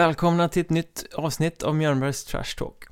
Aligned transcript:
Välkomna 0.00 0.48
till 0.48 0.60
ett 0.60 0.70
nytt 0.70 1.04
avsnitt 1.14 1.62
av 1.62 1.74
Mjölnbergs 1.74 2.24
Trash 2.24 2.56
Talk. 2.58 2.84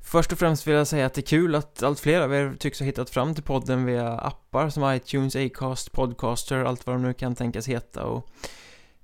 Först 0.00 0.32
och 0.32 0.38
främst 0.38 0.66
vill 0.66 0.74
jag 0.74 0.86
säga 0.86 1.06
att 1.06 1.14
det 1.14 1.20
är 1.20 1.26
kul 1.26 1.54
att 1.54 1.82
allt 1.82 2.00
fler 2.00 2.20
av 2.20 2.34
er 2.34 2.56
tycks 2.58 2.78
ha 2.78 2.86
hittat 2.86 3.10
fram 3.10 3.34
till 3.34 3.42
podden 3.44 3.84
via 3.84 4.18
appar 4.18 4.68
som 4.68 4.94
iTunes, 4.94 5.36
Acast, 5.36 5.92
Podcaster, 5.92 6.64
allt 6.64 6.86
vad 6.86 6.96
de 6.96 7.02
nu 7.02 7.14
kan 7.14 7.34
tänkas 7.34 7.68
heta 7.68 8.04
och 8.04 8.28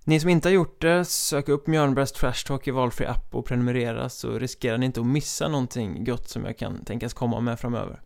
ni 0.05 0.21
som 0.21 0.31
inte 0.31 0.49
har 0.49 0.55
gjort 0.55 0.81
det, 0.81 1.05
sök 1.05 1.49
upp 1.49 1.67
Mjölnbergs 1.67 2.13
Trash 2.13 2.47
Talk 2.47 2.69
i 2.69 2.71
valfri 2.71 3.07
app 3.07 3.35
och 3.35 3.47
prenumerera 3.47 4.09
så 4.09 4.39
riskerar 4.39 4.79
ni 4.79 4.87
inte 4.87 5.01
att 5.01 5.07
missa 5.07 5.49
någonting 5.49 6.05
gott 6.05 6.29
som 6.29 6.45
jag 6.45 6.59
kan 6.59 6.85
tänkas 6.85 7.15
komma 7.15 7.41
med 7.41 7.61
framöver. 7.61 8.01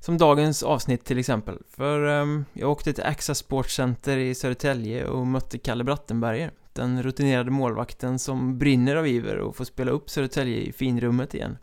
Som 0.00 0.18
dagens 0.18 0.62
avsnitt 0.62 1.04
till 1.04 1.18
exempel, 1.18 1.58
för 1.70 2.04
um, 2.04 2.44
jag 2.52 2.70
åkte 2.70 2.92
till 2.92 3.04
AXA 3.04 3.34
Sportcenter 3.34 4.16
i 4.16 4.34
Södertälje 4.34 5.06
och 5.06 5.26
mötte 5.26 5.58
Kalle 5.58 5.84
Brattenberger 5.84 6.50
den 6.72 7.02
rutinerade 7.02 7.50
målvakten 7.50 8.18
som 8.18 8.58
brinner 8.58 8.96
av 8.96 9.06
iver 9.06 9.38
och 9.38 9.56
får 9.56 9.64
spela 9.64 9.90
upp 9.90 10.10
Södertälje 10.10 10.56
i 10.56 10.72
finrummet 10.72 11.34
igen. 11.34 11.58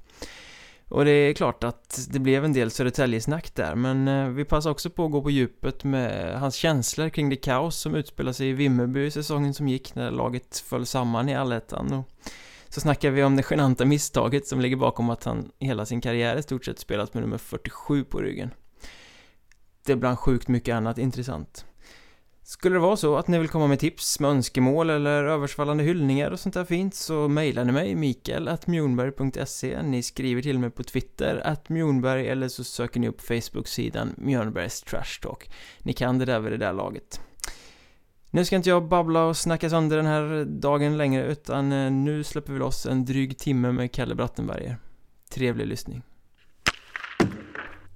Och 0.89 1.05
det 1.05 1.11
är 1.11 1.33
klart 1.33 1.63
att 1.63 2.07
det 2.09 2.19
blev 2.19 2.45
en 2.45 2.53
del 2.53 2.71
Södertäljesnack 2.71 3.55
där, 3.55 3.75
men 3.75 4.07
eh, 4.07 4.29
vi 4.29 4.45
passar 4.45 4.71
också 4.71 4.89
på 4.89 5.05
att 5.05 5.11
gå 5.11 5.21
på 5.21 5.31
djupet 5.31 5.83
med 5.83 6.39
hans 6.39 6.55
känslor 6.55 7.09
kring 7.09 7.29
det 7.29 7.35
kaos 7.35 7.75
som 7.75 7.95
utspelade 7.95 8.33
sig 8.33 8.49
i 8.49 8.53
Vimmerby 8.53 9.05
i 9.05 9.11
säsongen 9.11 9.53
som 9.53 9.67
gick 9.67 9.95
när 9.95 10.11
laget 10.11 10.57
föll 10.57 10.85
samman 10.85 11.29
i 11.29 11.35
allettan. 11.35 11.93
Och 11.93 12.09
så 12.69 12.81
snackar 12.81 13.11
vi 13.11 13.23
om 13.23 13.35
det 13.35 13.45
genanta 13.49 13.85
misstaget 13.85 14.47
som 14.47 14.61
ligger 14.61 14.75
bakom 14.75 15.09
att 15.09 15.23
han 15.23 15.51
hela 15.59 15.85
sin 15.85 16.01
karriär 16.01 16.35
i 16.37 16.43
stort 16.43 16.65
sett 16.65 16.79
spelat 16.79 17.13
med 17.13 17.23
nummer 17.23 17.37
47 17.37 18.03
på 18.03 18.21
ryggen. 18.21 18.49
Det 19.85 19.91
är 19.91 19.95
bland 19.95 20.19
sjukt 20.19 20.47
mycket 20.47 20.75
annat 20.75 20.97
intressant. 20.97 21.65
Skulle 22.49 22.75
det 22.75 22.79
vara 22.79 22.97
så 22.97 23.15
att 23.15 23.27
ni 23.27 23.39
vill 23.39 23.49
komma 23.49 23.67
med 23.67 23.79
tips, 23.79 24.19
med 24.19 24.29
önskemål 24.29 24.89
eller 24.89 25.23
översvallande 25.23 25.83
hyllningar 25.83 26.31
och 26.31 26.39
sånt 26.39 26.53
där 26.55 26.65
fint 26.65 26.95
så 26.95 27.27
mejlar 27.27 27.65
ni 27.65 27.71
mig, 27.71 27.95
mikael.mjornberg.se 27.95 29.81
Ni 29.81 30.03
skriver 30.03 30.41
till 30.41 30.59
mig 30.59 30.69
på 30.69 30.83
Twitter, 30.83 31.41
att 31.45 31.69
Mjornberg 31.69 32.27
eller 32.27 32.47
så 32.47 32.63
söker 32.63 32.99
ni 32.99 33.07
upp 33.07 33.21
Facebook-sidan 33.21 34.13
Mjörnbergs 34.17 34.81
Trash 34.81 35.21
Talk. 35.21 35.49
Ni 35.79 35.93
kan 35.93 36.19
det 36.19 36.25
där 36.25 36.39
vid 36.39 36.51
det 36.51 36.57
där 36.57 36.73
laget. 36.73 37.21
Nu 38.29 38.45
ska 38.45 38.55
inte 38.55 38.69
jag 38.69 38.87
babbla 38.87 39.25
och 39.25 39.37
snacka 39.37 39.69
sönder 39.69 39.97
den 39.97 40.05
här 40.05 40.45
dagen 40.45 40.97
längre 40.97 41.25
utan 41.25 41.71
eh, 41.71 41.91
nu 41.91 42.23
släpper 42.23 42.53
vi 42.53 42.59
loss 42.59 42.85
en 42.85 43.05
dryg 43.05 43.37
timme 43.37 43.71
med 43.71 43.91
Kalle 43.91 44.15
Brattenberger. 44.15 44.77
Trevlig 45.29 45.67
lyssning. 45.67 46.03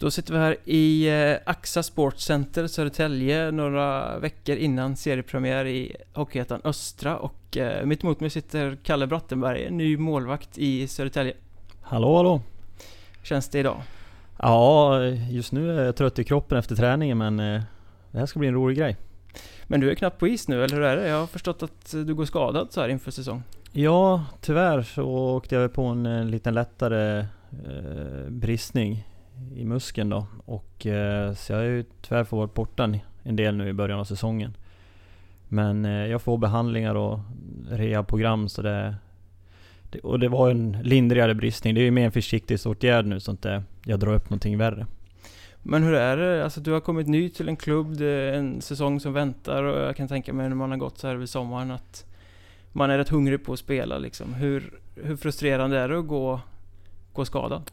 Då 0.01 0.11
sitter 0.11 0.33
vi 0.33 0.39
här 0.39 0.57
i 0.65 1.07
eh, 1.09 1.37
AXA 1.45 1.83
Sportcenter 1.83 2.67
Södertälje 2.67 3.51
några 3.51 4.19
veckor 4.19 4.55
innan 4.55 4.95
seriepremiär 4.95 5.65
i 5.65 5.95
Hockeyettan 6.13 6.61
Östra 6.63 7.17
och 7.17 7.57
eh, 7.57 7.85
mitt 7.85 8.03
emot 8.03 8.19
mig 8.19 8.29
sitter 8.29 8.77
Kalle 8.83 9.07
Brattenberg, 9.07 9.71
ny 9.71 9.97
målvakt 9.97 10.57
i 10.57 10.87
Södertälje. 10.87 11.33
Hallå 11.81 12.17
hallå! 12.17 12.41
Hur 13.19 13.25
känns 13.25 13.49
det 13.49 13.59
idag? 13.59 13.81
Ja, 14.37 15.03
just 15.05 15.51
nu 15.51 15.79
är 15.79 15.85
jag 15.85 15.95
trött 15.95 16.19
i 16.19 16.23
kroppen 16.23 16.57
efter 16.57 16.75
träningen 16.75 17.17
men 17.17 17.39
eh, 17.39 17.61
det 18.11 18.19
här 18.19 18.25
ska 18.25 18.39
bli 18.39 18.47
en 18.47 18.55
rolig 18.55 18.77
grej. 18.77 18.97
Men 19.63 19.79
du 19.79 19.91
är 19.91 19.95
knappt 19.95 20.19
på 20.19 20.27
is 20.27 20.47
nu, 20.47 20.63
eller 20.63 20.75
hur 20.75 20.83
är 20.83 20.97
det? 20.97 21.07
Jag 21.07 21.19
har 21.19 21.27
förstått 21.27 21.63
att 21.63 21.91
du 21.91 22.13
går 22.15 22.25
skadad 22.25 22.67
så 22.71 22.81
här 22.81 22.89
inför 22.89 23.11
säsong. 23.11 23.43
Ja, 23.71 24.25
tyvärr 24.41 24.81
så 24.81 25.03
åkte 25.09 25.55
jag 25.55 25.73
på 25.73 25.83
en, 25.83 26.05
en 26.05 26.31
liten 26.31 26.53
lättare 26.53 27.25
bristning 28.29 29.05
i 29.55 29.65
muskeln 29.65 30.09
då. 30.09 30.27
Och, 30.45 30.85
eh, 30.85 31.33
så 31.33 31.53
jag 31.53 31.59
har 31.59 31.65
ju 31.65 31.85
tyvärr 32.01 32.23
fått 32.23 32.37
vara 32.37 32.47
borta 32.47 32.93
en 33.23 33.35
del 33.35 33.57
nu 33.57 33.69
i 33.69 33.73
början 33.73 33.99
av 33.99 34.03
säsongen. 34.03 34.57
Men 35.47 35.85
eh, 35.85 35.91
jag 35.91 36.21
får 36.21 36.37
behandlingar 36.37 36.95
och 36.95 37.19
rehabprogram 37.69 38.49
så 38.49 38.61
det, 38.61 38.95
det... 39.89 39.99
Och 39.99 40.19
det 40.19 40.29
var 40.29 40.49
en 40.49 40.77
lindrigare 40.83 41.35
bristning. 41.35 41.75
Det 41.75 41.81
är 41.81 41.85
ju 41.85 41.91
mer 41.91 42.05
en 42.05 42.11
försiktighetsåtgärd 42.11 43.05
nu 43.05 43.19
så 43.19 43.31
att 43.31 43.35
inte 43.35 43.63
jag 43.85 43.99
drar 43.99 44.13
upp 44.13 44.29
någonting 44.29 44.57
värre. 44.57 44.87
Men 45.63 45.83
hur 45.83 45.93
är 45.93 46.17
det? 46.17 46.43
Alltså 46.43 46.61
du 46.61 46.71
har 46.71 46.79
kommit 46.79 47.07
ny 47.07 47.29
till 47.29 47.49
en 47.49 47.55
klubb, 47.55 47.97
det 47.97 48.05
är 48.05 48.33
en 48.33 48.61
säsong 48.61 48.99
som 48.99 49.13
väntar 49.13 49.63
och 49.63 49.79
jag 49.79 49.95
kan 49.95 50.07
tänka 50.07 50.33
mig 50.33 50.49
när 50.49 50.55
man 50.55 50.71
har 50.71 50.77
gått 50.77 50.97
så 50.97 51.07
här 51.07 51.15
vid 51.15 51.29
sommaren 51.29 51.71
att 51.71 52.05
man 52.71 52.89
är 52.91 52.97
rätt 52.97 53.09
hungrig 53.09 53.45
på 53.45 53.53
att 53.53 53.59
spela 53.59 53.97
liksom. 53.97 54.33
Hur, 54.33 54.79
hur 54.95 55.15
frustrerande 55.15 55.79
är 55.79 55.89
det 55.89 55.99
att 55.99 56.07
gå, 56.07 56.39
gå 57.13 57.25
skadad? 57.25 57.71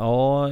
Ja, 0.00 0.50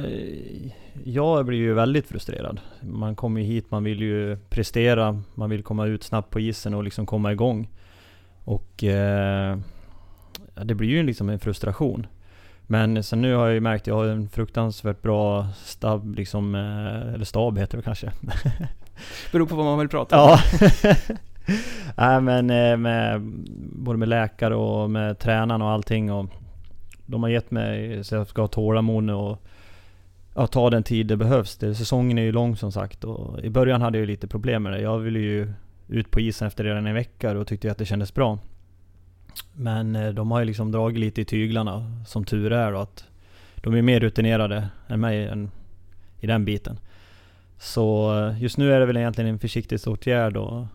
jag 1.03 1.45
blir 1.45 1.57
ju 1.57 1.73
väldigt 1.73 2.07
frustrerad. 2.07 2.59
Man 2.81 3.15
kommer 3.15 3.41
ju 3.41 3.47
hit, 3.47 3.71
man 3.71 3.83
vill 3.83 4.01
ju 4.01 4.37
prestera, 4.49 5.21
man 5.35 5.49
vill 5.49 5.63
komma 5.63 5.85
ut 5.85 6.03
snabbt 6.03 6.29
på 6.29 6.39
isen 6.39 6.73
och 6.73 6.83
liksom 6.83 7.05
komma 7.05 7.31
igång. 7.31 7.69
Och 8.43 8.83
eh, 8.83 9.57
det 10.63 10.75
blir 10.75 10.89
ju 10.89 11.03
liksom 11.03 11.29
en 11.29 11.39
frustration. 11.39 12.07
Men 12.61 13.03
sen 13.03 13.21
nu 13.21 13.35
har 13.35 13.45
jag 13.45 13.53
ju 13.53 13.59
märkt 13.59 13.83
att 13.83 13.87
jag 13.87 13.95
har 13.95 14.05
en 14.05 14.29
fruktansvärt 14.29 15.01
bra 15.01 15.47
stab, 15.63 16.15
liksom, 16.15 16.55
eh, 16.55 17.13
eller 17.13 17.25
stab 17.25 17.57
heter 17.57 17.77
det 17.77 17.83
kanske. 17.83 18.11
Beror 19.31 19.45
på 19.45 19.55
vad 19.55 19.65
man 19.65 19.79
vill 19.79 19.89
prata 19.89 20.23
om. 20.23 20.29
Ja. 20.29 20.39
Nej 21.97 22.21
men 22.21 22.49
eh, 22.49 22.77
med, 22.77 23.21
både 23.73 23.99
med 23.99 24.09
läkare 24.09 24.55
och 24.55 24.89
med 24.89 25.19
tränaren 25.19 25.61
och 25.61 25.69
allting. 25.69 26.11
Och 26.11 26.29
de 27.09 27.23
har 27.23 27.29
gett 27.29 27.51
mig 27.51 28.03
så 28.03 28.15
jag 28.15 28.27
ska 28.27 28.41
ha 28.41 28.47
tålamod 28.47 29.03
nu 29.03 29.13
och 29.13 29.41
ja, 30.35 30.47
ta 30.47 30.69
den 30.69 30.83
tid 30.83 31.07
det 31.07 31.17
behövs. 31.17 31.57
Det, 31.57 31.75
säsongen 31.75 32.17
är 32.17 32.21
ju 32.21 32.31
lång 32.31 32.55
som 32.55 32.71
sagt 32.71 33.03
och 33.03 33.39
i 33.39 33.49
början 33.49 33.81
hade 33.81 33.97
jag 33.97 34.07
lite 34.07 34.27
problem 34.27 34.63
med 34.63 34.73
det. 34.73 34.81
Jag 34.81 34.99
ville 34.99 35.19
ju 35.19 35.53
ut 35.87 36.11
på 36.11 36.19
isen 36.19 36.47
efter 36.47 36.63
redan 36.63 36.87
en 36.87 36.93
vecka 36.93 37.37
och 37.37 37.47
tyckte 37.47 37.71
att 37.71 37.77
det 37.77 37.85
kändes 37.85 38.13
bra. 38.13 38.39
Men 39.53 39.95
eh, 39.95 40.09
de 40.09 40.31
har 40.31 40.39
ju 40.39 40.45
liksom 40.45 40.71
dragit 40.71 40.99
lite 40.99 41.21
i 41.21 41.25
tyglarna, 41.25 41.93
som 42.07 42.25
tur 42.25 42.51
är 42.51 42.71
då, 42.71 42.77
att 42.79 43.05
de 43.55 43.73
är 43.73 43.81
mer 43.81 43.99
rutinerade 43.99 44.69
än 44.87 44.99
mig 44.99 45.27
än 45.27 45.51
i 46.19 46.27
den 46.27 46.45
biten. 46.45 46.79
Så 47.57 48.17
eh, 48.17 48.43
just 48.43 48.57
nu 48.57 48.73
är 48.73 48.79
det 48.79 48.85
väl 48.85 48.97
egentligen 48.97 49.29
en 49.29 49.39
försiktighetsåtgärd 49.39 50.37
och 50.37 50.65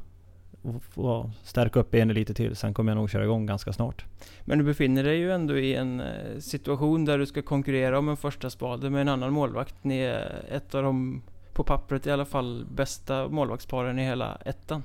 och 0.94 1.30
stärka 1.42 1.80
upp 1.80 1.91
benet 1.91 2.14
lite 2.14 2.34
till. 2.34 2.56
Sen 2.56 2.75
kommer 2.75 2.92
jag 2.92 2.97
nog 2.97 3.10
köra 3.10 3.25
igång 3.25 3.47
ganska 3.47 3.72
snart. 3.72 4.04
Men 4.44 4.58
du 4.58 4.64
befinner 4.64 5.04
dig 5.04 5.19
ju 5.19 5.32
ändå 5.32 5.58
i 5.58 5.75
en 5.75 6.00
eh, 6.00 6.38
situation 6.38 7.04
där 7.04 7.19
du 7.19 7.26
ska 7.26 7.42
konkurrera 7.42 7.98
om 7.98 8.08
en 8.08 8.16
första 8.16 8.50
spade 8.50 8.91
med 8.91 9.00
en 9.00 9.08
annan 9.08 9.32
målvakt. 9.32 9.74
Ni 9.82 9.98
är 9.98 10.44
ett 10.50 10.74
av 10.74 10.82
de, 10.82 11.22
på 11.53 11.64
pappret 11.64 12.06
i 12.06 12.10
alla 12.10 12.24
fall, 12.24 12.66
bästa 12.74 13.28
målvaktsparen 13.28 13.98
i 13.98 14.04
hela 14.04 14.38
ettan. 14.44 14.82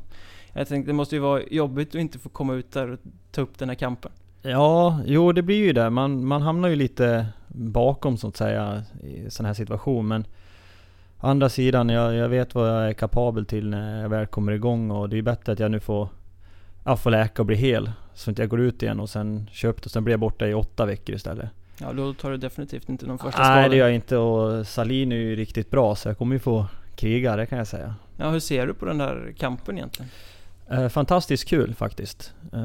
Jag 0.53 0.67
tänkte 0.67 0.89
det 0.89 0.95
måste 0.95 1.15
ju 1.15 1.21
vara 1.21 1.41
jobbigt 1.43 1.89
att 1.89 2.01
inte 2.01 2.19
få 2.19 2.29
komma 2.29 2.53
ut 2.53 2.71
där 2.71 2.91
och 2.91 2.99
ta 3.31 3.41
upp 3.41 3.57
den 3.57 3.69
här 3.69 3.75
kampen. 3.75 4.11
Ja, 4.41 5.01
jo 5.05 5.31
det 5.31 5.41
blir 5.41 5.65
ju 5.65 5.73
det. 5.73 5.89
Man, 5.89 6.25
man 6.25 6.41
hamnar 6.41 6.69
ju 6.69 6.75
lite 6.75 7.27
bakom 7.47 8.17
så 8.17 8.27
att 8.27 8.37
säga 8.37 8.83
i 9.03 9.29
sån 9.29 9.45
här 9.45 9.53
situation. 9.53 10.07
Men 10.07 10.25
andra 11.19 11.49
sidan, 11.49 11.89
jag, 11.89 12.15
jag 12.15 12.29
vet 12.29 12.55
vad 12.55 12.69
jag 12.69 12.89
är 12.89 12.93
kapabel 12.93 13.45
till 13.45 13.69
när 13.69 14.01
jag 14.01 14.09
väl 14.09 14.25
kommer 14.25 14.51
igång 14.51 14.91
och 14.91 15.09
det 15.09 15.17
är 15.17 15.21
bättre 15.21 15.51
att 15.51 15.59
jag 15.59 15.71
nu 15.71 15.79
får, 15.79 16.09
jag 16.85 16.99
får 16.99 17.11
läka 17.11 17.41
och 17.41 17.45
bli 17.45 17.55
hel. 17.55 17.91
Så 18.13 18.31
att 18.31 18.37
jag 18.37 18.49
går 18.49 18.59
ut 18.59 18.83
igen 18.83 18.99
och 18.99 19.09
sen 19.09 19.49
köpt 19.51 19.85
och 19.85 19.91
sen 19.91 20.03
blir 20.03 20.13
jag 20.13 20.19
borta 20.19 20.47
i 20.47 20.53
åtta 20.53 20.85
veckor 20.85 21.15
istället. 21.15 21.49
Ja, 21.81 21.93
då 21.93 22.13
tar 22.13 22.31
du 22.31 22.37
definitivt 22.37 22.89
inte 22.89 23.05
någon 23.05 23.17
första 23.17 23.41
Nej, 23.41 23.47
skada. 23.47 23.69
det 23.69 23.75
gör 23.75 23.85
jag 23.85 23.95
inte 23.95 24.17
och 24.17 24.67
Salin 24.67 25.11
är 25.11 25.15
ju 25.15 25.35
riktigt 25.35 25.69
bra 25.71 25.95
så 25.95 26.09
jag 26.09 26.17
kommer 26.17 26.35
ju 26.35 26.39
få 26.39 26.65
kriga, 26.95 27.35
det 27.35 27.45
kan 27.45 27.57
jag 27.57 27.67
säga. 27.67 27.95
Ja, 28.17 28.29
hur 28.29 28.39
ser 28.39 28.67
du 28.67 28.73
på 28.73 28.85
den 28.85 28.97
där 28.97 29.33
kampen 29.37 29.77
egentligen? 29.77 30.11
Eh, 30.71 30.87
fantastiskt 30.87 31.47
kul 31.47 31.73
faktiskt. 31.75 32.33
Eh, 32.53 32.59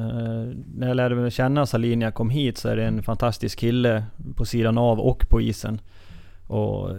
när 0.75 0.87
jag 0.87 0.95
lärde 0.95 1.15
mig 1.15 1.31
känna 1.31 1.65
Salin 1.65 1.99
när 1.99 2.05
jag 2.05 2.13
kom 2.13 2.29
hit 2.29 2.57
så 2.57 2.69
är 2.69 2.75
det 2.75 2.85
en 2.85 3.03
fantastisk 3.03 3.59
kille 3.59 4.03
på 4.35 4.45
sidan 4.45 4.77
av 4.77 4.99
och 4.99 5.29
på 5.29 5.41
isen. 5.41 5.81
Och 6.47 6.89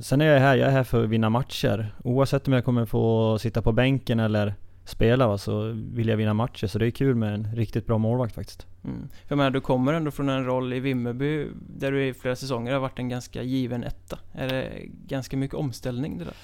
sen 0.00 0.20
är 0.20 0.26
jag 0.26 0.40
här, 0.40 0.56
jag 0.56 0.68
är 0.68 0.72
här 0.72 0.84
för 0.84 1.04
att 1.04 1.10
vinna 1.10 1.30
matcher. 1.30 1.94
Oavsett 2.04 2.48
om 2.48 2.52
jag 2.54 2.64
kommer 2.64 2.86
få 2.86 3.38
sitta 3.38 3.62
på 3.62 3.72
bänken 3.72 4.20
eller 4.20 4.54
spela 4.84 5.26
va, 5.28 5.38
så 5.38 5.62
vill 5.92 6.08
jag 6.08 6.16
vinna 6.16 6.34
matcher. 6.34 6.66
Så 6.66 6.78
det 6.78 6.86
är 6.86 6.90
kul 6.90 7.14
med 7.14 7.34
en 7.34 7.54
riktigt 7.54 7.86
bra 7.86 7.98
målvakt 7.98 8.34
faktiskt. 8.34 8.66
Mm. 8.84 9.08
Jag 9.28 9.36
menar, 9.36 9.50
du 9.50 9.60
kommer 9.60 9.92
ändå 9.92 10.10
från 10.10 10.28
en 10.28 10.44
roll 10.44 10.72
i 10.72 10.80
Vimmerby 10.80 11.48
där 11.78 11.92
du 11.92 12.06
i 12.06 12.14
flera 12.14 12.36
säsonger 12.36 12.72
har 12.72 12.80
varit 12.80 12.98
en 12.98 13.08
ganska 13.08 13.42
given 13.42 13.84
etta. 13.84 14.18
Är 14.32 14.48
det 14.48 14.70
ganska 15.06 15.36
mycket 15.36 15.56
omställning 15.56 16.18
det 16.18 16.24
där? 16.24 16.34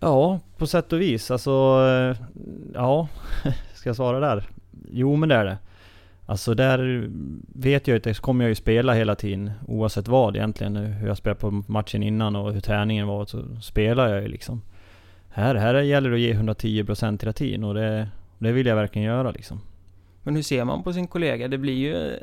Ja, 0.00 0.40
på 0.56 0.66
sätt 0.66 0.92
och 0.92 1.00
vis. 1.00 1.30
Alltså, 1.30 1.50
ja, 2.74 3.08
ska 3.74 3.88
jag 3.88 3.96
svara 3.96 4.20
där? 4.20 4.48
Jo 4.90 5.16
men 5.16 5.28
det 5.28 5.34
är 5.34 5.44
det. 5.44 5.58
Alltså 6.30 6.54
där 6.54 7.10
vet 7.54 7.88
jag 7.88 7.96
att 7.96 8.02
det 8.02 8.20
kommer 8.20 8.44
jag 8.44 8.48
ju 8.48 8.54
spela 8.54 8.94
hela 8.94 9.14
tiden 9.14 9.50
oavsett 9.66 10.08
vad 10.08 10.36
egentligen. 10.36 10.76
Hur 10.76 11.08
jag 11.08 11.16
spelade 11.16 11.40
på 11.40 11.50
matchen 11.66 12.02
innan 12.02 12.36
och 12.36 12.52
hur 12.52 12.60
träningen 12.60 13.06
var 13.06 13.24
så 13.24 13.56
spelar 13.62 14.08
jag 14.08 14.22
ju 14.22 14.28
liksom. 14.28 14.62
Här, 15.28 15.54
här 15.54 15.74
gäller 15.74 16.10
det 16.10 16.16
att 16.16 16.20
ge 16.20 16.34
110% 16.34 17.22
hela 17.22 17.32
tiden 17.32 17.64
och 17.64 17.74
det, 17.74 18.08
det 18.38 18.52
vill 18.52 18.66
jag 18.66 18.76
verkligen 18.76 19.06
göra 19.08 19.30
liksom. 19.30 19.60
Men 20.28 20.36
hur 20.36 20.42
ser 20.42 20.64
man 20.64 20.82
på 20.82 20.92
sin 20.92 21.06
kollega? 21.06 21.48
Det 21.48 21.58
blir 21.58 21.74
ju 21.74 22.18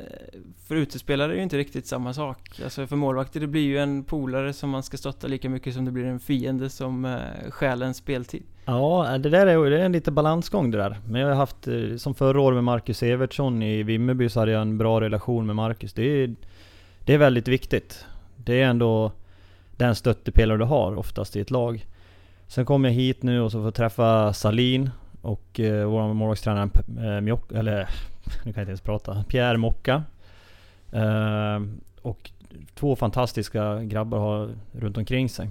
för 0.68 0.76
utespelare 0.76 1.28
är 1.28 1.30
det 1.30 1.36
ju 1.36 1.44
inte 1.44 1.58
riktigt 1.58 1.88
samma 1.88 2.14
sak. 2.14 2.62
Alltså 2.64 2.88
för 2.88 2.96
målvakter, 2.96 3.40
det 3.40 3.48
blir 3.48 3.62
ju 3.62 3.78
en 3.78 4.04
polare 4.04 4.54
som 4.54 4.70
man 4.70 4.84
ska 4.84 4.98
stötta 4.98 5.28
lika 5.28 5.50
mycket 5.50 5.74
som 5.74 5.86
det 5.86 5.92
blir 5.92 6.06
en 6.06 6.20
fiende 6.20 6.70
som 6.70 7.06
eh, 7.06 7.52
stjäl 7.52 7.82
en 7.82 7.94
speltid. 7.94 8.44
Ja, 8.66 9.18
det 9.20 9.30
där 9.30 9.48
är, 9.48 9.70
det 9.70 9.82
är 9.82 9.86
en 9.86 9.92
lite 9.92 10.12
balansgång 10.12 10.72
det 10.72 10.78
där. 10.78 10.98
Men 11.08 11.22
jag 11.22 11.28
har 11.28 11.36
haft, 11.36 11.68
eh, 11.68 11.96
som 11.98 12.16
förra 12.16 12.42
året 12.42 12.56
med 12.56 12.64
Marcus 12.64 13.04
Evertsson 13.04 13.64
i 13.64 13.84
Vimmerby 13.84 14.30
så 14.30 14.40
hade 14.40 14.52
jag 14.52 14.62
en 14.62 14.78
bra 14.78 15.02
relation 15.02 15.46
med 15.46 15.56
Marcus. 15.56 15.94
Det 15.94 16.04
är, 16.04 16.36
det 17.06 17.14
är 17.14 17.18
väldigt 17.18 17.48
viktigt. 17.48 18.06
Det 18.36 18.62
är 18.62 18.66
ändå 18.66 19.12
den 19.78 19.96
stöttepelare 19.96 20.58
du 20.58 20.66
har 20.66 20.96
oftast 20.96 21.36
i 21.36 21.40
ett 21.40 21.52
lag. 21.52 21.86
Sen 22.48 22.66
kom 22.66 22.86
jag 22.86 22.92
hit 22.92 23.24
nu 23.24 23.42
och 23.42 23.52
så 23.52 23.58
får 23.58 23.66
jag 23.66 23.74
träffa 23.74 24.34
Salin 24.34 24.90
och 25.26 25.60
eh, 25.60 25.88
vår 25.88 26.14
målvaktstränare 26.14 26.70
eh, 27.16 27.22
Mjock, 27.22 27.52
eller 27.52 27.90
nu 28.44 28.54
kan 28.54 28.54
jag 28.54 28.62
inte 28.62 28.70
ens 28.70 28.82
prata, 28.82 29.24
Pierre 29.28 29.58
Mocka. 29.58 30.04
Eh, 30.92 31.62
och 32.02 32.32
två 32.76 32.96
fantastiska 32.96 33.84
grabbar 33.84 34.20
har 34.20 34.50
runt 34.72 34.98
omkring 34.98 35.30
sig. 35.30 35.50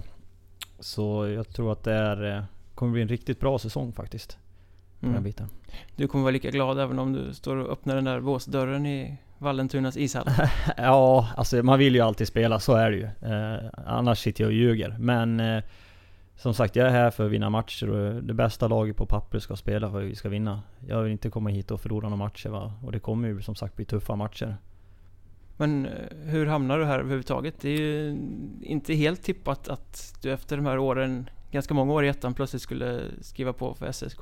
Så 0.79 1.27
jag 1.27 1.49
tror 1.49 1.71
att 1.71 1.83
det 1.83 1.93
är, 1.93 2.37
eh, 2.37 2.43
kommer 2.75 2.91
bli 2.91 3.01
en 3.01 3.07
riktigt 3.07 3.39
bra 3.39 3.59
säsong 3.59 3.93
faktiskt. 3.93 4.37
Mm. 5.01 5.33
Du 5.95 6.07
kommer 6.07 6.23
vara 6.23 6.31
lika 6.31 6.49
glad 6.49 6.79
även 6.79 6.99
om 6.99 7.13
du 7.13 7.33
står 7.33 7.55
och 7.55 7.71
öppnar 7.71 7.95
den 7.95 8.03
där 8.03 8.19
båsdörren 8.19 8.85
i 8.85 9.17
Vallentunas 9.37 9.97
ishall? 9.97 10.29
ja, 10.77 11.27
alltså 11.37 11.63
man 11.63 11.79
vill 11.79 11.95
ju 11.95 12.01
alltid 12.01 12.27
spela, 12.27 12.59
så 12.59 12.73
är 12.73 12.91
det 12.91 12.97
ju. 12.97 13.03
Eh, 13.03 13.69
annars 13.85 14.19
sitter 14.19 14.43
jag 14.43 14.49
och 14.49 14.53
ljuger. 14.53 14.95
Men 14.99 15.39
eh, 15.39 15.63
som 16.37 16.53
sagt, 16.53 16.75
jag 16.75 16.87
är 16.87 16.91
här 16.91 17.11
för 17.11 17.25
att 17.25 17.31
vinna 17.31 17.49
matcher 17.49 17.89
och 17.89 18.23
det 18.23 18.33
bästa 18.33 18.67
laget 18.67 18.97
på 18.97 19.05
pappret 19.05 19.43
ska 19.43 19.55
spela 19.55 19.91
för 19.91 20.01
att 20.01 20.07
vi 20.07 20.15
ska 20.15 20.29
vinna. 20.29 20.61
Jag 20.87 21.01
vill 21.01 21.11
inte 21.11 21.29
komma 21.29 21.49
hit 21.49 21.71
och 21.71 21.81
förlora 21.81 22.09
några 22.09 22.23
matcher 22.23 22.49
va? 22.49 22.73
Och 22.83 22.91
det 22.91 22.99
kommer 22.99 23.27
ju 23.27 23.41
som 23.41 23.55
sagt 23.55 23.75
bli 23.75 23.85
tuffa 23.85 24.15
matcher. 24.15 24.57
Men 25.57 25.85
eh, 25.85 25.91
hur 26.23 26.45
hamnar 26.45 26.79
du 26.79 26.85
här 26.85 26.99
överhuvudtaget? 26.99 27.55
Det 27.61 27.69
är 27.69 27.79
ju 27.79 28.17
inte 28.61 28.93
helt 28.93 29.23
tippat 29.23 29.67
att 29.67 30.17
du 30.21 30.31
efter 30.31 30.57
de 30.57 30.65
här 30.65 30.77
åren, 30.77 31.29
ganska 31.51 31.73
många 31.73 31.93
år 31.93 32.05
i 32.05 32.07
ettan, 32.07 32.33
plötsligt 32.33 32.61
skulle 32.61 33.01
skriva 33.21 33.53
på 33.53 33.73
för 33.73 33.91
SSK. 33.91 34.19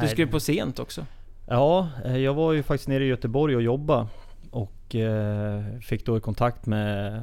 Du 0.00 0.08
skrev 0.08 0.30
på 0.30 0.40
sent 0.40 0.78
också. 0.78 1.06
Ja, 1.46 1.88
eh, 2.04 2.16
jag 2.16 2.34
var 2.34 2.52
ju 2.52 2.62
faktiskt 2.62 2.88
nere 2.88 3.04
i 3.04 3.08
Göteborg 3.08 3.56
och 3.56 3.62
jobbade 3.62 4.06
och 4.50 4.94
eh, 4.94 5.64
fick 5.80 6.06
då 6.06 6.20
kontakt 6.20 6.66
med 6.66 7.22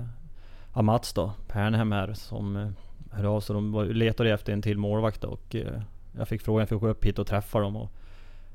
Mats 0.74 1.14
då, 1.14 1.34
Pernhem 1.48 1.92
här, 1.92 2.14
som 2.14 2.74
hörde 3.18 3.30
av 3.30 3.42
sig. 3.42 3.54
De 3.54 3.90
letade 3.92 4.32
efter 4.34 4.54
en 4.54 4.62
till 4.62 4.78
målvakt 4.78 5.24
och 5.24 5.56
eh, 5.56 5.82
jag 6.18 6.28
fick 6.28 6.42
frågan, 6.42 6.60
jag 6.60 6.70
fick 6.70 6.80
gå 6.80 6.88
upp 6.88 7.06
hit 7.06 7.20
och 7.20 7.28
träffa 7.28 7.60
dem. 7.60 7.76
Och 7.76 7.92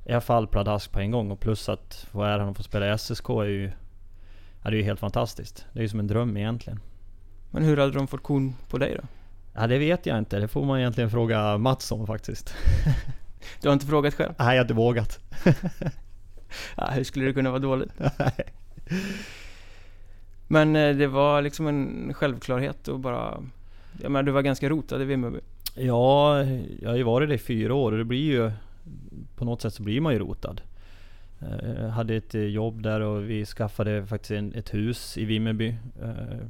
alla 0.09 0.21
fall 0.21 0.47
pladask 0.47 0.93
på 0.93 1.01
en 1.01 1.11
gång 1.11 1.31
och 1.31 1.41
plus 1.41 1.69
att 1.69 2.07
få 2.11 2.23
äran 2.23 2.49
att 2.49 2.57
få 2.57 2.63
spela 2.63 2.95
i 2.95 2.99
SSK 2.99 3.29
är 3.29 3.45
ju... 3.45 3.73
Ja, 4.63 4.71
det 4.71 4.77
är 4.77 4.79
ju 4.79 4.85
helt 4.85 5.01
fantastiskt. 5.01 5.67
Det 5.73 5.79
är 5.79 5.83
ju 5.83 5.89
som 5.89 6.01
en 6.01 6.07
dröm 6.07 6.37
egentligen. 6.37 6.81
Men 7.51 7.63
hur 7.63 7.77
hade 7.77 7.93
de 7.93 8.07
fått 8.07 8.23
kon 8.23 8.55
på 8.69 8.79
dig 8.79 8.97
då? 8.97 9.09
Ja, 9.55 9.67
det 9.67 9.79
vet 9.79 10.07
jag 10.07 10.19
inte. 10.19 10.39
Det 10.39 10.49
får 10.49 10.65
man 10.65 10.79
egentligen 10.79 11.11
fråga 11.11 11.59
Mats 11.59 11.93
om 11.93 12.07
faktiskt. 12.07 12.55
Du 13.61 13.69
har 13.69 13.73
inte 13.73 13.87
frågat 13.87 14.15
själv? 14.15 14.35
Nej, 14.39 14.49
jag 14.49 14.55
har 14.55 14.65
inte 14.65 14.75
vågat. 14.75 15.21
ja, 16.77 16.91
hur 16.91 17.05
skulle 17.05 17.25
det 17.25 17.33
kunna 17.33 17.51
vara 17.51 17.61
dåligt? 17.61 17.93
Men 20.47 20.77
eh, 20.77 20.97
det 20.97 21.07
var 21.07 21.43
liksom 21.43 21.67
en 21.67 22.15
självklarhet 22.15 22.89
att 22.89 23.01
bara 23.01 23.43
jag 24.01 24.11
menar, 24.11 24.23
du 24.23 24.33
var 24.33 24.43
ganska 24.43 24.69
rotad 24.69 25.03
i 25.03 25.05
Vimmerby. 25.05 25.39
Ja, 25.75 26.45
jag 26.81 26.91
har 26.91 26.97
ju 26.97 27.03
varit 27.03 27.29
det 27.29 27.35
i 27.35 27.39
fyra 27.39 27.75
år 27.75 27.93
och 27.93 27.99
det 27.99 28.05
blir 28.05 28.33
ju... 28.33 28.51
På 29.37 29.45
något 29.45 29.63
sätt 29.63 29.75
så 29.75 29.83
blir 29.83 30.01
man 30.01 30.13
ju 30.13 30.19
rotad. 30.19 30.61
Eh, 31.41 31.83
jag 31.83 31.89
hade 31.89 32.15
ett 32.15 32.35
eh, 32.35 32.43
jobb 32.43 32.83
där 32.83 33.01
och 33.01 33.31
vi 33.31 33.47
skaffade 33.47 34.07
faktiskt 34.07 34.31
en, 34.31 34.55
ett 34.55 34.75
hus 34.75 35.19
i 35.19 35.25
Vimmerby. 35.25 35.77
Eh, 36.03 36.47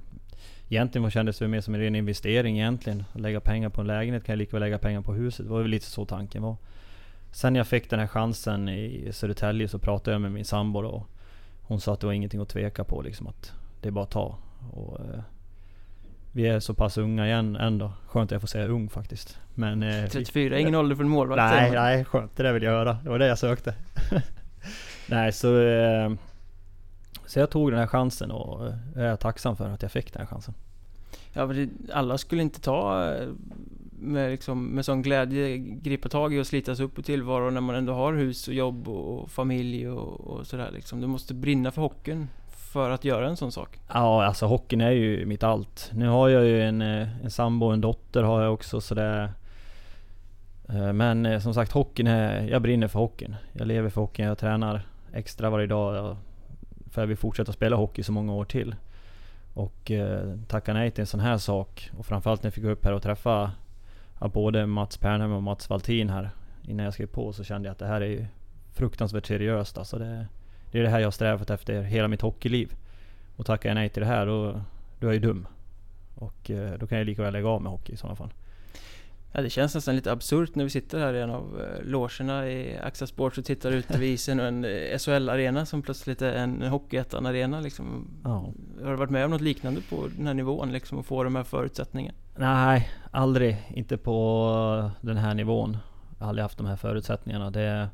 egentligen 0.69 1.11
kändes 1.11 1.39
det 1.39 1.49
mer 1.49 1.61
som 1.61 1.75
en 1.75 1.81
ren 1.81 1.95
investering 1.95 2.59
egentligen. 2.59 3.05
Att 3.13 3.21
lägga 3.21 3.41
pengar 3.41 3.69
på 3.69 3.81
en 3.81 3.87
lägenhet 3.87 4.25
kan 4.25 4.33
jag 4.33 4.39
lika 4.39 4.53
väl 4.53 4.61
lägga 4.61 4.79
pengar 4.79 5.01
på 5.01 5.13
huset. 5.13 5.47
Det 5.47 5.53
var 5.53 5.63
väl 5.63 5.71
lite 5.71 5.87
så 5.87 6.05
tanken 6.05 6.43
var. 6.43 6.57
Sen 7.33 7.55
jag 7.55 7.67
fick 7.67 7.91
den 7.91 8.01
här 8.01 8.07
chansen 8.07 8.69
i 8.69 9.09
Södertälje 9.13 9.69
så 9.69 9.79
pratade 9.79 10.15
jag 10.15 10.21
med 10.21 10.33
min 10.33 10.45
sambo 10.45 10.81
och 10.81 11.07
hon 11.63 11.81
sa 11.81 11.93
att 11.93 12.01
det 12.01 12.07
var 12.07 12.13
ingenting 12.13 12.41
att 12.41 12.49
tveka 12.49 12.85
på 12.85 13.03
liksom. 13.03 13.27
Att 13.27 13.53
det 13.81 13.89
är 13.89 13.93
bara 13.93 14.05
att 14.05 14.11
ta. 14.11 14.39
Och, 14.73 15.01
vi 16.33 16.47
är 16.47 16.61
så 16.61 16.75
pass 16.75 16.99
unga 16.99 17.27
igen 17.27 17.57
ändå. 17.57 17.93
Skönt 18.07 18.29
att 18.29 18.33
jag 18.33 18.41
får 18.41 18.49
säga 18.49 18.67
ung 18.67 18.89
faktiskt. 18.89 19.39
Men, 19.55 19.83
eh, 19.83 20.09
34, 20.09 20.59
ingen 20.59 20.75
ålder 20.75 20.97
för 20.97 21.03
en 21.05 21.11
målvakt 21.11 21.53
Nej, 21.53 21.71
nej, 21.71 22.05
skönt. 22.05 22.37
Det 22.37 22.43
där 22.43 22.53
vill 22.53 22.63
jag 22.63 22.73
höra. 22.73 22.99
Det 23.03 23.09
var 23.09 23.19
det 23.19 23.27
jag 23.27 23.39
sökte. 23.39 23.75
nej, 25.07 25.33
så... 25.33 25.61
Eh, 25.61 26.13
så 27.27 27.39
jag 27.39 27.51
tog 27.51 27.71
den 27.71 27.81
här 27.81 27.87
chansen 27.87 28.31
och 28.31 28.67
eh, 28.67 28.75
är 28.97 29.07
jag 29.07 29.21
tacksam 29.21 29.57
för 29.57 29.69
att 29.69 29.83
jag 29.83 29.93
fick 29.93 30.13
den 30.13 30.21
här 30.21 30.27
chansen. 30.27 30.55
Ja, 31.33 31.47
men 31.47 31.89
alla 31.93 32.19
skulle 32.19 32.43
inte 32.43 32.61
ta 32.61 33.13
eh, 33.15 33.29
med, 33.99 34.31
liksom, 34.31 34.67
med 34.67 34.85
sån 34.85 35.03
glädje 35.03 35.59
gripa 35.59 36.09
tag 36.09 36.35
i 36.35 36.41
och 36.41 36.47
slitas 36.47 36.81
upp 36.81 36.99
i 36.99 37.03
tillvaron 37.03 37.55
när 37.55 37.61
man 37.61 37.77
ändå 37.77 37.93
har 37.93 38.13
hus 38.13 38.49
och 38.49 38.55
jobb 38.55 38.89
och, 38.89 39.31
familj 39.31 39.89
och, 39.89 40.21
och 40.21 40.47
sådär 40.47 40.71
liksom. 40.73 41.01
Du 41.01 41.07
måste 41.07 41.35
brinna 41.35 41.71
för 41.71 41.83
hockeyn 41.83 42.29
för 42.73 42.91
att 42.91 43.05
göra 43.05 43.29
en 43.29 43.37
sån 43.37 43.53
sak? 43.53 43.81
Ja, 43.89 44.25
alltså 44.25 44.47
hockeyn 44.47 44.81
är 44.81 44.91
ju 44.91 45.27
mitt 45.27 45.43
allt. 45.43 45.91
Nu 45.95 46.09
har 46.09 46.29
jag 46.29 46.45
ju 46.45 46.63
en, 46.63 46.83
eh, 46.83 47.25
en 47.25 47.31
sambo 47.31 47.67
och 47.67 47.73
en 47.73 47.81
dotter 47.81 48.23
har 48.23 48.43
jag 48.43 48.55
också 48.55 48.81
sådär. 48.81 49.33
Eh, 50.69 50.93
men 50.93 51.27
eh, 51.27 51.41
som 51.41 51.55
sagt, 51.55 51.73
hockeyn 51.73 52.07
är... 52.07 52.49
Jag 52.49 52.63
brinner 52.63 52.89
för 52.89 52.99
hockeyn. 52.99 53.37
Jag 53.53 53.67
lever 53.67 53.91
för 53.91 54.01
hockeyn, 54.01 54.27
jag 54.27 54.39
tränar 54.39 54.83
extra 55.13 55.51
varje 55.51 55.67
dag 55.67 56.17
för 56.91 57.03
jag 57.03 57.07
vill 57.07 57.17
fortsätta 57.17 57.53
spela 57.53 57.77
hockey 57.77 58.03
så 58.03 58.13
många 58.13 58.33
år 58.33 58.45
till. 58.45 58.75
Och 59.55 59.93
tacka 60.49 60.73
nej 60.73 60.91
till 60.91 61.01
en 61.01 61.07
sån 61.07 61.21
här 61.21 61.39
sak. 61.39 61.91
Och 61.99 62.07
framförallt 62.07 62.43
när 62.43 62.47
jag 62.47 62.55
fick 62.55 62.65
gå 62.65 62.71
upp 62.71 62.85
här 62.85 62.93
och 62.93 63.03
träffa 63.03 63.51
både 64.33 64.67
Mats 64.67 64.97
Pernheim 64.97 65.33
och 65.33 65.43
Mats 65.43 65.71
Valtin 65.71 66.11
här 66.11 66.31
innan 66.63 66.85
jag 66.85 66.95
skrev 66.95 67.07
på 67.07 67.33
så 67.33 67.45
kände 67.45 67.69
jag 67.69 67.73
att 67.73 67.79
det 67.79 67.87
här 67.87 68.01
är 68.01 68.07
ju 68.07 68.27
fruktansvärt 68.73 69.27
seriöst. 69.27 69.79
Alltså 69.79 69.99
det, 69.99 70.27
det 70.73 70.79
är 70.79 70.83
det 70.83 70.89
här 70.89 70.99
jag 70.99 71.07
har 71.07 71.13
strävat 71.13 71.51
efter 71.51 71.83
hela 71.83 72.09
mitt 72.09 72.21
hockeyliv. 72.21 72.75
Och 73.37 73.47
tackar 73.47 73.69
jag 73.69 73.75
nej 73.75 73.89
till 73.89 74.01
det 74.01 74.07
här 74.07 74.27
då, 74.27 74.53
då 74.99 75.07
är 75.07 75.13
jag 75.13 75.15
ju 75.15 75.21
dum. 75.21 75.47
Och 76.15 76.51
eh, 76.51 76.79
då 76.79 76.87
kan 76.87 76.99
jag 76.99 77.07
lika 77.07 77.23
väl 77.23 77.33
lägga 77.33 77.49
av 77.49 77.63
med 77.63 77.73
hockey 77.73 77.93
i 77.93 77.97
sådana 77.97 78.17
fall. 78.17 78.33
Ja, 79.33 79.43
det 79.43 79.51
känns 79.51 79.75
nästan 79.75 79.97
lite 79.97 80.13
absurt 80.13 80.55
när 80.55 80.65
vi 80.65 80.71
sitter 80.71 80.99
här 80.99 81.15
i 81.15 81.21
en 81.21 81.31
av 81.31 81.61
eh, 81.61 81.85
logerna 81.85 82.49
i 82.49 82.79
Axa 82.79 83.07
Sports 83.07 83.39
och 83.39 83.45
tittar 83.45 83.71
ut 83.71 83.91
över 83.91 84.05
isen 84.05 84.41
och 84.41 84.47
en 84.47 84.65
eh, 84.65 84.99
SHL-arena 84.99 85.67
som 85.67 85.83
plötsligt 85.83 86.23
är 86.23 86.33
en 86.33 86.63
Hockeyettan-arena 86.63 87.61
liksom. 87.61 88.09
Ja. 88.25 88.53
Har 88.83 88.91
du 88.91 88.97
varit 88.97 89.11
med 89.11 89.25
om 89.25 89.31
något 89.31 89.41
liknande 89.41 89.81
på 89.91 90.09
den 90.17 90.27
här 90.27 90.35
nivån 90.35 90.73
liksom 90.73 90.99
och 90.99 91.07
få 91.07 91.25
de 91.25 91.37
här 91.37 91.45
förutsättningarna? 91.45 92.19
Nej, 92.37 92.91
aldrig. 93.11 93.57
Inte 93.69 93.97
på 93.97 94.91
den 95.01 95.17
här 95.17 95.35
nivån. 95.35 95.77
Jag 96.19 96.25
har 96.25 96.29
aldrig 96.29 96.43
haft 96.43 96.59
de 96.59 96.67
här 96.67 96.77
förutsättningarna. 96.77 97.51
Det, 97.51 97.89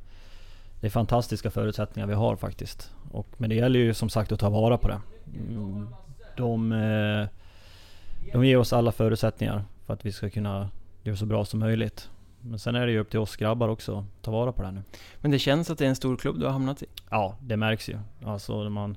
det 0.80 0.86
är 0.86 0.90
fantastiska 0.90 1.50
förutsättningar 1.50 2.06
vi 2.06 2.14
har 2.14 2.36
faktiskt. 2.36 2.94
Och, 3.10 3.26
men 3.36 3.50
det 3.50 3.56
gäller 3.56 3.78
ju 3.78 3.94
som 3.94 4.08
sagt 4.08 4.32
att 4.32 4.40
ta 4.40 4.50
vara 4.50 4.78
på 4.78 4.88
det. 4.88 5.00
Mm, 5.48 5.88
de, 6.36 6.72
eh, 6.72 7.26
de 8.32 8.44
ger 8.44 8.56
oss 8.56 8.72
alla 8.72 8.92
förutsättningar 8.92 9.64
för 9.86 9.94
att 9.94 10.06
vi 10.06 10.12
ska 10.12 10.30
kunna 10.30 10.70
göra 11.02 11.16
så 11.16 11.26
bra 11.26 11.44
som 11.44 11.60
möjligt. 11.60 12.10
Men 12.40 12.58
sen 12.58 12.74
är 12.74 12.86
det 12.86 12.92
ju 12.92 12.98
upp 12.98 13.10
till 13.10 13.18
oss 13.18 13.36
grabbar 13.36 13.68
också 13.68 13.98
att 13.98 14.22
ta 14.22 14.30
vara 14.30 14.52
på 14.52 14.62
det 14.62 14.70
nu. 14.70 14.82
Men 15.20 15.30
det 15.30 15.38
känns 15.38 15.70
att 15.70 15.78
det 15.78 15.84
är 15.84 15.88
en 15.88 15.96
stor 15.96 16.16
klubb 16.16 16.38
du 16.38 16.44
har 16.44 16.52
hamnat 16.52 16.82
i? 16.82 16.86
Ja, 17.10 17.36
det 17.40 17.56
märks 17.56 17.88
ju. 17.88 17.98
Alltså 18.24 18.70
man, 18.70 18.96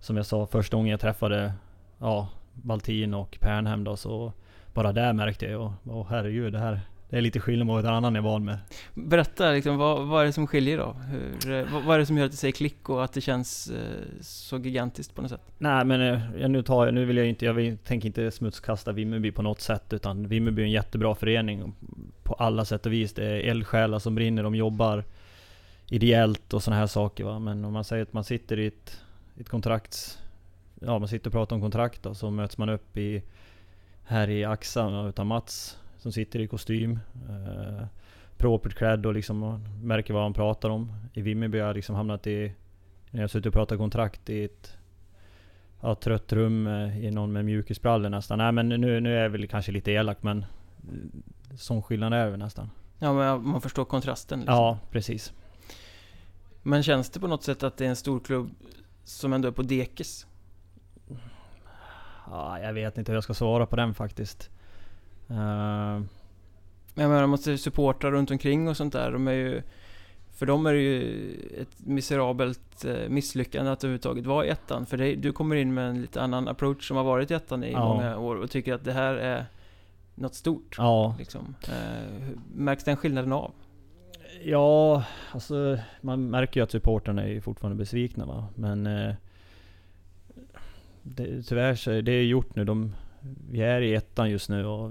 som 0.00 0.16
jag 0.16 0.26
sa 0.26 0.46
första 0.46 0.76
gången 0.76 0.90
jag 0.90 1.00
träffade 1.00 1.52
ja, 1.98 2.28
Baltin 2.52 3.14
och 3.14 3.38
Pernhem 3.40 3.84
då 3.84 3.96
så 3.96 4.32
bara 4.74 4.92
där 4.92 5.12
märkte 5.12 5.46
jag, 5.46 5.72
åh 5.84 6.06
herregud, 6.10 6.52
det 6.52 6.58
här, 6.58 6.80
det 7.12 7.18
är 7.18 7.22
lite 7.22 7.40
skillnad 7.40 7.66
mot 7.66 7.84
en 7.84 7.94
annan 7.94 8.16
är 8.16 8.20
van 8.20 8.44
med. 8.44 8.58
Berätta 8.94 9.50
liksom, 9.50 9.76
vad, 9.76 10.06
vad 10.06 10.22
är 10.22 10.26
det 10.26 10.32
som 10.32 10.46
skiljer 10.46 10.78
då? 10.78 10.92
Hur, 10.92 11.52
eh, 11.52 11.72
vad, 11.72 11.82
vad, 11.82 11.94
är 11.94 11.98
det 11.98 12.06
som 12.06 12.18
gör 12.18 12.24
att 12.24 12.30
det 12.30 12.36
säger 12.36 12.52
klick 12.52 12.88
och 12.88 13.04
att 13.04 13.12
det 13.12 13.20
känns 13.20 13.70
eh, 13.70 14.20
så 14.20 14.58
gigantiskt 14.58 15.14
på 15.14 15.22
något 15.22 15.30
sätt? 15.30 15.40
Nej 15.58 15.84
men 15.84 16.00
eh, 16.00 16.48
nu, 16.48 16.62
tar 16.62 16.84
jag, 16.84 16.94
nu 16.94 17.04
vill 17.04 17.16
jag 17.16 17.26
inte, 17.26 17.44
jag 17.44 17.54
vill, 17.54 17.78
tänker 17.78 18.06
inte 18.06 18.30
smutskasta 18.30 18.92
Vimmerby 18.92 19.32
på 19.32 19.42
något 19.42 19.60
sätt 19.60 19.92
utan 19.92 20.28
Vimmerby 20.28 20.62
är 20.62 20.66
en 20.66 20.72
jättebra 20.72 21.14
förening 21.14 21.74
på 22.22 22.34
alla 22.34 22.64
sätt 22.64 22.86
och 22.86 22.92
vis. 22.92 23.12
Det 23.12 23.24
är 23.24 23.50
eldsjälar 23.50 23.98
som 23.98 24.14
brinner, 24.14 24.42
de 24.42 24.54
jobbar 24.54 25.04
ideellt 25.88 26.54
och 26.54 26.62
sådana 26.62 26.80
här 26.80 26.86
saker 26.86 27.24
va. 27.24 27.38
Men 27.38 27.64
om 27.64 27.72
man 27.72 27.84
säger 27.84 28.02
att 28.02 28.12
man 28.12 28.24
sitter 28.24 28.58
i 28.58 28.66
ett, 28.66 29.00
ett 29.40 29.48
kontrakt, 29.48 30.18
ja 30.80 30.98
man 30.98 31.08
sitter 31.08 31.28
och 31.28 31.32
pratar 31.32 31.56
om 31.56 31.62
kontrakt 31.62 32.02
då, 32.02 32.14
så 32.14 32.30
möts 32.30 32.58
man 32.58 32.68
upp 32.68 32.96
i 32.96 33.22
här 34.04 34.30
i 34.30 34.44
Axa 34.44 35.08
utav 35.08 35.26
Mats 35.26 35.78
som 36.02 36.12
sitter 36.12 36.38
i 36.38 36.46
kostym. 36.46 36.98
Eh, 37.28 37.86
propert 38.36 38.74
klädd 38.74 39.06
och 39.06 39.14
liksom 39.14 39.64
märker 39.82 40.14
vad 40.14 40.22
han 40.22 40.34
pratar 40.34 40.70
om. 40.70 40.92
I 41.12 41.22
Vimmerby 41.22 41.58
har 41.58 41.66
jag 41.66 41.76
liksom 41.76 41.94
hamnat 41.94 42.26
i, 42.26 42.52
när 43.10 43.20
jag 43.20 43.30
suttit 43.30 43.46
och 43.46 43.52
pratat 43.52 43.78
kontrakt 43.78 44.30
i 44.30 44.44
ett 44.44 44.76
ja, 45.80 45.94
trött 45.94 46.32
rum 46.32 46.66
eh, 46.66 47.04
i 47.04 47.10
någon 47.10 47.32
med 47.32 47.44
mjukisbrallor 47.44 48.08
nästan. 48.08 48.38
Nej 48.38 48.52
men 48.52 48.68
nu, 48.68 49.00
nu 49.00 49.16
är 49.18 49.22
jag 49.22 49.30
väl 49.30 49.48
kanske 49.48 49.72
lite 49.72 49.92
elak 49.92 50.22
men 50.22 50.44
sån 51.56 51.82
skillnad 51.82 52.12
är 52.12 52.30
det 52.30 52.36
nästan. 52.36 52.70
Ja 52.98 53.12
men 53.12 53.48
man 53.48 53.60
förstår 53.60 53.84
kontrasten 53.84 54.38
liksom. 54.38 54.54
Ja, 54.54 54.78
precis. 54.90 55.32
Men 56.62 56.82
känns 56.82 57.10
det 57.10 57.20
på 57.20 57.26
något 57.26 57.42
sätt 57.42 57.62
att 57.62 57.76
det 57.76 57.84
är 57.84 57.88
en 57.88 57.96
stor 57.96 58.20
klubb 58.20 58.50
som 59.04 59.32
ändå 59.32 59.48
är 59.48 59.52
på 59.52 59.62
dekis? 59.62 60.26
Ja, 62.30 62.58
jag 62.60 62.72
vet 62.72 62.98
inte 62.98 63.12
hur 63.12 63.16
jag 63.16 63.24
ska 63.24 63.34
svara 63.34 63.66
på 63.66 63.76
den 63.76 63.94
faktiskt. 63.94 64.50
Uh... 65.32 66.02
Men 66.94 67.02
jag 67.02 67.10
menar, 67.10 67.26
måste 67.26 67.58
supportrar 67.58 68.10
runt 68.10 68.30
omkring 68.30 68.68
och 68.68 68.76
sånt 68.76 68.92
där, 68.92 69.12
de 69.12 69.28
är 69.28 69.32
ju... 69.32 69.62
För 70.32 70.46
dem 70.46 70.66
är 70.66 70.72
det 70.72 70.80
ju 70.80 71.30
ett 71.60 71.86
miserabelt 71.86 72.84
eh, 72.84 73.08
misslyckande 73.08 73.70
att 73.70 73.84
överhuvudtaget 73.84 74.26
vara 74.26 74.46
i 74.46 74.48
ettan. 74.48 74.86
För 74.86 74.96
det, 74.96 75.14
du 75.14 75.32
kommer 75.32 75.56
in 75.56 75.74
med 75.74 75.90
en 75.90 76.00
lite 76.00 76.22
annan 76.22 76.48
approach 76.48 76.88
som 76.88 76.96
har 76.96 77.04
varit 77.04 77.30
i 77.30 77.34
ettan 77.34 77.64
i 77.64 77.72
ja. 77.72 77.94
många 77.94 78.18
år 78.18 78.36
och 78.36 78.50
tycker 78.50 78.74
att 78.74 78.84
det 78.84 78.92
här 78.92 79.14
är 79.14 79.46
något 80.14 80.34
stort. 80.34 80.74
Ja. 80.78 81.14
Liksom. 81.18 81.54
Eh, 81.68 82.28
märks 82.54 82.84
den 82.84 82.96
skillnaden 82.96 83.32
av? 83.32 83.52
Ja, 84.44 85.04
alltså 85.32 85.78
man 86.00 86.30
märker 86.30 86.60
ju 86.60 86.64
att 86.64 86.70
supportrarna 86.70 87.24
är 87.24 87.40
fortfarande 87.40 87.78
besvikna 87.78 88.26
va. 88.26 88.48
Men 88.54 88.86
eh, 88.86 89.14
det, 91.02 91.42
tyvärr 91.42 91.74
så 91.74 91.90
är 91.90 92.02
det 92.02 92.22
gjort 92.22 92.56
nu. 92.56 92.64
De, 92.64 92.94
vi 93.50 93.62
är 93.62 93.80
i 93.80 93.94
ettan 93.94 94.30
just 94.30 94.48
nu 94.48 94.66
och 94.66 94.90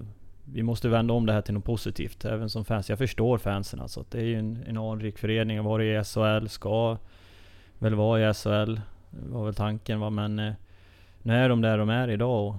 vi 0.53 0.63
måste 0.63 0.89
vända 0.89 1.13
om 1.13 1.25
det 1.25 1.34
här 1.34 1.41
till 1.41 1.53
något 1.53 1.65
positivt. 1.65 2.25
Även 2.25 2.50
som 2.50 2.65
fans. 2.65 2.89
Jag 2.89 2.98
förstår 2.98 3.38
fansen 3.38 3.81
alltså. 3.81 4.05
Det 4.10 4.17
är 4.17 4.24
ju 4.24 4.39
en, 4.39 4.63
en 4.67 4.77
anrik 4.77 5.17
förening. 5.17 5.58
Har 5.58 5.65
varit 5.65 5.86
i 5.86 6.10
SHL, 6.10 6.48
ska 6.48 6.98
väl 7.79 7.96
vara 7.96 8.29
i 8.29 8.34
SHL. 8.34 8.79
var 9.10 9.46
väl 9.46 9.55
tanken 9.55 10.00
va. 10.00 10.10
Men 10.10 10.39
eh, 10.39 10.53
nu 11.22 11.34
är 11.34 11.50
de 11.50 11.62
där 11.62 11.77
de 11.77 11.89
är 11.89 12.08
idag 12.08 12.48
och 12.48 12.55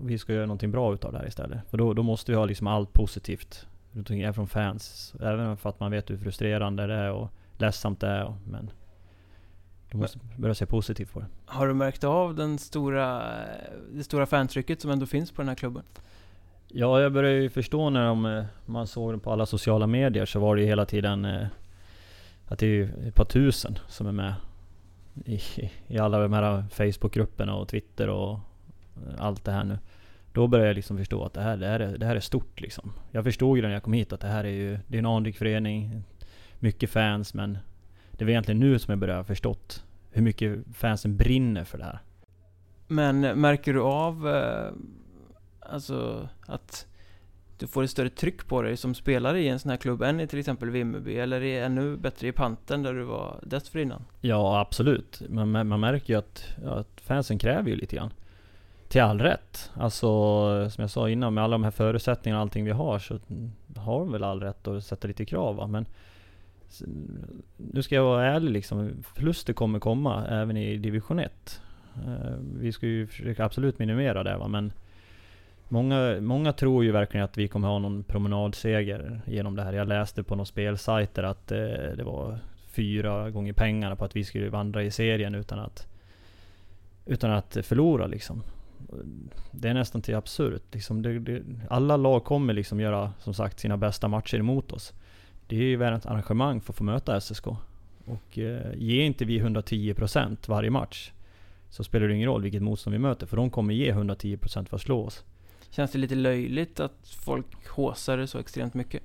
vi 0.00 0.18
ska 0.18 0.32
göra 0.32 0.46
någonting 0.46 0.70
bra 0.70 0.94
utav 0.94 1.12
det 1.12 1.18
här 1.18 1.26
istället. 1.26 1.58
För 1.70 1.78
då, 1.78 1.94
då 1.94 2.02
måste 2.02 2.32
vi 2.32 2.36
ha 2.36 2.44
liksom 2.44 2.66
allt 2.66 2.92
positivt 2.92 3.66
runt 3.92 4.34
från 4.34 4.48
fans. 4.48 5.14
Även 5.20 5.56
för 5.56 5.68
att 5.68 5.80
man 5.80 5.90
vet 5.90 6.10
hur 6.10 6.18
frustrerande 6.18 6.86
det 6.86 6.94
är 6.94 7.10
och 7.10 7.30
ledsamt 7.58 8.00
det 8.00 8.06
är. 8.06 8.34
Men 8.46 8.70
du 9.90 9.98
måste 9.98 10.18
börja 10.36 10.54
se 10.54 10.66
positivt 10.66 11.12
på 11.12 11.20
det. 11.20 11.26
Har 11.46 11.68
du 11.68 11.74
märkt 11.74 12.04
av 12.04 12.34
den 12.34 12.58
stora, 12.58 13.22
det 13.92 14.04
stora 14.04 14.26
fantrycket 14.26 14.80
som 14.80 14.90
ändå 14.90 15.06
finns 15.06 15.32
på 15.32 15.42
den 15.42 15.48
här 15.48 15.54
klubben? 15.54 15.82
Ja, 16.76 17.00
jag 17.00 17.12
började 17.12 17.42
ju 17.42 17.50
förstå 17.50 17.90
när 17.90 18.06
de, 18.06 18.26
eh, 18.26 18.44
man 18.66 18.86
såg 18.86 19.12
det 19.14 19.18
på 19.18 19.32
alla 19.32 19.46
sociala 19.46 19.86
medier 19.86 20.26
så 20.26 20.40
var 20.40 20.56
det 20.56 20.62
ju 20.62 20.68
hela 20.68 20.86
tiden 20.86 21.24
eh, 21.24 21.46
att 22.46 22.58
det 22.58 22.66
är 22.66 23.08
ett 23.08 23.14
par 23.14 23.24
tusen 23.24 23.78
som 23.88 24.06
är 24.06 24.12
med 24.12 24.34
i, 25.24 25.40
i 25.86 25.98
alla 25.98 26.18
de 26.18 26.32
här 26.32 26.64
Facebookgrupperna 26.70 27.54
och 27.54 27.68
Twitter 27.68 28.08
och 28.08 28.32
eh, 28.32 29.14
allt 29.18 29.44
det 29.44 29.52
här 29.52 29.64
nu. 29.64 29.78
Då 30.32 30.46
började 30.46 30.68
jag 30.68 30.74
liksom 30.74 30.98
förstå 30.98 31.24
att 31.24 31.32
det 31.32 31.40
här, 31.40 31.56
det 31.56 31.66
här, 31.66 31.80
är, 31.80 31.98
det 31.98 32.06
här 32.06 32.16
är 32.16 32.20
stort 32.20 32.60
liksom. 32.60 32.92
Jag 33.10 33.24
förstod 33.24 33.56
ju 33.56 33.62
när 33.62 33.70
jag 33.70 33.82
kom 33.82 33.92
hit 33.92 34.12
att 34.12 34.20
det 34.20 34.28
här 34.28 34.44
är 34.44 34.48
ju, 34.48 34.78
det 34.86 34.96
är 34.96 34.98
en 34.98 35.06
anrik 35.06 35.36
förening, 35.36 36.02
mycket 36.58 36.90
fans 36.90 37.34
men 37.34 37.58
det 38.10 38.24
var 38.24 38.30
egentligen 38.30 38.60
nu 38.60 38.78
som 38.78 38.92
jag 38.92 38.98
började 38.98 39.24
förstått 39.24 39.84
hur 40.10 40.22
mycket 40.22 40.58
fansen 40.74 41.16
brinner 41.16 41.64
för 41.64 41.78
det 41.78 41.84
här. 41.84 41.98
Men 42.86 43.20
märker 43.20 43.74
du 43.74 43.80
av 43.80 44.28
eh, 44.28 44.72
alltså 45.70 46.28
att 46.46 46.86
du 47.58 47.66
får 47.66 47.82
ett 47.82 47.90
större 47.90 48.10
tryck 48.10 48.48
på 48.48 48.62
dig 48.62 48.76
som 48.76 48.94
spelare 48.94 49.40
i 49.40 49.48
en 49.48 49.58
sån 49.58 49.70
här 49.70 49.76
klubb 49.76 50.02
än 50.02 50.20
i 50.20 50.26
till 50.26 50.38
exempel 50.38 50.70
Vimmerby 50.70 51.16
eller 51.16 51.42
är 51.42 51.64
ännu 51.64 51.96
bättre 51.96 52.28
i 52.28 52.32
Panten 52.32 52.82
där 52.82 52.94
du 52.94 53.02
var 53.02 53.40
dessförinnan? 53.42 54.04
Ja 54.20 54.60
absolut, 54.60 55.22
man, 55.28 55.68
man 55.68 55.80
märker 55.80 56.12
ju 56.12 56.18
att, 56.18 56.56
att 56.64 57.00
fansen 57.00 57.38
kräver 57.38 57.70
ju 57.70 57.76
lite 57.76 57.96
grann. 57.96 58.12
Till 58.88 59.02
all 59.02 59.20
rätt. 59.20 59.70
Alltså 59.74 60.20
som 60.70 60.82
jag 60.82 60.90
sa 60.90 61.08
innan 61.08 61.34
med 61.34 61.44
alla 61.44 61.54
de 61.54 61.64
här 61.64 61.70
förutsättningarna 61.70 62.40
och 62.40 62.42
allting 62.42 62.64
vi 62.64 62.70
har 62.70 62.98
så 62.98 63.18
har 63.76 63.98
de 63.98 64.12
väl 64.12 64.24
all 64.24 64.40
rätt 64.40 64.68
att 64.68 64.84
sätta 64.84 65.08
lite 65.08 65.24
krav 65.24 65.56
va? 65.56 65.66
Men 65.66 65.86
nu 67.56 67.82
ska 67.82 67.94
jag 67.94 68.04
vara 68.04 68.26
ärlig 68.26 68.50
liksom, 68.52 68.90
förluster 69.14 69.52
kommer 69.52 69.78
komma 69.78 70.26
även 70.26 70.56
i 70.56 70.76
division 70.76 71.18
1. 71.18 71.62
Eh, 72.06 72.36
vi 72.58 72.72
ska 72.72 72.86
ju 72.86 73.06
försöka 73.06 73.44
absolut 73.44 73.78
minimera 73.78 74.22
det 74.22 74.36
va, 74.36 74.48
men 74.48 74.72
Många, 75.68 76.20
många 76.20 76.52
tror 76.52 76.84
ju 76.84 76.92
verkligen 76.92 77.24
att 77.24 77.38
vi 77.38 77.48
kommer 77.48 77.68
ha 77.68 77.78
någon 77.78 78.04
promenadseger 78.04 79.20
genom 79.26 79.56
det 79.56 79.62
här. 79.62 79.72
Jag 79.72 79.88
läste 79.88 80.22
på 80.22 80.34
några 80.34 80.44
spelsajter 80.44 81.22
att 81.22 81.52
eh, 81.52 81.58
det 81.96 82.02
var 82.04 82.38
fyra 82.66 83.30
gånger 83.30 83.52
pengarna 83.52 83.96
på 83.96 84.04
att 84.04 84.16
vi 84.16 84.24
skulle 84.24 84.48
vandra 84.48 84.82
i 84.82 84.90
serien 84.90 85.34
utan 85.34 85.58
att 85.58 85.86
utan 87.06 87.30
att 87.30 87.58
förlora 87.62 88.06
liksom. 88.06 88.42
Det 89.50 89.68
är 89.68 89.74
nästan 89.74 90.02
till 90.02 90.14
absurt. 90.14 90.62
Liksom 90.72 91.02
det, 91.02 91.18
det, 91.18 91.42
alla 91.70 91.96
lag 91.96 92.24
kommer 92.24 92.54
liksom 92.54 92.80
göra, 92.80 93.12
som 93.18 93.34
sagt, 93.34 93.60
sina 93.60 93.76
bästa 93.76 94.08
matcher 94.08 94.38
emot 94.38 94.72
oss 94.72 94.94
det 95.46 95.56
är 95.56 95.62
ju 95.62 95.76
världens 95.76 96.06
arrangemang 96.06 96.60
för 96.60 96.72
att 96.72 96.76
få 96.76 96.84
möta 96.84 97.20
SSK. 97.20 97.46
Och 98.04 98.38
eh, 98.38 98.74
ger 98.76 99.02
inte 99.02 99.24
vi 99.24 99.40
110% 99.40 100.36
varje 100.46 100.70
match 100.70 101.12
så 101.70 101.84
spelar 101.84 102.08
det 102.08 102.14
ingen 102.14 102.28
roll 102.28 102.42
vilket 102.42 102.62
motstånd 102.62 102.94
vi 102.94 102.98
möter, 102.98 103.26
för 103.26 103.36
de 103.36 103.50
kommer 103.50 103.74
ge 103.74 103.92
110% 103.92 104.68
för 104.68 104.76
att 104.76 104.82
slå 104.82 105.04
oss. 105.04 105.24
Känns 105.74 105.92
det 105.92 105.98
lite 105.98 106.14
löjligt 106.14 106.80
att 106.80 107.08
folk 107.24 107.68
håsar 107.68 108.16
det 108.16 108.26
så 108.26 108.38
extremt 108.38 108.74
mycket? 108.74 109.02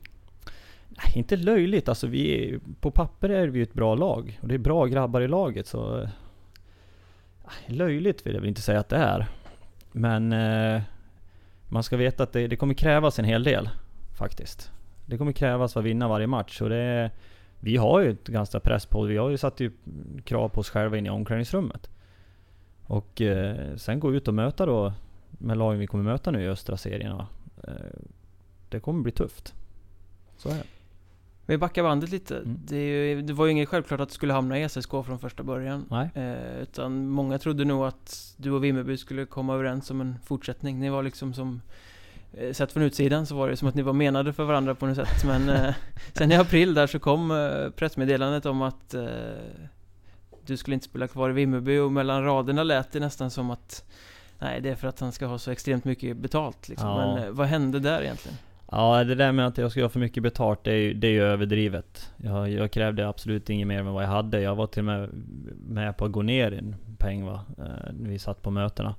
Nej, 0.90 1.14
inte 1.16 1.38
löjligt. 1.38 1.90
Alltså 1.90 2.08
vi 2.08 2.54
är, 2.54 2.60
på 2.80 2.92
papper 2.92 3.30
är 3.30 3.48
vi 3.48 3.62
ett 3.62 3.74
bra 3.74 3.96
lag 3.96 4.40
och 4.42 4.48
det 4.48 4.54
är 4.54 4.60
bra 4.60 4.86
grabbar 4.86 5.22
i 5.22 5.28
laget 5.28 5.68
så... 5.68 6.02
Eh, 6.02 6.10
ah, 7.46 7.52
löjligt 7.68 8.26
vill 8.26 8.34
jag 8.34 8.42
väl 8.42 8.50
inte 8.50 8.62
säga 8.62 8.80
att 8.80 8.90
det 8.90 8.98
är. 8.98 9.28
Men 9.92 10.34
eh, 10.34 10.82
man 11.70 11.84
ska 11.84 11.98
veta 11.98 12.24
att 12.24 12.34
det, 12.34 12.48
det 12.48 12.56
kommer 12.56 12.74
krävas 12.74 13.20
en 13.20 13.26
hel 13.26 13.44
del 13.44 13.70
faktiskt. 14.18 14.72
Det 15.06 15.18
kommer 15.18 15.32
krävas 15.32 15.74
för 15.74 15.80
att 15.80 15.86
vinna 15.86 16.08
varje 16.08 16.28
match 16.28 16.62
och 16.62 16.70
det 16.70 17.12
Vi 17.60 17.78
har 17.78 18.00
ju 18.00 18.12
ett 18.12 18.28
ganska 18.28 18.60
press 18.60 18.86
på 18.86 19.02
Vi 19.02 19.18
har 19.18 19.30
ju 19.30 19.38
satt 19.38 19.60
ju 19.60 19.72
krav 20.24 20.50
på 20.50 20.60
oss 20.60 20.70
själva 20.70 20.98
in 20.98 21.06
i 21.06 21.10
omklädningsrummet. 21.10 21.90
Och 22.86 23.22
eh, 23.22 23.76
sen 23.76 24.00
gå 24.00 24.14
ut 24.14 24.28
och 24.28 24.34
möta 24.34 24.66
då 24.66 24.94
med 25.40 25.58
lagen 25.58 25.80
vi 25.80 25.88
kommer 25.88 26.04
möta 26.04 26.32
nu 26.32 26.44
i 26.44 26.48
östra 26.48 26.78
serierna. 26.78 27.28
Eh, 27.64 27.74
det 28.70 28.80
kommer 28.80 29.04
bli 29.04 29.12
tufft. 29.12 29.54
Så 30.38 30.50
är 30.50 30.54
det. 30.54 30.64
Vi 31.46 31.58
backar 31.58 31.84
bandet 31.84 32.10
lite. 32.10 32.38
Mm. 32.38 32.60
Det, 32.66 32.86
ju, 32.86 33.22
det, 33.22 33.34
var 33.34 33.46
ju 33.46 33.52
inget 33.52 33.70
självklart 33.70 34.00
att 34.00 34.10
du 34.10 34.16
skulle 34.16 34.34
hamna 34.34 34.60
i 34.60 34.70
SSK 34.70 34.90
från 34.90 35.20
första 35.20 35.44
början. 35.44 35.86
Nej. 35.90 36.10
Eh, 36.14 36.62
utan 36.62 37.08
många 37.08 37.38
trodde 37.38 37.66
nog 37.66 37.86
att 37.86 38.36
du 38.38 38.52
och 38.52 38.64
Vimmerby 38.64 38.98
skulle 38.98 39.26
komma 39.26 39.54
överens 39.54 39.92
om 39.92 40.02
en 40.02 40.16
fortsättning. 40.26 40.80
Ni 40.80 40.90
var 40.90 41.04
liksom 41.04 41.34
som 41.34 41.62
Eh, 42.34 42.54
sett 42.54 42.72
från 42.72 42.84
utsidan 42.84 43.26
så 43.26 43.36
var 43.36 43.50
det 43.50 43.58
som 43.58 43.68
att 43.68 43.76
ni 43.76 43.82
var 43.82 43.94
menade 43.94 44.34
för 44.34 44.44
varandra 44.44 44.76
på 44.76 44.86
något 44.86 44.96
sätt 44.96 45.24
men 45.26 45.50
eh, 45.50 45.74
Sen 46.14 46.32
i 46.32 46.36
april 46.36 46.74
där 46.74 46.88
så 46.88 47.00
kom 47.00 47.32
eh, 47.32 47.70
pressmeddelandet 47.70 48.46
om 48.46 48.62
att 48.62 48.94
eh, 48.94 49.04
Du 50.46 50.58
skulle 50.58 50.74
inte 50.74 50.86
spela 50.86 51.08
kvar 51.08 51.30
i 51.30 51.34
Vimmerby 51.34 51.78
och 51.78 51.92
mellan 51.92 52.24
raderna 52.24 52.64
lät 52.64 52.92
det 52.92 53.00
nästan 53.00 53.32
som 53.32 53.52
att 53.52 53.86
Nej 54.40 54.62
det 54.62 54.70
är 54.70 54.76
för 54.76 54.88
att 54.88 55.00
han 55.00 55.12
ska 55.12 55.26
ha 55.26 55.38
så 55.38 55.52
extremt 55.52 55.86
mycket 55.86 56.18
betalt 56.18 56.70
liksom. 56.70 56.90
ja. 56.90 57.16
Men 57.16 57.24
eh, 57.24 57.30
vad 57.30 57.48
hände 57.48 57.80
där 57.80 58.02
egentligen? 58.02 58.38
Ja 58.72 59.04
det 59.04 59.16
där 59.16 59.32
med 59.32 59.48
att 59.48 59.58
jag 59.58 59.72
ska 59.72 59.82
ha 59.82 59.90
för 59.90 60.00
mycket 60.00 60.24
betalt 60.24 60.64
det 60.64 60.72
är 60.72 60.78
ju, 60.78 60.94
det 60.94 61.08
är 61.08 61.12
ju 61.12 61.24
överdrivet 61.24 62.12
jag, 62.18 62.50
jag 62.50 62.72
krävde 62.72 63.08
absolut 63.08 63.50
inget 63.50 63.68
mer 63.68 63.80
än 63.80 63.86
vad 63.86 64.04
jag 64.04 64.10
hade 64.10 64.42
Jag 64.42 64.56
var 64.56 64.68
till 64.68 64.80
och 64.80 64.86
med 64.86 65.10
med 65.68 65.98
på 65.98 66.06
att 66.06 66.12
gå 66.12 66.22
ner 66.22 66.52
i 66.52 66.58
en 66.58 66.76
peng 66.98 67.26
va, 67.26 67.42
eh, 67.58 67.94
vi 67.94 68.20
satt 68.20 68.42
på 68.42 68.52
mötena 68.52 68.96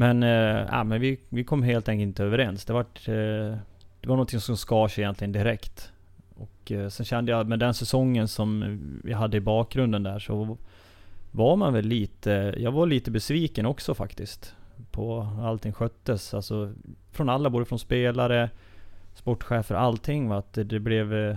men, 0.00 0.22
eh, 0.22 0.66
ja, 0.70 0.84
men 0.84 1.00
vi, 1.00 1.20
vi 1.28 1.44
kom 1.44 1.62
helt 1.62 1.88
enkelt 1.88 2.06
inte 2.06 2.24
överens. 2.24 2.64
Det 2.64 2.72
var, 2.72 2.80
eh, 2.80 3.56
det 4.00 4.08
var 4.08 4.16
något 4.16 4.42
som 4.42 4.56
skar 4.56 4.88
sig 4.88 5.04
egentligen 5.04 5.32
direkt. 5.32 5.92
Och 6.34 6.72
eh, 6.72 6.88
sen 6.88 7.06
kände 7.06 7.32
jag 7.32 7.48
med 7.48 7.58
den 7.58 7.74
säsongen 7.74 8.28
som 8.28 8.78
vi 9.04 9.12
hade 9.12 9.36
i 9.36 9.40
bakgrunden 9.40 10.02
där 10.02 10.18
så 10.18 10.56
var 11.30 11.56
man 11.56 11.72
väl 11.72 11.84
lite, 11.84 12.54
jag 12.58 12.72
var 12.72 12.86
lite 12.86 13.10
besviken 13.10 13.66
också 13.66 13.94
faktiskt. 13.94 14.54
På 14.90 15.22
hur 15.22 15.46
allting 15.46 15.72
sköttes. 15.72 16.34
Alltså 16.34 16.72
från 17.12 17.28
alla, 17.28 17.50
både 17.50 17.64
från 17.64 17.78
spelare, 17.78 18.50
sportchefer, 19.14 19.74
allting. 19.74 20.28
Va? 20.28 20.36
Att 20.36 20.52
det, 20.52 20.64
det 20.64 20.80
blev... 20.80 21.14
Eh, 21.14 21.36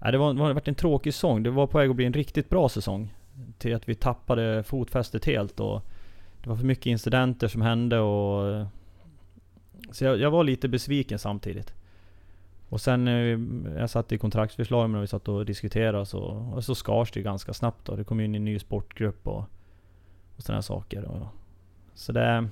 det 0.00 0.18
var, 0.18 0.34
var 0.34 0.62
en 0.64 0.74
tråkig 0.74 1.14
säsong. 1.14 1.42
Det 1.42 1.50
var 1.50 1.66
på 1.66 1.78
väg 1.78 1.90
att 1.90 1.96
bli 1.96 2.04
en 2.04 2.12
riktigt 2.12 2.48
bra 2.48 2.68
säsong. 2.68 3.14
Till 3.58 3.74
att 3.74 3.88
vi 3.88 3.94
tappade 3.94 4.62
fotfästet 4.62 5.24
helt 5.24 5.60
och 5.60 5.82
det 6.42 6.48
var 6.48 6.56
för 6.56 6.64
mycket 6.64 6.86
incidenter 6.86 7.48
som 7.48 7.62
hände 7.62 7.98
och... 7.98 8.66
Så 9.92 10.04
jag, 10.04 10.20
jag 10.20 10.30
var 10.30 10.44
lite 10.44 10.68
besviken 10.68 11.18
samtidigt. 11.18 11.74
Och 12.68 12.80
sen 12.80 13.08
eh, 13.08 13.38
jag 13.80 13.90
satt 13.90 14.12
i 14.12 14.18
kontraktsförslag 14.18 14.94
och 14.94 15.02
vi 15.02 15.06
satt 15.06 15.28
och 15.28 15.46
diskuterade 15.46 16.06
så, 16.06 16.20
och 16.54 16.64
så 16.64 16.74
skars 16.74 17.12
det 17.12 17.22
ganska 17.22 17.52
snabbt 17.52 17.86
då. 17.86 17.96
Det 17.96 18.04
kom 18.04 18.20
in 18.20 18.34
en 18.34 18.44
ny 18.44 18.58
sportgrupp 18.58 19.28
och, 19.28 19.44
och 20.36 20.42
sådana 20.42 20.62
saker. 20.62 21.04
Och, 21.04 21.26
så 21.94 22.12
det... 22.12 22.48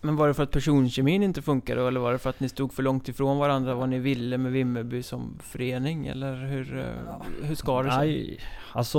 Men 0.00 0.16
var 0.16 0.28
det 0.28 0.34
för 0.34 0.42
att 0.42 0.50
personkemin 0.50 1.22
inte 1.22 1.42
funkade 1.42 1.88
eller 1.88 2.00
var 2.00 2.12
det 2.12 2.18
för 2.18 2.30
att 2.30 2.40
ni 2.40 2.48
stod 2.48 2.72
för 2.72 2.82
långt 2.82 3.08
ifrån 3.08 3.38
varandra 3.38 3.74
vad 3.74 3.88
ni 3.88 3.98
ville 3.98 4.38
med 4.38 4.52
Vimmerby 4.52 5.02
som 5.02 5.38
förening? 5.42 6.06
Eller 6.06 6.34
hur, 6.34 6.78
eh, 6.78 7.46
hur 7.46 7.54
skar 7.54 7.84
det 7.84 7.90
sig? 7.90 8.06
Nej, 8.06 8.38
alltså... 8.72 8.98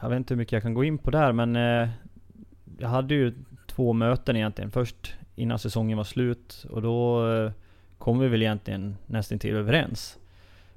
Jag 0.00 0.08
vet 0.08 0.16
inte 0.16 0.34
hur 0.34 0.38
mycket 0.38 0.52
jag 0.52 0.62
kan 0.62 0.74
gå 0.74 0.84
in 0.84 0.98
på 0.98 1.10
där 1.10 1.32
men 1.32 1.56
eh, 1.56 1.88
jag 2.78 2.88
hade 2.88 3.14
ju 3.14 3.34
två 3.66 3.92
möten 3.92 4.36
egentligen. 4.36 4.70
Först 4.70 5.14
innan 5.36 5.58
säsongen 5.58 5.96
var 5.96 6.04
slut 6.04 6.66
och 6.70 6.82
då 6.82 7.32
eh, 7.32 7.52
kom 7.98 8.18
vi 8.18 8.28
väl 8.28 8.42
egentligen 8.42 8.96
nästan 9.06 9.38
till 9.38 9.56
överens. 9.56 10.18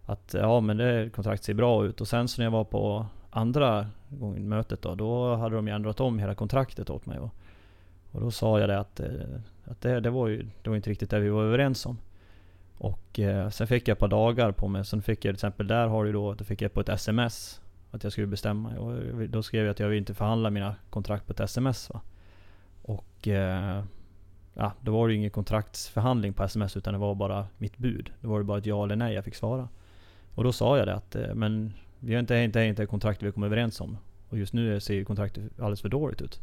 Att 0.06 0.36
ja 0.38 0.60
men 0.60 0.78
det 0.78 1.10
kontrakt 1.16 1.44
ser 1.44 1.54
bra 1.54 1.86
ut. 1.86 2.02
Och 2.02 2.08
sen 2.08 2.28
så 2.28 2.42
när 2.42 2.46
jag 2.46 2.52
var 2.52 2.64
på 2.64 3.06
andra 3.30 3.88
gången 4.20 4.50
mötet 4.50 4.82
då, 4.82 4.96
då 4.96 5.36
hade 5.36 5.56
de 5.56 5.68
ju 5.68 5.74
ändrat 5.74 6.00
om 6.00 6.20
hela 6.20 6.36
kontraktet 6.36 6.90
åt 6.90 7.06
mig. 7.06 7.20
Och, 7.20 7.36
och 8.12 8.22
då 8.22 8.32
sa 8.32 8.60
jag 8.60 8.70
det 8.70 8.80
att, 8.80 9.00
eh, 9.00 9.10
att 9.66 9.82
det, 9.82 10.00
det, 10.00 10.10
var 10.10 10.28
ju 10.28 10.46
det 10.62 10.70
var 10.70 10.76
inte 10.76 10.90
riktigt 10.90 11.10
det 11.10 11.20
vi 11.20 11.30
var 11.30 11.44
överens 11.44 11.86
om. 11.86 11.98
Och 12.78 13.20
eh, 13.20 13.50
sen 13.50 13.68
fick 13.68 13.88
jag 13.88 13.96
ett 13.96 14.00
par 14.00 14.08
dagar 14.08 14.52
på 14.52 14.68
mig. 14.68 14.86
Sen 14.86 15.02
fick 15.02 15.18
jag 15.18 15.22
till 15.22 15.36
exempel, 15.36 15.68
där 15.68 15.88
har 15.88 16.06
du 16.06 16.12
då, 16.12 16.34
då 16.34 16.44
fick 16.44 16.62
jag 16.62 16.74
på 16.74 16.82
ett 16.82 16.90
sms 16.90 17.62
att 17.92 18.04
jag 18.04 18.12
skulle 18.12 18.28
bestämma. 18.28 18.70
Och 18.70 19.30
då 19.30 19.44
skrev 19.44 19.66
jag 19.66 19.72
att 19.72 19.80
jag 19.80 19.88
vill 19.88 19.98
inte 19.98 20.14
förhandla 20.14 20.50
mina 20.50 20.76
kontrakt 20.90 21.26
på 21.28 21.34
ett 21.34 21.40
sms. 21.40 21.90
Va? 21.90 22.02
Och 22.82 23.28
eh, 23.28 23.84
ja, 24.54 24.74
då 24.82 24.92
var 24.92 25.08
det 25.08 25.14
ju 25.14 25.18
ingen 25.18 25.32
kontraktsförhandling 25.32 26.34
på 26.34 26.44
sms 26.44 26.78
utan 26.78 26.94
det 26.94 27.00
var 27.00 27.16
bara 27.16 27.48
mitt 27.58 27.78
bud. 27.78 28.12
Då 28.22 28.30
var 28.30 28.40
det 28.40 28.46
bara 28.46 28.58
ett 28.58 28.66
ja 28.66 28.84
eller 28.84 28.96
nej 28.96 29.14
jag 29.14 29.26
fick 29.26 29.36
svara. 29.36 29.68
Och 30.36 30.44
då 30.44 30.52
sa 30.52 30.78
jag 30.78 30.88
det 30.88 30.96
att, 30.96 31.16
eh, 31.16 31.34
men 31.34 31.74
vi 32.04 32.14
har 32.14 32.20
inte, 32.20 32.36
inte, 32.36 32.64
inte 32.64 32.86
kontrakt 32.86 33.24
vi 33.24 33.32
kom 33.32 33.44
överens 33.44 33.82
om. 33.82 33.98
Och 34.30 34.38
just 34.38 34.54
nu 34.54 34.80
ser 34.80 34.94
ju 34.94 35.06
kontraktet 35.06 35.44
alldeles 35.60 35.82
för 35.82 35.90
dåligt 35.90 36.22
ut. 36.22 36.42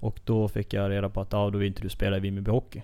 Och 0.00 0.20
då 0.24 0.48
fick 0.48 0.72
jag 0.72 0.90
reda 0.90 1.08
på 1.08 1.20
att 1.20 1.32
ja, 1.32 1.50
då 1.50 1.58
vill 1.58 1.68
inte 1.68 1.82
du 1.82 1.88
spela 1.88 2.16
i 2.16 2.20
Vimmerby 2.20 2.50
Hockey. 2.50 2.82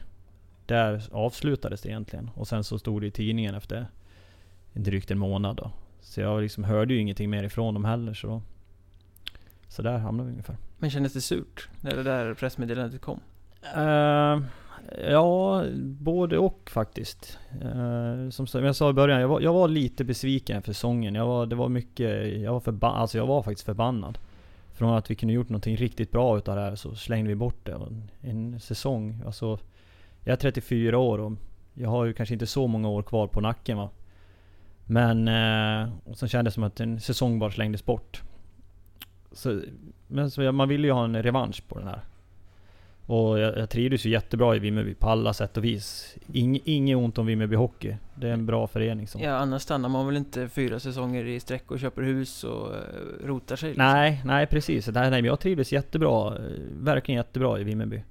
Där 0.67 1.09
avslutades 1.13 1.81
det 1.81 1.89
egentligen. 1.89 2.31
Och 2.35 2.49
sen 2.49 2.65
så 2.65 2.79
stod 2.79 3.03
det 3.03 3.07
i 3.07 3.11
tidningen 3.11 3.55
efter 3.55 3.87
drygt 4.73 5.11
en 5.11 5.19
månad 5.19 5.57
då. 5.57 5.71
Så 6.01 6.21
jag 6.21 6.43
liksom 6.43 6.65
hörde 6.65 6.95
ju 6.95 7.01
ingenting 7.01 7.31
mer 7.31 7.43
ifrån 7.43 7.75
dem 7.75 7.85
heller. 7.85 8.15
Så, 8.15 8.43
så 9.69 9.83
där 9.83 9.99
hamnade 9.99 10.27
vi 10.27 10.33
ungefär. 10.33 10.57
Men 10.79 10.91
kändes 10.91 11.13
det 11.13 11.21
surt 11.21 11.69
när 11.81 11.97
det 11.97 12.03
där 12.03 12.35
pressmeddelandet 12.35 13.01
kom? 13.01 13.21
Uh, 13.77 14.43
ja, 15.09 15.65
både 15.83 16.39
och 16.39 16.71
faktiskt. 16.71 17.39
Eh, 17.63 18.31
som 18.31 18.65
jag 18.65 18.77
sa 18.77 18.91
i 18.91 18.93
början, 18.93 19.21
jag 19.21 19.29
var, 19.29 19.41
jag 19.41 19.53
var 19.53 19.69
lite 19.69 20.05
besviken 20.05 20.63
för 20.63 20.73
säsongen. 20.73 21.15
Jag 21.15 21.27
var, 21.27 21.47
det 21.47 21.57
var 21.57 21.69
mycket, 21.69 22.41
jag 22.43 22.53
var 22.53 22.61
förbannad, 22.61 23.01
alltså 23.01 23.19
jag 23.19 23.27
var 23.27 23.43
faktiskt 23.43 23.67
förbannad. 23.67 24.19
Från 24.73 24.95
att 24.95 25.11
vi 25.11 25.15
kunde 25.15 25.35
gjort 25.35 25.49
någonting 25.49 25.77
riktigt 25.77 26.13
bra 26.13 26.39
utav 26.39 26.57
det 26.57 26.63
här 26.63 26.75
så 26.75 26.95
slängde 26.95 27.29
vi 27.29 27.35
bort 27.35 27.67
det. 27.67 27.73
En, 27.73 28.11
en 28.21 28.61
säsong, 28.61 29.23
alltså 29.27 29.59
jag 30.25 30.33
är 30.33 30.37
34 30.37 30.99
år 30.99 31.19
och 31.19 31.33
jag 31.75 31.91
har 31.91 32.05
ju 32.05 32.13
kanske 32.13 32.33
inte 32.33 32.47
så 32.47 32.67
många 32.67 32.89
år 32.89 33.03
kvar 33.03 33.27
på 33.27 33.41
nacken 33.41 33.77
va. 33.77 33.91
Men, 34.85 35.29
eh, 35.29 35.93
och 36.05 36.19
sen 36.19 36.29
kändes 36.29 36.53
det 36.53 36.55
som 36.55 36.65
att 36.65 36.81
en 36.81 37.01
säsong 37.01 37.39
bara 37.39 37.51
slängdes 37.51 37.85
bort. 37.85 38.23
Så, 39.33 39.61
men 40.07 40.31
så, 40.31 40.53
man 40.53 40.69
ville 40.69 40.87
ju 40.87 40.93
ha 40.93 41.05
en 41.05 41.23
revansch 41.23 41.69
på 41.69 41.79
den 41.79 41.89
här. 41.89 42.01
Och 43.09 43.39
jag, 43.39 43.59
jag 43.59 43.71
trivdes 43.71 44.07
ju 44.07 44.11
jättebra 44.11 44.57
i 44.57 44.59
Vimmerby 44.59 44.95
på 44.95 45.09
alla 45.09 45.33
sätt 45.33 45.57
och 45.57 45.65
vis. 45.65 46.17
Ing, 46.33 46.61
inget 46.65 46.97
ont 46.97 47.19
om 47.19 47.27
Vimmerby 47.27 47.57
Hockey. 47.57 47.97
Det 48.15 48.29
är 48.29 48.33
en 48.33 48.47
bra 48.47 48.67
förening. 48.67 49.09
Som. 49.09 49.21
Ja, 49.21 49.37
annars 49.37 49.63
stannar 49.63 49.89
man 49.89 50.07
väl 50.07 50.17
inte 50.17 50.49
fyra 50.49 50.81
säsonger 50.81 51.25
i 51.25 51.41
sträck 51.41 51.71
och 51.71 51.81
köper 51.81 52.03
hus 52.03 52.45
och 52.45 52.71
uh, 52.71 53.27
rotar 53.27 53.57
sig? 53.57 53.69
Liksom. 53.69 53.85
Nej, 53.85 54.23
nej 54.25 54.47
precis. 54.47 54.89
Nej, 54.89 55.11
nej, 55.11 55.25
jag 55.25 55.41
trivdes 55.41 55.73
jättebra. 55.73 56.37
Eh, 56.37 56.43
verkligen 56.81 57.17
jättebra 57.17 57.59
i 57.59 57.65
Vimmerby. 57.65 58.03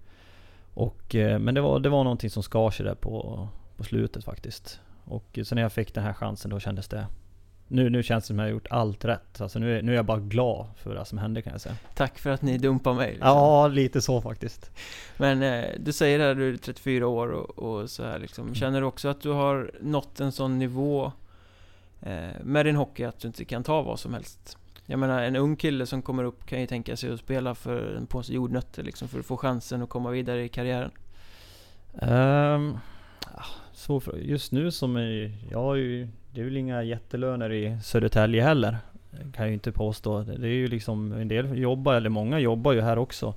Och, 0.73 1.15
eh, 1.15 1.39
men 1.39 1.55
det 1.55 1.61
var, 1.61 1.79
det 1.79 1.89
var 1.89 2.03
någonting 2.03 2.29
som 2.29 2.43
skar 2.43 2.71
sig 2.71 2.85
där 2.85 2.95
på, 2.95 3.47
på 3.77 3.83
slutet 3.83 4.23
faktiskt. 4.23 4.79
Och 5.03 5.39
så 5.43 5.55
när 5.55 5.61
jag 5.61 5.71
fick 5.71 5.93
den 5.93 6.03
här 6.03 6.13
chansen 6.13 6.51
då 6.51 6.59
kändes 6.59 6.87
det 6.87 7.05
nu, 7.67 7.89
nu 7.89 8.03
känns 8.03 8.23
det 8.23 8.27
som 8.27 8.39
att 8.39 8.43
jag 8.43 8.45
har 8.45 8.53
gjort 8.53 8.67
allt 8.69 9.05
rätt. 9.05 9.41
Alltså 9.41 9.59
nu, 9.59 9.77
är, 9.77 9.81
nu 9.81 9.91
är 9.91 9.95
jag 9.95 10.05
bara 10.05 10.19
glad 10.19 10.65
för 10.75 10.95
det 10.95 11.05
som 11.05 11.17
hände 11.17 11.41
kan 11.41 11.51
jag 11.51 11.61
säga. 11.61 11.75
Tack 11.95 12.19
för 12.19 12.29
att 12.29 12.41
ni 12.41 12.57
dumpar 12.57 12.93
mig. 12.93 13.11
Liksom. 13.11 13.27
Ja, 13.27 13.67
lite 13.67 14.01
så 14.01 14.21
faktiskt. 14.21 14.71
Men 15.17 15.43
eh, 15.43 15.65
du 15.79 15.93
säger 15.93 16.19
här 16.19 16.35
du 16.35 16.53
är 16.53 16.57
34 16.57 17.07
år 17.07 17.27
och, 17.27 17.59
och 17.59 17.89
så 17.89 18.03
här 18.03 18.19
liksom. 18.19 18.43
Mm. 18.43 18.55
Känner 18.55 18.81
du 18.81 18.87
också 18.87 19.07
att 19.07 19.21
du 19.21 19.29
har 19.29 19.71
nått 19.81 20.19
en 20.19 20.31
sån 20.31 20.59
nivå 20.59 21.11
eh, 22.01 22.43
med 22.43 22.65
din 22.65 22.75
hockey 22.75 23.03
att 23.03 23.19
du 23.19 23.27
inte 23.27 23.45
kan 23.45 23.63
ta 23.63 23.81
vad 23.81 23.99
som 23.99 24.13
helst? 24.13 24.57
Jag 24.89 24.99
menar, 24.99 25.21
en 25.21 25.35
ung 25.35 25.55
kille 25.55 25.85
som 25.85 26.01
kommer 26.01 26.23
upp 26.23 26.45
kan 26.45 26.61
ju 26.61 26.67
tänka 26.67 26.97
sig 26.97 27.11
att 27.11 27.19
spela 27.19 27.55
för 27.55 27.95
en 27.95 28.07
påse 28.07 28.33
jordnötter 28.33 28.83
liksom, 28.83 29.07
för 29.07 29.19
att 29.19 29.25
få 29.25 29.37
chansen 29.37 29.81
att 29.81 29.89
komma 29.89 30.09
vidare 30.09 30.43
i 30.43 30.49
karriären. 30.49 30.91
Um, 32.01 32.77
så 33.73 34.01
just 34.21 34.51
nu 34.51 34.71
som 34.71 34.95
är, 34.95 35.37
jag 35.51 35.61
har 35.61 35.75
ju, 35.75 36.07
det 36.37 36.41
är 36.41 36.45
väl 36.45 36.57
inga 36.57 36.83
jättelöner 36.83 37.51
i 37.51 37.77
Södertälje 37.83 38.43
heller. 38.43 38.77
Kan 39.11 39.31
jag 39.35 39.47
ju 39.47 39.53
inte 39.53 39.71
påstå. 39.71 40.21
Det 40.21 40.47
är 40.47 40.51
ju 40.53 40.67
liksom, 40.67 41.11
en 41.11 41.27
del 41.27 41.57
jobbar, 41.57 41.93
eller 41.93 42.09
många 42.09 42.39
jobbar 42.39 42.73
ju 42.73 42.81
här 42.81 42.97
också. 42.97 43.33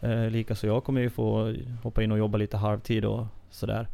Eh, 0.00 0.30
Likaså 0.30 0.66
jag 0.66 0.84
kommer 0.84 1.00
ju 1.00 1.10
få 1.10 1.54
hoppa 1.82 2.02
in 2.02 2.12
och 2.12 2.18
jobba 2.18 2.38
lite 2.38 2.56
halvtid 2.56 3.04
och 3.04 3.26
sådär. 3.50 3.86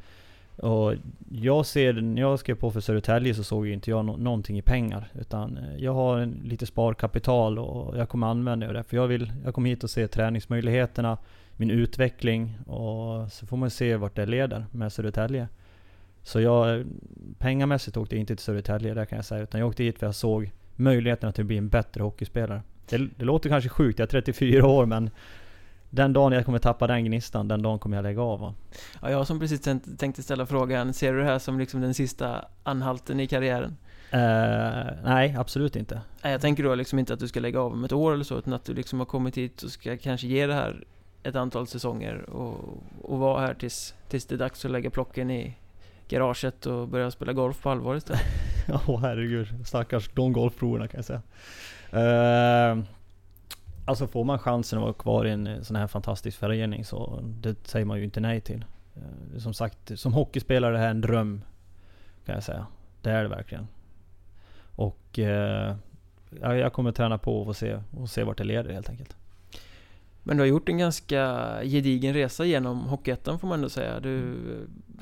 Och 0.56 0.94
jag 1.30 1.66
ser, 1.66 1.92
när 1.92 2.22
jag 2.22 2.38
skrev 2.38 2.54
på 2.54 2.70
för 2.70 2.80
Södertälje 2.80 3.34
så 3.34 3.44
såg 3.44 3.66
ju 3.66 3.72
inte 3.72 3.90
jag 3.90 4.04
no 4.04 4.16
någonting 4.16 4.58
i 4.58 4.62
pengar. 4.62 5.08
Utan 5.20 5.56
eh, 5.56 5.84
jag 5.84 5.94
har 5.94 6.18
en, 6.18 6.40
lite 6.44 6.66
sparkapital 6.66 7.58
och 7.58 7.98
jag 7.98 8.08
kommer 8.08 8.26
använda 8.26 8.72
det. 8.72 8.84
För 8.84 8.96
jag 8.96 9.06
vill, 9.06 9.32
jag 9.44 9.54
kommer 9.54 9.70
hit 9.70 9.84
och 9.84 9.90
se 9.90 10.08
träningsmöjligheterna, 10.08 11.18
min 11.56 11.70
utveckling 11.70 12.58
och 12.66 13.32
så 13.32 13.46
får 13.46 13.56
man 13.56 13.70
se 13.70 13.96
vart 13.96 14.16
det 14.16 14.26
leder 14.26 14.66
med 14.72 14.92
Södertälje. 14.92 15.48
Så 16.28 16.40
jag, 16.40 16.86
pengamässigt 17.38 17.96
åkte 17.96 18.14
jag 18.14 18.20
inte 18.20 18.36
till 18.36 18.44
Södertälje, 18.44 18.94
där 18.94 19.04
kan 19.04 19.16
jag 19.16 19.24
säga. 19.24 19.42
Utan 19.42 19.60
jag 19.60 19.68
åkte 19.68 19.84
hit 19.84 19.98
för 19.98 20.06
jag 20.06 20.14
såg 20.14 20.50
möjligheten 20.76 21.28
att 21.28 21.36
bli 21.36 21.56
en 21.56 21.68
bättre 21.68 22.02
hockeyspelare. 22.02 22.62
Det, 22.88 22.98
det 23.16 23.24
låter 23.24 23.48
kanske 23.48 23.70
sjukt, 23.70 23.98
jag 23.98 24.06
är 24.06 24.10
34 24.10 24.66
år 24.66 24.86
men 24.86 25.10
den 25.90 26.12
dagen 26.12 26.32
jag 26.32 26.44
kommer 26.44 26.58
tappa 26.58 26.86
den 26.86 27.04
gnistan, 27.04 27.48
den 27.48 27.62
dagen 27.62 27.78
kommer 27.78 27.96
jag 27.96 28.02
lägga 28.02 28.22
av. 28.22 28.54
Ja, 29.02 29.10
jag 29.10 29.26
som 29.26 29.40
precis 29.40 29.60
tänkte 29.98 30.22
ställa 30.22 30.46
frågan, 30.46 30.92
ser 30.92 31.12
du 31.12 31.18
det 31.18 31.24
här 31.24 31.38
som 31.38 31.58
liksom 31.58 31.80
den 31.80 31.94
sista 31.94 32.44
anhalten 32.62 33.20
i 33.20 33.26
karriären? 33.26 33.76
Uh, 34.14 34.90
nej, 35.04 35.36
absolut 35.38 35.76
inte. 35.76 36.00
Nej, 36.22 36.32
jag 36.32 36.40
tänker 36.40 36.62
då 36.62 36.74
liksom 36.74 36.98
inte 36.98 37.12
att 37.14 37.20
du 37.20 37.28
ska 37.28 37.40
lägga 37.40 37.60
av 37.60 37.72
om 37.72 37.84
ett 37.84 37.92
år 37.92 38.12
eller 38.14 38.24
så, 38.24 38.38
utan 38.38 38.52
att 38.52 38.64
du 38.64 38.74
liksom 38.74 38.98
har 38.98 39.06
kommit 39.06 39.36
hit 39.36 39.62
och 39.62 39.70
ska 39.70 39.96
kanske 39.96 40.26
ge 40.26 40.46
det 40.46 40.54
här 40.54 40.84
ett 41.22 41.36
antal 41.36 41.66
säsonger 41.66 42.30
och, 42.30 42.82
och 43.02 43.18
vara 43.18 43.40
här 43.40 43.54
tills, 43.54 43.94
tills 44.08 44.26
det 44.26 44.34
är 44.34 44.38
dags 44.38 44.64
att 44.64 44.70
lägga 44.70 44.90
plocken 44.90 45.30
i 45.30 45.54
garaget 46.08 46.66
och 46.66 46.88
börja 46.88 47.10
spela 47.10 47.32
golf 47.32 47.62
på 47.62 47.70
allvar 47.70 47.96
istället. 47.96 48.22
Ja, 48.70 48.80
oh, 48.86 49.00
herregud. 49.00 49.66
Stackars 49.66 50.10
de 50.14 50.32
golfproverna 50.32 50.88
kan 50.88 50.98
jag 50.98 51.04
säga. 51.04 51.22
Uh, 51.92 52.84
Alltså 53.88 54.06
får 54.06 54.24
man 54.24 54.38
chansen 54.38 54.78
att 54.78 54.82
vara 54.82 54.92
kvar 54.92 55.24
i 55.24 55.30
en 55.30 55.46
eh, 55.46 55.60
sån 55.60 55.76
här 55.76 55.86
fantastisk 55.86 56.38
förening 56.38 56.84
så 56.84 57.20
det 57.22 57.68
säger 57.68 57.86
man 57.86 57.98
ju 57.98 58.04
inte 58.04 58.20
nej 58.20 58.40
till. 58.40 58.64
Eh, 58.96 59.38
som 59.38 59.54
sagt, 59.54 59.98
som 59.98 60.12
hockeyspelare 60.12 60.70
är 60.70 60.72
det 60.72 60.78
här 60.78 60.90
en 60.90 61.00
dröm. 61.00 61.44
Kan 62.24 62.34
jag 62.34 62.44
säga. 62.44 62.66
Det 63.02 63.10
är 63.10 63.22
det 63.22 63.28
verkligen. 63.28 63.68
Och 64.74 65.18
eh, 65.18 65.76
jag 66.40 66.72
kommer 66.72 66.92
träna 66.92 67.18
på 67.18 67.42
och 67.42 67.56
se, 67.56 67.80
och 67.90 68.10
se 68.10 68.24
vart 68.24 68.38
det 68.38 68.44
leder 68.44 68.72
helt 68.72 68.88
enkelt. 68.88 69.16
Men 70.28 70.36
du 70.36 70.42
har 70.42 70.46
gjort 70.46 70.68
en 70.68 70.78
ganska 70.78 71.46
gedigen 71.64 72.14
resa 72.14 72.44
genom 72.44 72.80
Hockeyettan 72.80 73.38
får 73.38 73.48
man 73.48 73.58
ändå 73.58 73.68
säga. 73.68 74.00
Du, 74.00 74.34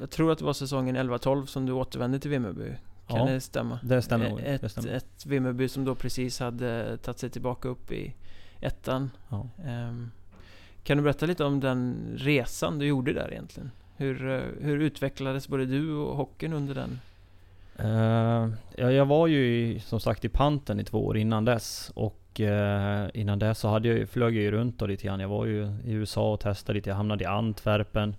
jag 0.00 0.10
tror 0.10 0.32
att 0.32 0.38
det 0.38 0.44
var 0.44 0.52
säsongen 0.52 0.96
11-12 0.96 1.46
som 1.46 1.66
du 1.66 1.72
återvände 1.72 2.18
till 2.18 2.30
Vimmerby. 2.30 2.72
Kan 3.06 3.18
ja, 3.18 3.24
det 3.32 3.40
stämma? 3.40 3.78
Det 3.82 4.02
stämmer 4.02 4.30
nog. 4.30 4.40
Ett, 4.44 4.60
det 4.60 4.68
stämmer. 4.68 4.88
ett 4.88 5.26
Vimmerby 5.26 5.68
som 5.68 5.84
då 5.84 5.94
precis 5.94 6.40
hade 6.40 6.96
tagit 6.96 7.18
sig 7.18 7.30
tillbaka 7.30 7.68
upp 7.68 7.92
i 7.92 8.14
ettan. 8.60 9.10
Ja. 9.28 9.48
Um, 9.88 10.10
kan 10.82 10.96
du 10.96 11.02
berätta 11.02 11.26
lite 11.26 11.44
om 11.44 11.60
den 11.60 12.12
resan 12.16 12.78
du 12.78 12.86
gjorde 12.86 13.12
där 13.12 13.32
egentligen? 13.32 13.70
Hur, 13.96 14.30
eh, 14.30 14.40
hur 14.60 14.78
utvecklades 14.78 15.48
både 15.48 15.66
du 15.66 15.92
och 15.94 16.16
hockeyn 16.16 16.52
under 16.52 16.74
den? 16.74 17.00
Uh, 17.80 18.54
ja, 18.76 18.90
jag 18.90 19.06
var 19.06 19.26
ju 19.26 19.80
som 19.80 20.00
sagt 20.00 20.24
i 20.24 20.28
panten 20.28 20.80
i 20.80 20.84
två 20.84 21.06
år 21.06 21.16
innan 21.16 21.44
dess 21.44 21.92
och 21.94 22.25
uh, 22.40 23.08
innan 23.14 23.38
dess 23.38 23.58
så 23.58 23.68
hade 23.68 23.88
jag, 23.88 24.08
flög 24.08 24.36
jag 24.36 24.42
ju 24.42 24.50
runt 24.50 24.78
då 24.78 24.86
lite 24.86 25.06
grann. 25.06 25.20
Jag 25.20 25.28
var 25.28 25.46
ju 25.46 25.62
i 25.84 25.92
USA 25.92 26.32
och 26.32 26.40
testade 26.40 26.76
lite. 26.76 26.90
Jag 26.90 26.96
hamnade 26.96 27.24
i 27.24 27.26
Antwerpen. 27.26 28.16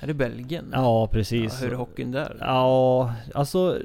Är 0.00 0.06
det 0.06 0.14
Belgien? 0.14 0.70
Ja, 0.72 1.06
precis. 1.06 1.58
Ja, 1.60 1.66
hur 1.66 1.72
är 1.72 1.76
hockeyn 1.76 2.12
där? 2.12 2.36
Ja, 2.40 3.14
alltså 3.34 3.78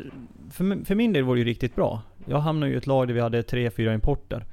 för, 0.51 0.85
för 0.85 0.95
min 0.95 1.13
del 1.13 1.23
var 1.23 1.35
det 1.35 1.39
ju 1.39 1.45
riktigt 1.45 1.75
bra. 1.75 2.01
Jag 2.25 2.39
hamnade 2.39 2.69
ju 2.69 2.75
i 2.75 2.77
ett 2.77 2.87
lag 2.87 3.07
där 3.07 3.13
vi 3.13 3.19
hade 3.19 3.43
tre, 3.43 3.69
fyra 3.69 3.93
importer. 3.93 4.45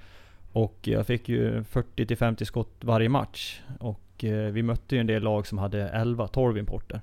Och 0.53 0.79
jag 0.83 1.07
fick 1.07 1.29
ju 1.29 1.65
40 1.65 2.17
50 2.17 2.45
skott 2.45 2.77
varje 2.81 3.09
match. 3.09 3.61
Och 3.79 4.25
eh, 4.25 4.53
vi 4.53 4.63
mötte 4.63 4.95
ju 4.95 5.01
en 5.01 5.07
del 5.07 5.23
lag 5.23 5.47
som 5.47 5.59
hade 5.59 5.89
11-12 5.89 6.59
importer. 6.59 7.01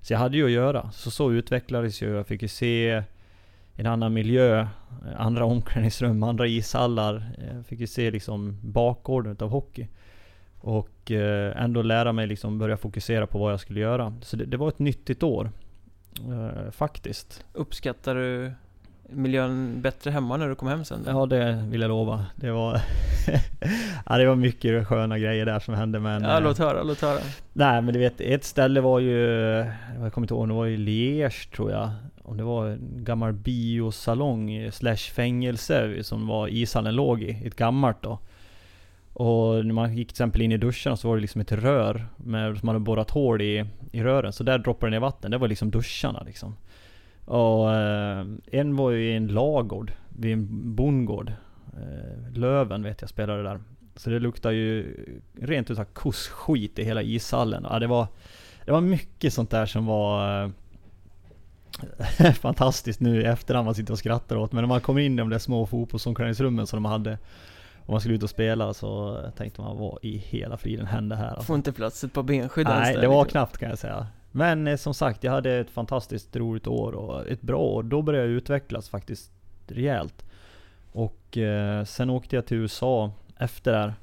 Så 0.00 0.12
jag 0.12 0.18
hade 0.18 0.36
ju 0.36 0.44
att 0.44 0.50
göra. 0.50 0.90
Så 0.90 1.10
så 1.10 1.32
utvecklades 1.32 2.02
jag. 2.02 2.10
Jag 2.10 2.26
fick 2.26 2.42
ju 2.42 2.48
se 2.48 3.02
en 3.76 3.86
annan 3.86 4.12
miljö, 4.12 4.66
andra 5.16 5.44
omklädningsrum, 5.44 6.22
andra 6.22 6.46
ishallar. 6.46 7.32
Jag 7.54 7.66
fick 7.66 7.80
ju 7.80 7.86
se 7.86 8.10
liksom 8.10 8.58
bakgården 8.62 9.36
av 9.40 9.48
hockey. 9.48 9.88
Och 10.60 11.10
eh, 11.10 11.62
ändå 11.62 11.82
lära 11.82 12.12
mig 12.12 12.26
liksom 12.26 12.58
börja 12.58 12.76
fokusera 12.76 13.26
på 13.26 13.38
vad 13.38 13.52
jag 13.52 13.60
skulle 13.60 13.80
göra. 13.80 14.14
Så 14.22 14.36
det, 14.36 14.44
det 14.44 14.56
var 14.56 14.68
ett 14.68 14.78
nyttigt 14.78 15.22
år. 15.22 15.50
Eh, 16.18 16.70
faktiskt. 16.70 17.44
Uppskattar 17.52 18.14
du 18.14 18.52
miljön 19.08 19.82
bättre 19.82 20.10
hemma 20.10 20.36
när 20.36 20.48
du 20.48 20.54
kom 20.54 20.68
hem 20.68 20.84
sen? 20.84 21.04
Ja, 21.06 21.26
det 21.26 21.64
vill 21.68 21.80
jag 21.80 21.88
lova. 21.88 22.26
Det 22.36 22.50
var, 22.50 22.80
ja, 24.06 24.18
det 24.18 24.26
var 24.26 24.36
mycket 24.36 24.86
sköna 24.88 25.18
grejer 25.18 25.46
där 25.46 25.60
som 25.60 25.74
hände 25.74 26.00
men... 26.00 26.22
Ja, 26.22 26.40
låt 26.40 26.58
höra, 26.58 26.82
låt 26.82 27.00
höra. 27.00 27.18
Nej 27.52 27.82
men 27.82 27.94
du 27.94 28.00
vet, 28.00 28.20
ett 28.20 28.44
ställe 28.44 28.80
var 28.80 29.00
ju, 29.00 29.18
jag 30.00 30.12
kommer 30.12 30.24
inte 30.24 30.34
ihåg, 30.34 30.48
det 30.48 30.54
var 30.54 30.64
ju 30.64 30.76
Liège 30.76 31.54
tror 31.54 31.70
jag 31.70 31.90
om 32.22 32.36
det 32.36 32.42
var 32.42 32.66
en 32.66 33.04
gammal 33.04 33.32
biosalong 33.32 34.70
slash 34.72 34.96
fängelse 34.96 36.04
som 36.04 36.26
var 36.26 36.48
ishallen 36.48 36.94
låg 36.94 37.22
i, 37.22 37.30
ett 37.44 37.56
gammalt 37.56 38.02
då. 38.02 38.18
Och 39.12 39.66
när 39.66 39.72
man 39.72 39.96
gick 39.96 40.08
till 40.08 40.14
exempel 40.14 40.42
in 40.42 40.52
i 40.52 40.56
duschen 40.56 40.96
så 40.96 41.08
var 41.08 41.16
det 41.16 41.20
liksom 41.20 41.40
ett 41.40 41.52
rör 41.52 42.06
med, 42.16 42.58
som 42.58 42.66
man 42.66 42.74
hade 42.74 42.84
borrat 42.84 43.10
hål 43.10 43.42
i, 43.42 43.64
i 43.92 44.02
rören. 44.02 44.32
Så 44.32 44.44
där 44.44 44.58
droppade 44.58 44.90
det 44.90 44.94
ner 44.96 45.00
vatten. 45.00 45.30
Det 45.30 45.38
var 45.38 45.48
liksom 45.48 45.70
duscharna 45.70 46.22
liksom. 46.26 46.56
Och 47.24 47.74
eh, 47.74 48.26
en 48.52 48.76
var 48.76 48.90
ju 48.90 49.10
i 49.10 49.16
en 49.16 49.26
lagård 49.26 49.92
vid 50.08 50.32
en 50.32 50.74
bondgård. 50.74 51.32
Eh, 51.72 52.32
Löven 52.38 52.82
vet 52.82 53.00
jag 53.00 53.10
spelade 53.10 53.42
där. 53.42 53.60
Så 53.96 54.10
det 54.10 54.18
luktar 54.18 54.50
ju 54.50 54.96
rent 55.40 55.70
ut 55.70 55.76
sagt 55.76 55.94
kossskit 55.94 56.78
i 56.78 56.84
hela 56.84 57.02
ishallen. 57.02 57.66
Ja, 57.70 57.78
det, 57.78 57.86
var, 57.86 58.06
det 58.64 58.72
var 58.72 58.80
mycket 58.80 59.32
sånt 59.32 59.50
där 59.50 59.66
som 59.66 59.86
var 59.86 60.42
eh, 60.44 60.50
fantastiskt 62.40 63.00
nu 63.00 63.20
i 63.20 63.24
efterhand 63.24 63.64
man 63.64 63.74
sitter 63.74 63.92
och 63.92 63.98
skrattar 63.98 64.36
åt. 64.36 64.52
Men 64.52 64.62
när 64.62 64.68
man 64.68 64.80
kommer 64.80 65.00
in 65.00 65.14
i 65.14 65.16
de 65.16 65.30
där 65.30 65.38
små 65.38 65.66
fotbollsomklädningsrummen 65.66 66.66
som 66.66 66.82
de 66.82 66.90
hade 66.90 67.18
om 67.86 67.92
man 67.92 68.00
skulle 68.00 68.14
ut 68.14 68.22
och 68.22 68.30
spela 68.30 68.74
så 68.74 69.20
tänkte 69.36 69.60
man 69.60 69.78
vad 69.78 69.98
i 70.02 70.18
hela 70.18 70.56
friden 70.56 70.86
hände 70.86 71.16
här? 71.16 71.40
Får 71.40 71.56
inte 71.56 71.72
plats 71.72 72.04
ett 72.04 72.12
par 72.12 72.22
benskydd 72.22 72.66
Nej, 72.66 72.96
det 72.96 73.08
var 73.08 73.24
knappt 73.24 73.58
kan 73.58 73.68
jag 73.68 73.78
säga. 73.78 74.06
Men 74.32 74.66
eh, 74.66 74.76
som 74.76 74.94
sagt, 74.94 75.24
jag 75.24 75.32
hade 75.32 75.52
ett 75.52 75.70
fantastiskt 75.70 76.36
roligt 76.36 76.66
år 76.66 76.92
och 76.92 77.28
ett 77.28 77.42
bra 77.42 77.58
år. 77.58 77.82
Då 77.82 78.02
började 78.02 78.26
jag 78.26 78.36
utvecklas 78.36 78.88
faktiskt 78.88 79.30
rejält. 79.66 80.24
Och 80.92 81.38
eh, 81.38 81.84
sen 81.84 82.10
åkte 82.10 82.36
jag 82.36 82.46
till 82.46 82.56
USA 82.56 83.12
efter 83.38 83.72
det 83.72 83.94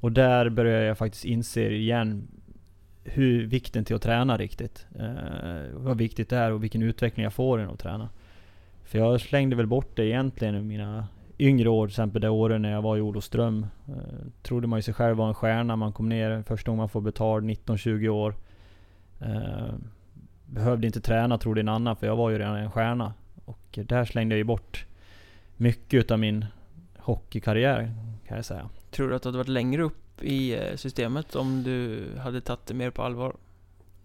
Och 0.00 0.12
där 0.12 0.48
började 0.48 0.84
jag 0.84 0.98
faktiskt 0.98 1.24
inse 1.24 1.70
igen 1.70 2.28
hur 3.04 3.46
vikten 3.46 3.84
till 3.84 3.96
att 3.96 4.02
träna 4.02 4.36
riktigt. 4.36 4.86
Eh, 4.98 5.72
vad 5.72 5.98
viktigt 5.98 6.28
det 6.28 6.36
är 6.36 6.52
och 6.52 6.62
vilken 6.62 6.82
utveckling 6.82 7.24
jag 7.24 7.32
får 7.32 7.60
genom 7.60 7.74
att 7.74 7.80
träna. 7.80 8.08
För 8.84 8.98
jag 8.98 9.20
slängde 9.20 9.56
väl 9.56 9.66
bort 9.66 9.96
det 9.96 10.06
egentligen 10.06 10.54
i 10.54 10.62
mina 10.62 11.06
yngre 11.38 11.68
år, 11.68 11.86
till 11.86 11.92
exempel 11.92 12.22
det 12.22 12.28
året 12.28 12.60
när 12.60 12.72
jag 12.72 12.82
var 12.82 12.96
i 12.96 13.00
Olofström. 13.00 13.66
Eh, 13.88 13.94
trodde 14.42 14.66
man 14.66 14.78
ju 14.78 14.82
sig 14.82 14.94
själv 14.94 15.16
var 15.16 15.28
en 15.28 15.34
stjärna. 15.34 15.76
Man 15.76 15.92
kom 15.92 16.08
ner 16.08 16.42
första 16.42 16.70
gången 16.70 16.78
man 16.78 16.88
får 16.88 17.00
betalt, 17.00 17.44
19-20 17.44 18.08
år. 18.08 18.34
Eh, 19.20 19.74
behövde 20.46 20.86
inte 20.86 21.00
träna 21.00 21.38
trodde 21.38 21.60
en 21.60 21.68
annan, 21.68 21.96
för 21.96 22.06
jag 22.06 22.16
var 22.16 22.30
ju 22.30 22.38
redan 22.38 22.56
en 22.56 22.70
stjärna. 22.70 23.14
Och 23.44 23.78
där 23.84 24.04
slängde 24.04 24.34
jag 24.34 24.38
ju 24.38 24.44
bort 24.44 24.86
mycket 25.56 25.94
utav 25.94 26.18
min 26.18 26.46
hockeykarriär, 26.98 27.94
kan 28.26 28.36
jag 28.36 28.44
säga. 28.44 28.68
Tror 28.90 29.08
du 29.08 29.14
att 29.14 29.22
du 29.22 29.28
hade 29.28 29.38
varit 29.38 29.48
längre 29.48 29.82
upp 29.82 30.09
i 30.22 30.54
eh, 30.54 30.76
systemet 30.76 31.36
om 31.36 31.62
du 31.62 32.04
hade 32.18 32.40
tagit 32.40 32.66
det 32.66 32.74
mer 32.74 32.90
på 32.90 33.02
allvar? 33.02 33.36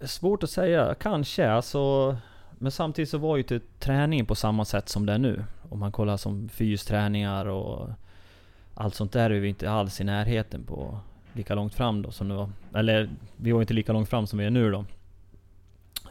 Svårt 0.01 0.43
att 0.43 0.49
säga, 0.49 0.95
kanske. 0.99 1.49
Alltså, 1.49 2.17
men 2.51 2.71
samtidigt 2.71 3.09
så 3.09 3.17
var 3.17 3.35
ju 3.35 3.41
inte 3.41 3.59
träningen 3.79 4.25
på 4.25 4.35
samma 4.35 4.65
sätt 4.65 4.89
som 4.89 5.05
det 5.05 5.13
är 5.13 5.17
nu. 5.17 5.43
Om 5.69 5.79
man 5.79 5.91
kollar 5.91 6.17
som 6.17 6.49
fysträningar 6.49 7.45
och 7.45 7.89
allt 8.73 8.95
sånt 8.95 9.11
där 9.11 9.29
är 9.29 9.39
vi 9.39 9.49
inte 9.49 9.71
alls 9.71 10.01
i 10.01 10.03
närheten 10.03 10.63
på 10.63 10.99
lika 11.33 11.55
långt 11.55 11.73
fram 11.73 12.01
då 12.01 12.11
som 12.11 12.27
det 12.27 12.35
var. 12.35 12.49
Eller 12.73 13.09
vi 13.37 13.51
var 13.51 13.61
inte 13.61 13.73
lika 13.73 13.93
långt 13.93 14.09
fram 14.09 14.27
som 14.27 14.39
vi 14.39 14.45
är 14.45 14.49
nu 14.49 14.71
då. 14.71 14.85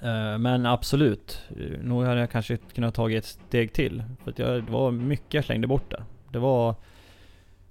Eh, 0.03 0.39
men 0.39 0.67
absolut, 0.67 1.43
nog 1.83 2.05
hade 2.05 2.21
jag 2.21 2.31
kanske 2.31 2.57
kunnat 2.57 2.95
tagit 2.95 3.25
ett 3.25 3.31
steg 3.49 3.73
till. 3.73 4.03
För 4.25 4.31
att 4.31 4.39
jag, 4.39 4.65
det 4.65 4.73
var 4.73 4.91
mycket 4.91 5.35
jag 5.35 5.45
slängde 5.45 5.67
bort 5.67 5.91
där. 5.91 6.05
Det 6.33 6.39
var 6.39 6.75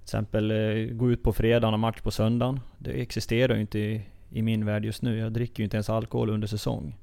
till 0.04 0.16
exempel 0.16 0.50
eh, 0.50 0.94
gå 0.94 1.10
ut 1.10 1.22
på 1.22 1.32
fredagen 1.32 1.74
och 1.74 1.80
match 1.80 2.00
på 2.00 2.10
söndagen. 2.10 2.60
Det 2.78 2.90
existerar 2.90 3.54
ju 3.54 3.60
inte 3.60 3.78
i, 3.78 4.02
i 4.30 4.42
min 4.42 4.66
värld 4.66 4.84
just 4.84 5.02
nu. 5.02 5.18
Jag 5.18 5.32
dricker 5.32 5.60
ju 5.60 5.64
inte 5.64 5.76
ens 5.76 5.90
alkohol 5.90 6.30
under 6.30 6.46
säsong. 6.46 6.96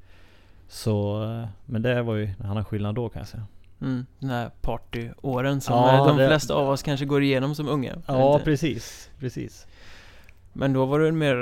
Så, 0.67 1.23
eh, 1.23 1.47
men 1.65 1.81
det 1.81 2.01
var 2.01 2.15
ju 2.15 2.25
en 2.39 2.45
annan 2.45 2.65
skillnad 2.65 2.95
då 2.95 3.09
kan 3.09 3.19
jag 3.19 3.27
säga. 3.27 3.45
Mm, 3.81 4.05
den 4.19 4.29
här 4.29 4.51
partyåren 4.61 5.61
som 5.61 5.75
ja, 5.75 6.07
de 6.07 6.17
det... 6.17 6.27
flesta 6.27 6.53
av 6.53 6.69
oss 6.69 6.83
kanske 6.83 7.05
går 7.05 7.23
igenom 7.23 7.55
som 7.55 7.69
unga. 7.69 7.95
Ja, 8.05 8.39
precis. 8.43 9.09
Precis. 9.19 9.67
Men 10.53 10.73
då 10.73 10.85
var 10.85 10.99
du 10.99 11.07
en 11.07 11.17
mer 11.17 11.35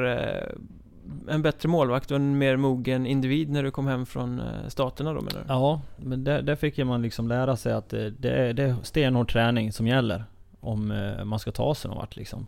en 1.28 1.42
bättre 1.42 1.70
målvakt 1.70 2.12
och 2.12 2.16
en 2.16 2.38
mer 2.38 2.58
mogen 2.58 3.06
individ 3.06 3.50
när 3.50 3.64
du 3.64 3.72
kom 3.72 3.88
hem 3.88 4.06
från 4.06 4.40
eh, 4.40 4.68
staterna 4.68 5.14
då 5.14 5.22
menar 5.22 5.40
du? 5.40 5.46
Ja, 5.48 5.82
men 5.98 6.24
där, 6.24 6.42
där 6.42 6.56
fick 6.56 6.78
man 6.78 7.02
liksom 7.02 7.28
lära 7.28 7.56
sig 7.56 7.74
att 7.74 7.90
det, 7.90 8.10
det, 8.10 8.30
är, 8.30 8.54
det 8.54 8.64
är 8.64 8.76
stenhård 8.84 9.32
träning 9.32 9.72
som 9.72 9.88
gäller. 9.88 10.24
Om 10.60 10.92
eh, 10.92 11.24
man 11.24 11.40
ska 11.40 11.52
ta 11.52 11.76
sig 11.76 11.90
någon 11.90 11.98
vart 11.98 12.16
liksom. 12.16 12.48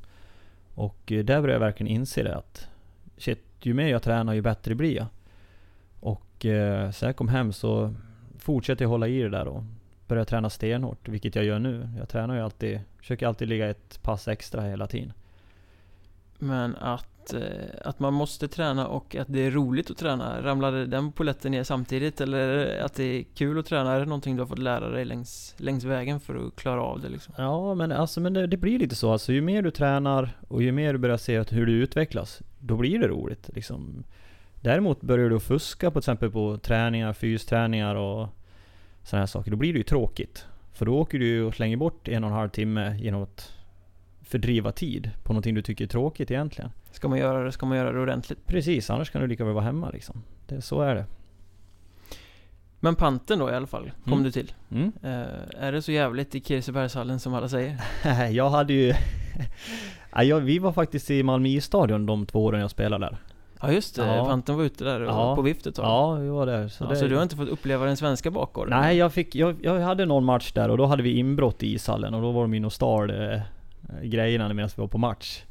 Och 0.76 1.12
eh, 1.12 1.26
där 1.26 1.41
började 1.41 1.54
jag 1.54 1.60
verkligen 1.60 1.91
inse 1.91 2.24
det 2.24 2.36
att 2.36 2.67
shit, 3.17 3.39
ju 3.62 3.74
mer 3.74 3.88
jag 3.88 4.04
tränar 4.04 4.34
ju 4.34 4.41
bättre 4.41 4.76
blir 4.76 4.95
jag. 4.95 5.06
Och 6.00 6.45
eh, 6.45 6.91
så 6.91 7.06
jag 7.06 7.15
kom 7.15 7.28
hem 7.28 7.54
så 7.54 7.93
fortsatte 8.39 8.84
jag 8.84 8.89
hålla 8.89 9.08
i 9.08 9.21
det 9.21 9.30
där 9.30 9.47
och 9.47 9.63
började 10.08 10.30
träna 10.30 10.50
stenhårt, 10.50 11.08
vilket 11.08 11.36
jag 11.36 11.45
gör 11.45 11.60
nu. 11.60 11.89
Jag 11.97 12.10
tränar 12.10 12.36
ju 12.36 12.41
alltid, 12.41 12.80
försöker 12.97 13.28
alltid 13.28 13.47
ligga 13.47 13.69
ett 13.69 14.00
pass 14.02 14.28
extra 14.28 14.62
hela 14.62 14.88
tiden. 14.88 15.13
Men 16.38 16.76
att 16.76 17.11
att, 17.22 17.34
eh, 17.34 17.42
att 17.86 18.00
man 18.00 18.14
måste 18.14 18.48
träna 18.48 18.88
och 18.88 19.16
att 19.16 19.28
det 19.30 19.40
är 19.40 19.52
roligt 19.52 19.92
att 19.92 19.98
träna? 19.98 20.42
Ramlade 20.42 20.86
den 20.86 21.12
poletten 21.12 21.52
ner 21.52 21.64
samtidigt 21.64 22.22
eller 22.22 22.78
att 22.80 22.94
det 22.94 23.04
är 23.04 23.24
kul 23.24 23.60
att 23.60 23.66
träna? 23.66 23.94
Är 23.94 24.00
det 24.00 24.06
någonting 24.06 24.36
du 24.36 24.42
har 24.42 24.48
fått 24.48 24.60
lära 24.60 24.90
dig 24.90 25.06
längs, 25.06 25.56
längs 25.58 25.84
vägen 25.84 26.20
för 26.20 26.48
att 26.48 26.56
klara 26.56 26.82
av 26.82 27.02
det 27.02 27.10
liksom? 27.10 27.34
Ja, 27.38 27.76
men, 27.76 27.92
alltså, 27.92 28.22
men 28.22 28.34
det, 28.34 28.48
det 28.48 28.58
blir 28.58 28.80
lite 28.80 28.96
så. 28.96 29.12
Alltså, 29.12 29.34
ju 29.34 29.42
mer 29.42 29.62
du 29.62 29.72
tränar 29.72 30.38
och 30.48 30.64
ju 30.64 30.72
mer 30.72 30.94
du 30.94 31.00
börjar 31.00 31.18
se 31.18 31.44
hur 31.50 31.66
du 31.66 31.74
utvecklas, 31.74 32.42
då 32.60 32.78
blir 32.78 33.00
det 33.00 33.08
roligt. 33.08 33.50
Liksom. 33.54 34.04
Däremot 34.62 35.02
börjar 35.02 35.30
du 35.30 35.40
fuska 35.40 35.92
på 35.92 35.94
till 35.94 36.00
exempel 36.00 36.32
på 36.32 36.58
träningar, 36.58 37.14
fysträningar 37.14 37.96
och 37.96 38.30
sådana 39.04 39.22
här 39.22 39.28
saker, 39.28 39.52
då 39.52 39.58
blir 39.58 39.74
det 39.74 39.78
ju 39.78 39.84
tråkigt. 39.84 40.46
För 40.74 40.86
då 40.86 41.00
åker 41.00 41.20
du 41.20 41.44
och 41.44 41.54
slänger 41.54 41.78
bort 41.78 42.08
en 42.08 42.24
och 42.24 42.30
en 42.30 42.36
halv 42.36 42.50
timme 42.50 42.98
genom 43.00 43.24
att 43.24 43.61
fördriva 44.32 44.72
tid 44.72 45.12
på 45.24 45.34
någonting 45.34 45.56
du 45.56 45.62
tycker 45.62 45.84
är 45.84 45.88
tråkigt 45.88 46.32
egentligen. 46.32 46.72
Ska 46.91 47.08
man 47.08 47.20
göra 47.20 47.44
det, 47.44 47.52
ska 47.52 47.65
man 47.65 47.78
göra 47.78 47.91
det 47.91 48.00
ordentligt. 48.00 48.46
Precis, 48.46 48.89
annars 48.89 49.10
kan 49.10 49.22
du 49.22 49.28
lika 49.28 49.46
väl 49.46 49.54
vara 49.54 49.63
hemma 49.63 49.89
liksom. 49.89 50.24
Det, 50.48 50.62
så 50.62 50.82
är 50.82 50.96
det. 50.96 51.06
Men 52.80 52.96
panten 52.96 53.39
då 53.39 53.50
i 53.50 53.54
alla 53.54 53.67
fall, 53.67 53.91
kom 54.04 54.13
mm. 54.13 54.24
du 54.24 54.32
till. 54.32 54.54
Mm. 54.72 54.91
Uh, 55.04 55.10
är 55.58 55.72
det 55.72 55.82
så 55.82 55.91
jävligt 55.91 56.36
i 56.36 56.41
Kirsebergshallen 56.41 57.20
som 57.20 57.34
alla 57.34 57.50
säger? 57.50 57.78
jag 58.32 58.50
hade 58.50 58.74
ju... 58.74 58.94
ja, 60.24 60.39
vi 60.39 60.60
var 60.60 60.74
faktiskt 60.74 61.12
i 61.12 61.24
Malmö 61.24 61.62
stadion 61.62 62.06
de 62.06 62.26
två 62.26 62.46
åren 62.46 62.62
jag 62.62 62.72
spelade 62.72 63.06
där. 63.06 63.17
Ja 63.62 63.72
just 63.72 63.96
det, 63.96 64.06
ja. 64.06 64.26
Panten 64.26 64.58
var 64.58 64.63
ute 64.63 64.84
där 64.84 65.02
ja. 65.02 65.36
på 65.36 65.41
vift 65.41 65.67
ett 65.67 65.76
tag. 65.76 65.86
Ja, 65.86 66.13
vi 66.13 66.30
var 66.30 66.46
där. 66.46 66.67
Så, 66.67 66.84
ja, 66.84 66.89
det... 66.89 66.96
så 66.96 67.08
du 67.08 67.15
har 67.15 67.24
inte 67.24 67.36
fått 67.36 67.50
uppleva 67.50 67.86
den 67.86 67.98
svenska 67.98 68.32
bakgården? 68.32 68.80
Nej, 68.80 68.98
jag 68.98 69.13
fick, 69.13 69.36
jag, 69.36 69.56
jag 69.62 69.80
hade 69.80 70.06
någon 70.06 70.26
match 70.26 70.52
där 70.52 70.70
och 70.70 70.78
då 70.78 70.86
hade 70.86 71.04
vi 71.04 71.17
inbrott 71.17 71.63
i 71.63 71.74
ishallen 71.74 72.13
och 72.13 72.22
då 72.22 72.32
var 72.32 72.41
de 72.41 72.54
inne 72.54 72.65
och 72.65 72.74
stal 72.74 73.10
eh, 73.10 73.41
grejerna 74.04 74.54
medan 74.54 74.70
vi 74.76 74.82
var 74.82 74.88
på 74.88 74.98
match. 74.98 75.44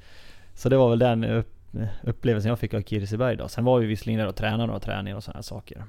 Så 0.54 0.68
det 0.68 0.76
var 0.76 0.90
väl 0.90 0.98
den 0.98 1.24
upp, 1.24 1.54
upplevelsen 2.02 2.48
jag 2.48 2.58
fick 2.58 2.74
av 2.74 2.82
Kirseberg 2.82 3.36
då. 3.36 3.48
Sen 3.48 3.64
var 3.64 3.78
vi 3.78 3.86
visserligen 3.86 4.20
där 4.20 4.26
och 4.26 4.36
tränade 4.36 4.66
några 4.66 4.80
träningar 4.80 5.16
och 5.16 5.24
sådana 5.24 5.42
saker. 5.42 5.84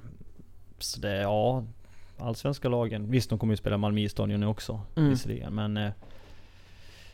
Så 0.79 0.99
det, 0.99 1.21
ja, 1.21 1.63
allsvenska 2.17 2.69
lagen. 2.69 3.11
Visst, 3.11 3.29
de 3.29 3.39
kommer 3.39 3.53
ju 3.53 3.57
spela 3.57 3.77
Malmö 3.77 4.09
stadion 4.09 4.39
nu 4.39 4.45
också 4.45 4.81
mm. 4.95 5.09
visserligen, 5.09 5.55
men 5.55 5.77
eh, 5.77 5.91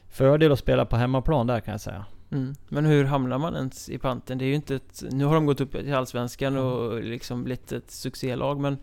fördel 0.10 0.52
att 0.52 0.60
spela 0.60 0.86
på 0.86 0.96
hemmaplan 0.96 1.48
där 1.48 1.60
kan 1.60 1.72
jag 1.72 1.82
säga. 1.82 2.06
Mm. 2.32 2.56
Men 2.68 2.86
hur 2.86 3.06
hamnar 3.06 3.38
man 3.38 3.56
ens 3.56 3.90
i 3.90 3.98
panten? 3.98 4.38
Det 4.38 4.46
är 4.46 4.48
ju 4.48 4.56
inte 4.56 4.76
ett, 4.76 5.04
nu 5.12 5.26
har 5.26 5.36
de 5.36 5.46
gått 5.46 5.62
upp 5.62 5.72
till 5.72 5.94
Allsvenskan 5.94 6.54
mm. 6.54 6.66
och 6.66 7.04
liksom 7.04 7.44
blivit 7.44 7.72
ett 7.72 7.92
succélag 7.92 8.60
men 8.60 8.78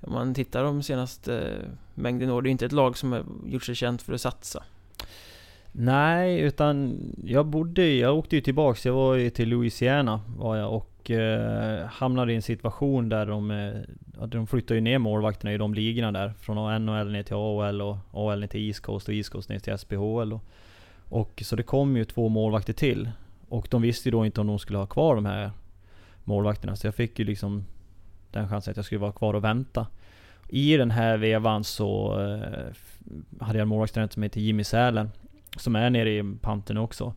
om 0.00 0.12
man 0.12 0.34
tittar 0.34 0.64
de 0.64 0.82
senaste 0.82 1.38
eh, 1.40 1.68
mängden 1.94 2.30
år, 2.30 2.42
det 2.42 2.48
är 2.48 2.50
inte 2.50 2.66
ett 2.66 2.72
lag 2.72 2.96
som 2.96 3.12
har 3.12 3.24
gjort 3.46 3.64
sig 3.64 3.74
känt 3.74 4.02
för 4.02 4.12
att 4.12 4.20
satsa. 4.20 4.64
Nej, 5.72 6.40
utan 6.40 7.00
jag 7.24 7.46
bodde 7.46 7.94
jag 7.94 8.18
åkte 8.18 8.36
ju 8.36 8.42
tillbaks, 8.42 8.86
jag 8.86 8.92
var 8.92 9.14
ju 9.14 9.30
till 9.30 9.48
Louisiana 9.48 10.20
var 10.36 10.56
jag 10.56 10.74
och 10.74 11.10
eh, 11.10 11.86
hamnade 11.86 12.32
i 12.32 12.36
en 12.36 12.42
situation 12.42 13.08
där 13.08 13.26
de, 13.26 13.50
eh, 13.50 14.26
de 14.26 14.46
flyttade 14.46 14.74
ju 14.74 14.80
ner 14.80 14.98
målvakterna 14.98 15.52
i 15.52 15.58
de 15.58 15.74
ligorna 15.74 16.12
där. 16.12 16.32
Från 16.40 16.84
NHL 16.84 17.12
ner 17.12 17.22
till 17.22 17.36
AHL 17.36 17.82
och 17.82 17.96
AHL 18.12 18.40
ner 18.40 18.46
till 18.46 18.68
East 18.68 18.80
Coast 18.80 19.08
och 19.08 19.14
East 19.14 19.30
Coast 19.30 19.48
ner 19.48 19.58
till 19.58 19.78
SPHL. 19.78 20.32
Och, 20.32 20.42
och 21.08 21.42
så 21.44 21.56
det 21.56 21.62
kom 21.62 21.96
ju 21.96 22.04
två 22.04 22.28
målvakter 22.28 22.72
till. 22.72 23.10
Och 23.48 23.68
de 23.70 23.82
visste 23.82 24.08
ju 24.08 24.10
då 24.10 24.26
inte 24.26 24.40
om 24.40 24.46
de 24.46 24.58
skulle 24.58 24.78
ha 24.78 24.86
kvar 24.86 25.14
de 25.14 25.26
här 25.26 25.50
målvakterna. 26.24 26.76
Så 26.76 26.86
jag 26.86 26.94
fick 26.94 27.18
ju 27.18 27.24
liksom 27.24 27.64
den 28.30 28.48
chansen 28.48 28.70
att 28.70 28.76
jag 28.76 28.86
skulle 28.86 29.00
vara 29.00 29.12
kvar 29.12 29.34
och 29.34 29.44
vänta. 29.44 29.86
I 30.48 30.76
den 30.76 30.90
här 30.90 31.16
vevan 31.16 31.64
så 31.64 32.20
eh, 32.20 33.44
hade 33.44 33.58
jag 33.58 33.62
en 33.62 33.68
målvaktstränare 33.68 34.10
som 34.12 34.22
heter 34.22 34.40
Jimmy 34.40 34.64
Sälen 34.64 35.10
som 35.60 35.76
är 35.76 35.90
nere 35.90 36.10
i 36.10 36.36
Panten 36.40 36.76
också. 36.76 37.14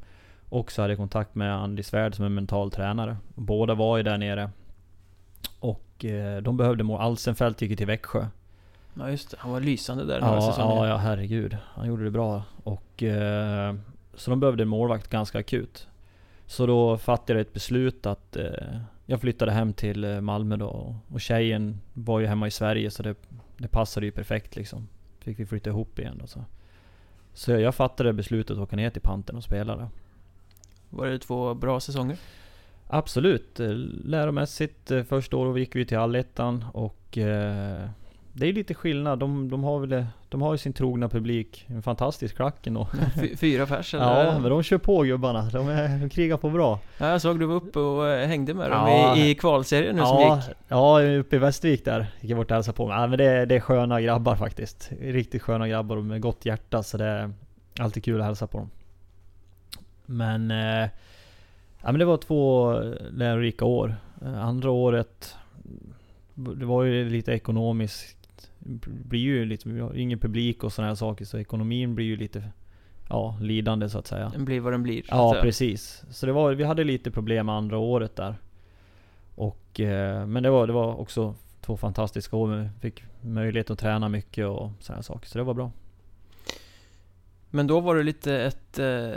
Och 0.50 0.72
så 0.72 0.82
hade 0.82 0.92
jag 0.92 0.98
kontakt 1.00 1.36
med 1.36 1.56
Andy 1.56 1.84
Svärd 1.84 2.16
som 2.16 2.26
är 2.26 2.30
mental 2.30 2.72
tränare. 2.72 3.18
Båda 3.36 3.74
var 3.74 3.98
ju 3.98 4.04
där 4.04 4.18
nere. 4.18 4.50
Och 5.60 6.06
eh, 6.06 6.42
de 6.42 6.58
behövde 6.58 6.84
mål. 6.84 7.02
Alsenfelt 7.02 7.62
gick 7.62 7.70
ju 7.70 7.76
till 7.76 7.88
Växjö. 7.88 8.28
Ja 8.94 9.10
just 9.10 9.32
det, 9.32 9.38
han 9.40 9.52
var 9.52 9.60
lysande 9.60 10.06
där 10.06 10.20
ja, 10.20 10.56
Ja, 10.58 10.88
ja 10.88 10.98
herregud. 10.98 11.58
Han 11.64 11.88
gjorde 11.88 12.04
det 12.04 12.12
bra. 12.12 12.44
Och, 12.64 13.04
eh, 13.04 13.76
så 14.14 14.30
de 14.30 14.40
behövde 14.40 14.64
en 14.64 14.70
målvakt 14.70 15.08
ganska 15.08 15.40
akut. 15.40 15.88
Så 16.46 16.66
då 16.66 16.98
fattade 16.98 17.40
jag 17.40 17.48
ett 17.48 17.54
beslut 17.54 18.06
att 18.06 18.36
eh, 18.36 18.80
jag 19.06 19.22
flyttade 19.22 19.52
hem 19.52 19.74
till 19.74 20.04
eh, 20.04 20.22
Malmö 20.22 20.58
då. 20.58 20.96
Och 21.08 21.22
tjejen 21.22 21.82
var 21.94 22.20
ju 22.20 22.26
hemma 22.26 22.48
i 22.48 22.52
Sverige 22.52 22.92
så 22.92 23.04
det, 23.04 23.16
det 23.58 23.68
passade 23.68 24.06
ju 24.06 24.12
perfekt 24.12 24.56
liksom. 24.56 24.88
Fick 25.20 25.40
vi 25.40 25.46
flytta 25.46 25.70
ihop 25.70 26.00
igen 26.00 26.18
då 26.22 26.28
så. 26.28 26.46
Så 27.34 27.52
jag 27.52 27.76
fattade 27.76 28.14
beslutet 28.14 28.58
att 28.58 28.64
åka 28.64 28.76
ner 28.76 28.90
till 28.90 29.02
Panten 29.02 29.36
och 29.36 29.44
spela 29.44 29.76
där. 29.76 29.90
Var 30.90 31.08
det 31.08 31.20
två 31.20 31.54
bra 31.54 31.80
säsonger? 31.80 32.18
Absolut. 32.88 33.60
Eh, 33.60 33.70
Läromässigt, 34.06 34.92
eh, 34.92 35.04
första 35.04 35.38
året 35.38 35.60
gick 35.60 35.76
vi 35.76 35.86
till 35.86 35.98
allettan 35.98 36.66
och 36.74 37.18
eh, 37.18 37.90
det 38.34 38.48
är 38.48 38.54
lite 38.54 38.74
skillnad. 38.74 39.20
De, 39.20 39.50
de, 39.50 39.64
har 39.64 39.80
väl, 39.80 40.06
de 40.30 40.42
har 40.42 40.52
ju 40.54 40.58
sin 40.58 40.74
trogna 40.74 41.10
publik. 41.10 41.66
En 41.68 41.82
fantastisk 41.82 42.36
klack 42.36 42.68
ändå. 42.68 42.88
Fy- 43.22 43.36
Fyra 43.38 43.66
pers 43.66 43.94
eller? 43.94 44.26
Ja, 44.26 44.40
men 44.40 44.50
de 44.50 44.64
kör 44.64 44.78
på 44.78 45.02
gubbarna. 45.02 45.42
De, 45.50 45.70
är, 45.70 46.00
de 46.00 46.10
krigar 46.10 46.38
på 46.38 46.50
bra. 46.50 46.80
Ja, 46.98 47.10
jag 47.10 47.22
såg 47.22 47.40
du 47.40 47.46
var 47.46 47.56
uppe 47.56 47.80
och 47.80 48.08
eh, 48.08 48.28
hängde 48.28 48.54
med 48.54 48.72
dem 48.72 48.88
Ja. 48.88 49.18
i, 49.18 49.30
i 49.30 49.36
kvalserien 49.36 49.96
nu 49.96 50.02
som 50.02 50.18
Ja, 50.22 50.36
gick. 50.36 50.56
ja, 50.68 51.02
uppe 51.02 51.36
i 51.36 51.40
Västervik 51.40 51.86
där. 51.86 52.08
Gick 52.22 52.32
jag 52.32 52.38
bort 52.38 52.52
och 52.52 52.56
hälsade 52.56 52.76
på. 52.78 52.90
Ja, 52.90 53.08
men 53.08 53.18
det, 53.18 53.46
det 53.46 53.56
är 53.56 53.60
sköna 53.60 54.02
grabbar 54.02 54.36
faktiskt. 54.36 54.92
Riktigt 55.02 55.42
sköna 55.42 55.68
grabbar 55.68 55.98
och 55.98 56.04
med 56.04 56.22
gott 56.22 56.46
hjärta. 56.46 56.84
Så 56.84 56.98
det 56.98 57.06
är 57.06 57.32
alltid 57.80 58.04
kul 58.04 58.20
att 58.22 58.26
hälsa 58.28 58.48
på 58.48 58.58
dem. 58.58 58.70
Men... 60.06 60.52
Eh, 60.52 60.90
ja 61.84 61.92
men 61.92 62.00
det 62.00 62.06
var 62.06 62.18
två 62.18 62.74
lärorika 63.12 63.66
år. 63.66 63.96
Eh, 64.26 64.46
andra 64.46 64.72
året... 64.72 65.36
Det 66.34 66.66
var 66.66 66.84
ju 66.84 67.10
lite 67.10 67.32
ekonomiskt... 67.32 68.21
Blir 68.86 69.20
ju 69.20 69.46
lite... 69.46 69.70
Vi 69.70 69.80
har 69.80 69.94
ingen 69.94 70.20
publik 70.20 70.64
och 70.64 70.74
sådana 70.74 70.88
här 70.88 70.96
saker. 70.96 71.26
Så 71.26 71.38
ekonomin 71.38 71.96
blir 71.96 72.06
ju 72.06 72.16
lite... 72.18 72.44
Ja, 73.10 73.38
lidande 73.42 73.90
så 73.90 74.00
att 74.00 74.08
säga. 74.08 74.30
Den 74.30 74.46
blir 74.46 74.60
vad 74.60 74.74
den 74.74 74.84
blir. 74.84 75.02
så 75.02 75.08
Ja, 75.12 75.32
säga. 75.32 75.42
precis. 75.44 76.04
Så 76.10 76.26
det 76.26 76.32
var, 76.32 76.54
vi 76.54 76.64
hade 76.64 76.84
lite 76.84 77.12
problem 77.12 77.50
andra 77.50 77.78
året 77.78 78.16
där. 78.16 78.36
Och, 79.36 79.80
eh, 79.80 80.26
men 80.26 80.44
det 80.44 80.50
var, 80.50 80.68
det 80.68 80.74
var 80.74 81.00
också 81.00 81.36
två 81.62 81.78
fantastiska 81.78 82.36
år. 82.36 82.48
Vi 82.50 82.70
fick 82.82 83.04
möjlighet 83.22 83.70
att 83.70 83.80
träna 83.80 84.10
mycket 84.10 84.48
och 84.48 84.72
sådana 84.80 85.04
saker. 85.04 85.30
Så 85.30 85.38
det 85.38 85.44
var 85.44 85.54
bra. 85.54 85.72
Men 87.50 87.68
då 87.68 87.80
var 87.80 87.96
det 87.96 88.04
lite 88.04 88.36
ett 88.42 88.80
eh, 88.80 89.12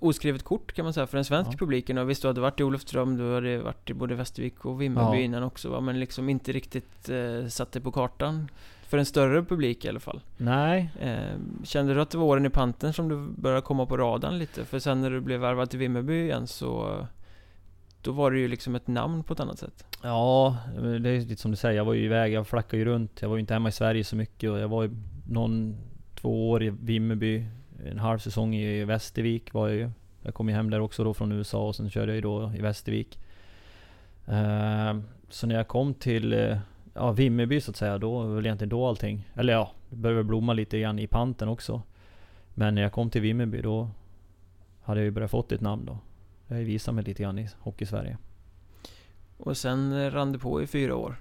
oskrivet 0.00 0.42
kort 0.42 0.72
kan 0.72 0.84
man 0.84 0.92
säga 0.94 1.06
för 1.06 1.16
den 1.18 1.24
svenska 1.24 1.52
Ja. 1.52 1.58
publiken. 1.58 1.98
Och 1.98 2.10
visst, 2.10 2.22
du 2.22 2.28
hade 2.28 2.40
varit 2.40 2.60
i 2.60 2.64
Olofström, 2.64 3.16
du 3.16 3.34
hade 3.34 3.58
varit 3.58 3.90
i 3.90 3.94
både 3.94 4.14
Västervik 4.14 4.64
och 4.64 4.82
Vimmerby 4.82 5.16
Ja. 5.18 5.22
innan 5.24 5.42
också 5.42 5.70
va? 5.70 5.80
Men 5.80 6.00
liksom 6.00 6.28
inte 6.28 6.52
riktigt 6.52 7.08
eh, 7.08 7.46
satt 7.48 7.72
det 7.72 7.80
på 7.80 7.92
kartan. 7.92 8.48
För 8.90 8.98
en 8.98 9.06
större 9.06 9.42
publik 9.42 9.84
i 9.84 9.88
alla 9.88 10.00
fall. 10.00 10.20
Nej, 10.36 10.90
Eh, 11.00 11.36
kände 11.64 11.94
du 11.94 12.00
att 12.00 12.10
det 12.10 12.18
var 12.18 12.24
åren 12.24 12.46
i 12.46 12.50
Panten 12.50 12.92
som 12.92 13.08
du 13.08 13.42
började 13.42 13.62
komma 13.62 13.86
på 13.86 13.96
radarn 13.96 14.38
lite? 14.38 14.64
För 14.64 14.78
sen 14.78 15.00
när 15.00 15.10
du 15.10 15.20
blev 15.20 15.40
värvad 15.40 15.70
till 15.70 15.78
Vimmerby 15.78 16.22
igen 16.22 16.46
så... 16.46 17.06
Då 18.02 18.12
var 18.12 18.30
det 18.30 18.38
ju 18.38 18.48
liksom 18.48 18.74
ett 18.74 18.86
namn 18.86 19.24
på 19.24 19.32
ett 19.32 19.40
annat 19.40 19.58
sätt. 19.58 19.84
ja 20.02 20.56
det 20.82 21.08
är 21.08 21.20
lite 21.20 21.42
som 21.42 21.50
du 21.50 21.56
säger. 21.56 21.76
Jag 21.76 21.84
var 21.84 21.94
ju 21.94 22.04
iväg, 22.04 22.32
jag 22.32 22.46
flackade 22.46 22.76
ju 22.76 22.84
runt. 22.84 23.22
Jag 23.22 23.28
var 23.28 23.36
ju 23.36 23.40
inte 23.40 23.54
hemma 23.54 23.68
i 23.68 23.72
Sverige 23.72 24.04
så 24.04 24.16
mycket 24.16 24.50
och 24.50 24.58
jag 24.58 24.68
var 24.68 24.82
ju 24.82 24.90
någon, 25.28 25.76
två 26.14 26.50
år 26.50 26.62
i 26.62 26.70
Vimmerby. 26.70 27.46
En 27.86 27.98
halv 27.98 28.18
säsong 28.18 28.54
i 28.54 28.84
Västervik 28.84 29.52
var 29.52 29.68
jag 29.68 29.76
ju. 29.76 29.90
Jag 30.22 30.34
kom 30.34 30.48
ju 30.48 30.54
hem 30.54 30.70
där 30.70 30.80
också 30.80 31.04
då 31.04 31.14
från 31.14 31.32
USA 31.32 31.66
och 31.66 31.76
sen 31.76 31.90
körde 31.90 32.06
jag 32.06 32.16
ju 32.16 32.20
då 32.20 32.52
i 32.56 32.60
Västervik. 32.60 33.18
Eh, 34.26 34.98
så 35.28 35.46
när 35.46 35.54
jag 35.54 35.68
kom 35.68 35.94
till 35.94 36.32
eh, 36.32 36.58
ja, 36.94 37.12
Vimmerby 37.12 37.60
så 37.60 37.70
att 37.70 37.76
säga, 37.76 37.98
då 37.98 38.18
var 38.18 38.34
väl 38.34 38.46
egentligen 38.46 38.68
då 38.68 38.86
allting. 38.86 39.28
Eller 39.34 39.52
ja, 39.52 39.70
det 39.88 39.96
började 39.96 40.24
blomma 40.24 40.52
lite 40.52 40.80
grann 40.80 40.98
i 40.98 41.06
panten 41.06 41.48
också. 41.48 41.82
Men 42.54 42.74
när 42.74 42.82
jag 42.82 42.92
kom 42.92 43.10
till 43.10 43.20
Vimmerby 43.20 43.62
då 43.62 43.88
hade 44.82 45.00
jag 45.00 45.04
ju 45.04 45.10
börjat 45.10 45.30
fått 45.30 45.52
ett 45.52 45.60
namn 45.60 45.84
då. 45.84 45.98
Jag 46.46 46.54
har 46.54 46.60
ju 46.60 46.66
visat 46.66 46.94
mig 46.94 47.04
lite 47.04 47.22
grann 47.22 47.38
i 47.38 47.48
Hockeysverige. 47.58 48.18
Och 49.36 49.56
sen 49.56 49.92
eh, 49.92 50.10
rann 50.10 50.32
det 50.32 50.38
på 50.38 50.62
i 50.62 50.66
fyra 50.66 50.96
år. 50.96 51.16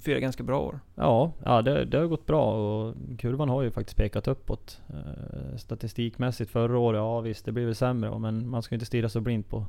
Fyra 0.00 0.20
ganska 0.20 0.42
bra 0.42 0.60
år. 0.60 0.80
Ja, 0.94 1.32
ja 1.44 1.62
det, 1.62 1.84
det 1.84 1.98
har 1.98 2.06
gått 2.06 2.26
bra 2.26 2.52
och 2.52 2.94
kurvan 3.18 3.48
har 3.48 3.62
ju 3.62 3.70
faktiskt 3.70 3.96
pekat 3.96 4.28
uppåt. 4.28 4.80
Eh, 4.88 5.56
statistikmässigt 5.56 6.50
förra 6.50 6.78
året, 6.78 6.98
ja 6.98 7.20
visst 7.20 7.44
det 7.44 7.52
blir 7.52 7.64
väl 7.64 7.74
sämre 7.74 8.18
men 8.18 8.48
man 8.48 8.62
ska 8.62 8.74
inte 8.74 8.86
stirra 8.86 9.08
så 9.08 9.20
blint 9.20 9.48
på 9.48 9.66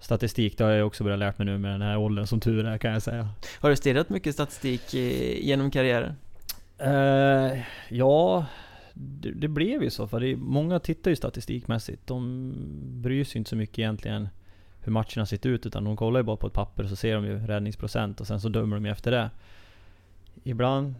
statistik. 0.00 0.58
Det 0.58 0.64
har 0.64 0.70
jag 0.70 0.86
också 0.86 1.04
börjat 1.04 1.18
lärt 1.18 1.38
mig 1.38 1.46
nu 1.46 1.58
med 1.58 1.70
den 1.70 1.82
här 1.82 1.96
åldern 1.96 2.26
som 2.26 2.40
tur 2.40 2.66
är 2.66 2.78
kan 2.78 2.92
jag 2.92 3.02
säga. 3.02 3.28
Har 3.60 3.70
du 3.70 3.76
stirrat 3.76 4.08
mycket 4.08 4.34
statistik 4.34 4.94
genom 5.42 5.70
karriären? 5.70 6.14
Eh, 6.78 7.58
ja, 7.88 8.46
det, 8.94 9.30
det 9.30 9.48
blev 9.48 9.82
ju 9.82 9.90
så. 9.90 10.08
För 10.08 10.20
det, 10.20 10.36
många 10.36 10.78
tittar 10.78 11.10
ju 11.10 11.16
statistikmässigt. 11.16 12.06
De 12.06 12.52
bryr 13.02 13.24
sig 13.24 13.38
inte 13.38 13.50
så 13.50 13.56
mycket 13.56 13.78
egentligen 13.78 14.28
hur 14.80 14.92
matcherna 14.92 15.26
sett 15.26 15.46
ut. 15.46 15.66
Utan 15.66 15.84
de 15.84 15.96
kollar 15.96 16.20
ju 16.20 16.24
bara 16.24 16.36
på 16.36 16.46
ett 16.46 16.52
papper 16.52 16.84
och 16.84 16.90
så 16.90 16.96
ser 16.96 17.14
de 17.14 17.24
ju 17.24 17.46
räddningsprocent 17.46 18.20
och 18.20 18.26
sen 18.26 18.40
så 18.40 18.48
dömer 18.48 18.76
de 18.76 18.84
ju 18.84 18.90
efter 18.90 19.10
det. 19.10 19.30
Ibland 20.42 20.94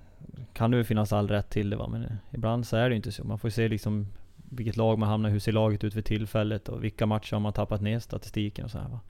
kan 0.53 0.71
det 0.71 0.77
ju 0.77 0.85
finnas 0.85 1.13
all 1.13 1.29
rätt 1.29 1.51
till 1.51 1.71
det 1.71 1.77
va, 1.77 1.89
men 1.89 2.07
ibland 2.31 2.67
så 2.67 2.77
är 2.77 2.83
det 2.83 2.89
ju 2.89 2.97
inte 2.97 3.13
så. 3.13 3.25
Man 3.25 3.39
får 3.39 3.51
se 3.51 3.69
liksom 3.69 4.07
vilket 4.51 4.77
lag 4.77 4.99
man 4.99 5.09
hamnar 5.09 5.31
hur 5.31 5.39
ser 5.39 5.53
laget 5.53 5.85
ut 5.85 5.95
för 5.95 6.03
tillfället 6.03 6.69
och 6.69 6.85
vilka 6.85 7.07
matcher 7.07 7.33
har 7.33 7.41
man 7.41 7.53
tappat 7.53 7.81
ner 7.81 7.99
statistiken 7.99 8.65
och 8.65 8.71
så 8.71 8.79
här 8.79 8.89
va. 8.89 9.01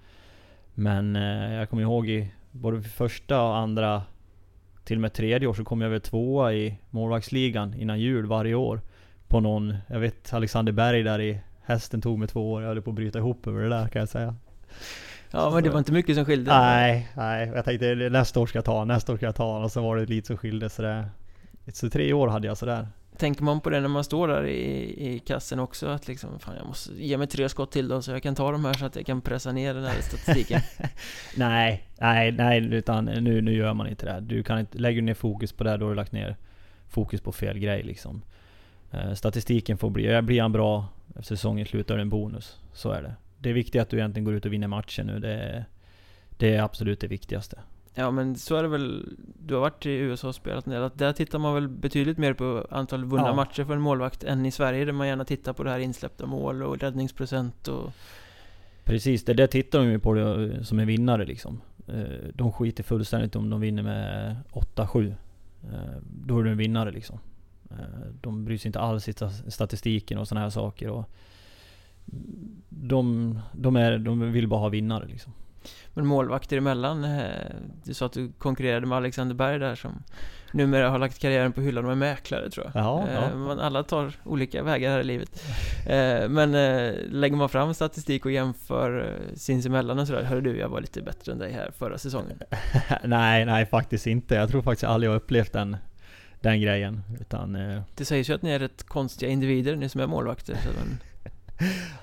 Men 0.74 1.16
eh, 1.16 1.54
jag 1.54 1.70
kommer 1.70 1.82
ihåg 1.82 2.08
i 2.08 2.30
både 2.50 2.82
första 2.82 3.42
och 3.42 3.56
andra 3.56 4.02
till 4.84 4.96
och 4.96 5.00
med 5.00 5.12
tredje 5.12 5.48
år 5.48 5.54
så 5.54 5.64
kom 5.64 5.80
jag 5.80 5.90
väl 5.90 6.00
tvåa 6.00 6.52
i 6.52 6.78
målvaktsligan 6.90 7.74
innan 7.74 8.00
jul 8.00 8.26
varje 8.26 8.54
år. 8.54 8.80
På 9.28 9.40
någon, 9.40 9.76
jag 9.86 10.00
vet 10.00 10.32
Alexander 10.32 10.72
Berg 10.72 11.02
där 11.02 11.20
i 11.20 11.40
Hästen 11.62 12.00
tog 12.00 12.18
mig 12.18 12.28
två 12.28 12.52
år, 12.52 12.62
jag 12.62 12.68
höll 12.68 12.82
på 12.82 12.90
att 12.90 12.96
bryta 12.96 13.18
ihop 13.18 13.46
över 13.46 13.62
det 13.62 13.68
där 13.68 13.88
kan 13.88 14.00
jag 14.00 14.08
säga. 14.08 14.34
Ja, 15.30 15.50
men 15.54 15.62
det 15.62 15.70
var 15.70 15.78
inte 15.78 15.92
mycket 15.92 16.16
som 16.16 16.24
skilde. 16.24 16.50
Nej, 16.50 17.08
nej. 17.16 17.52
Jag 17.54 17.64
tänkte 17.64 17.94
nästa 17.94 18.40
år 18.40 18.46
ska 18.46 18.58
jag 18.58 18.64
ta 18.64 18.84
nästa 18.84 19.12
år 19.12 19.16
ska 19.16 19.26
jag 19.26 19.34
ta 19.34 19.64
och 19.64 19.72
så 19.72 19.82
var 19.82 19.96
det 19.96 20.06
lite 20.06 20.26
som 20.26 20.36
skilde 20.36 20.70
så 20.70 20.82
det... 20.82 21.08
Så 21.72 21.90
tre 21.90 22.12
år 22.12 22.28
hade 22.28 22.46
jag 22.46 22.56
sådär. 22.56 22.88
Tänker 23.18 23.42
man 23.42 23.60
på 23.60 23.70
det 23.70 23.80
när 23.80 23.88
man 23.88 24.04
står 24.04 24.28
där 24.28 24.46
i, 24.46 25.14
i 25.14 25.18
kassen 25.18 25.58
också 25.58 25.86
att 25.86 26.08
liksom, 26.08 26.38
fan 26.38 26.56
jag 26.56 26.66
måste 26.66 26.92
ge 26.92 27.16
mig 27.16 27.26
tre 27.26 27.48
skott 27.48 27.72
till 27.72 27.88
då 27.88 28.02
så 28.02 28.10
jag 28.10 28.22
kan 28.22 28.34
ta 28.34 28.52
de 28.52 28.64
här 28.64 28.72
så 28.72 28.86
att 28.86 28.96
jag 28.96 29.06
kan 29.06 29.20
pressa 29.20 29.52
ner 29.52 29.74
den 29.74 29.84
här 29.84 30.00
statistiken. 30.00 30.60
Nej, 31.36 31.88
nej, 32.00 32.32
nej, 32.32 32.74
utan 32.74 33.04
nu, 33.04 33.40
nu 33.40 33.52
gör 33.52 33.74
man 33.74 33.88
inte 33.88 34.06
det. 34.06 34.20
Du 34.20 34.42
kan 34.42 34.58
inte, 34.58 34.78
lägger 34.78 35.00
du 35.00 35.06
ner 35.06 35.14
fokus 35.14 35.52
på 35.52 35.64
det, 35.64 35.76
då 35.76 35.84
har 35.86 35.90
du 35.90 35.96
lagt 35.96 36.12
ner 36.12 36.36
fokus 36.88 37.20
på 37.20 37.32
fel 37.32 37.58
grej 37.58 37.82
liksom. 37.82 38.22
Eh, 38.90 39.12
statistiken 39.12 39.78
får 39.78 39.90
bli, 39.90 40.06
eh, 40.06 40.20
blir 40.20 40.42
han 40.42 40.52
bra 40.52 40.88
efter 41.08 41.22
säsongen 41.22 41.66
slutar 41.66 41.96
det 41.96 42.02
en 42.02 42.08
bonus. 42.08 42.58
Så 42.72 42.90
är 42.90 43.02
det. 43.02 43.14
Det 43.38 43.50
är 43.50 43.54
viktigt 43.54 43.82
att 43.82 43.90
du 43.90 43.96
egentligen 43.96 44.24
går 44.24 44.34
ut 44.34 44.46
och 44.46 44.52
vinner 44.52 44.68
matchen 44.68 45.06
nu. 45.06 45.18
Det 45.18 45.32
är, 45.32 45.64
det 46.30 46.56
är 46.56 46.62
absolut 46.62 47.00
det 47.00 47.06
viktigaste. 47.06 47.58
Ja 47.98 48.10
men 48.10 48.36
så 48.36 48.56
är 48.56 48.62
det 48.62 48.68
väl, 48.68 49.16
du 49.38 49.54
har 49.54 49.60
varit 49.60 49.86
i 49.86 49.90
USA 49.90 50.28
och 50.28 50.34
spelat 50.34 50.66
en 50.66 50.72
del, 50.72 50.82
att 50.82 50.98
där 50.98 51.12
tittar 51.12 51.38
man 51.38 51.54
väl 51.54 51.68
betydligt 51.68 52.18
mer 52.18 52.32
på 52.34 52.66
antal 52.70 53.04
vunna 53.04 53.26
Ja. 53.26 53.34
matcher 53.34 53.64
för 53.64 53.72
en 53.74 53.80
målvakt 53.80 54.24
än 54.24 54.46
i 54.46 54.50
Sverige 54.50 54.84
där 54.84 54.92
man 54.92 55.08
gärna 55.08 55.24
tittar 55.24 55.52
på 55.52 55.62
det 55.64 55.70
här 55.70 55.78
insläppta 55.78 56.26
mål 56.26 56.62
och 56.62 56.78
räddningsprocent 56.78 57.68
och... 57.68 57.90
Precis, 58.84 59.24
det 59.24 59.34
där 59.34 59.46
tittar 59.46 59.78
de 59.78 59.88
ju 59.90 59.98
på 59.98 60.14
det 60.14 60.64
som 60.64 60.78
en 60.78 60.86
vinnare 60.86 61.24
liksom. 61.24 61.60
Eh, 61.88 62.02
De 62.34 62.52
skiter 62.52 62.82
fullständigt 62.82 63.36
om 63.36 63.50
de 63.50 63.60
vinner 63.60 63.82
med 63.82 64.36
8-7. 64.52 65.14
Eh, 65.64 65.78
Då 66.26 66.38
är 66.38 66.42
du 66.44 66.50
en 66.50 66.56
vinnare 66.56 66.90
liksom. 66.90 67.18
Eh, 67.70 67.76
De 68.20 68.44
bryr 68.44 68.58
sig 68.58 68.68
inte 68.68 68.80
alls 68.80 69.08
i 69.08 69.12
sta- 69.12 69.50
statistiken 69.50 70.18
och 70.18 70.28
sådana 70.28 70.42
här 70.44 70.50
saker. 70.50 70.88
Och 70.90 71.10
de, 72.68 73.38
de, 73.52 73.76
är, 73.76 73.98
de 73.98 74.32
vill 74.32 74.48
bara 74.48 74.60
ha 74.60 74.68
vinnare 74.68 75.06
liksom. 75.06 75.32
Men 75.94 76.06
målvakter 76.06 76.56
emellan, 76.56 77.04
eh, 77.04 77.26
du 77.84 77.94
sa 77.94 78.06
att 78.06 78.12
du 78.12 78.32
konkurrerade 78.38 78.86
med 78.86 78.96
Alexander 78.98 79.34
Berg 79.34 79.58
där 79.58 79.74
som 79.74 80.02
numera 80.52 80.90
har 80.90 80.98
lagt 80.98 81.18
karriären 81.18 81.52
på 81.52 81.60
hyllan 81.60 81.84
och 81.84 81.90
är 81.92 81.96
mäklare 81.96 82.50
tror 82.50 82.70
jag. 82.74 82.84
Ja, 82.84 83.08
Eh, 83.08 83.14
ja. 83.14 83.36
Man, 83.36 83.60
alla 83.60 83.82
tar 83.82 84.12
olika 84.24 84.62
vägar 84.62 84.90
här 84.90 85.00
i 85.00 85.04
livet. 85.04 85.42
Eh, 85.86 86.28
Men 86.28 86.54
eh, 86.54 86.94
lägger 87.10 87.36
man 87.36 87.48
fram 87.48 87.74
statistik 87.74 88.24
och 88.24 88.32
jämför 88.32 89.00
eh, 89.00 89.34
sinsemellan 89.36 89.98
och 89.98 90.06
sådär, 90.06 90.22
hörru 90.22 90.40
du, 90.40 90.58
jag 90.58 90.68
var 90.68 90.80
lite 90.80 91.02
bättre 91.02 91.32
än 91.32 91.38
dig 91.38 91.52
här 91.52 91.70
förra 91.78 91.98
säsongen. 91.98 92.38
nej, 93.04 93.44
nej 93.44 93.66
faktiskt 93.66 94.06
inte. 94.06 94.34
Jag 94.34 94.48
tror 94.50 94.62
faktiskt 94.62 94.84
aldrig 94.84 95.08
jag 95.08 95.12
har 95.12 95.16
upplevt 95.20 95.52
den, 95.52 95.76
den 96.40 96.60
grejen. 96.60 97.02
Utan, 97.20 97.56
eh, 97.56 97.82
Det 97.94 98.04
sägs 98.04 98.30
ju 98.30 98.34
att 98.34 98.42
ni 98.42 98.50
är 98.50 98.58
rätt 98.58 98.82
konstiga 98.82 99.30
individer, 99.30 99.76
ni 99.76 99.88
som 99.88 100.00
är 100.00 100.06
målvakter. 100.06 100.54
Så 100.54 100.68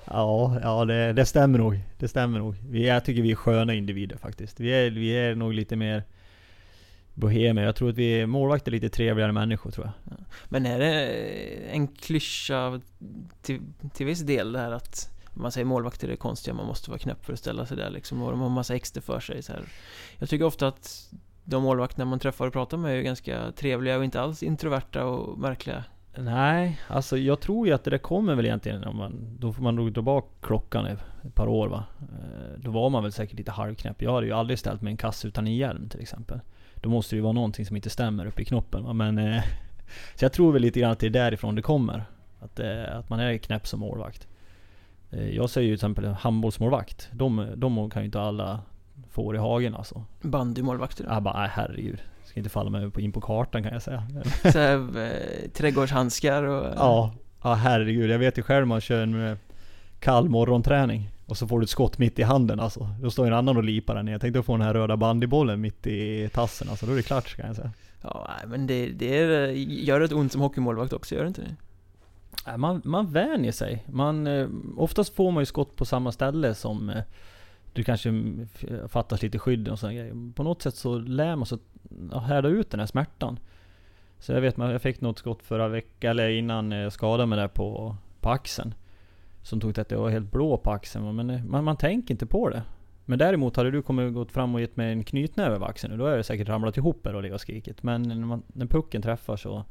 ja, 0.04 0.58
ja 0.62 0.84
det, 0.84 1.12
det 1.12 1.26
stämmer 1.26 1.58
nog. 1.58 1.80
Det 1.98 2.08
stämmer 2.08 2.38
nog. 2.38 2.56
Vi, 2.68 2.86
jag 2.86 3.04
tycker 3.04 3.22
vi 3.22 3.30
är 3.30 3.36
sköna 3.36 3.74
individer 3.74 4.16
faktiskt. 4.16 4.60
Vi 4.60 4.70
är, 4.70 4.90
vi 4.90 5.10
är 5.10 5.34
nog 5.34 5.52
lite 5.52 5.76
mer 5.76 6.02
bohemer. 7.14 7.62
Jag 7.62 7.76
tror 7.76 7.90
att 7.90 7.96
vi 7.96 8.20
är 8.20 8.26
målvakter 8.26 8.70
lite 8.70 8.88
trevligare 8.88 9.32
människor 9.32 9.70
tror 9.70 9.86
jag. 10.04 10.16
men 10.48 10.66
är 10.66 10.78
det 10.78 11.06
en 11.70 11.88
klyscha 11.88 12.80
till, 13.42 13.60
till 13.94 14.06
viss 14.06 14.20
del 14.20 14.52
det 14.52 14.58
här 14.58 14.72
att 14.72 15.10
man 15.34 15.52
säger 15.52 15.64
målvakter 15.64 16.08
är 16.08 16.16
konstiga, 16.16 16.54
man 16.54 16.66
måste 16.66 16.90
vara 16.90 16.98
knäpp 16.98 17.24
för 17.24 17.32
att 17.32 17.38
ställa 17.38 17.66
sig 17.66 17.76
där 17.76 17.90
liksom 17.90 18.22
och 18.22 18.30
de 18.30 18.40
har 18.40 18.48
massa 18.48 18.74
extra 18.74 19.02
för 19.02 19.20
sig 19.20 19.42
så 19.42 19.52
här. 19.52 19.64
Jag 20.18 20.28
tycker 20.28 20.44
ofta 20.44 20.68
att 20.68 21.10
de 21.44 21.62
målvakterna 21.62 22.04
man 22.04 22.18
träffar 22.18 22.46
och 22.46 22.52
pratar 22.52 22.76
med 22.76 22.98
är 22.98 23.02
ganska 23.02 23.52
trevliga 23.52 23.98
och 23.98 24.04
inte 24.04 24.20
alls 24.20 24.42
introverta 24.42 25.04
och 25.04 25.38
märkliga. 25.38 25.84
Nej, 26.18 26.80
alltså 26.88 27.18
jag 27.18 27.40
tror 27.40 27.66
ju 27.66 27.72
att 27.72 27.84
det 27.84 27.90
där 27.90 27.98
kommer 27.98 28.34
väl 28.34 28.46
egentligen 28.46 28.84
om 28.84 28.96
man... 28.96 29.36
Då 29.38 29.52
får 29.52 29.62
man 29.62 29.76
nog 29.76 29.92
dra 29.92 30.02
bak 30.02 30.30
klockan 30.40 30.86
ett, 30.86 31.34
par 31.34 31.46
år 31.46 31.68
va. 31.68 31.84
Eh, 32.00 32.60
då 32.60 32.70
var 32.70 32.90
man 32.90 33.02
väl 33.02 33.12
säkert 33.12 33.38
lite 33.38 33.50
halvknäpp. 33.50 34.02
Jag 34.02 34.14
hade 34.14 34.26
ju 34.26 34.32
aldrig 34.32 34.58
ställt 34.58 34.82
mig 34.82 34.90
en 34.90 34.96
kasse 34.96 35.28
utan 35.28 35.46
en 35.46 35.56
hjälm 35.56 35.88
till 35.88 36.00
exempel. 36.00 36.40
Då 36.74 36.88
måste 36.88 37.14
det 37.14 37.16
ju 37.16 37.22
vara 37.22 37.32
någonting 37.32 37.66
som 37.66 37.76
inte 37.76 37.90
stämmer 37.90 38.26
uppe 38.26 38.42
i 38.42 38.44
knoppen. 38.44 38.84
Va? 38.84 38.92
Men, 38.92 39.18
eh, 39.18 39.42
så 40.14 40.24
jag 40.24 40.32
tror 40.32 40.52
väl 40.52 40.62
lite 40.62 40.80
grann 40.80 40.90
att 40.90 40.98
det 40.98 41.06
är 41.06 41.10
därifrån 41.10 41.54
det 41.54 41.62
kommer. 41.62 42.04
Att, 42.40 42.60
eh, 42.60 42.96
att 42.98 43.08
man 43.08 43.20
är 43.20 43.38
knäpp 43.38 43.66
som 43.66 43.80
målvakt. 43.80 44.28
Eh, 45.10 45.28
jag 45.28 45.50
säger 45.50 45.68
ju 45.68 45.76
till 45.76 45.86
exempel 45.86 46.04
handbollsmålvakt. 46.04 47.08
De, 47.12 47.46
de 47.56 47.90
kan 47.90 48.02
ju 48.02 48.06
inte 48.06 48.20
alla 48.20 48.60
få 49.10 49.34
i 49.34 49.38
hagen 49.38 49.74
alltså. 49.74 50.04
Bandymålvakter. 50.22 51.20
Bara, 51.20 51.40
nej 51.40 51.50
herregud. 51.52 52.02
Ska 52.36 52.40
inte 52.40 52.50
falla 52.50 52.70
mig 52.70 52.90
in 52.98 53.12
på 53.12 53.20
kartan 53.20 53.62
kan 53.62 53.72
jag 53.72 53.82
säga. 53.82 54.02
Så 54.52 54.58
här, 54.58 54.98
eh, 54.98 55.50
trädgårdshandskar 55.50 56.42
och... 56.42 56.74
Ja, 56.76 57.14
ja 57.42 57.54
herregud. 57.54 58.10
Jag 58.10 58.18
vet 58.18 58.38
ju 58.38 58.42
själv 58.42 58.66
man 58.66 58.80
kör 58.80 59.02
en 59.02 59.26
eh, 59.26 59.36
kall 60.00 60.28
morgonträning. 60.28 61.10
Och 61.26 61.36
så 61.36 61.46
får 61.46 61.60
du 61.60 61.64
ett 61.64 61.70
skott 61.70 61.98
mitt 61.98 62.18
i 62.18 62.22
handen 62.22 62.60
alltså. 62.60 62.88
Då 63.02 63.10
står 63.10 63.26
en 63.26 63.32
annan 63.32 63.56
och 63.56 63.64
lipar 63.64 63.94
den 63.94 64.06
Jag 64.06 64.20
tänkte 64.20 64.42
få 64.42 64.52
den 64.52 64.66
här 64.66 64.74
röda 64.74 64.96
bandybollen 64.96 65.60
mitt 65.60 65.86
i 65.86 66.28
tassen 66.32 66.68
alltså. 66.68 66.86
Då 66.86 66.92
är 66.92 66.96
det 66.96 67.02
klart 67.02 67.36
kan 67.36 67.46
jag 67.46 67.56
säga. 67.56 67.72
Ja, 68.02 68.30
men 68.46 68.66
det, 68.66 68.88
det 68.88 69.18
är, 69.18 69.48
gör 69.48 70.00
det 70.00 70.14
ont 70.14 70.32
som 70.32 70.40
hockeymålvakt 70.40 70.92
också, 70.92 71.14
gör 71.14 71.22
det 71.22 71.28
inte 71.28 71.42
det? 71.42 72.56
Man, 72.56 72.82
man 72.84 73.12
vänjer 73.12 73.52
sig. 73.52 73.84
Man, 73.86 74.26
eh, 74.26 74.48
oftast 74.76 75.14
får 75.14 75.30
man 75.30 75.40
ju 75.40 75.46
skott 75.46 75.76
på 75.76 75.84
samma 75.84 76.12
ställe 76.12 76.54
som 76.54 76.90
eh, 76.90 77.02
du 77.72 77.84
kanske 77.84 78.12
fattas 78.88 79.22
lite 79.22 79.38
skydd 79.38 79.68
och 79.68 79.78
sådana 79.78 79.94
grejer. 79.94 80.32
På 80.34 80.42
något 80.42 80.62
sätt 80.62 80.74
så 80.74 80.98
lär 80.98 81.36
man 81.36 81.46
sig 81.46 81.58
härda 82.22 82.48
ut 82.48 82.70
den 82.70 82.80
här 82.80 82.86
smärtan. 82.86 83.38
Så 84.18 84.32
jag 84.32 84.40
vet, 84.40 84.58
jag 84.58 84.82
fick 84.82 85.00
något 85.00 85.18
skott 85.18 85.42
förra 85.42 85.68
veckan, 85.68 86.10
eller 86.10 86.28
innan 86.28 86.70
jag 86.70 86.92
skadade 86.92 87.26
mig 87.26 87.38
där 87.38 87.48
på, 87.48 87.96
på 88.20 88.30
axeln. 88.30 88.74
Som 89.42 89.60
tog 89.60 89.74
till 89.74 89.80
att 89.80 89.90
jag 89.90 89.98
var 89.98 90.10
helt 90.10 90.32
blå 90.32 90.56
på 90.56 90.70
axeln. 90.70 91.16
Men 91.16 91.30
eh, 91.30 91.44
man, 91.44 91.64
man 91.64 91.76
tänker 91.76 92.14
inte 92.14 92.26
på 92.26 92.48
det. 92.48 92.62
Men 93.04 93.18
däremot 93.18 93.56
hade 93.56 93.70
du 93.70 93.82
kommit 93.82 94.06
och 94.06 94.14
gått 94.14 94.32
fram 94.32 94.54
och 94.54 94.60
gett 94.60 94.76
mig 94.76 94.92
en 94.92 95.04
knytnäve 95.04 95.58
på 95.58 95.64
axeln 95.64 95.92
nu, 95.92 95.98
då 95.98 96.04
hade 96.04 96.16
jag 96.16 96.24
säkert 96.24 96.48
ramlat 96.48 96.76
ihop 96.76 97.06
här 97.06 97.14
och 97.14 97.22
legat 97.22 97.34
och 97.34 97.40
skrikit. 97.40 97.82
Men 97.82 98.02
när, 98.02 98.16
man, 98.16 98.42
när 98.46 98.66
pucken 98.66 99.02
träffar 99.02 99.36
så 99.36 99.64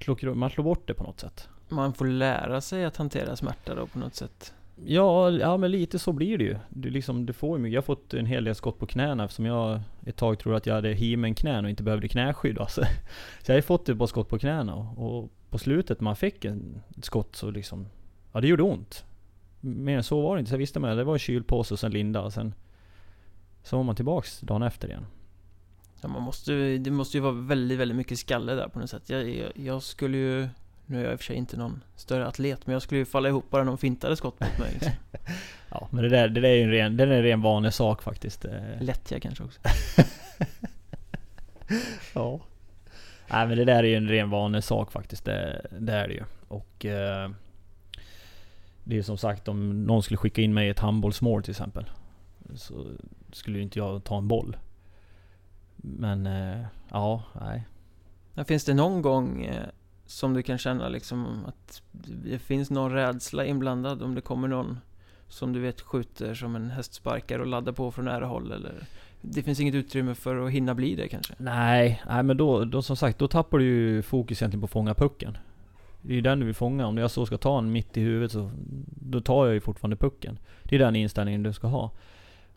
slår, 0.00 0.34
man 0.34 0.50
slår 0.50 0.64
bort 0.64 0.86
det 0.86 0.94
på 0.94 1.04
något 1.04 1.20
sätt. 1.20 1.48
Man 1.68 1.92
får 1.92 2.06
lära 2.06 2.60
sig 2.60 2.84
att 2.84 2.96
hantera 2.96 3.36
smärta 3.36 3.74
då 3.74 3.86
på 3.86 3.98
något 3.98 4.14
sätt. 4.14 4.54
Ja, 4.84 5.30
ja 5.30 5.56
men 5.56 5.70
lite 5.70 5.98
så 5.98 6.12
blir 6.12 6.38
det 6.38 6.44
ju. 6.44 6.56
Du, 6.68 6.90
liksom, 6.90 7.26
du 7.26 7.32
får 7.32 7.58
ju. 7.58 7.68
Jag 7.68 7.76
har 7.80 7.84
fått 7.84 8.14
en 8.14 8.26
hel 8.26 8.44
del 8.44 8.54
skott 8.54 8.78
på 8.78 8.86
knäna 8.86 9.24
eftersom 9.24 9.44
jag 9.44 9.80
ett 10.06 10.16
tag 10.16 10.38
trodde 10.38 10.56
att 10.56 10.66
jag 10.66 10.74
hade 10.74 10.92
himen-knän 10.92 11.64
och 11.64 11.70
inte 11.70 11.82
behövde 11.82 12.08
knäskydd. 12.08 12.58
Alltså. 12.58 12.80
Så 13.42 13.50
jag 13.50 13.54
har 13.54 13.58
ju 13.58 13.62
fått 13.62 13.88
ett 13.88 13.98
par 13.98 14.06
skott 14.06 14.28
på 14.28 14.38
knäna 14.38 14.74
och, 14.74 15.16
och 15.16 15.30
på 15.50 15.58
slutet 15.58 16.00
när 16.00 16.04
man 16.04 16.16
fick 16.16 16.44
en, 16.44 16.82
ett 16.98 17.04
skott 17.04 17.36
så 17.36 17.50
liksom, 17.50 17.86
ja 18.32 18.40
det 18.40 18.48
gjorde 18.48 18.62
ont. 18.62 19.04
Mer 19.60 19.96
än 19.96 20.04
så 20.04 20.20
var 20.20 20.36
det 20.36 20.40
inte. 20.40 20.48
Så 20.48 20.54
jag 20.54 20.58
visste 20.58 20.80
man, 20.80 20.96
det 20.96 21.04
var 21.04 21.12
en 21.12 21.18
kylpåse 21.18 21.74
och 21.74 21.80
sen 21.80 21.92
linda 21.92 22.20
och 22.20 22.32
sen 22.32 22.54
så 23.62 23.76
var 23.76 23.84
man 23.84 23.96
tillbaks 23.96 24.40
dagen 24.40 24.62
efter 24.62 24.88
igen. 24.88 25.06
Ja, 26.00 26.08
man 26.08 26.22
måste, 26.22 26.52
det 26.78 26.90
måste 26.90 27.16
ju 27.16 27.22
vara 27.22 27.32
väldigt, 27.32 27.78
väldigt 27.78 27.96
mycket 27.96 28.18
skalle 28.18 28.54
där 28.54 28.68
på 28.68 28.78
något 28.78 28.90
sätt. 28.90 29.10
Jag, 29.10 29.28
jag, 29.30 29.52
jag 29.54 29.82
skulle 29.82 30.18
ju, 30.18 30.48
nu 30.86 31.00
är 31.00 31.04
jag 31.04 31.12
i 31.12 31.16
och 31.16 31.20
för 31.20 31.24
sig 31.24 31.36
inte 31.36 31.56
någon 31.56 31.82
större 31.96 32.26
atlet, 32.26 32.66
men 32.66 32.72
jag 32.72 32.82
skulle 32.82 32.98
ju 32.98 33.04
falla 33.04 33.28
ihop 33.28 33.50
bara 33.50 33.64
någon 33.64 33.78
fintade 33.78 34.16
skott 34.16 34.40
mot 34.40 34.58
mig. 34.58 34.72
Liksom. 34.72 34.92
Ja, 35.70 35.88
men 35.90 36.02
det 36.02 36.08
där, 36.08 36.28
det 36.28 36.40
där 36.40 36.48
är 36.48 36.54
ju 36.54 36.62
en 36.62 36.70
ren, 36.70 36.96
det 36.96 37.04
är 37.04 37.08
en 37.08 37.22
ren 37.22 37.42
vanlig 37.42 37.72
sak 37.72 38.02
faktiskt. 38.02 38.44
Eh, 38.44 38.52
Lättja 38.80 39.20
kanske 39.20 39.44
också. 39.44 39.60
Ja. 42.14 42.40
Nej 43.30 43.46
men 43.46 43.56
det 43.56 43.64
där 43.64 43.78
är 43.78 43.88
ju 43.88 43.96
en 43.96 44.08
ren 44.08 44.30
vanlig 44.30 44.64
sak 44.64 44.92
faktiskt. 44.92 45.24
Det, 45.24 45.66
det 45.78 45.92
är 45.92 46.08
det 46.08 46.14
ju. 46.14 46.24
Och 46.48 46.84
eh, 46.86 47.30
det 48.84 48.94
är 48.94 48.96
ju 48.96 49.02
som 49.02 49.18
sagt 49.18 49.48
om 49.48 49.84
någon 49.84 50.02
skulle 50.02 50.18
skicka 50.18 50.42
in 50.42 50.54
mig 50.54 50.66
i 50.66 50.70
ett 50.70 50.78
handbollsmål 50.78 51.42
till 51.42 51.50
exempel. 51.50 51.90
Så 52.54 52.86
skulle 53.32 53.58
ju 53.58 53.62
inte 53.62 53.78
jag 53.78 54.04
ta 54.04 54.18
en 54.18 54.28
boll. 54.28 54.56
Men 55.76 56.26
eh, 56.26 56.66
ja, 56.90 57.22
nej. 57.40 57.64
Finns 58.46 58.64
det 58.64 58.74
någon 58.74 59.02
gång 59.02 59.44
eh, 59.44 59.66
som 60.06 60.34
du 60.34 60.42
kan 60.42 60.58
känna 60.58 60.88
liksom 60.88 61.44
att 61.46 61.82
det 62.24 62.38
finns 62.38 62.70
någon 62.70 62.92
rädsla 62.92 63.44
inblandad 63.44 64.02
om 64.02 64.14
det 64.14 64.20
kommer 64.20 64.48
någon 64.48 64.78
som 65.28 65.52
du 65.52 65.60
vet 65.60 65.80
skjuter 65.80 66.34
som 66.34 66.56
en 66.56 66.70
hästsparkare 66.70 67.40
och 67.40 67.46
laddar 67.46 67.72
på 67.72 67.90
från 67.90 68.04
nära 68.04 68.26
håll 68.26 68.52
eller? 68.52 68.74
Det 69.20 69.42
finns 69.42 69.60
inget 69.60 69.74
utrymme 69.74 70.14
för 70.14 70.46
att 70.46 70.50
hinna 70.50 70.74
bli 70.74 70.94
det 70.94 71.08
kanske? 71.08 71.34
Nej, 71.38 72.02
nej 72.08 72.22
men 72.22 72.36
då, 72.36 72.64
då 72.64 72.82
som 72.82 72.96
sagt, 72.96 73.18
då 73.18 73.28
tappar 73.28 73.58
du 73.58 73.64
ju 73.64 74.02
fokus 74.02 74.42
egentligen 74.42 74.60
på 74.60 74.64
att 74.64 74.70
fånga 74.70 74.94
pucken. 74.94 75.38
Det 76.02 76.12
är 76.12 76.14
ju 76.14 76.20
den 76.20 76.40
du 76.40 76.46
vill 76.46 76.54
fånga. 76.54 76.86
Om 76.86 76.98
jag 76.98 77.10
så 77.10 77.26
ska 77.26 77.38
ta 77.38 77.58
en 77.58 77.72
mitt 77.72 77.96
i 77.96 78.00
huvudet 78.00 78.32
så 78.32 78.50
då 78.86 79.20
tar 79.20 79.46
jag 79.46 79.54
ju 79.54 79.60
fortfarande 79.60 79.96
pucken. 79.96 80.38
Det 80.62 80.74
är 80.74 80.78
den 80.78 80.96
inställningen 80.96 81.42
du 81.42 81.52
ska 81.52 81.66
ha. 81.66 81.90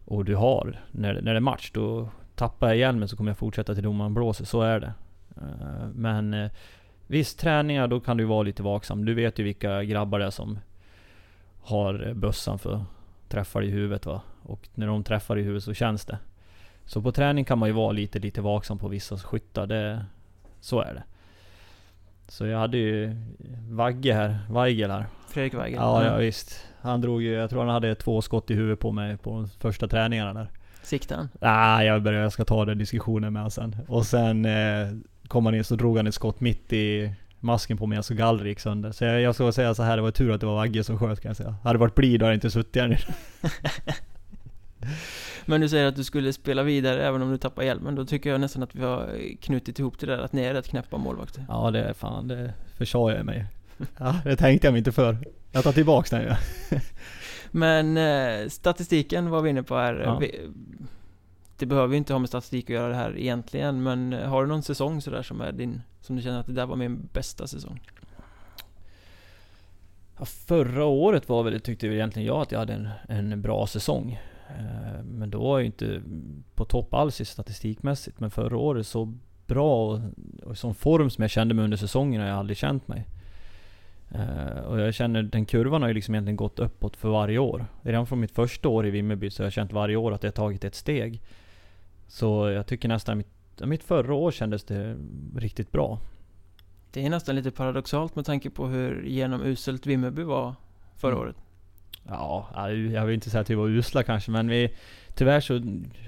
Och 0.05 0.25
du 0.25 0.35
har, 0.35 0.79
när, 0.91 1.13
när 1.13 1.33
det 1.33 1.37
är 1.37 1.39
match, 1.39 1.71
då 1.73 2.09
tappar 2.35 2.67
jag 2.67 2.77
hjälmen 2.77 3.07
så 3.07 3.17
kommer 3.17 3.31
jag 3.31 3.37
fortsätta 3.37 3.73
till 3.73 3.83
domaren 3.83 4.13
blåser. 4.13 4.45
Så 4.45 4.61
är 4.61 4.79
det. 4.79 4.93
Eh, 5.35 5.87
men 5.95 6.33
eh, 6.33 6.51
visst, 7.09 7.39
träningar 7.39 7.87
då 7.87 7.99
kan 7.99 8.17
du 8.17 8.25
vara 8.25 8.43
lite 8.43 8.63
vaksam. 8.63 9.05
Du 9.05 9.13
vet 9.13 9.39
ju 9.39 9.43
vilka 9.43 9.83
grabbar 9.83 10.19
det 10.19 10.25
är 10.25 10.29
som 10.29 10.59
har 11.61 12.13
bössan 12.13 12.59
för 12.59 12.85
träffar 13.27 13.63
i 13.63 13.69
huvudet 13.69 14.05
va. 14.05 14.21
Och 14.43 14.69
när 14.75 14.87
de 14.87 15.03
träffar 15.03 15.37
i 15.37 15.41
huvudet 15.41 15.63
så 15.63 15.73
känns 15.73 16.05
det. 16.05 16.17
Så 16.85 17.01
på 17.01 17.11
träning 17.11 17.45
kan 17.45 17.59
man 17.59 17.69
ju 17.69 17.73
vara 17.73 17.91
lite, 17.91 18.19
lite 18.19 18.41
vaksam 18.41 18.77
på 18.77 18.87
vissa 18.87 19.17
skyttar. 19.17 19.67
Det, 19.67 20.05
så 20.59 20.81
är 20.81 20.93
det. 20.93 21.03
Så 22.27 22.45
jag 22.45 22.59
hade 22.59 22.77
ju 22.77 23.15
Vagge 23.69 24.13
här, 24.13 24.39
Weigel 24.49 24.91
här. 24.91 25.05
Fredrik 25.27 25.53
Weigel? 25.53 25.79
Ja, 25.79 26.05
ja 26.05 26.17
visst. 26.17 26.67
Han 26.81 27.01
drog 27.01 27.21
ju, 27.21 27.31
jag 27.31 27.49
tror 27.49 27.59
han 27.59 27.69
hade 27.69 27.95
två 27.95 28.21
skott 28.21 28.51
i 28.51 28.53
huvudet 28.53 28.79
på 28.79 28.91
mig 28.91 29.17
på 29.17 29.29
de 29.29 29.47
första 29.47 29.87
träningarna 29.87 30.33
där. 30.33 30.49
Siktar 30.83 31.15
han? 31.15 31.29
Nej, 31.41 31.87
jag 31.87 32.01
började, 32.01 32.23
jag 32.23 32.31
ska 32.31 32.45
ta 32.45 32.65
den 32.65 32.77
diskussionen 32.77 33.33
med 33.33 33.39
honom 33.39 33.51
sen. 33.51 33.75
Och 33.87 34.05
sen 34.05 34.45
eh, 34.45 34.87
kom 35.29 35.45
han 35.45 35.55
in 35.55 35.63
så 35.63 35.75
drog 35.75 35.97
han 35.97 36.07
ett 36.07 36.13
skott 36.13 36.39
mitt 36.39 36.73
i 36.73 37.13
masken 37.39 37.77
på 37.77 37.85
mig 37.85 38.03
så 38.03 38.13
gallret 38.13 38.47
gick 38.47 38.59
sönder. 38.59 38.91
Så 38.91 39.03
jag, 39.03 39.21
jag 39.21 39.35
ska 39.35 39.51
säga 39.51 39.75
så 39.75 39.83
här, 39.83 39.95
det 39.95 40.01
var 40.01 40.11
tur 40.11 40.31
att 40.31 40.39
det 40.41 40.47
var 40.47 40.55
Vagge 40.55 40.83
som 40.83 40.99
sköt 40.99 41.21
kan 41.21 41.29
jag 41.29 41.37
säga. 41.37 41.55
Hade 41.63 41.73
det 41.73 41.79
varit 41.79 41.95
bly 41.95 42.17
då 42.17 42.25
hade 42.25 42.33
jag 42.33 42.37
inte 42.37 42.51
suttit 42.51 42.81
här 42.81 42.87
nu. 42.87 42.97
Men 45.45 45.61
du 45.61 45.69
säger 45.69 45.87
att 45.87 45.95
du 45.95 46.03
skulle 46.03 46.33
spela 46.33 46.63
vidare 46.63 47.07
även 47.07 47.21
om 47.21 47.31
du 47.31 47.37
tappar 47.37 47.63
hjälmen. 47.63 47.95
Då 47.95 48.05
tycker 48.05 48.29
jag 48.29 48.41
nästan 48.41 48.63
att 48.63 48.75
vi 48.75 48.83
har 48.83 49.09
knutit 49.41 49.79
ihop 49.79 49.99
det 49.99 50.05
där 50.05 50.17
att 50.17 50.33
ni 50.33 50.41
är 50.41 50.53
rätt 50.53 50.67
knäppa 50.67 50.97
målvakter. 50.97 51.45
Ja 51.49 51.71
det 51.71 51.83
är 51.83 51.93
fan, 51.93 52.27
det 52.27 52.53
försade 52.77 53.15
jag 53.15 53.25
mig. 53.25 53.45
Ja, 53.97 54.15
det 54.23 54.35
tänkte 54.35 54.67
jag 54.67 54.71
mig 54.71 54.79
inte 54.79 54.91
för. 54.91 55.17
Jag 55.51 55.63
tar 55.63 55.71
tillbaks 55.71 56.09
den 56.09 56.21
ju. 56.21 56.31
Men 57.51 57.97
eh, 57.97 58.47
statistiken 58.49 59.29
var 59.29 59.41
vi 59.41 59.49
inne 59.49 59.63
på 59.63 59.75
här. 59.75 60.01
Ja. 60.05 60.17
Vi, 60.17 60.49
det 61.59 61.65
behöver 61.65 61.93
ju 61.93 61.97
inte 61.97 62.13
ha 62.13 62.19
med 62.19 62.29
statistik 62.29 62.65
att 62.65 62.73
göra 62.73 62.89
det 62.89 62.95
här 62.95 63.17
egentligen, 63.17 63.83
men 63.83 64.13
har 64.13 64.41
du 64.41 64.47
någon 64.47 64.63
säsong 64.63 65.01
sådär 65.01 65.23
som 65.23 65.41
är 65.41 65.51
din, 65.51 65.81
som 66.01 66.15
du 66.15 66.21
känner 66.21 66.39
att 66.39 66.45
det 66.45 66.53
där 66.53 66.65
var 66.65 66.75
min 66.75 67.09
bästa 67.13 67.47
säsong? 67.47 67.79
Ja, 70.19 70.25
förra 70.25 70.85
året 70.85 71.29
var 71.29 71.43
väl, 71.43 71.61
tyckte 71.61 71.87
väl 71.87 71.95
egentligen 71.95 72.27
jag 72.27 72.41
att 72.41 72.51
jag 72.51 72.59
hade 72.59 72.73
en, 72.73 72.89
en 73.07 73.41
bra 73.41 73.67
säsong. 73.67 74.19
Eh, 74.57 75.03
men 75.03 75.29
då 75.29 75.39
var 75.39 75.49
jag 75.49 75.59
ju 75.59 75.65
inte 75.65 76.01
på 76.55 76.65
topp 76.65 76.93
alls 76.93 77.21
i 77.21 77.25
statistikmässigt. 77.25 78.19
Men 78.19 78.31
förra 78.31 78.57
året 78.57 78.87
så 78.87 79.13
bra 79.47 79.85
och, 79.85 79.99
och 80.43 80.57
sån 80.57 80.75
form 80.75 81.09
som 81.09 81.21
jag 81.21 81.31
kände 81.31 81.53
mig 81.53 81.63
under 81.63 81.77
säsongen 81.77 82.21
har 82.21 82.27
jag 82.27 82.37
aldrig 82.37 82.57
känt 82.57 82.87
mig. 82.87 83.07
Eh, 84.11 84.63
och 84.63 84.79
jag 84.79 84.93
känner, 84.93 85.23
den 85.23 85.45
kurvan 85.45 85.81
har 85.81 85.89
ju 85.89 85.93
liksom 85.93 86.15
egentligen 86.15 86.35
gått 86.35 86.59
uppåt 86.59 86.97
för 86.97 87.09
varje 87.09 87.39
år. 87.39 87.65
Redan 87.81 88.07
från 88.07 88.19
mitt 88.19 88.31
första 88.31 88.69
år 88.69 88.87
i 88.87 88.89
Vimmerby 88.89 89.29
så 89.29 89.43
har 89.43 89.45
jag 89.45 89.53
känt 89.53 89.73
varje 89.73 89.95
år 89.95 90.11
att 90.11 90.23
jag 90.23 90.35
tagit 90.35 90.63
ett 90.63 90.75
steg. 90.75 91.21
Så 92.09 92.49
jag 92.49 92.65
tycker 92.67 92.87
nästan 92.89 93.17
mitt, 93.17 93.27
mitt 93.65 93.83
förra 93.83 94.13
år 94.13 94.31
kändes 94.31 94.63
det 94.63 94.95
riktigt 95.35 95.71
bra. 95.71 95.99
Det 96.91 97.05
är 97.05 97.09
nästan 97.09 97.35
lite 97.35 97.51
paradoxalt 97.51 98.15
med 98.15 98.25
tanke 98.25 98.49
på 98.49 98.67
hur 98.67 99.03
genomuselt 99.03 99.85
Vimmerby 99.85 100.23
var 100.23 100.55
förra 100.97 101.11
Mm. 101.11 101.21
året. 101.23 101.35
Ja, 102.07 102.47
jag 102.71 103.05
vill 103.05 103.13
inte 103.15 103.29
säga 103.29 103.41
att 103.41 103.49
vi 103.49 103.55
var 103.55 103.67
usla 103.69 104.03
kanske, 104.03 104.31
men 104.31 104.47
vi... 104.49 104.73
Tyvärr 105.15 105.39
så 105.39 105.61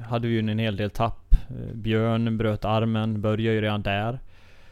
hade 0.09 0.27
vi 0.27 0.33
ju 0.33 0.39
en 0.39 0.59
hel 0.59 0.75
del 0.77 0.89
tapp. 0.89 1.35
Eh, 1.49 1.73
Björn 1.75 2.37
bröt 2.37 2.65
armen, 2.65 3.21
började 3.21 3.55
ju 3.55 3.61
redan 3.61 3.81
där. 3.81 4.19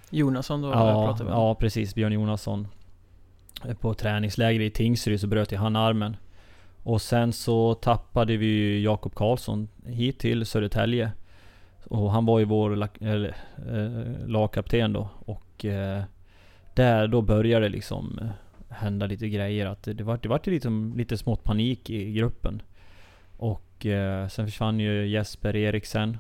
Jonasson 0.09 0.61
då, 0.61 0.69
Ja, 0.69 1.17
ja, 1.27 1.55
precis. 1.55 1.95
Björn 1.95 2.13
Jonasson. 2.13 2.67
Eh, 3.67 3.73
På 3.75 3.93
träningsläger 3.93 4.59
i 4.61 4.69
Tingsryd 4.71 5.21
så 5.21 5.27
bröt 5.27 5.51
ju 5.51 5.57
han 5.57 5.75
armen. 5.75 6.17
Och 6.83 7.01
sen 7.01 7.33
så 7.33 7.73
tappade 7.73 8.37
vi 8.37 8.45
ju 8.45 8.81
Jakob 8.81 9.15
Karlsson 9.15 9.67
hit 9.85 10.19
till 10.19 10.45
Södertälje. 10.45 11.11
Och 11.83 12.11
han 12.11 12.25
var 12.25 12.39
ju 12.39 12.45
vår 12.45 12.75
lak- 12.75 13.01
eller, 13.01 13.35
eh, 13.69 14.27
lagkapten 14.27 14.93
då. 14.93 15.09
Och 15.25 15.65
eh, 15.65 16.03
där 16.73 17.07
då 17.07 17.21
började 17.21 17.65
det 17.65 17.69
liksom 17.69 18.19
eh, 18.21 18.27
hända 18.75 19.05
lite 19.05 19.29
grejer. 19.29 19.65
Att 19.65 19.83
det, 19.83 19.93
det 19.93 20.03
var, 20.03 20.19
det 20.21 20.29
var 20.29 20.39
liksom 20.43 20.93
lite 20.97 21.17
smått 21.17 21.43
panik 21.43 21.89
i 21.89 22.13
gruppen. 22.13 22.61
Och 23.37 23.85
eh, 23.85 24.27
sen 24.27 24.45
försvann 24.47 24.79
ju 24.79 25.07
Jesper 25.07 25.55
Eriksen 25.55 26.17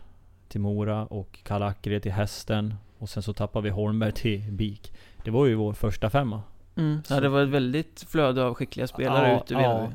till 0.47 0.61
Mora 0.61 1.05
och 1.05 1.39
Kalle 1.43 1.65
Ackered 1.65 2.01
till 2.03 2.11
Hästen. 2.11 2.73
Och 2.97 3.09
sen 3.09 3.23
så 3.23 3.33
tappade 3.33 3.63
vi 3.63 3.69
Holmberg 3.69 4.11
till 4.11 4.51
BIK. 4.51 4.93
Det 5.23 5.31
var 5.31 5.45
ju 5.45 5.55
vår 5.55 5.73
första 5.73 6.09
femma. 6.09 6.41
Mm. 6.75 7.01
Ja, 7.09 7.19
det 7.19 7.29
var 7.29 7.43
ett 7.43 7.49
väldigt 7.49 8.05
flöde 8.07 8.43
av 8.43 8.53
skickliga 8.53 8.87
spelare 8.87 9.27
Ja, 9.29 9.41
ute 9.43 9.53
ja. 9.53 9.91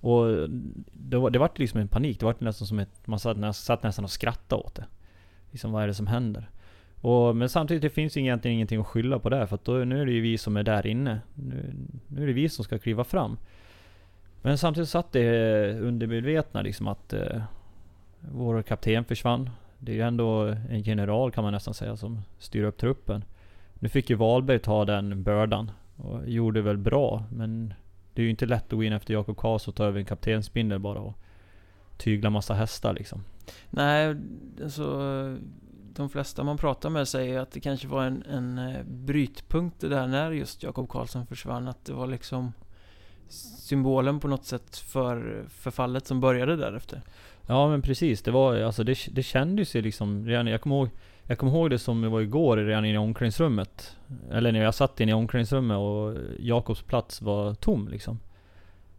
Och 0.00 0.50
det 0.92 1.16
var, 1.16 1.30
det 1.30 1.38
var 1.38 1.50
liksom 1.56 1.80
en 1.80 1.88
panik. 1.88 2.20
Det 2.20 2.26
var 2.26 2.34
nästan 2.38 2.66
som 2.66 2.78
ett... 2.78 3.06
Man 3.06 3.18
satt, 3.18 3.56
satt 3.56 3.82
nästan 3.82 4.04
och 4.04 4.10
skrattade 4.10 4.62
åt 4.62 4.74
det. 4.74 4.86
Liksom 5.50 5.72
vad 5.72 5.82
är 5.82 5.86
det 5.86 5.94
som 5.94 6.06
händer? 6.06 6.50
Och, 7.00 7.36
men 7.36 7.48
samtidigt, 7.48 7.82
det 7.82 7.90
finns 7.90 8.16
egentligen 8.16 8.54
ingenting 8.54 8.80
att 8.80 8.86
skylla 8.86 9.18
på 9.18 9.28
där. 9.28 9.46
För 9.46 9.54
att 9.54 9.64
då, 9.64 9.72
nu 9.72 10.00
är 10.00 10.06
det 10.06 10.12
ju 10.12 10.20
vi 10.20 10.38
som 10.38 10.56
är 10.56 10.62
där 10.62 10.86
inne. 10.86 11.20
Nu, 11.34 11.74
nu 12.06 12.22
är 12.22 12.26
det 12.26 12.32
vi 12.32 12.48
som 12.48 12.64
ska 12.64 12.78
kliva 12.78 13.04
fram. 13.04 13.36
Men 14.42 14.58
samtidigt 14.58 14.88
satt 14.88 15.12
det 15.12 15.80
undermedvetna 15.80 16.62
liksom 16.62 16.88
att 16.88 17.12
eh, 17.12 17.42
vår 18.20 18.62
kapten 18.62 19.04
försvann. 19.04 19.50
Det 19.78 19.92
är 19.92 19.96
ju 19.96 20.02
ändå 20.02 20.42
en 20.70 20.82
general 20.82 21.32
kan 21.32 21.44
man 21.44 21.52
nästan 21.52 21.74
säga 21.74 21.96
som 21.96 22.22
styr 22.38 22.62
upp 22.62 22.76
truppen. 22.76 23.24
Nu 23.74 23.88
fick 23.88 24.10
ju 24.10 24.16
Wahlberg 24.16 24.58
ta 24.58 24.84
den 24.84 25.22
bördan. 25.22 25.70
Och 25.96 26.28
gjorde 26.28 26.62
väl 26.62 26.76
bra, 26.76 27.24
men 27.30 27.74
det 28.20 28.22
är 28.22 28.26
ju 28.26 28.30
inte 28.30 28.46
lätt 28.46 28.64
att 28.64 28.70
gå 28.70 28.84
in 28.84 28.92
efter 28.92 29.14
Jakob 29.14 29.36
Karlsson 29.36 29.72
och 29.72 29.76
ta 29.76 29.84
över 29.84 29.98
en 29.98 30.04
kaptensbindel 30.04 30.78
bara 30.78 31.00
och 31.00 31.18
tygla 31.96 32.30
massa 32.30 32.54
hästar 32.54 32.92
liksom. 32.92 33.24
Nej, 33.70 34.16
alltså 34.62 34.86
de 35.94 36.10
flesta 36.10 36.44
man 36.44 36.58
pratar 36.58 36.90
med 36.90 37.08
säger 37.08 37.38
att 37.38 37.52
det 37.52 37.60
kanske 37.60 37.88
var 37.88 38.04
en, 38.04 38.22
en 38.22 38.58
eh, 38.58 38.82
brytpunkt 38.84 39.80
det 39.80 39.88
där 39.88 40.06
när 40.06 40.30
just 40.30 40.62
Jakob 40.62 40.88
Karlsson 40.88 41.26
försvann. 41.26 41.68
Att 41.68 41.84
det 41.84 41.92
var 41.92 42.06
liksom 42.06 42.52
symbolen 43.58 44.20
på 44.20 44.28
något 44.28 44.44
sätt 44.44 44.76
för 44.76 45.44
förfallet 45.48 46.06
som 46.06 46.20
började 46.20 46.56
därefter. 46.56 47.02
Ja 47.46 47.68
men 47.68 47.82
precis, 47.82 48.22
det 48.22 48.30
var 48.30 48.56
alltså 48.60 48.84
det, 48.84 48.98
det 49.10 49.22
kändes 49.22 49.76
ju 49.76 49.82
liksom 49.82 50.26
redan, 50.26 50.46
jag 50.46 50.60
kommer 50.60 50.76
ihåg 50.76 50.90
jag 51.30 51.38
kommer 51.38 51.52
ihåg 51.52 51.70
det 51.70 51.78
som 51.78 52.00
det 52.00 52.08
var 52.08 52.20
igår 52.20 52.56
redan 52.56 52.84
inne 52.84 52.94
i 52.94 52.98
omklädningsrummet. 52.98 53.96
Eller 54.30 54.52
när 54.52 54.62
jag 54.62 54.74
satt 54.74 55.00
inne 55.00 55.10
i 55.10 55.14
omklädningsrummet 55.14 55.76
och 55.76 56.14
Jakobs 56.38 56.82
plats 56.82 57.22
var 57.22 57.54
tom 57.54 57.88
liksom. 57.88 58.20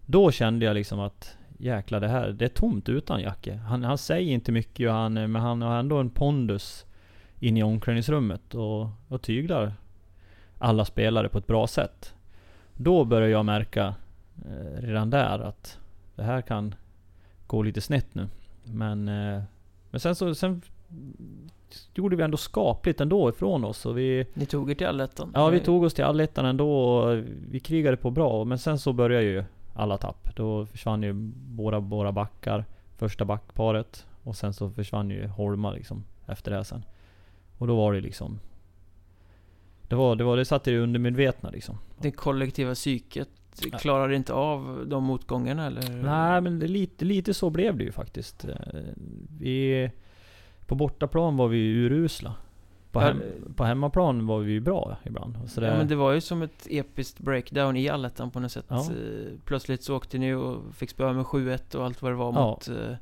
Då 0.05 0.31
kände 0.31 0.65
jag 0.65 0.73
liksom 0.73 0.99
att 0.99 1.37
jäklar 1.57 1.99
det 1.99 2.07
här, 2.07 2.29
det 2.29 2.45
är 2.45 2.49
tomt 2.49 2.89
utan 2.89 3.21
Jacke. 3.21 3.55
Han, 3.55 3.83
han 3.83 3.97
säger 3.97 4.33
inte 4.33 4.51
mycket 4.51 4.89
och 4.89 4.93
han, 4.95 5.13
men 5.13 5.35
han 5.35 5.61
har 5.61 5.79
ändå 5.79 5.97
en 5.97 6.09
pondus 6.09 6.85
in 7.39 7.57
i 7.57 7.63
omklädningsrummet 7.63 8.55
och, 8.55 8.87
och 9.07 9.21
tyglar 9.21 9.73
alla 10.57 10.85
spelare 10.85 11.29
på 11.29 11.37
ett 11.37 11.47
bra 11.47 11.67
sätt. 11.67 12.13
Då 12.73 13.05
börjar 13.05 13.29
jag 13.29 13.45
märka 13.45 13.95
eh, 14.45 14.81
redan 14.81 15.09
där 15.09 15.39
att 15.39 15.79
det 16.15 16.23
här 16.23 16.41
kan 16.41 16.75
gå 17.47 17.63
lite 17.63 17.81
snett 17.81 18.15
nu. 18.15 18.27
Men, 18.63 19.07
eh, 19.07 19.43
men 19.89 19.99
sen 19.99 20.15
så 20.15 20.35
sen 20.35 20.61
gjorde 21.93 22.15
vi 22.15 22.23
ändå 22.23 22.37
skapligt 22.37 23.01
ändå 23.01 23.29
ifrån 23.29 23.63
oss. 23.65 23.85
Och 23.85 23.97
vi, 23.97 24.25
Ni 24.33 24.45
tog 24.45 24.71
er 24.71 24.75
till 24.75 24.87
allettan? 24.87 25.31
Ja, 25.33 25.49
vi 25.49 25.59
tog 25.59 25.83
oss 25.83 25.93
till 25.93 26.03
allettan 26.03 26.45
ändå 26.45 26.71
och 26.71 27.23
vi 27.49 27.59
krigade 27.59 27.97
på 27.97 28.11
bra. 28.11 28.45
Men 28.45 28.59
sen 28.59 28.79
så 28.79 28.93
började 28.93 29.25
ju 29.25 29.43
alla 29.73 29.97
tapp. 29.97 30.35
Då 30.35 30.65
försvann 30.65 31.03
ju 31.03 31.31
våra, 31.55 31.79
våra 31.79 32.11
backar, 32.11 32.65
första 32.97 33.25
backparet. 33.25 34.05
Och 34.23 34.35
sen 34.35 34.53
så 34.53 34.69
försvann 34.69 35.09
ju 35.09 35.27
Holma 35.27 35.71
liksom 35.71 36.03
efter 36.27 36.51
det 36.51 36.63
sen. 36.63 36.85
Och 37.57 37.67
då 37.67 37.75
var 37.75 37.93
det 37.93 38.01
liksom... 38.01 38.39
Det 39.89 39.95
var, 39.95 40.15
det 40.15 40.23
var, 40.23 40.37
det 40.37 40.45
satt 40.45 40.67
i 40.67 40.71
det 40.71 40.79
undermedvetna 40.79 41.49
liksom. 41.49 41.77
Det 41.97 42.11
kollektiva 42.11 42.73
psyket 42.73 43.29
klarar 43.79 44.11
inte 44.11 44.33
av 44.33 44.85
de 44.87 45.03
motgångarna 45.03 45.67
eller? 45.67 45.89
Nej 46.03 46.41
men 46.41 46.59
lite, 46.59 47.05
lite 47.05 47.33
så 47.33 47.49
blev 47.49 47.77
det 47.77 47.83
ju 47.83 47.91
faktiskt. 47.91 48.45
Vi... 49.39 49.91
På 50.71 50.75
bortaplan 50.75 51.37
var 51.37 51.47
vi 51.47 51.57
urusla. 51.57 52.35
På, 52.91 52.99
hem, 52.99 53.21
på 53.55 53.63
hemmaplan 53.63 54.27
var 54.27 54.39
vi 54.39 54.51
ju 54.51 54.59
bra 54.59 54.97
ibland. 55.03 55.37
Så 55.47 55.61
det... 55.61 55.67
Ja 55.67 55.77
men 55.77 55.87
det 55.87 55.95
var 55.95 56.11
ju 56.11 56.21
som 56.21 56.41
ett 56.41 56.67
episkt 56.69 57.19
breakdown 57.19 57.77
i 57.77 57.89
allettan 57.89 58.31
på 58.31 58.39
något 58.39 58.51
sätt. 58.51 58.65
Ja. 58.67 58.79
Eh, 58.79 59.39
plötsligt 59.45 59.83
så 59.83 59.95
åkte 59.95 60.17
ni 60.17 60.33
och 60.33 60.61
fick 60.73 60.89
spöa 60.89 61.13
med 61.13 61.25
7-1 61.25 61.75
och 61.75 61.85
allt 61.85 62.01
vad 62.01 62.11
det 62.11 62.15
var 62.15 62.33
ja. 62.33 62.49
mot, 62.49 62.67
eh, 62.67 62.95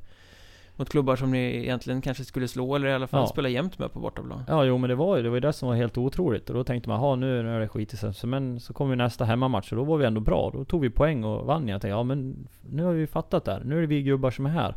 mot 0.76 0.88
klubbar 0.88 1.16
som 1.16 1.30
ni 1.30 1.38
egentligen 1.38 2.00
kanske 2.00 2.24
skulle 2.24 2.48
slå 2.48 2.76
eller 2.76 2.88
i 2.88 2.92
alla 2.92 3.06
fall 3.06 3.20
ja. 3.20 3.26
spela 3.26 3.48
jämt 3.48 3.78
med 3.78 3.92
på 3.92 4.00
bortaplan. 4.00 4.42
Ja 4.48 4.64
jo 4.64 4.78
men 4.78 4.90
det 4.90 4.96
var 4.96 5.16
ju 5.16 5.22
det, 5.22 5.28
var 5.28 5.36
ju 5.36 5.40
det 5.40 5.52
som 5.52 5.68
var 5.68 5.76
helt 5.76 5.98
otroligt. 5.98 6.50
Och 6.50 6.56
då 6.56 6.64
tänkte 6.64 6.88
man, 6.88 7.00
ha 7.00 7.16
nu, 7.16 7.38
är 7.38 7.60
det 7.60 7.68
skit 7.68 7.92
i 7.92 7.96
sig. 7.96 8.12
Men 8.24 8.60
så 8.60 8.72
kom 8.72 8.90
vi 8.90 8.96
nästa 8.96 9.24
hemmamatch 9.24 9.72
och 9.72 9.76
då 9.76 9.84
var 9.84 9.96
vi 9.96 10.04
ändå 10.04 10.20
bra. 10.20 10.50
Då 10.52 10.64
tog 10.64 10.80
vi 10.80 10.90
poäng 10.90 11.24
och 11.24 11.46
vann. 11.46 11.68
Jag 11.68 11.80
tänkte, 11.80 11.88
ja 11.88 12.02
men 12.02 12.48
nu 12.60 12.84
har 12.84 12.92
vi 12.92 13.06
fattat 13.06 13.44
det 13.44 13.52
här. 13.52 13.62
Nu 13.64 13.76
är 13.76 13.80
det 13.80 13.86
vi 13.86 14.02
gubbar 14.02 14.30
som 14.30 14.46
är 14.46 14.50
här. 14.50 14.74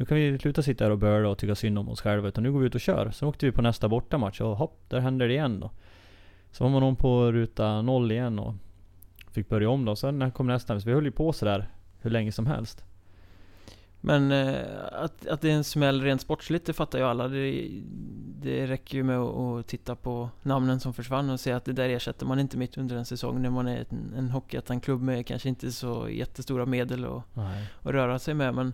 Nu 0.00 0.06
kan 0.06 0.16
vi 0.16 0.38
sluta 0.38 0.62
sitta 0.62 0.84
här 0.84 0.90
och 0.90 0.98
böla 0.98 1.28
och 1.28 1.38
tycka 1.38 1.54
synd 1.54 1.78
om 1.78 1.88
oss 1.88 2.00
själva. 2.00 2.28
Utan 2.28 2.44
nu 2.44 2.52
går 2.52 2.60
vi 2.60 2.66
ut 2.66 2.74
och 2.74 2.80
kör. 2.80 3.10
Sen 3.10 3.28
åkte 3.28 3.46
vi 3.46 3.52
på 3.52 3.62
nästa 3.62 3.88
bortamatch 3.88 4.40
och 4.40 4.56
hopp, 4.56 4.84
där 4.88 5.00
hände 5.00 5.26
det 5.26 5.32
igen 5.32 5.60
då. 5.60 5.70
Så 6.50 6.64
var 6.64 6.70
man 6.70 6.82
om 6.82 6.96
på 6.96 7.32
ruta 7.32 7.82
noll 7.82 8.12
igen 8.12 8.38
och 8.38 8.54
fick 9.32 9.48
börja 9.48 9.70
om 9.70 9.84
då. 9.84 9.96
Sen 9.96 10.30
kom 10.30 10.46
nästa, 10.46 10.80
så 10.80 10.88
vi 10.88 10.94
höll 10.94 11.04
ju 11.04 11.10
på 11.10 11.32
sådär 11.32 11.68
hur 12.00 12.10
länge 12.10 12.32
som 12.32 12.46
helst. 12.46 12.84
Men 14.00 14.32
eh, 14.32 14.60
att, 14.92 15.26
att 15.26 15.40
det 15.40 15.50
är 15.50 15.54
en 15.54 15.64
smäll 15.64 16.02
rent 16.02 16.20
sportsligt, 16.20 16.66
det 16.66 16.72
fattar 16.72 16.98
ju 16.98 17.04
alla. 17.04 17.28
Det, 17.28 17.70
det 18.40 18.66
räcker 18.66 18.96
ju 18.96 19.04
med 19.04 19.18
att, 19.18 19.66
titta 19.66 19.94
på 19.94 20.28
namnen 20.42 20.80
som 20.80 20.94
försvann 20.94 21.30
och 21.30 21.40
se 21.40 21.52
att 21.52 21.64
det 21.64 21.72
där 21.72 21.88
ersätter 21.88 22.26
man 22.26 22.38
inte 22.38 22.56
mitt 22.56 22.78
under 22.78 22.96
en 22.96 23.04
säsong 23.04 23.42
när 23.42 23.50
man 23.50 23.68
är 23.68 23.84
en, 23.88 24.14
en 24.16 24.30
hockeyettan-klubb 24.30 25.02
med 25.02 25.26
kanske 25.26 25.48
inte 25.48 25.72
så 25.72 26.08
jättestora 26.08 26.66
medel 26.66 27.04
att, 27.04 27.22
att 27.82 27.92
röra 27.92 28.18
sig 28.18 28.34
med. 28.34 28.54
Men 28.54 28.72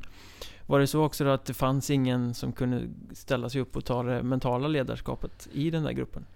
var 0.67 0.81
det 0.81 0.87
så 0.87 1.05
också 1.05 1.25
då 1.25 1.31
att 1.31 1.45
det 1.45 1.55
fanns 1.55 1.91
ingen 1.91 2.35
som 2.35 2.53
kunde 2.53 2.83
ställa 3.13 3.49
sig 3.49 3.61
upp 3.61 3.77
och 3.77 3.85
ta 3.85 4.03
det 4.03 4.23
mentala 4.23 4.69
ledarskapet 4.69 5.49
i 5.53 5.71
den 5.71 5.83
där 5.83 5.93
gruppen? 5.93 6.27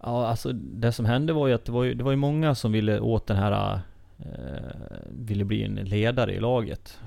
Ja, 0.00 0.26
alltså 0.26 0.52
det 0.52 0.92
som 0.92 1.06
hände 1.06 1.32
var 1.32 1.48
ju 1.48 1.54
att 1.54 1.64
det 1.64 1.72
var 1.72 1.84
ju, 1.84 1.94
det 1.94 2.04
var 2.04 2.10
ju 2.10 2.16
många 2.16 2.54
som 2.54 2.72
ville 2.72 3.00
åt 3.00 3.26
den 3.26 3.36
här 3.36 3.80
Eh, 4.24 4.98
ville 5.10 5.44
bli 5.44 5.62
en 5.62 5.74
ledare 5.74 6.34
i 6.34 6.40
laget. 6.40 7.00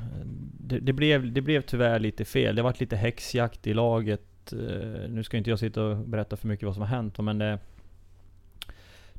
Det, 0.59 0.79
det, 0.79 0.93
blev, 0.93 1.33
det 1.33 1.41
blev 1.41 1.61
tyvärr 1.61 1.99
lite 1.99 2.25
fel. 2.25 2.55
Det 2.55 2.61
vart 2.61 2.79
lite 2.79 2.95
häxjakt 2.95 3.67
i 3.67 3.73
laget. 3.73 4.53
Eh, 4.53 5.09
nu 5.09 5.23
ska 5.23 5.37
inte 5.37 5.49
jag 5.49 5.59
sitta 5.59 5.83
och 5.83 5.97
berätta 5.97 6.37
för 6.37 6.47
mycket 6.47 6.65
vad 6.65 6.73
som 6.73 6.81
har 6.81 6.89
hänt, 6.89 7.19
men 7.19 7.37
det... 7.37 7.59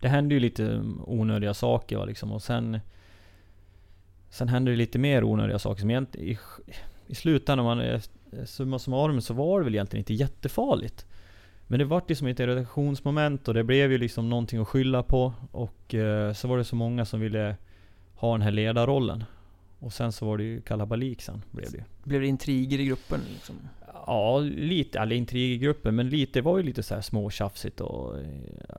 Det 0.01 0.09
hände 0.09 0.35
ju 0.35 0.41
lite 0.41 0.83
onödiga 1.07 1.55
saker 1.55 2.07
liksom, 2.07 2.33
och 2.33 2.43
sen... 2.43 2.81
Sen 4.31 4.49
hände 4.49 4.71
det 4.71 4.77
lite 4.77 4.99
mer 4.99 5.25
onödiga 5.25 5.59
saker 5.59 5.81
som 5.81 5.91
egentligen 5.91 6.39
i 7.07 7.15
slutändan, 7.15 7.65
man 7.65 8.01
summa 8.47 8.79
summarum, 8.79 9.21
så 9.21 9.35
var 9.35 9.59
det 9.59 9.65
väl 9.65 9.75
egentligen 9.75 10.01
inte 10.01 10.15
jättefarligt. 10.15 11.07
Men 11.67 11.79
det 11.79 11.85
vart 11.85 12.09
liksom 12.09 12.27
ett 12.27 12.41
irritationsmoment 12.41 13.49
och 13.49 13.55
det 13.55 13.65
blev 13.65 13.93
ju 13.93 13.99
liksom 13.99 14.29
någonting 14.29 14.61
att 14.61 14.69
skylla 14.69 15.03
på. 15.03 15.33
Och 15.51 15.95
eh, 15.95 16.33
så 16.33 16.49
var 16.49 16.59
det 16.59 16.65
så 16.65 16.77
många 16.77 17.05
som 17.05 17.21
ville 17.21 17.57
ha 18.19 18.33
den 18.33 18.43
här 18.43 18.51
ledarrollen. 18.51 19.25
Och 19.79 19.93
sen 19.93 20.13
så 20.13 20.27
var 20.27 20.39
det 20.39 20.45
ju 20.45 20.61
kalabalik 20.61 21.23
sen, 21.23 21.43
blev 21.51 21.73
det 21.73 21.85
Blev 22.05 22.21
det 22.21 22.27
intriger 22.27 22.81
i 22.81 22.85
gruppen 22.85 23.21
liksom? 23.33 23.57
Ja, 24.07 24.39
lite, 24.41 24.99
eller 24.99 25.17
intriger 25.17 25.55
i 25.55 25.59
gruppen, 25.59 25.97
men 25.97 26.09
lite, 26.09 26.39
det 26.39 26.43
var 26.43 26.57
ju 26.57 26.63
lite 26.63 26.83
så 26.83 26.95
här 26.95 27.03
småtjafsigt 27.03 27.81
och... 27.81 28.19
Eh, 28.19 28.27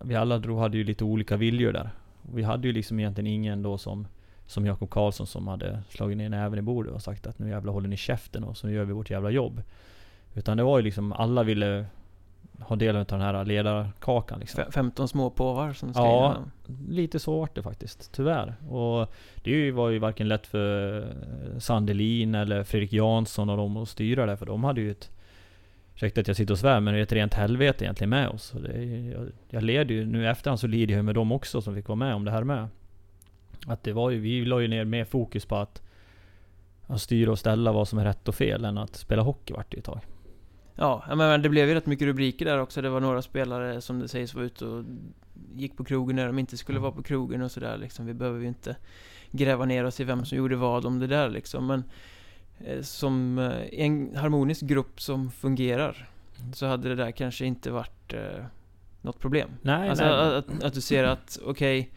vi 0.02 0.16
alla 0.16 0.38
drog, 0.38 0.60
hade 0.60 0.78
ju 0.78 0.84
lite 0.84 1.04
olika 1.04 1.38
viljor 1.38 1.74
där. 1.74 1.90
Och 2.22 2.38
vi 2.38 2.44
hade 2.44 2.68
ju 2.68 2.74
liksom 2.74 3.00
egentligen 3.00 3.28
ingen 3.28 3.64
då 3.64 3.78
som 3.78 4.08
som 4.50 4.66
Jakob 4.66 4.90
Karlsson 4.90 5.28
som 5.28 5.48
hade 5.48 5.80
slagit 5.90 6.18
ner 6.18 6.30
näven 6.30 6.60
i 6.60 6.62
bordet 6.62 6.94
och 6.94 7.02
sagt 7.02 7.28
att 7.28 7.40
nu 7.40 7.50
jävlar 7.50 7.74
håller 7.74 7.88
ni 7.88 7.98
käften 7.98 8.44
och 8.44 8.58
så 8.58 8.70
gör 8.70 8.86
vi 8.86 8.94
vårt 8.94 9.10
jävla 9.10 9.30
jobb. 9.30 9.62
Utan 10.36 10.58
det 10.58 10.64
var 10.64 10.78
ju 10.78 10.84
liksom, 10.84 11.14
alla 11.14 11.44
ville 11.44 11.86
ha 12.62 12.76
del 12.76 12.96
av 12.96 13.06
den 13.06 13.22
här 13.22 13.46
ledarkakan 13.46 14.40
liksom. 14.40 14.64
15 14.72 15.08
små 15.08 15.30
påvar 15.30 15.74
som 15.74 15.94
ska 15.94 16.02
Ja, 16.02 16.38
lite 16.90 17.20
så 17.20 17.40
vart 17.40 17.56
det 17.56 17.64
faktiskt, 17.64 18.12
tyvärr. 18.14 18.56
Och 18.70 19.14
det 19.36 19.72
var 19.72 19.90
ju 19.90 20.00
varken 20.00 20.28
lätt 20.28 20.48
för 20.48 21.08
Sandelin 21.60 22.36
eller 22.36 22.64
Fredrik 22.64 22.94
Jansson 22.94 23.50
och 23.50 23.58
dem 23.58 23.78
att 23.78 23.90
styra 23.90 24.26
det, 24.26 24.38
för 24.38 24.46
de 24.46 24.64
hade 24.64 24.82
ju 24.82 24.92
ett 24.92 25.12
Ursäkta 26.00 26.22
att 26.22 26.28
jag 26.28 26.38
sitter 26.38 26.54
och 26.54 26.60
svär, 26.60 26.80
men 26.80 26.94
det 26.94 27.00
är 27.00 27.04
ett 27.04 27.12
rent 27.12 27.34
helvete 27.34 27.86
egentligen 27.86 28.10
med 28.10 28.30
oss. 28.30 28.52
Det, 28.52 28.86
jag, 28.86 29.32
jag 29.50 29.64
leder 29.64 29.96
ju, 29.96 30.06
nu 30.06 30.30
efterhand 30.30 30.60
så 30.60 30.68
lider 30.68 30.96
jag 30.96 31.06
med 31.06 31.16
dem 31.16 31.32
också 31.32 31.62
som 31.62 31.76
fick 31.76 31.88
vara 31.88 31.96
med 31.96 32.16
om 32.16 32.26
det 32.26 32.32
här 32.32 32.44
med. 32.44 32.68
Att 33.68 33.84
det 33.84 33.94
var 33.94 34.10
ju, 34.10 34.20
vi 34.20 34.46
la 34.46 34.62
ju 34.62 34.68
ner 34.68 34.86
mer 34.86 35.06
fokus 35.06 35.46
på 35.46 35.56
att, 35.56 35.82
att 36.88 37.02
styra 37.02 37.32
och 37.32 37.40
ställa 37.40 37.72
vad 37.72 37.88
som 37.88 38.00
är 38.00 38.04
rätt 38.04 38.28
och 38.28 38.36
fel 38.36 38.66
än 38.66 38.78
att 38.78 38.96
spela 38.96 39.22
hockey 39.22 39.54
vart 39.54 39.72
det 39.72 39.78
ett 39.78 39.86
tag. 39.86 40.00
Ja, 40.80 41.16
men 41.16 41.42
det 41.42 41.50
blev 41.50 41.68
ju 41.68 41.74
rätt 41.74 41.86
mycket 41.86 42.06
rubriker 42.06 42.46
där 42.46 42.60
också. 42.60 42.82
Det 42.82 42.90
var 42.90 43.00
några 43.00 43.22
spelare 43.22 43.82
som 43.82 44.00
det 44.00 44.08
sägs 44.08 44.34
var 44.34 44.44
ute 44.44 44.66
och 44.66 44.86
gick 45.56 45.78
på 45.78 45.84
krogen 45.84 46.16
när 46.16 46.28
de 46.28 46.40
inte 46.40 46.58
skulle 46.58 46.78
mm. 46.78 46.84
vara 46.84 46.92
på 46.92 47.04
krogen 47.04 47.42
och 47.42 47.52
sådär 47.52 47.78
liksom. 47.78 48.06
Vi 48.06 48.14
behöver 48.14 48.40
ju 48.40 48.48
inte 48.48 48.76
gräva 49.32 49.66
ner 49.66 49.84
oss 49.84 50.00
i 50.00 50.04
vem 50.04 50.26
som 50.26 50.38
gjorde 50.38 50.56
vad 50.56 50.86
om 50.86 51.00
det 51.00 51.08
där 51.08 51.30
liksom. 51.30 51.68
Men 51.68 51.84
eh, 52.60 52.82
som 52.82 53.40
eh, 53.40 53.80
en 53.80 54.16
harmonisk 54.16 54.62
grupp 54.62 55.02
som 55.02 55.32
fungerar 55.32 56.10
mm. 56.40 56.54
så 56.54 56.66
hade 56.66 56.90
det 56.90 56.96
där 56.96 57.12
kanske 57.12 57.46
inte 57.46 57.72
varit 57.72 58.14
eh, 58.14 58.46
något 59.02 59.20
problem. 59.20 59.50
Nej, 59.62 59.90
alltså 59.90 60.06
nej. 60.06 60.38
Att, 60.38 60.64
att, 60.64 60.74
du 60.74 60.82
ser 60.82 61.04
att, 61.04 61.40
okej 61.46 61.80
okay, 61.80 61.92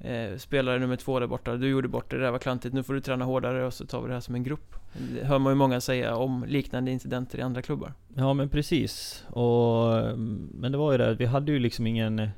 eh, 0.00 0.36
spelare 0.36 0.78
nummer 0.78 0.96
två 0.96 1.20
där 1.20 1.26
borta, 1.26 1.56
du 1.56 1.68
gjorde 1.68 1.88
bort 1.88 2.10
det, 2.10 2.16
det 2.16 2.22
där 2.22 2.30
var 2.30 2.38
klantigt, 2.38 2.74
nu 2.74 2.82
får 2.82 2.94
du 2.94 3.00
träna 3.00 3.24
hårdare 3.24 3.64
och 3.66 3.74
så 3.74 3.86
tar 3.86 4.00
vi 4.00 4.08
det 4.08 4.14
här 4.14 4.20
som 4.20 4.34
en 4.34 4.42
grupp. 4.42 4.74
Det 4.92 5.24
hör 5.24 5.38
man 5.38 5.52
ju 5.52 5.54
många 5.54 5.80
säga 5.80 6.16
om 6.16 6.44
liknande 6.48 6.90
incidenter 6.90 7.38
i 7.38 7.42
andra 7.42 7.62
klubbar. 7.62 7.92
Ja 8.16 8.34
men 8.34 8.48
precis. 8.48 9.24
Och, 9.28 9.84
men 10.54 10.72
det 10.72 10.78
var 10.78 10.92
ju 10.92 10.98
det, 10.98 11.14
vi 11.14 11.26
hade 11.26 11.52
ju 11.52 11.58
liksom 11.58 11.86
ingen 11.86 12.18
eh, 12.18 12.28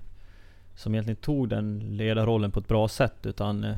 som 0.75 0.95
egentligen 0.95 1.17
tog 1.17 1.49
den 1.49 1.97
ledarrollen 1.97 2.51
på 2.51 2.61
ett 2.61 2.69
bra 2.69 2.89
sätt 2.89 3.27
utan 3.27 3.65
eh, 3.65 3.77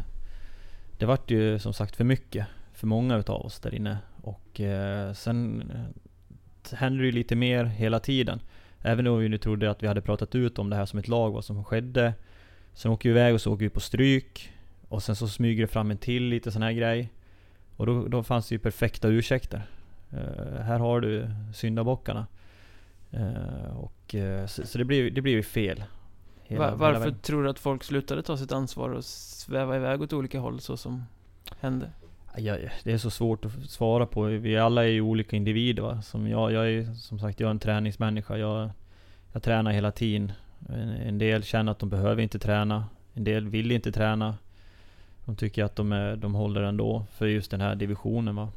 det 0.98 1.06
vart 1.06 1.30
ju 1.30 1.58
som 1.58 1.72
sagt 1.72 1.96
för 1.96 2.04
mycket. 2.04 2.46
för 2.72 2.86
många 2.86 3.16
utav 3.16 3.46
oss 3.46 3.60
där 3.60 3.74
inne. 3.74 3.98
Och 4.22 4.60
eh, 4.60 5.12
sen 5.12 5.70
eh, 5.70 6.76
händer 6.76 7.00
det 7.00 7.06
ju 7.06 7.12
lite 7.12 7.36
mer 7.36 7.64
hela 7.64 8.00
tiden. 8.00 8.40
Även 8.82 9.06
om 9.06 9.18
vi 9.18 9.28
nu 9.28 9.38
trodde 9.38 9.70
att 9.70 9.82
vi 9.82 9.86
hade 9.86 10.00
pratat 10.00 10.34
ut 10.34 10.58
om 10.58 10.70
det 10.70 10.76
här 10.76 10.86
som 10.86 10.98
ett 10.98 11.08
lag, 11.08 11.30
vad 11.30 11.44
som 11.44 11.64
skedde. 11.64 12.14
Sen 12.74 12.92
åker 12.92 13.08
vi 13.08 13.10
iväg 13.10 13.34
och 13.34 13.40
så 13.40 13.52
åker 13.52 13.64
vi 13.64 13.70
på 13.70 13.80
stryk. 13.80 14.52
Och 14.88 15.02
sen 15.02 15.16
så 15.16 15.28
smyger 15.28 15.62
det 15.62 15.68
fram 15.68 15.90
en 15.90 15.98
till 15.98 16.22
lite 16.22 16.52
sån 16.52 16.62
här 16.62 16.72
grej. 16.72 17.10
Och 17.76 17.86
då, 17.86 18.08
då 18.08 18.22
fanns 18.22 18.48
det 18.48 18.54
ju 18.54 18.58
perfekta 18.58 19.08
ursäkter. 19.08 19.62
Uh, 20.12 20.60
här 20.60 20.78
har 20.78 21.00
du 21.00 21.30
syndabockarna. 21.54 22.26
Uh, 23.14 23.76
och, 23.76 24.14
uh, 24.14 24.46
så, 24.46 24.66
så, 24.66 24.78
det 24.78 24.84
blir 24.84 25.10
det 25.10 25.20
blir 25.20 25.32
ju 25.32 25.42
fel. 25.42 25.84
Hela, 26.42 26.70
Var, 26.70 26.76
varför 26.76 27.04
hela 27.04 27.16
tror 27.16 27.42
du 27.42 27.50
att 27.50 27.58
folk 27.58 27.84
slutade 27.84 28.22
ta 28.22 28.36
sitt 28.36 28.52
ansvar 28.52 28.90
och 28.90 29.04
sväva 29.04 29.76
iväg 29.76 30.02
åt 30.02 30.12
olika 30.12 30.40
håll 30.40 30.60
så 30.60 30.76
som 30.76 31.04
hände? 31.60 31.90
Ja, 32.36 32.56
det 32.84 32.92
är 32.92 32.98
så 32.98 33.10
svårt 33.10 33.44
att 33.44 33.52
svara 33.70 34.06
på. 34.06 34.22
Vi 34.22 34.58
alla 34.58 34.84
är 34.84 34.88
ju 34.88 35.00
olika 35.00 35.36
individer. 35.36 35.82
Va? 35.82 36.02
Som 36.02 36.28
jag, 36.28 36.52
jag 36.52 36.70
är 36.70 36.94
som 36.94 37.18
sagt 37.18 37.40
jag 37.40 37.46
är 37.46 37.50
en 37.50 37.58
träningsmänniska. 37.58 38.36
Jag, 38.36 38.70
jag 39.32 39.42
tränar 39.42 39.72
hela 39.72 39.92
tiden. 39.92 40.32
En, 40.68 40.88
en 40.88 41.18
del 41.18 41.42
känner 41.42 41.72
att 41.72 41.78
de 41.78 41.88
behöver 41.88 42.22
inte 42.22 42.38
träna. 42.38 42.84
En 43.14 43.24
del 43.24 43.48
vill 43.48 43.72
inte 43.72 43.92
träna. 43.92 44.36
De 45.24 45.36
tycker 45.36 45.64
att 45.64 45.76
de, 45.76 45.92
är, 45.92 46.16
de 46.16 46.34
håller 46.34 46.62
ändå 46.62 47.06
för 47.12 47.26
just 47.26 47.50
den 47.50 47.60
här 47.60 47.74
divisionen. 47.74 48.36
Va? 48.36 48.48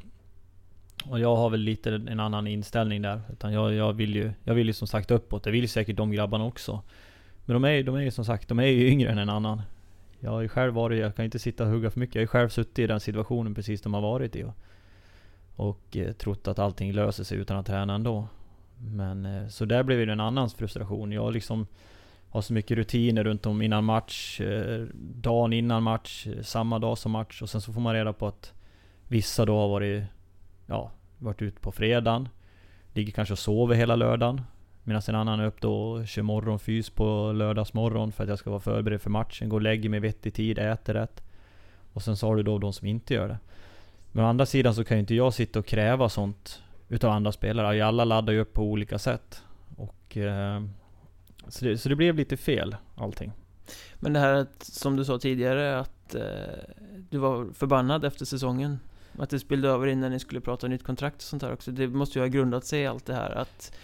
Och 1.10 1.20
jag 1.20 1.36
har 1.36 1.50
väl 1.50 1.60
lite 1.60 1.90
en 1.90 2.20
annan 2.20 2.48
inställning 2.48 3.02
där. 3.02 3.22
Utan 3.32 3.54
jag, 3.54 3.74
jag, 3.74 3.94
vill 3.94 4.16
ju, 4.16 4.32
jag 4.44 4.56
vill 4.56 4.68
ju 4.68 4.74
som 4.74 4.88
sagt 4.88 5.12
uppåt. 5.12 5.44
Det 5.44 5.52
vill 5.52 5.70
säkert 5.70 5.98
de 5.98 6.12
grabbarna 6.12 6.46
också. 6.46 6.82
Men 7.46 7.54
de 7.54 7.66
är, 7.66 7.84
de 7.84 7.96
är 7.96 8.02
ju 8.02 8.12
som 8.12 8.26
sagt, 8.26 8.50
de 8.50 8.60
är 8.60 8.66
ju 8.66 8.88
yngre 8.88 9.12
än 9.12 9.18
en 9.18 9.30
annan. 9.30 9.62
Jag 10.20 10.32
har 10.32 10.42
ju 10.42 10.48
själv 10.48 10.74
varit, 10.74 11.00
jag 11.00 11.16
kan 11.16 11.26
inte 11.26 11.40
sitta 11.40 11.64
och 11.64 11.70
hugga 11.70 11.90
för 11.92 12.00
mycket. 12.00 12.16
Jag 12.16 12.20
har 12.20 12.24
ju 12.24 12.28
själv 12.28 12.50
suttit 12.50 12.80
i 12.80 12.88
den 12.88 13.00
situationen 13.00 13.56
precis 13.56 13.82
de 13.82 13.94
har 13.94 14.02
varit 14.02 14.36
i. 14.36 14.44
Och, 14.44 14.56
och 15.56 15.98
eh, 15.98 16.12
trott 16.12 16.48
att 16.48 16.60
allting 16.60 16.94
löser 16.94 17.24
sig 17.24 17.38
utan 17.38 17.58
att 17.58 17.66
träna 17.66 17.96
ändå. 17.96 18.28
Men 18.78 19.26
eh, 19.26 19.48
så 19.48 19.66
där 19.66 19.84
blev 19.84 20.06
det 20.06 20.14
en 20.14 20.20
annans 20.20 20.54
frustration. 20.54 21.12
Jag 21.12 21.34
liksom 21.34 21.68
har 22.36 22.42
så 22.42 22.54
mycket 22.54 22.78
rutiner 22.78 23.24
runt 23.24 23.46
om 23.46 23.62
innan 23.62 23.84
match, 23.84 24.42
eh, 24.42 24.86
dagen 25.02 25.54
innan 25.54 25.84
match, 25.84 26.28
eh, 26.28 26.42
samma 26.42 26.80
dag 26.80 26.98
som 26.98 27.12
match. 27.12 27.42
Och 27.42 27.50
sen 27.50 27.62
så 27.62 27.74
får 27.74 27.82
man 27.82 27.94
reda 27.94 28.14
på 28.14 28.28
att 28.28 28.54
vissa 29.08 29.46
då 29.46 29.58
har 29.58 29.68
varit, 29.68 30.04
ja, 30.66 30.92
varit 31.18 31.42
ute 31.42 31.60
på 31.62 31.72
fredagen. 31.72 32.30
Ligger 32.94 33.12
kanske 33.12 33.32
och 33.32 33.40
sover 33.40 33.76
hela 33.76 33.96
lördagen. 33.96 34.42
Medan 34.84 35.02
en 35.08 35.16
annan 35.16 35.40
är 35.40 35.46
upp 35.46 35.62
då 35.62 35.92
och 35.92 36.08
kör 36.08 36.22
morgonfys 36.22 36.90
på 36.90 37.32
lördagsmorgon 37.32 38.12
för 38.12 38.24
att 38.24 38.30
jag 38.30 38.40
ska 38.40 38.50
vara 38.50 38.60
förberedd 38.60 39.02
för 39.02 39.10
matchen. 39.10 39.50
Går 39.50 39.58
och 39.58 39.62
lägger 39.62 39.90
mig 39.90 40.00
vettig 40.00 40.34
tid, 40.34 40.60
äter 40.60 40.94
rätt. 40.94 41.24
Och 41.94 42.02
sen 42.02 42.18
så 42.18 42.28
har 42.28 42.36
du 42.36 42.44
då 42.44 42.58
de 42.58 42.74
som 42.74 42.88
inte 42.88 43.14
gör 43.14 43.28
det. 43.28 43.40
Men 44.12 44.26
å 44.26 44.28
andra 44.28 44.46
sidan 44.46 44.76
så 44.76 44.84
kan 44.84 44.98
ju 44.98 45.00
inte 45.02 45.16
jag 45.16 45.34
sitta 45.34 45.60
och 45.60 45.66
kräva 45.66 46.10
sånt 46.10 46.64
utav 46.90 47.12
andra 47.12 47.32
spelare. 47.32 47.86
Alla 47.86 48.06
laddar 48.06 48.34
ju 48.34 48.40
upp 48.40 48.54
på 48.54 48.64
olika 48.64 49.00
sätt. 49.00 49.44
Och, 49.78 50.18
eh, 50.18 50.62
så, 51.48 51.66
det, 51.66 51.78
så 51.78 51.90
det 51.90 51.96
blev 51.96 52.16
lite 52.16 52.38
fel 52.38 52.76
allting. 52.96 53.32
Men 53.96 54.14
det 54.14 54.20
här 54.20 54.34
att, 54.34 54.64
som 54.64 54.96
du 54.96 55.06
sa 55.06 55.20
tidigare 55.20 55.80
att 55.80 56.16
eh, 56.16 56.22
du 57.10 57.18
var 57.18 57.54
förbannad 57.54 58.06
efter 58.06 58.26
säsongen. 58.26 58.80
Att 59.18 59.30
det 59.30 59.40
spillde 59.40 59.70
över 59.70 59.88
innan 59.88 60.12
ni 60.12 60.20
skulle 60.20 60.42
prata 60.42 60.68
nytt 60.68 60.84
kontrakt 60.84 61.16
och 61.16 61.22
sånt 61.22 61.42
där 61.42 61.54
också. 61.54 61.72
Det 61.72 61.88
måste 61.88 62.20
ju 62.20 62.24
ha 62.24 62.28
grundat 62.28 62.66
sig 62.66 62.82
i 62.82 62.88
allt 62.88 63.06
det 63.06 63.14
här 63.14 63.32
att 63.32 63.76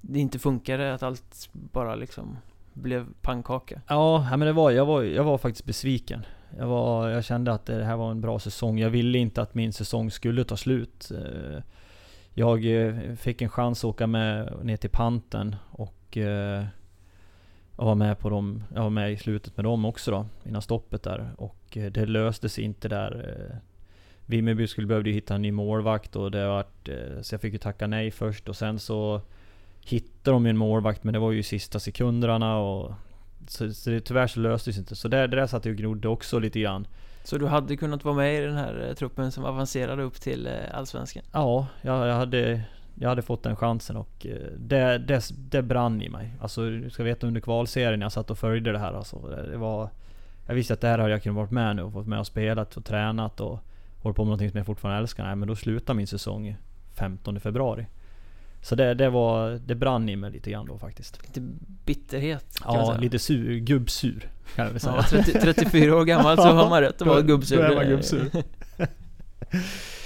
det 0.00 0.20
inte 0.20 0.38
funkade, 0.38 0.94
att 0.94 1.02
allt 1.02 1.48
bara 1.52 1.94
liksom 1.94 2.38
blev 2.72 3.06
pannkaka. 3.20 3.80
Ja, 3.88 4.28
men 4.30 4.40
det 4.40 4.52
var, 4.52 4.70
jag 4.70 4.86
var, 4.86 5.02
jag 5.02 5.24
var 5.24 5.38
faktiskt 5.38 5.64
besviken. 5.64 6.26
Jag, 6.58 6.66
var, 6.66 7.08
jag 7.08 7.24
kände 7.24 7.52
att 7.52 7.66
det 7.66 7.84
här 7.84 7.96
var 7.96 8.10
en 8.10 8.20
bra 8.20 8.38
säsong. 8.38 8.78
Jag 8.78 8.90
ville 8.90 9.18
inte 9.18 9.42
att 9.42 9.54
min 9.54 9.72
säsong 9.72 10.10
skulle 10.10 10.44
ta 10.44 10.56
slut. 10.56 11.10
Eh, 11.10 11.62
jag 12.34 12.64
eh, 12.64 13.14
fick 13.14 13.42
en 13.42 13.48
chans 13.48 13.78
att 13.78 13.84
åka 13.84 14.06
med 14.06 14.52
ner 14.62 14.76
till 14.76 14.90
Panten 14.90 15.56
och 15.70 16.16
eh, 16.16 16.64
jag 17.80 17.86
var 17.86 17.94
med 17.94 18.18
på 18.18 18.30
dem, 18.30 18.64
jag 18.74 18.82
var 18.82 18.90
med 18.90 19.12
i 19.12 19.16
slutet 19.16 19.56
med 19.56 19.64
dem 19.64 19.84
också 19.84 20.10
då, 20.10 20.26
innan 20.44 20.62
stoppet 20.62 21.02
där. 21.02 21.30
Och 21.36 21.78
det 21.92 22.06
löste 22.06 22.48
sig 22.48 22.64
inte 22.64 22.88
där. 22.88 23.34
Vimmerby 24.26 24.66
skulle 24.66 24.86
behövde 24.86 25.10
hitta 25.10 25.34
en 25.34 25.42
ny 25.42 25.52
målvakt 25.52 26.16
och 26.16 26.30
det 26.30 26.46
vart, 26.46 26.88
så 27.22 27.34
jag 27.34 27.40
fick 27.40 27.52
ju 27.52 27.58
tacka 27.58 27.86
nej 27.86 28.10
först 28.10 28.48
och 28.48 28.56
sen 28.56 28.78
så 28.78 29.20
hittade 29.80 30.34
de 30.34 30.44
ju 30.44 30.50
en 30.50 30.56
målvakt 30.56 31.04
men 31.04 31.12
det 31.12 31.18
var 31.18 31.32
ju 31.32 31.42
sista 31.42 31.80
sekunderna 31.80 32.58
och 32.58 32.92
så, 33.48 33.72
så 33.72 33.90
det, 33.90 34.00
tyvärr 34.00 34.26
så 34.26 34.40
löstes 34.40 34.76
det 34.76 34.80
inte. 34.80 34.96
Så 34.96 35.08
där, 35.08 35.28
där 35.28 35.46
satt 35.46 35.64
jag 35.64 35.72
och 35.72 35.78
grodde 35.78 36.08
också 36.08 36.38
lite 36.38 36.60
grann. 36.60 36.86
Så 37.24 37.38
du 37.38 37.46
hade 37.46 37.76
kunnat 37.76 38.04
vara 38.04 38.14
med 38.14 38.42
i 38.42 38.46
den 38.46 38.56
här 38.56 38.86
eh, 38.88 38.94
truppen 38.94 39.32
som 39.32 39.44
avancerade 39.44 40.02
upp 40.02 40.20
till 40.20 40.46
eh, 40.46 40.52
Allsvenskan? 40.72 41.22
Ja, 41.32 41.66
jag, 41.82 42.08
jag, 42.08 42.14
hade, 42.14 42.62
jag 43.00 43.08
hade 43.08 43.22
fått 43.22 43.42
den 43.42 43.56
chansen 43.56 43.96
och 43.96 44.26
eh, 44.26 44.36
det, 44.58 44.98
det, 44.98 45.30
det 45.50 45.62
brann 45.62 46.02
i 46.02 46.08
mig. 46.08 46.34
Alltså 46.40 46.70
du 46.70 46.90
ska 46.90 47.02
veta 47.02 47.26
under 47.26 47.40
kvalserien, 47.40 48.00
jag 48.00 48.12
satt 48.12 48.30
och 48.30 48.38
följde 48.38 48.72
det 48.72 48.78
här 48.78 48.92
alltså. 48.92 49.18
Det 49.50 49.56
var, 49.56 49.90
jag 50.46 50.54
visste 50.54 50.74
att 50.74 50.80
där 50.80 50.98
hade 50.98 51.10
jag 51.10 51.22
kunnat 51.22 51.36
vara 51.36 51.50
med 51.50 51.76
nu 51.76 51.82
och 51.82 51.92
fått 51.92 52.06
med 52.06 52.18
och 52.18 52.26
spelat 52.26 52.76
och 52.76 52.84
tränat 52.84 53.40
och 53.40 53.58
hållit 54.02 54.16
på 54.16 54.22
med 54.22 54.26
någonting 54.26 54.50
som 54.50 54.56
jag 54.58 54.66
fortfarande 54.66 55.00
älskar. 55.00 55.24
Nej 55.24 55.36
men 55.36 55.48
då 55.48 55.56
slutar 55.56 55.94
min 55.94 56.06
säsong 56.06 56.56
15 56.94 57.40
februari. 57.40 57.86
Så 58.62 58.74
det, 58.74 58.94
det 58.94 59.10
var, 59.10 59.60
det 59.66 59.74
brann 59.74 60.08
i 60.08 60.16
mig 60.16 60.30
lite 60.30 60.50
grann 60.50 60.66
då 60.66 60.78
faktiskt. 60.78 61.26
Lite 61.26 61.40
bitterhet 61.84 62.58
kan 62.58 62.74
Ja, 62.74 62.96
lite 63.00 63.18
sur, 63.18 63.58
gubbsur 63.58 64.28
kan 64.54 64.64
jag 64.64 64.72
väl 64.72 64.80
säga. 64.80 64.94
Ja, 64.96 65.02
30, 65.02 65.40
34 65.40 65.96
år 65.96 66.04
gammal 66.04 66.36
så 66.36 66.42
har 66.52 66.68
man 66.68 66.80
rätt 66.80 67.02
att 67.02 67.08
vara 67.08 67.20
gubbsur. 67.20 67.56
Då 67.56 67.62
är 67.62 67.76
man 67.76 67.88
gubbsur. 67.88 68.30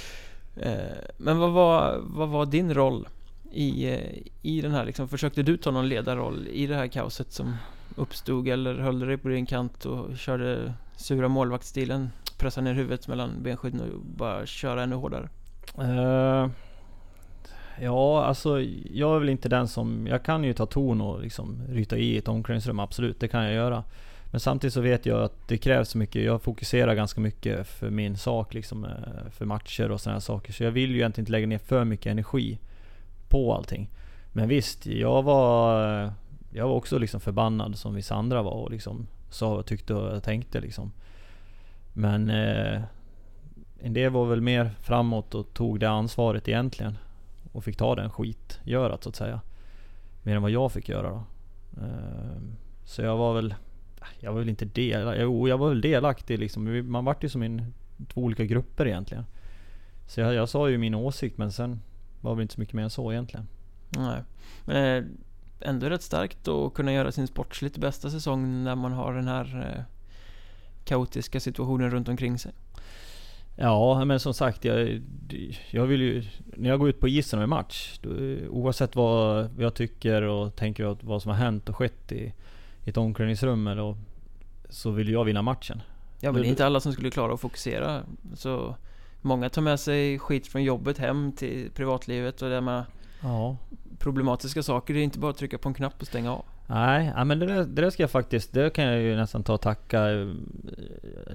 Eh, 0.61 0.97
men 1.17 1.37
vad 1.37 1.51
var, 1.51 2.01
vad 2.03 2.29
var 2.29 2.45
din 2.45 2.73
roll 2.73 3.07
i, 3.51 3.93
eh, 3.93 4.17
i 4.41 4.61
den 4.61 4.71
här 4.71 4.85
liksom, 4.85 5.07
försökte 5.07 5.43
du 5.43 5.57
ta 5.57 5.71
någon 5.71 5.89
ledarroll 5.89 6.47
i 6.47 6.67
det 6.67 6.75
här 6.75 6.87
kaoset 6.87 7.31
som 7.31 7.55
uppstod 7.95 8.47
eller 8.47 8.75
höll 8.75 8.99
du 8.99 9.05
dig 9.05 9.17
på 9.17 9.27
din 9.27 9.45
kant 9.45 9.85
och 9.85 10.17
körde 10.17 10.73
sura 10.95 11.27
målvaktsstilen? 11.27 12.09
Pressa 12.37 12.61
ner 12.61 12.73
huvudet 12.73 13.07
mellan 13.07 13.43
benskydden 13.43 13.81
och 13.81 13.99
bara 14.17 14.45
köra 14.45 14.83
ännu 14.83 14.95
hårdare? 14.95 15.29
Uh, 15.79 16.49
Ja, 17.81 18.23
alltså 18.23 18.61
jag 18.91 19.15
är 19.15 19.19
väl 19.19 19.29
inte 19.29 19.49
den 19.49 19.67
som... 19.67 20.07
Jag 20.07 20.23
kan 20.23 20.43
ju 20.43 20.53
ta 20.53 20.65
ton 20.65 21.01
och 21.01 21.21
liksom 21.21 21.61
ryta 21.69 21.97
i 21.97 22.17
ett 22.17 22.27
omklädningsrum, 22.27 22.79
absolut. 22.79 23.19
Det 23.19 23.27
kan 23.27 23.43
jag 23.43 23.53
göra. 23.53 23.83
Men 24.35 24.39
samtidigt 24.39 24.73
så 24.73 24.81
vet 24.81 25.05
jag 25.05 25.23
att 25.23 25.47
det 25.47 25.57
krävs 25.57 25.89
så 25.89 25.97
mycket. 25.97 26.23
Jag 26.23 26.41
fokuserar 26.41 26.95
ganska 26.95 27.21
mycket 27.21 27.67
för 27.67 27.89
min 27.89 28.17
sak, 28.17 28.53
liksom, 28.53 28.85
eh, 28.85 29.29
för 29.31 29.45
matcher 29.45 29.91
och 29.91 30.01
sådana 30.01 30.21
saker. 30.21 30.53
Så 30.53 30.63
jag 30.63 30.71
vill 30.71 30.91
ju 30.91 30.97
egentligen 30.97 31.23
inte 31.23 31.31
lägga 31.31 31.47
ner 31.47 31.57
för 31.57 31.85
mycket 31.85 32.11
energi 32.11 32.59
på 33.29 33.53
allting. 33.53 33.89
Men 34.33 34.47
visst, 34.47 34.85
jag 34.85 35.23
var... 35.23 36.03
Eh, 36.03 36.11
jag 36.53 36.67
var 36.67 36.75
också 36.75 36.97
liksom 36.97 37.19
förbannad 37.19 37.77
som 37.77 37.95
vissa 37.95 38.15
andra 38.15 38.41
var 38.41 38.51
och 38.51 38.71
liksom 38.71 39.07
sa 39.29 39.49
vad 39.49 39.57
jag 39.57 39.65
tyckte 39.65 39.93
och 39.93 40.23
tänkte 40.23 40.61
liksom. 40.61 40.91
Men... 41.93 42.29
Eh, 42.29 42.81
en 43.79 43.93
del 43.93 44.11
var 44.11 44.25
väl 44.25 44.41
mer 44.41 44.71
framåt 44.79 45.35
och 45.35 45.53
tog 45.53 45.79
det 45.79 45.89
ansvaret 45.89 46.47
egentligen 46.47 46.97
och 47.51 47.63
fick 47.63 47.77
ta 47.77 47.95
den 47.95 48.09
skitgörat 48.09 49.03
så 49.03 49.09
att 49.09 49.15
säga. 49.15 49.41
Mer 50.23 50.35
än 50.35 50.41
vad 50.41 50.51
jag 50.51 50.71
fick 50.71 50.89
göra 50.89 51.09
då. 51.09 51.23
Eh, 51.81 52.41
så 52.85 53.01
jag 53.01 53.17
var 53.17 53.33
väl... 53.33 53.53
Jag 54.19 54.33
var 54.33 54.39
väl 54.39 54.49
inte 54.49 54.65
delaktig. 54.65 55.23
Jo, 55.23 55.47
jag 55.47 55.57
var 55.57 55.69
väl 55.69 55.81
delaktig 55.81 56.39
liksom. 56.39 56.91
Man 56.91 57.05
vart 57.05 57.23
ju 57.23 57.29
som 57.29 57.43
i 57.43 57.61
två 58.07 58.21
olika 58.21 58.45
grupper 58.45 58.87
egentligen. 58.87 59.25
Så 60.07 60.19
jag, 60.19 60.33
jag 60.33 60.49
sa 60.49 60.69
ju 60.69 60.77
min 60.77 60.95
åsikt 60.95 61.37
men 61.37 61.51
sen 61.51 61.81
var 62.21 62.35
det 62.35 62.41
inte 62.41 62.53
så 62.53 62.59
mycket 62.59 62.75
mer 62.75 62.83
än 62.83 62.89
så 62.89 63.11
egentligen. 63.11 63.47
Nej. 63.89 64.21
Men 64.65 64.97
eh, 64.97 65.09
ändå 65.69 65.89
rätt 65.89 66.01
starkt 66.01 66.47
att 66.47 66.73
kunna 66.73 66.93
göra 66.93 67.11
sin 67.11 67.27
sportsligt 67.27 67.77
bästa 67.77 68.09
säsong 68.09 68.63
när 68.63 68.75
man 68.75 68.91
har 68.91 69.13
den 69.13 69.27
här 69.27 69.75
eh, 69.75 69.83
kaotiska 70.85 71.39
situationen 71.39 71.91
runt 71.91 72.09
omkring 72.09 72.39
sig. 72.39 72.51
Ja, 73.57 74.05
men 74.05 74.19
som 74.19 74.33
sagt, 74.33 74.65
jag, 74.65 75.01
jag 75.69 75.85
vill 75.85 76.01
ju... 76.01 76.23
När 76.55 76.69
jag 76.69 76.79
går 76.79 76.89
ut 76.89 76.99
på 76.99 77.07
isen 77.07 77.39
och 77.39 77.43
är 77.43 77.47
match, 77.47 77.99
då, 78.01 78.09
oavsett 78.49 78.95
vad 78.95 79.49
jag 79.57 79.73
tycker 79.75 80.21
och 80.21 80.55
tänker 80.55 80.97
vad 81.01 81.21
som 81.21 81.31
har 81.31 81.37
hänt 81.37 81.69
och 81.69 81.75
skett 81.75 82.11
i, 82.11 82.33
i 82.85 82.89
ett 82.89 82.97
omklädningsrum, 82.97 83.67
eller, 83.67 83.95
så 84.69 84.91
vill 84.91 85.09
jag 85.09 85.25
vinna 85.25 85.41
matchen. 85.41 85.81
Ja, 86.19 86.31
men 86.31 86.41
det 86.41 86.47
är 86.47 86.49
inte 86.49 86.65
alla 86.65 86.79
som 86.79 86.93
skulle 86.93 87.11
klara 87.11 87.33
att 87.33 87.41
fokusera. 87.41 88.03
Så 88.33 88.75
många 89.21 89.49
tar 89.49 89.61
med 89.61 89.79
sig 89.79 90.19
skit 90.19 90.47
från 90.47 90.63
jobbet 90.63 90.97
hem 90.97 91.31
till 91.31 91.71
privatlivet 91.71 92.41
och 92.41 92.49
det 92.49 92.61
med 92.61 92.83
ja. 93.21 93.57
problematiska 93.99 94.63
saker. 94.63 94.93
Det 94.93 94.99
är 94.99 95.03
inte 95.03 95.19
bara 95.19 95.31
att 95.31 95.37
trycka 95.37 95.57
på 95.57 95.69
en 95.69 95.73
knapp 95.73 96.01
och 96.01 96.07
stänga 96.07 96.31
av. 96.31 96.45
Nej, 96.67 97.11
ja, 97.15 97.23
men 97.23 97.39
det 97.39 97.45
där, 97.45 97.65
det 97.65 97.81
där 97.81 97.89
ska 97.89 98.03
jag 98.03 98.11
faktiskt, 98.11 98.53
det 98.53 98.73
kan 98.73 98.85
jag 98.85 99.01
ju 99.01 99.15
nästan 99.15 99.43
ta 99.43 99.53
och 99.53 99.61
tacka 99.61 99.99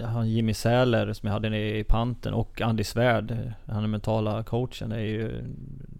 har 0.03 0.23
Jimmy 0.23 0.53
Säler 0.53 1.13
som 1.13 1.27
jag 1.27 1.33
hade 1.33 1.77
i 1.77 1.83
Panten 1.83 2.33
och 2.33 2.61
Andy 2.61 2.83
Svärd, 2.83 3.53
han 3.65 3.83
är 3.83 3.87
mentala 3.87 4.43
coachen, 4.43 4.89
det 4.89 4.95
är 4.95 4.99
ju 4.99 5.43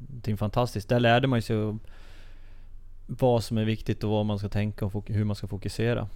någonting 0.09 0.37
fantastiskt. 0.37 0.89
Där 0.89 0.99
lärde 0.99 1.27
man 1.27 1.41
sig 1.41 1.55
vad 3.19 3.43
som 3.43 3.57
är 3.57 3.65
viktigt 3.65 4.03
och 4.03 4.09
vad 4.09 4.25
man 4.25 4.39
ska 4.39 4.49
tänka 4.49 4.85
och 4.85 5.09
hur 5.09 5.23
man 5.23 5.35
ska 5.35 5.47
fokusera. 5.47 6.07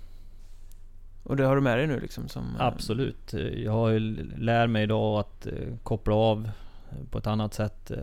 Och 1.24 1.38
det 1.38 1.44
har 1.44 1.56
du 1.56 1.62
med 1.62 1.78
dig 1.78 1.88
nu 1.88 2.00
liksom? 2.00 2.28
Som, 2.28 2.44
eh, 2.44 2.66
Absolut. 2.66 3.34
Jag 3.56 3.72
har 3.72 3.90
ju 3.90 4.00
lärt 4.38 4.70
mig 4.70 4.84
idag 4.84 5.20
att 5.20 5.48
eh, 5.48 5.54
koppla 5.84 6.16
av 6.16 6.50
på 7.12 7.18
ett 7.18 7.28
annat 7.28 7.54
sätt. 7.54 7.92
eh, 7.92 7.98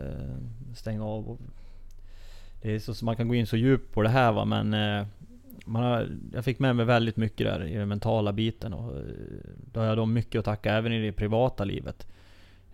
Stänga 0.75 1.05
av. 1.05 1.37
Det 2.61 2.75
är 2.75 2.79
så, 2.79 2.93
så 2.93 3.05
man 3.05 3.15
kan 3.15 3.27
gå 3.27 3.35
in 3.35 3.47
så 3.47 3.57
djupt 3.57 3.93
på 3.93 4.01
det 4.01 4.09
här 4.09 4.31
va, 4.31 4.45
men 4.45 4.73
eh, 4.73 5.07
man 5.65 5.83
har, 5.83 6.07
jag 6.33 6.45
fick 6.45 6.59
med 6.59 6.75
mig 6.75 6.85
väldigt 6.85 7.17
mycket 7.17 7.47
där 7.47 7.63
i 7.65 7.75
den 7.75 7.87
mentala 7.87 8.33
biten. 8.33 8.73
Och 8.73 8.97
eh, 8.97 9.03
då 9.73 9.79
har 9.79 9.87
jag 9.87 9.97
då 9.97 10.05
mycket 10.05 10.39
att 10.39 10.45
tacka 10.45 10.73
även 10.73 10.93
i 10.93 11.05
det 11.05 11.11
privata 11.11 11.63
livet. 11.63 12.07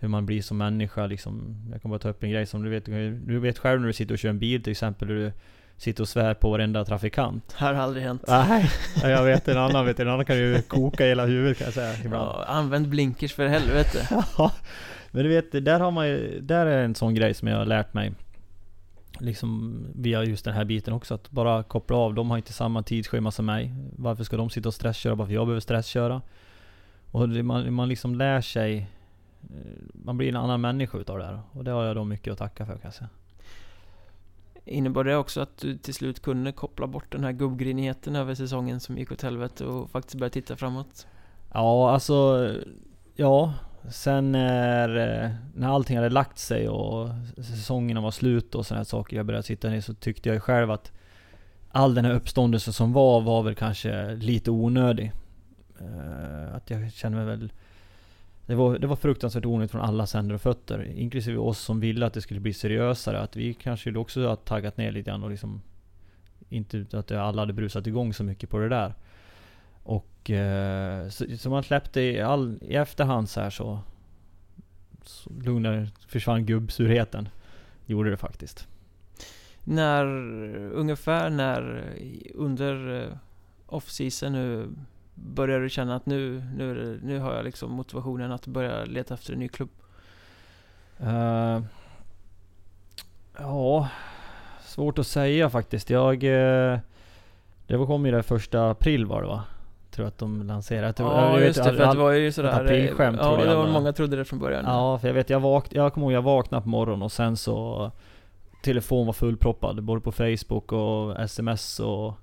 Hur 0.02 0.08
man 0.08 0.26
blir 0.26 0.42
som 0.42 0.58
människa 0.58 1.08
liksom. 1.08 1.56
Jag 1.72 1.82
kan 1.82 1.92
bara 1.92 2.00
ta 2.00 2.10
upp 2.10 2.24
en 2.24 2.30
grej 2.32 2.46
som 2.46 2.64
du 2.64 2.70
vet. 2.70 2.86
Du 3.28 3.40
vet 3.40 3.58
själv 3.60 3.80
när 3.82 3.88
du 3.88 3.94
sitter 3.94 4.14
och 4.16 4.20
kör 4.20 4.30
en 4.30 4.40
bil 4.40 4.64
till 4.64 4.72
exempel. 4.72 5.08
Hur 5.08 5.16
du 5.16 5.32
sitter 5.80 6.04
och 6.04 6.10
svär 6.10 6.34
på 6.34 6.50
varenda 6.50 6.86
trafikant. 6.86 7.54
Här 7.58 7.74
har 7.74 7.84
aldrig 7.84 8.04
hänt. 8.04 8.24
Nej, 8.28 8.70
jag 9.04 9.24
vet 9.24 9.48
en 9.48 9.58
annan 9.58 9.86
vet 9.86 10.00
En 10.00 10.10
annan 10.10 10.26
kan 10.26 10.38
ju 10.38 10.62
koka 10.62 11.06
hela 11.06 11.26
huvudet 11.26 11.58
kan 11.58 11.66
jag 11.66 11.74
säga 11.74 11.94
ibland. 12.06 12.26
Ja, 12.26 12.46
använd 12.48 12.88
blinkers 12.88 13.34
för 13.34 13.48
helvete. 13.48 14.08
Ja, 14.38 14.52
men 15.12 15.24
du 15.24 15.30
vet, 15.30 15.66
där 15.66 15.80
har 15.80 15.92
man 15.92 16.08
ju, 16.08 16.40
där 16.42 16.66
är 16.66 16.84
en 16.84 16.96
sån 16.96 17.14
grej 17.14 17.34
som 17.34 17.48
jag 17.48 17.58
har 17.58 17.66
lärt 17.66 17.94
mig. 17.94 18.14
Liksom 19.20 19.78
via 19.96 20.24
just 20.24 20.46
den 20.46 20.54
här 20.54 20.66
biten 20.66 20.94
också, 20.94 21.14
att 21.14 21.32
bara 21.32 21.64
koppla 21.64 21.98
av. 21.98 22.14
De 22.14 22.30
har 22.30 22.38
inte 22.38 22.54
samma 22.54 22.84
tidsschema 22.84 23.32
som 23.32 23.46
mig. 23.46 23.74
Varför 23.96 24.24
ska 24.24 24.38
de 24.38 24.50
sitta 24.50 24.70
och 24.70 24.74
stressköra 24.74 25.16
bara 25.16 25.28
för 25.28 25.34
jag 25.34 25.48
behöver 25.48 25.62
stressköra? 25.62 26.22
Och 27.12 27.30
det, 27.30 27.44
man, 27.44 27.74
man 27.74 27.90
liksom 27.90 28.16
lär 28.16 28.42
sig, 28.42 28.78
eh, 29.44 29.58
man 29.94 30.18
blir 30.18 30.30
en 30.30 30.36
annan 30.36 30.62
människa 30.62 30.98
utav 30.98 31.18
det 31.18 31.26
här. 31.26 31.40
Och 31.52 31.64
det 31.64 31.72
har 31.72 31.86
jag 31.86 31.96
då 31.96 32.04
mycket 32.04 32.32
att 32.32 32.38
tacka 32.38 32.66
för 32.66 32.74
kan 32.74 32.82
jag 32.84 32.94
säga. 32.94 33.10
Innebar 34.70 35.04
det 35.04 35.16
också 35.16 35.42
att 35.42 35.58
du 35.58 35.78
till 35.78 35.94
slut 35.94 36.20
kunde 36.20 36.52
koppla 36.52 36.88
bort 36.88 37.12
den 37.12 37.24
här 37.24 37.32
gubbgrinigheten 37.32 38.16
över 38.16 38.36
säsongen 38.36 38.80
som 38.80 38.98
gick 38.98 39.12
åt 39.12 39.22
helvete 39.22 39.66
och 39.66 39.90
faktiskt 39.90 40.16
börja 40.16 40.30
titta 40.30 40.56
framåt? 40.56 41.08
Ja, 41.54 41.92
alltså, 41.92 42.50
ja. 43.16 43.54
Sen 43.92 44.32
när, 44.32 44.88
när 45.56 45.68
allting 45.68 45.98
hade 45.98 46.10
lagt 46.10 46.40
sig 46.40 46.70
och 46.70 47.10
säsongerna 47.36 48.02
var 48.02 48.12
slut 48.12 48.56
och 48.56 48.66
sådana 48.66 48.86
saker, 48.86 49.18
jag 49.18 49.26
började 49.26 49.44
sitta 49.44 49.70
ner 49.70 49.82
så 49.82 49.94
tyckte 49.94 50.30
jag 50.30 50.34
ju 50.34 50.40
själv 50.40 50.72
att 50.72 50.92
all 51.72 51.96
den 51.96 52.06
här 52.06 52.14
uppståndelsen 52.14 52.74
som 52.74 52.94
var, 52.94 53.22
var 53.22 53.44
väl 53.44 53.56
kanske 53.56 54.16
lite 54.16 54.52
onödig. 54.52 55.12
Eh, 55.80 56.56
att 56.56 56.70
jag 56.70 56.94
kände 56.94 57.18
mig 57.18 57.28
väl... 57.28 57.52
Det 58.50 58.56
var, 58.56 58.80
det 58.80 58.88
var 58.88 58.96
fruktansvärt 58.96 59.46
onödigt 59.46 59.72
från 59.72 59.82
alla 59.82 60.06
händer 60.14 60.36
och 60.36 60.42
fötter, 60.42 60.84
inklusive 60.84 61.38
oss 61.38 61.60
som 61.60 61.80
ville 61.80 62.06
att 62.06 62.14
det 62.14 62.22
skulle 62.22 62.40
bli 62.40 62.54
seriösare. 62.54 63.20
Att 63.20 63.36
vi 63.36 63.54
kanske 63.54 63.98
också 63.98 64.28
har 64.28 64.36
taggat 64.36 64.78
ner 64.78 64.92
lite 64.92 65.10
grann 65.10 65.24
och 65.24 65.30
liksom... 65.30 65.62
Inte 66.50 66.86
att 66.92 67.12
alla 67.12 67.42
hade 67.42 67.54
brusat 67.54 67.88
igång 67.88 68.14
så 68.14 68.24
mycket 68.24 68.50
på 68.50 68.58
det 68.58 68.70
där. 68.70 68.94
Och 69.84 70.30
eh, 70.30 71.10
så, 71.10 71.26
så 71.38 71.50
man 71.50 71.64
släppte 71.64 72.02
i, 72.02 72.22
all, 72.22 72.60
i 72.62 72.76
efterhand 72.76 73.30
så 73.30 73.42
här 73.42 73.50
så, 73.50 73.80
så 75.04 75.30
lugnare 75.44 75.90
försvann 76.08 76.46
gubbsurheten. 76.46 77.30
Gjorde 77.86 78.10
det 78.10 78.18
faktiskt. 78.18 78.68
När, 79.64 80.06
ungefär 80.74 81.30
när 81.30 81.94
under 82.34 83.04
eh, 83.04 83.18
off-season 83.66 84.32
nu 84.32 84.68
börjar 85.24 85.60
du 85.60 85.70
känna 85.70 85.96
att 85.96 86.06
nu, 86.06 86.44
nu, 86.56 87.00
nu 87.04 87.20
har 87.20 87.34
jag 87.36 87.46
liksom 87.46 87.72
motivationen 87.72 88.32
att 88.32 88.48
börja 88.48 88.86
leta 88.86 89.14
efter 89.14 89.34
en 89.34 89.40
ny 89.40 89.48
klubb? 89.48 89.70
Eh, 91.00 91.60
ja, 93.38 93.88
svårt 94.64 95.00
att 95.00 95.08
säga 95.08 95.50
faktiskt. 95.50 95.90
Jag... 95.90 96.14
eh, 96.24 96.80
Det 97.68 97.78
var- 97.78 97.86
kom 97.86 98.06
ju 98.06 98.12
det 98.12 98.24
första 98.24 98.70
april 98.70 99.06
var 99.06 99.22
det 99.22 99.28
va? 99.28 99.44
Tror 99.92 100.06
att 100.08 100.18
de 100.18 100.44
lanserade. 100.48 100.94
Jag 100.98 101.08
jag 101.12 101.24
Ja 101.34 101.36
vet- 101.36 101.46
just 101.48 101.64
det, 101.64 101.74
för 101.74 101.84
att 101.84 101.92
det 101.92 101.98
var 102.02 102.12
ju 102.12 102.32
sådär... 102.32 102.50
aprilskämt 102.64 103.18
Ja, 103.22 103.36
trodde 103.36 103.52
jag 103.52 103.64
med. 103.64 103.74
många 103.74 103.94
trodde 103.94 104.18
det 104.18 104.26
från 104.26 104.40
början. 104.40 104.66
Ja, 104.68 104.98
för 104.98 105.08
jag 105.08 105.14
vet, 105.16 105.30
jag, 105.30 105.40
vak 105.40 105.66
jag 105.72 105.94
kommer 105.94 106.06
ihåg 106.08 106.14
jag 106.14 106.22
vaknade 106.22 106.64
på 106.64 106.70
morgonen 106.70 107.02
och 107.02 107.12
sen 107.12 107.38
så 107.38 107.92
Telefon 108.64 109.06
var 109.06 109.14
fullproppad, 109.14 109.84
både 109.84 110.02
på 110.02 110.12
Facebook 110.12 110.72
och 110.72 111.20
sms 111.20 111.80
och 111.80 112.14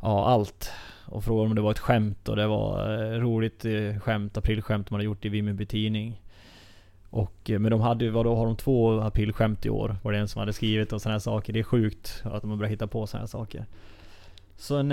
Ja, 0.00 0.26
allt. 0.28 0.72
Och 1.08 1.24
frågade 1.24 1.48
om 1.48 1.54
det 1.54 1.60
var 1.60 1.70
ett 1.70 1.78
skämt 1.78 2.28
och 2.28 2.36
det 2.36 2.46
var 2.46 3.02
eh, 3.02 3.20
roligt 3.20 3.64
eh, 3.64 3.98
skämt, 4.00 4.36
aprilskämt 4.36 4.90
man 4.90 4.98
hade 4.98 5.04
gjort 5.04 5.24
i 5.24 5.28
Vimmerby 5.28 5.66
Tidning. 5.66 6.22
Och, 7.10 7.50
eh, 7.50 7.58
men 7.58 7.70
de 7.70 7.80
hade 7.80 8.04
ju, 8.04 8.10
vadå, 8.10 8.34
har 8.36 8.46
de 8.46 8.56
två 8.56 9.00
aprilskämt 9.00 9.66
i 9.66 9.70
år? 9.70 9.96
Var 10.02 10.12
det 10.12 10.18
en 10.18 10.28
som 10.28 10.40
hade 10.40 10.52
skrivit 10.52 10.92
och 10.92 11.02
sådana 11.02 11.14
här 11.14 11.20
saker. 11.20 11.52
Det 11.52 11.58
är 11.58 11.64
sjukt 11.64 12.22
att 12.24 12.42
de 12.42 12.50
har 12.50 12.56
börjat 12.56 12.72
hitta 12.72 12.86
på 12.86 13.06
sådana 13.06 13.22
här 13.22 13.28
saker. 13.28 13.66
Sen, 14.56 14.92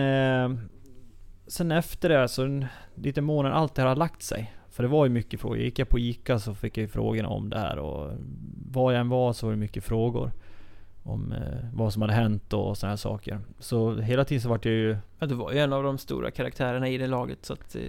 sen 1.47 1.71
efter 1.71 2.09
det, 2.09 2.27
så 2.27 2.43
en, 2.43 2.65
lite 2.95 3.21
månader, 3.21 3.55
allt 3.55 3.75
det 3.75 3.81
här 3.81 3.89
har 3.89 3.95
lagt 3.95 4.23
sig. 4.23 4.53
För 4.69 4.83
det 4.83 4.89
var 4.89 5.05
ju 5.05 5.11
mycket 5.11 5.41
frågor. 5.41 5.57
Gick 5.57 5.79
jag 5.79 5.89
på 5.89 5.99
ICA 5.99 6.39
så 6.39 6.55
fick 6.55 6.77
jag 6.77 6.81
ju 6.81 6.87
frågorna 6.87 7.29
om 7.29 7.49
det 7.49 7.59
här 7.59 7.79
och 7.79 8.11
var 8.71 8.91
jag 8.91 9.01
än 9.01 9.09
var 9.09 9.33
så 9.33 9.45
var 9.45 9.53
det 9.53 9.59
mycket 9.59 9.83
frågor. 9.83 10.31
Om 11.07 11.31
eh, 11.31 11.69
vad 11.73 11.93
som 11.93 12.01
hade 12.01 12.13
hänt 12.13 12.53
och 12.53 12.77
sådana 12.77 12.91
här 12.91 12.97
saker. 12.97 13.39
Så 13.59 13.95
hela 13.95 14.25
tiden 14.25 14.41
så 14.41 14.49
vart 14.49 14.65
jag 14.65 14.73
ju... 14.73 14.97
Ja, 15.19 15.27
du 15.27 15.35
var 15.35 15.51
ju 15.51 15.59
en 15.59 15.73
av 15.73 15.83
de 15.83 15.97
stora 15.97 16.31
karaktärerna 16.31 16.89
i 16.89 16.97
det 16.97 17.07
laget 17.07 17.45
så 17.45 17.53
att 17.53 17.75
eh, 17.75 17.81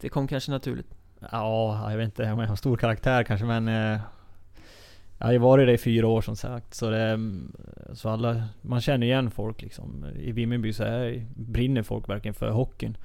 det 0.00 0.08
kom 0.08 0.28
kanske 0.28 0.50
naturligt. 0.50 0.94
Ja, 1.30 1.90
jag 1.90 1.96
vet 1.96 2.04
inte 2.04 2.32
om 2.32 2.38
jag 2.40 2.48
har 2.48 2.56
stor 2.56 2.76
karaktär 2.76 3.24
kanske 3.24 3.46
men... 3.46 3.68
Eh, 3.68 4.00
jag 5.18 5.26
har 5.26 5.32
ju 5.32 5.38
varit 5.38 5.66
det 5.66 5.72
i 5.72 5.78
fyra 5.78 6.06
år 6.06 6.20
som 6.20 6.36
sagt. 6.36 6.74
Så 6.74 6.90
det... 6.90 7.18
Så 7.92 8.08
alla... 8.08 8.42
Man 8.62 8.80
känner 8.80 9.06
igen 9.06 9.30
folk 9.30 9.62
liksom. 9.62 10.06
I 10.16 10.32
Vimmerby 10.32 10.72
så 10.72 10.82
är, 10.82 11.26
brinner 11.34 11.82
folk 11.82 12.08
verkligen 12.08 12.34
för 12.34 12.50
hockeyn. 12.50 12.96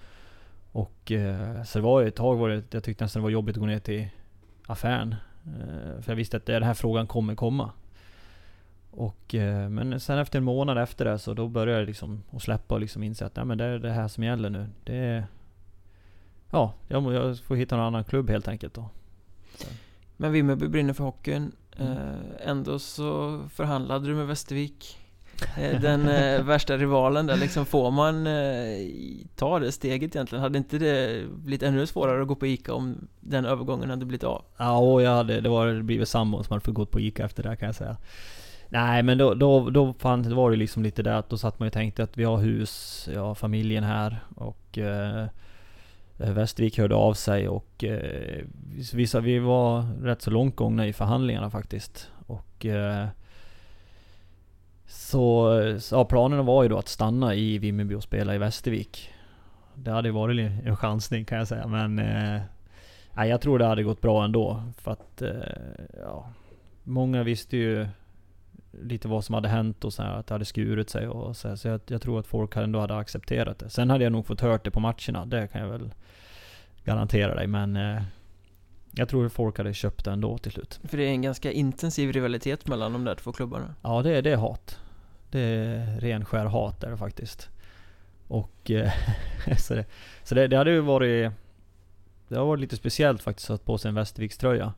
Och 0.71 1.11
eh, 1.11 1.63
så 1.63 1.79
det 1.79 1.83
var 1.83 2.01
ju 2.01 2.07
ett 2.07 2.15
tag 2.15 2.37
var 2.37 2.49
det, 2.49 2.63
jag 2.73 2.83
tyckte 2.83 3.03
nästan 3.03 3.21
det 3.21 3.23
var 3.23 3.29
jobbigt 3.29 3.55
att 3.55 3.59
gå 3.59 3.65
ner 3.65 3.79
till 3.79 4.07
affären. 4.67 5.15
Eh, 5.45 6.01
för 6.01 6.11
jag 6.11 6.15
visste 6.15 6.37
att 6.37 6.45
den 6.45 6.63
här 6.63 6.73
frågan 6.73 7.07
kommer 7.07 7.35
komma. 7.35 7.71
Och, 8.91 9.35
eh, 9.35 9.69
men 9.69 9.99
sen 9.99 10.17
efter 10.17 10.37
en 10.37 10.43
månad 10.43 10.77
efter 10.77 11.05
det 11.05 11.19
så 11.19 11.33
då 11.33 11.47
började 11.47 11.79
jag 11.79 11.87
liksom 11.87 12.23
att 12.31 12.41
släppa 12.41 12.75
och 12.75 12.81
liksom 12.81 13.03
inse 13.03 13.25
att 13.25 13.35
nej, 13.35 13.45
men 13.45 13.57
det 13.57 13.65
är 13.65 13.79
det 13.79 13.91
här 13.91 14.07
som 14.07 14.23
gäller 14.23 14.49
nu. 14.49 14.69
Det 14.83 14.95
är... 14.95 15.27
Ja, 16.51 16.73
jag, 16.87 17.13
jag 17.13 17.39
får 17.39 17.55
hitta 17.55 17.77
någon 17.77 17.85
annan 17.85 18.03
klubb 18.03 18.29
helt 18.29 18.47
enkelt 18.47 18.73
då. 18.73 18.89
Men 20.17 20.31
Vimmerby 20.31 20.67
brinner 20.67 20.93
för 20.93 21.03
hockeyn. 21.03 21.51
Mm. 21.77 21.91
Eh, 21.91 22.49
ändå 22.49 22.79
så 22.79 23.39
förhandlade 23.53 24.07
du 24.07 24.15
med 24.15 24.27
Västervik. 24.27 24.97
Eh, 25.57 25.81
den 25.81 26.05
värsta 26.45 26.77
rivalen 26.77 27.27
där 27.27 27.37
liksom, 27.37 27.65
får 27.65 27.91
man 27.91 28.27
ta 29.35 29.59
det 29.59 29.71
steget 29.71 30.15
egentligen? 30.15 30.41
Hade 30.41 30.57
inte 30.57 30.77
det 30.77 31.25
blivit 31.29 31.63
ännu 31.63 31.87
svårare 31.87 32.21
att 32.21 32.27
gå 32.27 32.35
på 32.35 32.47
ICA 32.47 32.73
om 32.73 33.07
den 33.19 33.45
övergången 33.45 33.89
hade 33.89 34.05
blivit 34.05 34.23
av? 34.23 34.45
Ja, 34.57 34.77
och 34.77 35.01
jag 35.01 35.11
hade, 35.11 35.41
det 35.41 35.49
var 35.49 35.67
det 35.67 35.83
blivit 35.83 36.09
sambon 36.09 36.43
som 36.43 36.53
hade 36.53 36.65
fått 36.65 36.73
gå 36.73 36.85
på 36.85 36.99
Ica 36.99 37.25
efter 37.25 37.43
det 37.43 37.49
här 37.49 37.55
kan 37.55 37.65
jag 37.65 37.75
säga. 37.75 37.97
Nej 38.69 39.03
men 39.03 39.17
då, 39.17 39.33
då, 39.33 39.69
då, 39.69 39.93
fan, 39.93 40.23
det 40.23 40.35
var 40.35 40.51
det 40.51 40.57
liksom 40.57 40.83
lite 40.83 41.03
där 41.03 41.13
att 41.13 41.29
då 41.29 41.37
satt 41.37 41.59
man 41.59 41.65
ju 41.65 41.67
och 41.67 41.73
tänkte 41.73 42.03
att 42.03 42.17
vi 42.17 42.23
har 42.23 42.37
hus, 42.37 43.09
jag 43.13 43.21
har 43.21 43.35
familjen 43.35 43.83
här 43.83 44.19
och 44.35 44.77
eh, 44.77 45.25
Västervik 46.17 46.77
hörde 46.77 46.95
av 46.95 47.13
sig 47.13 47.47
och 47.47 47.83
eh, 47.83 48.43
vissa, 48.93 49.19
vi 49.19 49.39
var 49.39 49.81
rätt 50.01 50.21
så 50.21 50.31
långt 50.31 50.55
gångna 50.55 50.87
i 50.87 50.93
förhandlingarna 50.93 51.49
faktiskt. 51.49 52.11
Och 52.27 52.65
eh, 52.65 53.07
så, 54.85 55.53
så 55.79 55.95
ja, 55.95 56.05
planerna 56.05 56.41
var 56.43 56.63
ju 56.63 56.69
då 56.69 56.77
att 56.77 56.87
stanna 56.87 57.35
i 57.35 57.57
Vimmerby 57.57 57.95
och 57.95 58.03
spela 58.03 58.35
i 58.35 58.37
Västervik. 58.37 59.09
Det 59.75 59.91
hade 59.91 60.11
varit 60.11 60.51
en 60.65 60.77
chansning 60.77 61.25
kan 61.25 61.37
jag 61.37 61.47
säga 61.47 61.67
men 61.67 61.99
eh, 61.99 62.41
Nej, 63.17 63.29
jag 63.29 63.41
tror 63.41 63.59
det 63.59 63.65
hade 63.65 63.83
gått 63.83 64.01
bra 64.01 64.25
ändå. 64.25 64.63
För 64.77 64.91
att, 64.91 65.21
eh, 65.21 65.31
ja, 65.99 66.29
många 66.83 67.23
visste 67.23 67.57
ju 67.57 67.87
lite 68.71 69.07
vad 69.07 69.23
som 69.25 69.35
hade 69.35 69.49
hänt 69.49 69.83
och 69.83 69.93
så 69.93 70.03
här, 70.03 70.11
att 70.11 70.27
det 70.27 70.33
hade 70.33 70.45
skurit 70.45 70.89
sig 70.89 71.07
och 71.07 71.37
så, 71.37 71.47
här, 71.47 71.55
så 71.55 71.67
jag, 71.67 71.81
jag 71.87 72.01
tror 72.01 72.19
att 72.19 72.27
folk 72.27 72.55
ändå 72.55 72.79
hade 72.79 72.97
accepterat 72.97 73.59
det. 73.59 73.69
Sen 73.69 73.89
hade 73.89 74.03
jag 74.03 74.11
nog 74.13 74.25
fått 74.25 74.41
hört 74.41 74.63
det 74.63 74.71
på 74.71 74.79
matcherna, 74.79 75.25
det 75.25 75.47
kan 75.47 75.61
jag 75.61 75.69
väl 75.69 75.93
garantera 76.83 77.35
dig. 77.35 77.47
Men 77.47 77.75
eh, 77.75 78.01
jag 78.91 79.09
tror 79.09 79.25
att 79.25 79.33
folk 79.33 79.57
hade 79.57 79.73
köpt 79.73 80.05
det 80.05 80.11
ändå 80.11 80.37
till 80.37 80.51
slut. 80.51 80.79
För 80.83 80.97
det 80.97 81.03
är 81.03 81.09
en 81.09 81.21
ganska 81.21 81.51
intensiv 81.51 82.11
rivalitet 82.11 82.67
mellan 82.67 82.93
de 82.93 83.03
där 83.03 83.15
två 83.15 83.31
klubbarna. 83.33 83.75
Ja, 83.81 84.01
det, 84.01 84.17
är- 84.17 84.21
det 84.21 84.31
är 84.31 84.37
hat. 84.37 84.79
Det 85.31 85.39
är 85.39 85.99
ren 85.99 86.25
skär 86.25 86.45
hat 86.45 86.83
är 86.83 86.89
det 86.91 86.97
faktiskt. 86.97 87.49
Och 88.27 88.71
eh, 88.71 88.91
så, 89.57 89.73
det, 89.75 89.85
så 90.23 90.35
det, 90.35 90.47
det 90.47 90.57
hade 90.57 90.71
ju 90.71 90.79
varit 90.79 91.31
Det 92.27 92.35
har 92.35 92.45
varit 92.45 92.59
lite 92.61 92.75
speciellt 92.75 93.21
faktiskt 93.21 93.49
att 93.49 93.59
ha 93.59 93.65
på 93.65 93.77
sig 93.77 93.89
en 93.89 93.95
Västervikströja. 93.95 94.73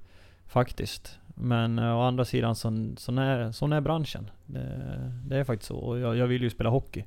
Faktiskt. 0.47 1.18
Men 1.41 1.79
eh, 1.79 1.97
å 1.97 2.01
andra 2.01 2.25
sidan 2.25 2.55
sån, 2.55 2.97
sån, 2.97 3.17
är, 3.17 3.51
sån 3.51 3.73
är 3.73 3.81
branschen. 3.81 4.29
Det, 4.45 5.11
det 5.25 5.37
är 5.37 5.43
faktiskt 5.43 5.67
så. 5.67 5.77
Och 5.77 5.99
jag, 5.99 6.17
jag 6.17 6.27
vill 6.27 6.41
ju 6.41 6.49
spela 6.49 6.69
hockey. 6.69 7.03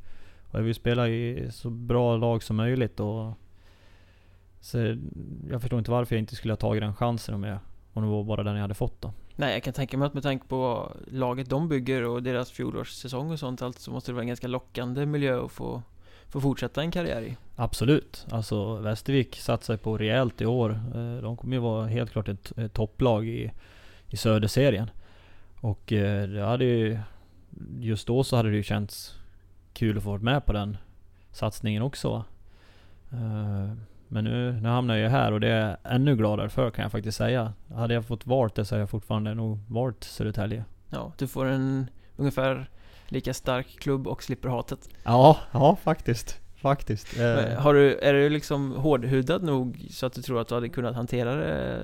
Och 0.50 0.58
jag 0.58 0.62
vill 0.62 0.74
spela 0.74 1.08
i 1.08 1.48
så 1.50 1.70
bra 1.70 2.16
lag 2.16 2.42
som 2.42 2.56
möjligt 2.56 3.00
och 3.00 3.32
så 4.60 4.96
jag 5.50 5.60
förstår 5.60 5.78
inte 5.78 5.90
varför 5.90 6.14
jag 6.14 6.22
inte 6.22 6.36
skulle 6.36 6.52
ha 6.52 6.56
tagit 6.56 6.82
den 6.82 6.94
chansen 6.94 7.34
om 7.34 7.44
jag 7.44 7.58
om 7.92 8.02
det 8.02 8.08
var 8.08 8.24
bara 8.24 8.42
den 8.42 8.54
jag 8.54 8.62
hade 8.62 8.74
fått 8.74 9.00
då. 9.00 9.12
Nej, 9.36 9.52
jag 9.52 9.62
kan 9.62 9.72
tänka 9.72 9.98
mig 9.98 10.06
att 10.06 10.14
med 10.14 10.22
tanke 10.22 10.46
på 10.46 10.92
laget 11.10 11.50
de 11.50 11.68
bygger 11.68 12.04
och 12.04 12.22
deras 12.22 12.50
fjolårssäsong 12.50 13.30
och 13.30 13.38
sånt 13.38 13.62
allt 13.62 13.78
så 13.78 13.90
måste 13.90 14.10
det 14.10 14.14
vara 14.14 14.22
en 14.22 14.28
ganska 14.28 14.48
lockande 14.48 15.06
miljö 15.06 15.44
att 15.44 15.52
få, 15.52 15.82
få 16.28 16.40
fortsätta 16.40 16.82
en 16.82 16.90
karriär 16.90 17.22
i. 17.22 17.36
Absolut. 17.56 18.26
Alltså 18.30 18.74
Västervik 18.76 19.36
satsar 19.36 19.76
på 19.76 19.98
rejält 19.98 20.40
i 20.40 20.46
år. 20.46 20.70
Eh, 20.94 21.22
de 21.22 21.36
kommer 21.36 21.56
ju 21.56 21.60
vara 21.60 21.86
helt 21.86 22.10
klart 22.10 22.28
ett, 22.28 22.58
ett 22.58 22.72
topplag 22.72 23.28
i, 23.28 23.52
i 24.12 24.16
Söderserien. 24.16 24.90
Och 25.60 25.92
eh, 25.92 26.28
det 26.28 26.44
hade 26.44 26.64
ju, 26.64 26.98
just 27.80 28.06
då 28.06 28.24
så 28.24 28.36
hade 28.36 28.50
det 28.50 28.56
ju 28.56 28.62
känts 28.62 29.14
kul 29.72 29.96
att 29.96 30.02
få 30.02 30.10
vara 30.10 30.20
med 30.20 30.46
på 30.46 30.52
den 30.52 30.76
satsningen 31.32 31.82
också. 31.82 32.24
Eh, 33.12 33.72
men 34.08 34.24
nu, 34.24 34.52
nu 34.52 34.68
hamnar 34.68 34.96
jag 34.96 35.10
här 35.10 35.32
och 35.32 35.40
det 35.40 35.48
är 35.48 35.68
jag 35.68 35.94
ännu 35.94 36.16
gladare 36.16 36.48
för 36.48 36.70
kan 36.70 36.82
jag 36.82 36.92
faktiskt 36.92 37.18
säga. 37.18 37.52
Hade 37.74 37.94
jag 37.94 38.04
fått 38.04 38.26
valt 38.26 38.54
det 38.54 38.64
så 38.64 38.74
hade 38.74 38.82
jag 38.82 38.90
fortfarande 38.90 39.34
nog 39.34 39.58
valt 39.68 40.04
Södertälje. 40.04 40.64
Ja, 40.88 41.12
du 41.18 41.28
får 41.28 41.46
en 41.46 41.90
ungefär 42.16 42.70
lika 43.08 43.34
stark 43.34 43.66
klubb 43.78 44.06
och 44.06 44.22
slipper 44.22 44.48
hatet. 44.48 44.88
Ja, 45.02 45.38
ja 45.52 45.76
faktiskt. 45.76 46.40
Faktiskt. 46.56 47.18
Men 47.18 47.56
Har 47.56 47.74
du, 47.74 47.98
är 47.98 48.12
du 48.12 48.28
liksom 48.28 48.72
hårdhudad 48.72 49.42
nog 49.42 49.86
så 49.90 50.06
att 50.06 50.12
du 50.12 50.22
tror 50.22 50.40
att 50.40 50.48
du 50.48 50.54
hade 50.54 50.68
kunnat 50.68 50.94
hantera 50.94 51.34
det? 51.34 51.80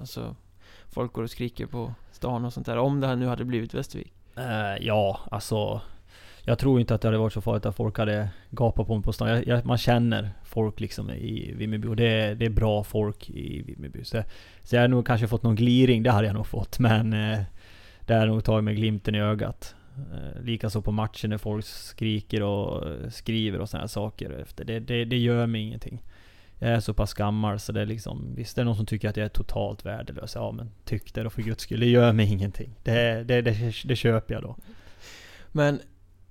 Alltså, 0.00 0.36
folk 0.92 1.12
går 1.12 1.22
och 1.22 1.30
skriker 1.30 1.66
på 1.66 1.94
stan 2.12 2.44
och 2.44 2.52
sånt 2.52 2.66
där. 2.66 2.76
Om 2.76 3.00
det 3.00 3.06
här 3.06 3.16
nu 3.16 3.26
hade 3.26 3.44
blivit 3.44 3.74
Västervik? 3.74 4.12
Uh, 4.38 4.86
ja, 4.86 5.20
alltså. 5.30 5.80
Jag 6.44 6.58
tror 6.58 6.80
inte 6.80 6.94
att 6.94 7.00
det 7.00 7.08
hade 7.08 7.18
varit 7.18 7.32
så 7.32 7.40
farligt 7.40 7.66
att 7.66 7.76
folk 7.76 7.98
hade 7.98 8.28
gapat 8.50 8.86
på 8.86 8.94
mig 8.94 9.04
på 9.04 9.12
stan. 9.12 9.28
Jag, 9.28 9.46
jag, 9.46 9.66
man 9.66 9.78
känner 9.78 10.30
folk 10.44 10.80
liksom 10.80 11.10
i 11.10 11.52
Vimmerby 11.56 11.88
och 11.88 11.96
det 11.96 12.06
är, 12.06 12.34
det 12.34 12.46
är 12.46 12.50
bra 12.50 12.84
folk 12.84 13.30
i 13.30 13.62
Vimmerby. 13.62 14.04
Så, 14.04 14.22
så 14.62 14.76
jag 14.76 14.80
hade 14.80 14.94
nog 14.94 15.06
kanske 15.06 15.28
fått 15.28 15.42
någon 15.42 15.54
gliring, 15.54 16.02
det 16.02 16.10
hade 16.10 16.26
jag 16.26 16.34
nog 16.34 16.46
fått. 16.46 16.78
Men 16.78 17.12
eh, 17.12 17.40
det 18.06 18.14
hade 18.14 18.26
nog 18.26 18.44
tagit 18.44 18.64
med 18.64 18.76
glimten 18.76 19.14
i 19.14 19.20
ögat. 19.20 19.74
Eh, 19.96 20.42
Likaså 20.42 20.82
på 20.82 20.92
matchen 20.92 21.30
när 21.30 21.38
folk 21.38 21.64
skriker 21.64 22.42
och 22.42 22.88
eh, 22.88 23.08
skriver 23.10 23.60
och 23.60 23.68
sådana 23.68 23.88
saker 23.88 24.30
efter. 24.30 24.64
Det, 24.64 24.80
det, 24.80 25.04
det 25.04 25.18
gör 25.18 25.46
mig 25.46 25.60
ingenting. 25.60 26.02
Jag 26.62 26.70
är 26.70 26.80
så 26.80 26.94
pass 26.94 27.14
gammal 27.14 27.60
så 27.60 27.72
det 27.72 27.80
är 27.80 27.86
liksom, 27.86 28.34
visst 28.34 28.56
det 28.56 28.62
är 28.62 28.64
någon 28.64 28.76
som 28.76 28.86
tycker 28.86 29.08
att 29.08 29.16
jag 29.16 29.24
är 29.24 29.28
totalt 29.28 29.86
värdelös. 29.86 30.34
Ja 30.34 30.52
men 30.52 30.70
tyck 30.84 31.14
det 31.14 31.22
då 31.22 31.30
för 31.30 31.42
guds 31.42 31.62
skull. 31.62 31.80
Det 31.80 31.86
gör 31.86 32.12
mig 32.12 32.32
ingenting. 32.32 32.74
Det, 32.82 33.24
det, 33.24 33.42
det, 33.42 33.72
det 33.84 33.96
köper 33.96 34.34
jag 34.34 34.42
då. 34.42 34.56
Men 35.52 35.80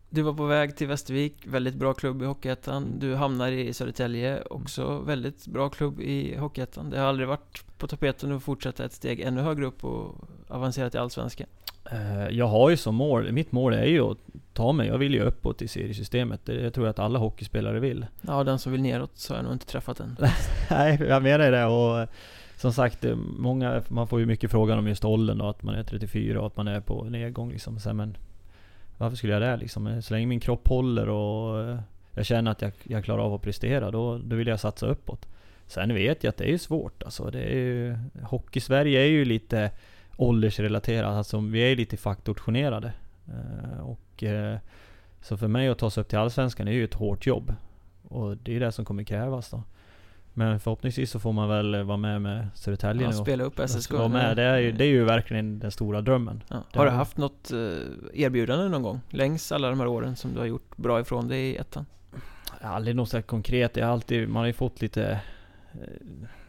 du 0.09 0.21
var 0.21 0.33
på 0.33 0.45
väg 0.45 0.75
till 0.75 0.87
Västervik, 0.87 1.35
väldigt 1.45 1.75
bra 1.75 1.93
klubb 1.93 2.21
i 2.21 2.25
Hockeyettan. 2.25 2.99
Du 2.99 3.15
hamnar 3.15 3.51
i 3.51 3.73
Södertälje, 3.73 4.41
också 4.41 4.99
väldigt 4.99 5.47
bra 5.47 5.69
klubb 5.69 6.01
i 6.01 6.35
Hockeyettan. 6.35 6.89
Det 6.89 6.99
har 6.99 7.05
aldrig 7.05 7.27
varit 7.27 7.63
på 7.77 7.87
tapeten 7.87 8.31
att 8.31 8.43
fortsätta 8.43 8.85
ett 8.85 8.93
steg 8.93 9.19
ännu 9.19 9.41
högre 9.41 9.65
upp 9.65 9.83
och 9.83 10.15
avancera 10.47 10.89
till 10.89 10.99
Allsvenskan. 10.99 11.47
Eh, 11.91 12.27
Jag 12.29 12.47
har 12.47 12.69
ju 12.69 12.77
som 12.77 12.95
mål, 12.95 13.31
mitt 13.31 13.51
mål 13.51 13.73
är 13.73 13.85
ju 13.85 14.01
att 14.01 14.17
ta 14.53 14.71
mig, 14.71 14.87
jag 14.87 14.97
vill 14.97 15.13
ju 15.13 15.21
uppåt 15.21 15.61
i 15.61 15.67
seriesystemet. 15.67 16.45
Det 16.45 16.61
jag 16.61 16.73
tror 16.73 16.85
jag 16.85 16.91
att 16.91 16.99
alla 16.99 17.19
hockeyspelare 17.19 17.79
vill. 17.79 18.05
Ja, 18.21 18.43
den 18.43 18.59
som 18.59 18.71
vill 18.71 18.81
neråt 18.81 19.11
så 19.13 19.33
har 19.33 19.37
jag 19.37 19.43
nog 19.43 19.53
inte 19.53 19.65
träffat 19.65 19.99
än. 19.99 20.17
Nej, 20.71 21.01
jag 21.09 21.23
menar 21.23 21.51
det 21.51 21.65
och 21.65 21.99
eh, 21.99 22.07
som 22.55 22.73
sagt, 22.73 23.05
eh, 23.05 23.15
många, 23.37 23.81
man 23.87 24.07
får 24.07 24.19
ju 24.19 24.25
mycket 24.25 24.51
frågan 24.51 24.77
om 24.79 24.87
just 24.87 25.05
åldern 25.05 25.41
och 25.41 25.49
att 25.49 25.63
man 25.63 25.75
är 25.75 25.83
34 25.83 26.39
och 26.39 26.47
att 26.47 26.57
man 26.57 26.67
är 26.67 26.79
på 26.79 27.03
nedgång 27.03 27.51
liksom. 27.51 27.79
Så, 27.79 27.93
men 27.93 28.17
varför 28.97 29.17
skulle 29.17 29.33
jag 29.33 29.41
det 29.41 29.57
liksom? 29.57 30.01
Så 30.01 30.13
länge 30.13 30.25
min 30.25 30.39
kropp 30.39 30.67
håller 30.67 31.09
och 31.09 31.77
jag 32.15 32.25
känner 32.25 32.51
att 32.51 32.61
jag, 32.61 32.71
jag 32.83 33.03
klarar 33.03 33.23
av 33.23 33.33
att 33.33 33.41
prestera, 33.41 33.91
då, 33.91 34.17
då 34.17 34.35
vill 34.35 34.47
jag 34.47 34.59
satsa 34.59 34.85
uppåt. 34.87 35.27
Sen 35.67 35.93
vet 35.93 36.23
jag 36.23 36.29
att 36.29 36.37
det 36.37 36.43
är 36.43 36.51
ju 36.51 36.57
svårt 36.57 37.03
alltså. 37.03 37.31
Det 37.31 37.41
är 37.41 37.55
ju, 37.55 37.97
Hockey-Sverige 38.23 39.01
är 39.01 39.05
ju 39.05 39.25
lite 39.25 39.71
åldersrelaterat, 40.21 41.17
alltså 41.17 41.39
vi 41.39 41.71
är 41.71 41.75
lite 41.75 41.97
faktortionerade. 41.97 42.93
Eh, 43.27 43.79
och 43.81 44.23
eh, 44.23 44.57
så 45.21 45.37
för 45.37 45.47
mig 45.47 45.67
att 45.67 45.77
ta 45.77 45.89
sig 45.89 46.01
upp 46.01 46.09
till 46.09 46.17
Allsvenskan 46.17 46.67
är 46.67 46.71
ju 46.71 46.83
ett 46.83 46.93
hårt 46.93 47.25
jobb. 47.25 47.55
Och 48.07 48.37
det 48.37 48.55
är 48.55 48.59
det 48.59 48.71
som 48.71 48.85
kommer 48.85 49.03
krävas 49.03 49.49
då. 49.49 49.63
Men 50.33 50.59
förhoppningsvis 50.59 51.11
så 51.11 51.19
får 51.19 51.33
man 51.33 51.49
väl 51.49 51.83
vara 51.83 51.97
med 51.97 52.21
med 52.21 52.47
Södertälje 52.55 53.03
Ja, 53.03 53.09
nu 53.09 53.15
spela 53.15 53.43
upp 53.43 53.59
SSK. 53.67 53.91
vara 53.93 54.07
med. 54.07 54.37
Det 54.37 54.43
är, 54.43 54.57
ju, 54.57 54.71
det 54.71 54.83
är 54.83 54.87
ju 54.87 55.03
verkligen 55.03 55.59
den 55.59 55.71
stora 55.71 56.01
drömmen. 56.01 56.43
Ja. 56.47 56.63
Har 56.73 56.85
du 56.85 56.91
haft 56.91 57.17
något 57.17 57.51
eh, 57.51 57.57
erbjudande 58.13 58.69
någon 58.69 58.83
gång? 58.83 59.01
Längs 59.09 59.51
alla 59.51 59.69
de 59.69 59.79
här 59.79 59.87
åren 59.87 60.15
som 60.15 60.33
du 60.33 60.39
har 60.39 60.45
gjort 60.45 60.77
bra 60.77 60.99
ifrån 60.99 61.27
dig 61.27 61.41
i 61.41 61.57
ettan? 61.57 61.85
Jag 62.61 62.67
har 62.67 62.75
aldrig 62.75 62.95
något 62.95 63.09
så 63.09 63.21
konkret. 63.21 63.77
Jag 63.77 63.85
har 63.85 63.93
alltid, 63.93 64.29
man 64.29 64.39
har 64.39 64.47
ju 64.47 64.53
fått 64.53 64.81
lite, 64.81 65.19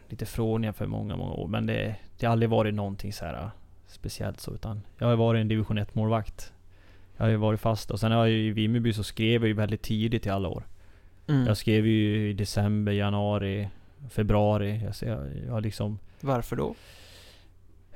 lite 0.07 0.25
frågor 0.25 0.71
för 0.71 0.85
många, 0.85 1.15
många 1.15 1.33
år. 1.33 1.47
Men 1.47 1.65
det, 1.65 1.95
det 2.19 2.25
har 2.25 2.31
aldrig 2.31 2.49
varit 2.49 2.73
någonting 2.73 3.13
så 3.13 3.25
här 3.25 3.49
speciellt 3.93 4.39
så. 4.39 4.53
Utan 4.53 4.81
jag 4.97 5.07
har 5.07 5.15
varit 5.15 5.41
en 5.41 5.47
division 5.47 5.77
1 5.77 5.95
målvakt. 5.95 6.53
Jag 7.17 7.25
har 7.25 7.29
ju 7.29 7.35
varit 7.35 7.59
fast 7.59 7.91
och 7.91 7.99
sen 7.99 8.11
har 8.11 8.19
jag 8.19 8.29
ju 8.29 8.47
i 8.47 8.51
Vimmerby 8.51 8.93
så 8.93 9.03
skrev 9.03 9.41
jag 9.41 9.47
ju 9.47 9.53
väldigt 9.53 9.81
tidigt 9.81 10.25
i 10.25 10.29
alla 10.29 10.49
år. 10.49 10.63
Mm. 11.27 11.47
Jag 11.47 11.57
skrev 11.57 11.87
ju 11.87 12.29
i 12.29 12.33
december, 12.33 12.91
januari, 12.91 13.69
februari. 14.09 14.81
Jag, 14.83 15.09
jag, 15.09 15.27
jag 15.47 15.61
liksom 15.61 15.99
Varför 16.21 16.55
då? 16.55 16.75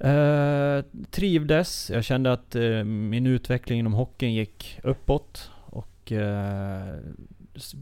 Eh, 0.08 0.84
trivdes. 1.12 1.90
Jag 1.90 2.04
kände 2.04 2.32
att 2.32 2.56
eh, 2.56 2.84
min 2.84 3.28
utveckling 3.28 3.80
inom 3.80 3.94
hockeyn 3.94 4.34
gick 4.34 4.80
uppåt. 4.84 5.52
Och 5.56 6.12
eh, 6.12 6.96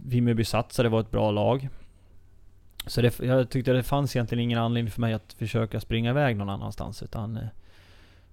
Vimmerby 0.05 0.43
satsade 0.43 0.89
var 0.89 0.99
ett 0.99 1.11
bra 1.11 1.31
lag. 1.31 1.69
Så 2.87 3.01
det, 3.01 3.19
jag 3.19 3.49
tyckte 3.49 3.73
det 3.73 3.83
fanns 3.83 4.15
egentligen 4.15 4.43
ingen 4.43 4.59
anledning 4.59 4.91
för 4.91 5.01
mig 5.01 5.13
att 5.13 5.33
försöka 5.33 5.79
springa 5.79 6.09
iväg 6.09 6.37
någon 6.37 6.49
annanstans. 6.49 7.03
Utan 7.03 7.37
eh, 7.37 7.47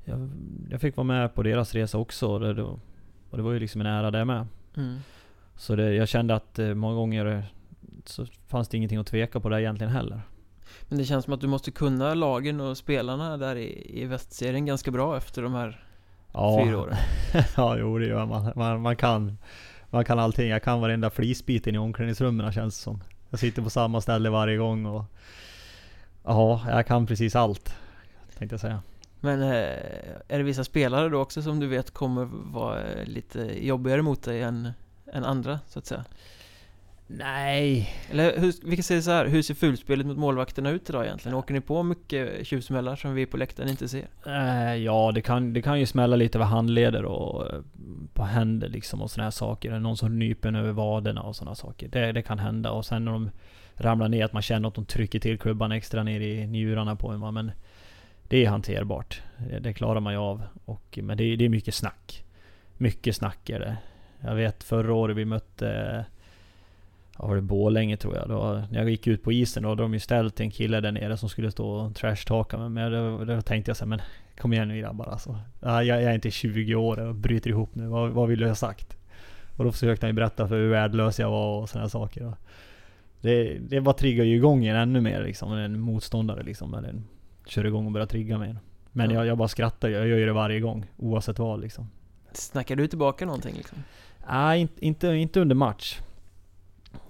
jag, 0.05 0.30
jag 0.70 0.80
fick 0.80 0.96
vara 0.96 1.05
med 1.05 1.34
på 1.34 1.42
deras 1.42 1.74
resa 1.74 1.98
också. 1.98 2.28
Och 2.28 2.40
det, 2.40 2.62
och 2.62 3.36
det 3.36 3.42
var 3.42 3.53
ju 3.53 3.59
liksom 3.59 3.80
en 3.80 3.86
ära 3.86 4.11
det 4.11 4.24
med. 4.24 4.46
Mm. 4.76 4.98
Så 5.57 5.76
det, 5.76 5.94
jag 5.94 6.09
kände 6.09 6.34
att 6.34 6.59
eh, 6.59 6.74
många 6.74 6.94
gånger 6.94 7.26
eh, 7.26 7.44
så 8.05 8.26
fanns 8.46 8.68
det 8.68 8.76
ingenting 8.76 8.98
att 8.98 9.07
tveka 9.07 9.40
på 9.40 9.48
där 9.48 9.59
egentligen 9.59 9.92
heller. 9.92 10.20
Men 10.88 10.98
det 10.98 11.05
känns 11.05 11.24
som 11.24 11.34
att 11.34 11.40
du 11.40 11.46
måste 11.46 11.70
kunna 11.70 12.14
lagen 12.14 12.61
och 12.61 12.76
spelarna 12.76 13.36
där 13.36 13.57
i, 13.57 14.00
i 14.03 14.05
västserien 14.05 14.66
ganska 14.66 14.90
bra 14.90 15.16
efter 15.16 15.42
de 15.42 15.55
här 15.55 15.84
Ja, 16.32 16.64
fyra 16.64 16.78
åren. 16.78 16.96
ja, 17.57 17.76
jo 17.78 17.98
det 17.98 18.07
gör 18.07 18.26
man. 18.26 18.53
man. 18.57 18.82
Man 18.82 18.96
kan, 18.96 19.38
man 19.90 20.05
kan 20.05 20.18
allting. 20.18 20.48
Jag 20.48 20.62
kan 20.62 20.80
varenda 20.80 21.11
flisbiten 21.11 21.74
i 21.74 21.78
omklädningsrummen 21.78 22.53
känns 22.53 22.76
det 22.76 22.82
som. 22.82 23.03
Jag 23.30 23.40
sitter 23.40 23.62
på 23.62 23.70
samma 23.70 24.00
ställe 24.00 24.30
varje 24.30 24.57
gång 24.57 24.86
och... 24.86 25.05
Ja, 26.24 26.61
jag 26.68 26.86
kan 26.86 27.07
precis 27.07 27.36
allt. 27.36 27.74
Tänkte 28.38 28.55
jag 28.55 28.61
säga. 28.61 28.82
Men 29.24 29.42
eh, 29.42 29.48
är 30.28 30.38
det 30.38 30.42
vissa 30.42 30.64
spelare 30.64 31.08
då 31.08 31.20
också 31.20 31.42
som 31.42 31.60
du 31.60 31.66
vet 31.66 31.90
kommer 31.90 32.24
vara 32.52 32.80
eh, 32.80 33.06
lite 33.06 33.66
jobbigare 33.66 34.02
mot 34.02 34.22
dig 34.22 34.42
än, 34.42 34.68
än 35.12 35.24
andra, 35.24 35.60
så 35.68 35.78
att 35.78 35.86
säga? 35.86 36.04
Nej. 37.06 37.94
Eller 38.10 38.38
hur, 38.38 38.54
vi 38.64 38.76
kan 38.76 38.82
säga 38.82 39.02
så 39.02 39.10
här, 39.10 39.26
hur 39.26 39.42
ser 39.42 39.54
fulspelet 39.54 40.06
mot 40.06 40.18
målvakterna 40.18 40.70
ut 40.70 40.90
idag 40.90 41.04
egentligen? 41.04 41.36
Åker 41.36 41.54
ni 41.54 41.60
på 41.60 41.82
mycket 41.82 42.46
tjuvsmällar 42.46 42.96
som 42.96 43.14
vi 43.14 43.26
på 43.26 43.36
läktaren 43.36 43.68
inte 43.68 43.88
ser? 43.88 44.06
Eh, 44.26 44.74
ja, 44.74 45.12
det 45.14 45.20
kan, 45.22 45.52
det 45.52 45.62
kan 45.62 45.80
ju 45.80 45.86
smälla 45.86 46.16
lite 46.16 46.38
över 46.38 46.46
handleder 46.46 47.04
och 47.04 47.46
på 48.14 48.22
händer 48.22 48.68
liksom 48.68 49.02
och 49.02 49.10
såna 49.10 49.24
här 49.24 49.30
saker. 49.30 49.78
Någon 49.78 49.96
som 49.96 50.18
nyper 50.18 50.56
över 50.56 50.72
vaderna 50.72 51.22
och 51.22 51.36
såna 51.36 51.54
saker. 51.54 51.88
Det, 51.88 52.12
det 52.12 52.22
kan 52.22 52.38
hända. 52.38 52.70
Och 52.70 52.86
sen 52.86 53.04
när 53.04 53.12
de 53.12 53.30
ramlar 53.76 54.08
ner, 54.08 54.24
att 54.24 54.32
man 54.32 54.42
känner 54.42 54.68
att 54.68 54.74
de 54.74 54.84
trycker 54.84 55.18
till 55.18 55.38
klubban 55.38 55.72
extra 55.72 56.02
ner 56.02 56.20
i 56.20 56.46
njurarna 56.46 56.96
på 56.96 57.08
en. 57.08 57.34
Men 57.34 57.50
det 58.33 58.45
är 58.45 58.49
hanterbart. 58.51 59.22
Det, 59.61 59.72
klarar 59.72 60.01
man 60.01 60.12
ju 60.12 60.18
av. 60.18 60.43
Och, 60.64 60.99
men 61.03 61.16
det, 61.16 61.24
är- 61.24 61.37
det 61.37 61.45
är 61.45 61.49
mycket 61.49 61.74
snack. 61.74 62.24
Mycket 62.76 63.16
snack 63.16 63.51
är 63.51 63.61
det. 63.61 63.76
Jag 64.20 64.35
vet 64.35 64.64
förra 64.64 64.95
året 64.95 65.16
vi 65.16 65.24
mötte 65.24 66.05
Ja, 67.18 67.26
var 67.26 67.35
det 67.37 67.43
Borlänge 67.43 67.97
tror 67.97 68.16
jag. 68.16 68.28
Då, 68.28 68.62
när 68.70 68.78
jag 68.78 68.91
gick 68.91 69.07
ut 69.07 69.22
på 69.22 69.33
isen 69.33 69.62
då 69.62 69.68
hade 69.68 69.83
de 69.83 69.93
ju 69.93 70.01
ställt 70.01 70.41
en 70.41 70.51
kille 70.51 70.80
där 70.80 70.93
nere 70.93 71.16
som 71.16 71.28
skulle 71.28 71.51
stå 71.51 71.68
och 71.68 71.95
trashtalka 71.95 72.59
mig. 72.59 72.68
Men 72.68 72.93
då, 72.93 73.24
då 73.24 73.43
tänkte 73.43 73.70
jag 73.70 73.76
så 73.76 73.85
här, 73.85 73.89
men 73.89 74.01
kom 74.39 74.53
igen 74.53 74.68
nu 74.68 74.78
grabbar 74.80 75.07
alltså. 75.07 75.39
Jag, 75.61 75.85
jag 75.85 76.03
är 76.03 76.14
inte 76.14 76.30
20 76.30 76.74
år 76.74 77.01
och 77.01 77.14
bryter 77.14 77.51
ihop 77.51 77.74
nu. 77.74 77.87
Vad, 77.87 78.11
vad 78.11 78.28
vill 78.28 78.39
du 78.39 78.49
ha 78.49 78.55
sagt? 78.55 78.97
Och 79.57 79.64
då 79.64 79.72
försökte 79.72 80.07
han 80.07 80.11
ju 80.11 80.14
berätta 80.16 80.49
för 80.49 80.57
hur 80.57 80.70
värdelös 80.70 81.18
jag 81.18 81.30
var 81.30 81.61
och 81.61 81.68
sådana 81.68 81.89
saker. 81.89 82.33
Det, 83.20 83.59
det 83.59 83.80
bara 83.80 83.95
triggar 83.95 84.24
ju 84.24 84.37
igång 84.37 84.64
en 84.66 84.76
ännu 84.76 85.01
mer 85.01 85.22
liksom. 85.22 85.53
En 85.53 85.80
motståndare 85.80 86.43
liksom. 86.43 86.74
Eller 86.74 86.89
en, 86.89 87.05
kör 87.47 87.66
igång 87.66 87.86
och 87.86 87.93
börjar 87.93 88.07
trigga 88.07 88.38
mig. 88.38 88.55
Men 88.93 89.11
Ja. 89.11 89.16
jag, 89.16 89.26
jag 89.26 89.38
bara 89.38 89.49
skrattar. 89.49 89.88
Jag 89.88 90.09
gör 90.09 90.16
ju 90.18 90.26
det 90.26 90.32
varje 90.32 90.61
gång. 90.61 90.86
Oavsett 90.97 91.38
vad 91.38 91.61
liksom. 91.61 91.90
Snackar 92.32 92.76
du 92.76 92.86
tillbaka 92.88 93.26
någonting 93.26 93.55
liksom? 93.57 93.78
Nej, 94.30 94.61
inte, 94.61 94.86
inte, 94.86 95.07
inte 95.09 95.40
under 95.40 95.55
match. 95.55 96.01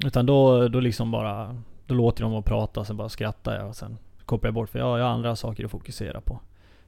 Utan 0.05 0.27
då, 0.27 0.69
då 0.69 0.81
liksom 0.81 1.11
bara... 1.11 1.61
Då 1.87 1.95
låter 1.95 2.23
de 2.23 2.35
att 2.35 2.45
prata, 2.45 2.85
sen 2.85 2.97
bara 2.97 3.09
skrattar 3.09 3.59
jag 3.59 3.69
och 3.69 3.77
sen 3.77 3.99
kopplar 4.25 4.49
jag 4.49 4.55
bort. 4.55 4.69
För 4.71 4.79
jag, 4.79 4.99
jag 4.99 5.05
har 5.05 5.11
andra 5.11 5.37
saker 5.37 5.65
att 5.65 5.71
fokusera 5.71 6.21
på. 6.21 6.41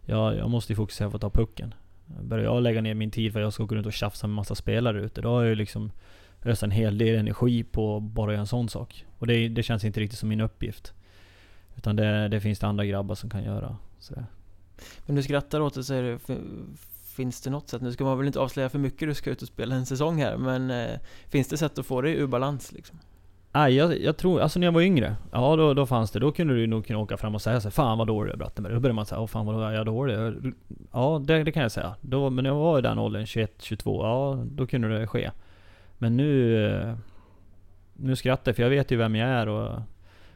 Jag, 0.06 0.36
jag 0.36 0.50
måste 0.50 0.72
ju 0.72 0.76
fokusera 0.76 1.10
på 1.10 1.16
att 1.16 1.20
ta 1.20 1.30
pucken. 1.30 1.74
Börjar 2.06 2.44
jag 2.44 2.62
lägga 2.62 2.80
ner 2.80 2.94
min 2.94 3.10
tid 3.10 3.32
för 3.32 3.40
att 3.40 3.44
jag 3.44 3.52
ska 3.52 3.64
gå 3.64 3.74
runt 3.74 3.86
och 3.86 3.92
tjafsa 3.92 4.26
med 4.26 4.34
massa 4.36 4.54
spelare 4.54 5.00
ute, 5.00 5.20
då 5.20 5.28
har 5.28 5.40
jag 5.42 5.48
ju 5.48 5.54
liksom 5.54 5.90
öst 6.44 6.62
en 6.62 6.70
hel 6.70 6.98
del 6.98 7.18
energi 7.18 7.64
på 7.64 8.00
bara 8.00 8.32
göra 8.32 8.40
en 8.40 8.46
sån 8.46 8.68
sak. 8.68 9.06
Och 9.18 9.26
det, 9.26 9.48
det 9.48 9.62
känns 9.62 9.84
inte 9.84 10.00
riktigt 10.00 10.18
som 10.18 10.28
min 10.28 10.40
uppgift. 10.40 10.92
Utan 11.76 11.96
det, 11.96 12.28
det 12.28 12.40
finns 12.40 12.58
det 12.58 12.66
andra 12.66 12.84
grabbar 12.84 13.14
som 13.14 13.30
kan 13.30 13.44
göra. 13.44 13.76
Sådär. 13.98 14.26
Men 15.06 15.16
du 15.16 15.22
skrattar 15.22 15.60
åt 15.60 15.74
det, 15.74 15.84
säger 15.84 16.02
du, 16.02 16.18
för, 16.18 16.38
finns 17.14 17.40
det 17.40 17.50
något 17.50 17.68
sätt, 17.68 17.82
nu 17.82 17.92
ska 17.92 18.04
man 18.04 18.18
väl 18.18 18.26
inte 18.26 18.40
avslöja 18.40 18.68
för 18.68 18.78
mycket, 18.78 19.08
du 19.08 19.14
ska 19.14 19.30
ut 19.30 19.42
och 19.42 19.48
spela 19.48 19.74
en 19.74 19.86
säsong 19.86 20.22
här, 20.22 20.36
men 20.36 20.70
eh, 20.70 20.98
finns 21.28 21.48
det 21.48 21.56
sätt 21.56 21.78
att 21.78 21.86
få 21.86 22.00
det 22.00 22.10
ur 22.10 22.26
balans 22.26 22.72
liksom? 22.72 22.98
Nej, 23.52 23.74
jag, 23.74 24.00
jag 24.00 24.16
tror, 24.16 24.40
alltså 24.40 24.58
när 24.58 24.66
jag 24.66 24.72
var 24.72 24.80
yngre, 24.80 25.16
ja 25.32 25.56
då, 25.56 25.74
då 25.74 25.86
fanns 25.86 26.10
det, 26.10 26.18
då 26.18 26.32
kunde 26.32 26.54
du 26.54 26.66
nog 26.66 26.86
kunna 26.86 26.98
åka 26.98 27.16
fram 27.16 27.34
och 27.34 27.42
säga 27.42 27.60
så 27.60 27.68
här, 27.68 27.70
Fan 27.70 27.98
vad 27.98 28.06
dålig 28.06 28.28
jag 28.28 28.34
är 28.34 28.38
Brattenberg. 28.38 28.74
Då 28.74 28.80
började 28.80 28.94
man 28.94 29.06
säga, 29.06 29.20
åh 29.20 29.26
fan 29.26 29.46
vad 29.46 29.68
är 29.68 29.72
jag 29.72 29.86
dålig? 29.86 30.16
Ja, 30.92 31.22
det, 31.24 31.44
det 31.44 31.52
kan 31.52 31.62
jag 31.62 31.72
säga. 31.72 31.94
Då, 32.00 32.30
men 32.30 32.42
när 32.42 32.50
jag 32.50 32.56
var 32.56 32.78
i 32.78 32.82
den 32.82 32.98
åldern, 32.98 33.26
21, 33.26 33.54
22, 33.62 34.02
ja 34.02 34.44
då 34.44 34.66
kunde 34.66 34.98
det 34.98 35.06
ske. 35.06 35.30
Men 35.98 36.16
nu, 36.16 36.64
eh, 36.66 36.94
nu 37.92 38.16
skrattar 38.16 38.50
jag 38.50 38.56
för 38.56 38.62
jag 38.62 38.70
vet 38.70 38.90
ju 38.90 38.96
vem 38.96 39.14
jag 39.14 39.28
är 39.28 39.48
och 39.48 39.80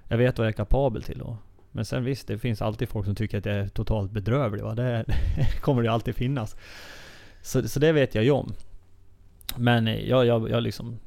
jag 0.09 0.19
vet 0.19 0.39
vad 0.39 0.47
jag 0.47 0.53
är 0.53 0.57
kapabel 0.57 1.03
till. 1.03 1.23
Och, 1.23 1.37
men 1.73 1.85
sen 1.85 2.05
visst, 2.05 2.29
det 2.29 2.39
finns 2.39 2.63
alltid 2.63 2.89
folk 2.89 3.07
som 3.07 3.15
tycker 3.15 3.39
att 3.39 3.47
jag 3.47 3.57
är 3.57 3.69
totalt 3.69 4.11
bedrövlig. 4.11 4.63
Va? 4.63 4.75
Det, 4.75 5.05
det 5.07 5.61
kommer 5.61 5.83
det 5.83 5.93
alltid 5.93 6.17
finnas. 6.17 6.57
Så, 7.43 7.69
så 7.69 7.81
det 7.81 7.93
vet 7.93 8.15
jag 8.15 8.25
ju 8.25 8.31
om. 8.31 8.53
Men 9.57 9.87
jag, 9.87 10.27
jag, 10.27 10.51
jag 10.51 10.63
liksom, 10.63 10.99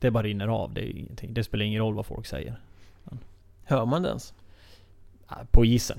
det 0.00 0.10
bara 0.10 0.22
rinner 0.22 0.48
av. 0.48 0.74
Det, 0.74 0.80
är 0.80 0.98
ingenting. 0.98 1.34
det 1.34 1.44
spelar 1.44 1.64
ingen 1.64 1.80
roll 1.80 1.94
vad 1.94 2.06
folk 2.06 2.26
säger. 2.26 2.60
Hör 3.64 3.86
man 3.86 4.02
det 4.02 4.08
ens? 4.08 4.34
På 5.50 5.64
isen. 5.64 5.98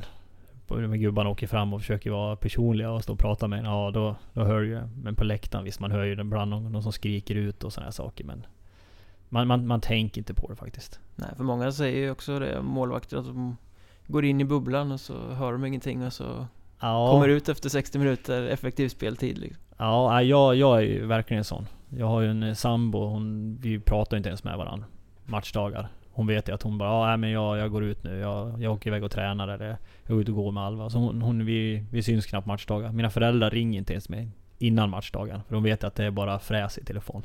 När 0.70 0.95
gubbarna 0.95 1.30
åker 1.30 1.47
fram 1.47 1.74
och 1.74 1.82
försöker 1.82 2.12
vara 2.12 2.36
personliga 2.36 2.91
och 2.91 3.03
stå 3.03 3.14
och 3.14 3.20
prata 3.20 3.47
med 3.47 3.60
en. 3.60 3.66
Ja, 3.66 3.91
då, 3.93 4.16
då 4.34 4.43
hör 4.43 4.62
ju 4.62 4.74
det. 4.74 4.89
Men 5.03 5.16
på 5.16 5.24
läktaren, 5.24 5.64
visst 5.66 5.80
man 5.80 5.91
hör 5.91 6.03
ju 6.03 6.12
ibland 6.12 6.51
någon, 6.51 6.72
någon 6.72 6.84
som 6.84 6.91
skriker 6.91 7.36
ut 7.36 7.64
och 7.64 7.74
sådana 7.74 7.91
saker. 7.91 8.24
Men 8.24 8.45
man, 9.30 9.47
man, 9.47 9.67
man 9.67 9.82
tänker 9.82 10.21
inte 10.21 10.34
på 10.34 10.47
det 10.47 10.55
faktiskt. 10.55 10.99
Nej, 11.15 11.30
för 11.38 11.43
många 11.43 11.71
säger 11.71 11.97
ju 11.97 12.11
också 12.11 12.39
det, 12.39 12.61
målvakter, 12.61 13.17
att 13.17 13.25
de 13.25 13.57
går 14.07 14.25
in 14.25 14.41
i 14.41 14.45
bubblan 14.45 14.91
och 14.91 14.99
så 14.99 15.30
hör 15.30 15.51
de 15.51 15.65
ingenting 15.65 16.05
och 16.05 16.13
så 16.13 16.47
ja. 16.80 17.11
kommer 17.11 17.28
ut 17.28 17.49
efter 17.49 17.69
60 17.69 17.99
minuter 17.99 18.43
effektiv 18.47 18.89
speltid. 18.89 19.38
Liksom. 19.38 19.63
Ja, 19.78 20.21
jag, 20.21 20.55
jag 20.55 20.78
är 20.78 20.82
ju 20.82 21.05
verkligen 21.05 21.43
sån. 21.43 21.65
Jag 21.89 22.07
har 22.07 22.21
ju 22.21 22.30
en 22.30 22.55
sambo, 22.55 23.05
hon, 23.07 23.57
vi 23.61 23.80
pratar 23.80 24.17
inte 24.17 24.30
ens 24.30 24.43
med 24.43 24.57
varandra 24.57 24.88
matchdagar. 25.25 25.88
Hon 26.11 26.28
vet 26.28 26.49
ju 26.49 26.53
att 26.53 26.63
hon 26.63 26.78
bara, 26.78 27.11
ja 27.11 27.17
men 27.17 27.32
jag, 27.32 27.57
jag 27.57 27.71
går 27.71 27.84
ut 27.84 28.03
nu, 28.03 28.17
jag, 28.17 28.61
jag 28.61 28.73
åker 28.73 28.89
iväg 28.89 29.03
och 29.03 29.11
tränar 29.11 29.47
eller 29.47 29.65
jag 29.67 29.78
går 30.07 30.21
ut 30.21 30.30
och 30.30 30.36
går 30.36 30.51
med 30.51 30.63
Alva. 30.63 30.89
Så 30.89 30.97
hon, 30.97 31.21
hon 31.21 31.45
vi, 31.45 31.84
vi 31.91 32.03
syns 32.03 32.25
knappt 32.25 32.47
matchdagar. 32.47 32.91
Mina 32.91 33.09
föräldrar 33.09 33.49
ringer 33.49 33.80
inte 33.80 33.93
ens 33.93 34.09
mig 34.09 34.30
innan 34.57 34.89
matchdagen. 34.89 35.41
För 35.47 35.53
de 35.53 35.63
vet 35.63 35.84
att 35.84 35.95
det 35.95 36.05
är 36.05 36.11
bara 36.11 36.39
fräs 36.39 36.78
i 36.78 36.86
telefon. 36.86 37.23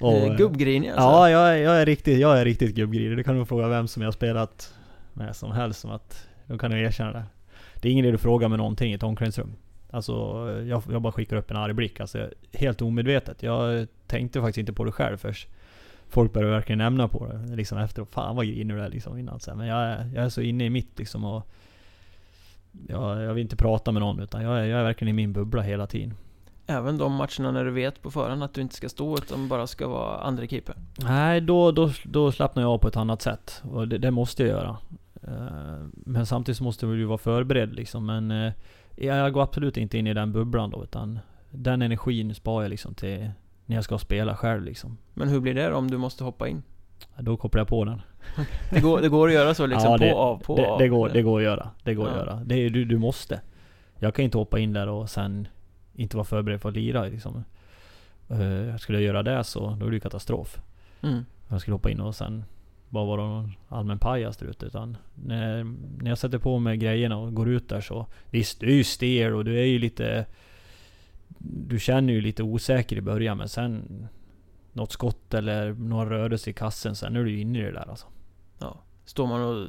Och, 0.00 0.36
gubbgrinig 0.36 0.88
alltså? 0.88 1.02
Ja, 1.02 1.30
jag 1.30 1.48
är, 1.48 1.56
jag 1.56 1.80
är 1.80 1.86
riktigt, 1.86 2.18
jag 2.18 2.38
är 2.38 2.44
riktigt 2.44 2.74
gubbgrinig. 2.74 3.16
Det 3.16 3.24
kan 3.24 3.38
du 3.38 3.44
fråga 3.44 3.68
vem 3.68 3.88
som 3.88 4.02
jag 4.02 4.06
har 4.06 4.12
spelat 4.12 4.74
med 5.12 5.36
som 5.36 5.52
helst. 5.52 5.80
Som 5.80 5.90
att, 5.90 6.28
de 6.46 6.58
kan 6.58 6.70
nog 6.70 6.80
erkänna 6.80 7.12
det. 7.12 7.24
Det 7.74 7.88
är 7.88 7.92
ingen 7.92 8.04
idé 8.04 8.12
du 8.12 8.18
frågar 8.18 8.48
med 8.48 8.58
någonting 8.58 8.92
i 8.92 8.94
ett 8.94 9.02
omklädningsrum. 9.02 9.52
Alltså, 9.90 10.12
jag, 10.66 10.82
jag 10.90 11.02
bara 11.02 11.12
skickar 11.12 11.36
upp 11.36 11.50
en 11.50 11.56
arg 11.56 11.72
blick. 11.72 12.00
Alltså, 12.00 12.30
helt 12.52 12.82
omedvetet. 12.82 13.42
Jag 13.42 13.86
tänkte 14.06 14.40
faktiskt 14.40 14.58
inte 14.58 14.72
på 14.72 14.84
det 14.84 14.92
själv 14.92 15.16
först. 15.16 15.48
Folk 16.08 16.32
började 16.32 16.54
verkligen 16.54 16.78
nämna 16.78 17.08
på 17.08 17.26
det 17.26 17.56
liksom 17.56 17.78
efteråt. 17.78 18.10
Fan 18.10 18.36
vad 18.36 18.46
grinig 18.46 18.76
du 18.76 18.82
är 18.82 18.88
liksom 18.88 19.18
innan. 19.18 19.40
Så, 19.40 19.54
men 19.54 19.66
jag 19.66 19.78
är, 19.78 20.10
jag 20.14 20.24
är 20.24 20.28
så 20.28 20.40
inne 20.40 20.64
i 20.64 20.70
mitt 20.70 20.98
liksom 20.98 21.24
och... 21.24 21.48
Jag, 22.88 23.22
jag 23.22 23.34
vill 23.34 23.42
inte 23.42 23.56
prata 23.56 23.92
med 23.92 24.02
någon 24.02 24.20
utan 24.20 24.42
jag 24.42 24.58
är, 24.58 24.64
jag 24.64 24.80
är 24.80 24.84
verkligen 24.84 25.08
i 25.08 25.12
min 25.12 25.32
bubbla 25.32 25.62
hela 25.62 25.86
tiden. 25.86 26.14
Även 26.66 26.98
de 26.98 27.14
matcherna 27.14 27.50
när 27.50 27.64
du 27.64 27.70
vet 27.70 28.02
på 28.02 28.10
förhand 28.10 28.42
att 28.42 28.54
du 28.54 28.60
inte 28.60 28.74
ska 28.74 28.88
stå 28.88 29.16
utan 29.16 29.48
bara 29.48 29.66
ska 29.66 29.88
vara 29.88 30.18
andra 30.18 30.46
keeper? 30.46 30.74
Nej, 30.96 31.40
då, 31.40 31.72
då, 31.72 31.90
då 32.04 32.32
slappnar 32.32 32.62
jag 32.62 32.72
av 32.72 32.78
på 32.78 32.88
ett 32.88 32.96
annat 32.96 33.22
sätt. 33.22 33.62
Och 33.70 33.88
det, 33.88 33.98
det 33.98 34.10
måste 34.10 34.42
jag 34.42 34.50
göra. 34.50 34.76
Eh, 35.22 35.86
men 35.90 36.26
samtidigt 36.26 36.60
måste 36.60 36.86
du 36.86 37.04
vara 37.04 37.18
förberedd 37.18 37.74
liksom. 37.74 38.06
Men 38.06 38.30
eh, 38.30 38.52
jag 38.96 39.32
går 39.32 39.42
absolut 39.42 39.76
inte 39.76 39.98
in 39.98 40.06
i 40.06 40.14
den 40.14 40.32
bubblan 40.32 40.70
då, 40.70 40.82
utan 40.84 41.18
den 41.50 41.82
energin 41.82 42.34
sparar 42.34 42.62
jag 42.62 42.70
liksom 42.70 42.94
till 42.94 43.30
när 43.66 43.76
jag 43.76 43.84
ska 43.84 43.98
spela 43.98 44.36
själv 44.36 44.62
liksom. 44.62 44.98
Men 45.14 45.28
hur 45.28 45.40
blir 45.40 45.54
det 45.54 45.68
då 45.68 45.76
om 45.76 45.90
du 45.90 45.96
måste 45.96 46.24
hoppa 46.24 46.48
in? 46.48 46.62
Då 47.18 47.36
kopplar 47.36 47.60
jag 47.60 47.68
på 47.68 47.84
den. 47.84 48.02
det, 48.70 48.80
går, 48.80 49.00
det 49.00 49.08
går 49.08 49.28
att 49.28 49.34
göra 49.34 49.54
så 49.54 49.66
liksom? 49.66 49.90
Ja, 49.90 49.98
det, 49.98 50.10
på, 50.10 50.16
av, 50.16 50.38
på, 50.38 50.56
det, 50.56 50.66
av? 50.66 50.78
Det 50.78 50.88
går, 50.88 51.08
det 51.08 51.22
går 51.22 51.38
att 51.38 51.44
göra. 51.44 51.70
Det 51.82 51.94
går 51.94 52.06
ja. 52.06 52.12
att 52.12 52.18
göra. 52.18 52.40
Det 52.44 52.68
du, 52.68 52.84
du 52.84 52.98
måste. 52.98 53.40
Jag 53.98 54.14
kan 54.14 54.24
inte 54.24 54.38
hoppa 54.38 54.58
in 54.58 54.72
där 54.72 54.88
och 54.88 55.10
sen 55.10 55.48
inte 55.94 56.16
vara 56.16 56.24
förberedd 56.24 56.60
för 56.60 56.68
att 56.68 56.74
lira 56.74 57.04
liksom. 57.04 57.44
Uh, 58.30 58.76
skulle 58.76 58.98
jag 58.98 59.04
göra 59.04 59.22
det 59.22 59.44
så, 59.44 59.76
då 59.80 59.86
är 59.86 59.90
det 59.90 59.96
ju 59.96 60.00
katastrof. 60.00 60.58
Mm. 61.02 61.24
Jag 61.48 61.60
skulle 61.60 61.74
hoppa 61.74 61.90
in 61.90 62.00
och 62.00 62.14
sen 62.14 62.44
bara 62.88 63.04
vara 63.04 63.26
någon 63.26 63.52
allmän 63.68 63.98
pajas 63.98 64.36
där 64.36 64.46
ute. 64.46 64.66
Utan 64.66 64.96
när, 65.14 65.64
när 66.02 66.08
jag 66.08 66.18
sätter 66.18 66.38
på 66.38 66.58
mig 66.58 66.76
grejerna 66.76 67.16
och 67.16 67.34
går 67.34 67.48
ut 67.48 67.68
där 67.68 67.80
så... 67.80 68.06
Visst, 68.30 68.60
du 68.60 68.66
är 68.66 68.74
ju 68.74 68.84
stel 68.84 69.34
och 69.34 69.44
du 69.44 69.58
är 69.60 69.64
ju 69.64 69.78
lite... 69.78 70.26
Du 71.38 71.80
känner 71.80 72.12
ju 72.12 72.20
lite 72.20 72.42
osäker 72.42 72.96
i 72.96 73.00
början 73.00 73.38
men 73.38 73.48
sen... 73.48 74.06
Något 74.72 74.92
skott 74.92 75.34
eller 75.34 75.72
några 75.72 76.10
rörelser 76.10 76.50
i 76.50 76.54
kassen, 76.54 76.96
sen 76.96 77.16
är 77.16 77.24
du 77.24 77.30
ju 77.30 77.40
inne 77.40 77.58
i 77.58 77.62
det 77.62 77.72
där 77.72 77.90
alltså. 77.90 78.06
Ja. 78.58 78.80
Står 79.04 79.26
man 79.26 79.42
och 79.42 79.68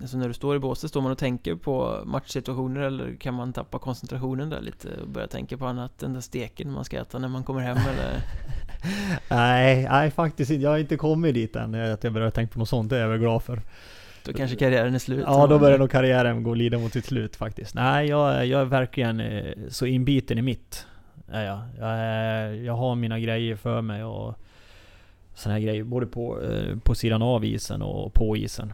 Alltså 0.00 0.16
när 0.16 0.28
du 0.28 0.34
står 0.34 0.56
i 0.56 0.58
båset, 0.58 0.90
står 0.90 1.00
man 1.00 1.12
och 1.12 1.18
tänker 1.18 1.54
på 1.54 2.02
matchsituationer 2.04 2.80
eller 2.80 3.16
kan 3.16 3.34
man 3.34 3.52
tappa 3.52 3.78
koncentrationen 3.78 4.50
där 4.50 4.60
lite 4.60 4.88
och 5.02 5.08
börja 5.08 5.26
tänka 5.26 5.56
på 5.56 5.66
annat 5.66 6.02
än 6.02 6.12
den 6.12 6.22
steken 6.22 6.72
man 6.72 6.84
ska 6.84 7.00
äta 7.00 7.18
när 7.18 7.28
man 7.28 7.44
kommer 7.44 7.60
hem 7.60 7.76
eller? 7.76 8.20
nej, 9.30 9.88
nej 9.90 10.10
faktiskt 10.10 10.50
inte. 10.50 10.62
Jag 10.62 10.70
har 10.70 10.78
inte 10.78 10.96
kommit 10.96 11.34
dit 11.34 11.56
än 11.56 11.74
att 11.74 12.04
jag 12.04 12.12
börjar 12.12 12.30
tänka 12.30 12.52
på 12.52 12.58
något 12.58 12.68
sånt. 12.68 12.90
Det 12.90 12.96
är 12.96 13.00
jag 13.00 13.08
väl 13.08 13.18
glad 13.18 13.42
för. 13.42 13.62
Då 14.24 14.32
kanske 14.32 14.56
karriären 14.56 14.94
är 14.94 14.98
slut? 14.98 15.24
Ja, 15.26 15.46
då 15.46 15.58
börjar 15.58 15.78
nog 15.78 15.90
karriären 15.90 16.42
gå 16.42 16.54
lida 16.54 16.78
mot 16.78 16.92
sitt 16.92 17.04
slut 17.04 17.36
faktiskt. 17.36 17.74
Nej, 17.74 18.08
jag, 18.08 18.46
jag 18.46 18.60
är 18.60 18.64
verkligen 18.64 19.20
eh, 19.20 19.54
så 19.68 19.86
inbiten 19.86 20.38
i 20.38 20.42
mitt. 20.42 20.86
Ja, 21.32 21.42
ja. 21.42 21.62
Jag, 21.78 22.56
jag 22.56 22.72
har 22.72 22.94
mina 22.94 23.18
grejer 23.20 23.56
för 23.56 23.80
mig 23.80 24.04
och 24.04 24.34
såna 25.34 25.52
här 25.52 25.60
grejer. 25.60 25.84
Både 25.84 26.06
på, 26.06 26.42
eh, 26.42 26.78
på 26.78 26.94
sidan 26.94 27.22
av 27.22 27.44
isen 27.44 27.82
och 27.82 28.14
på 28.14 28.36
isen. 28.36 28.72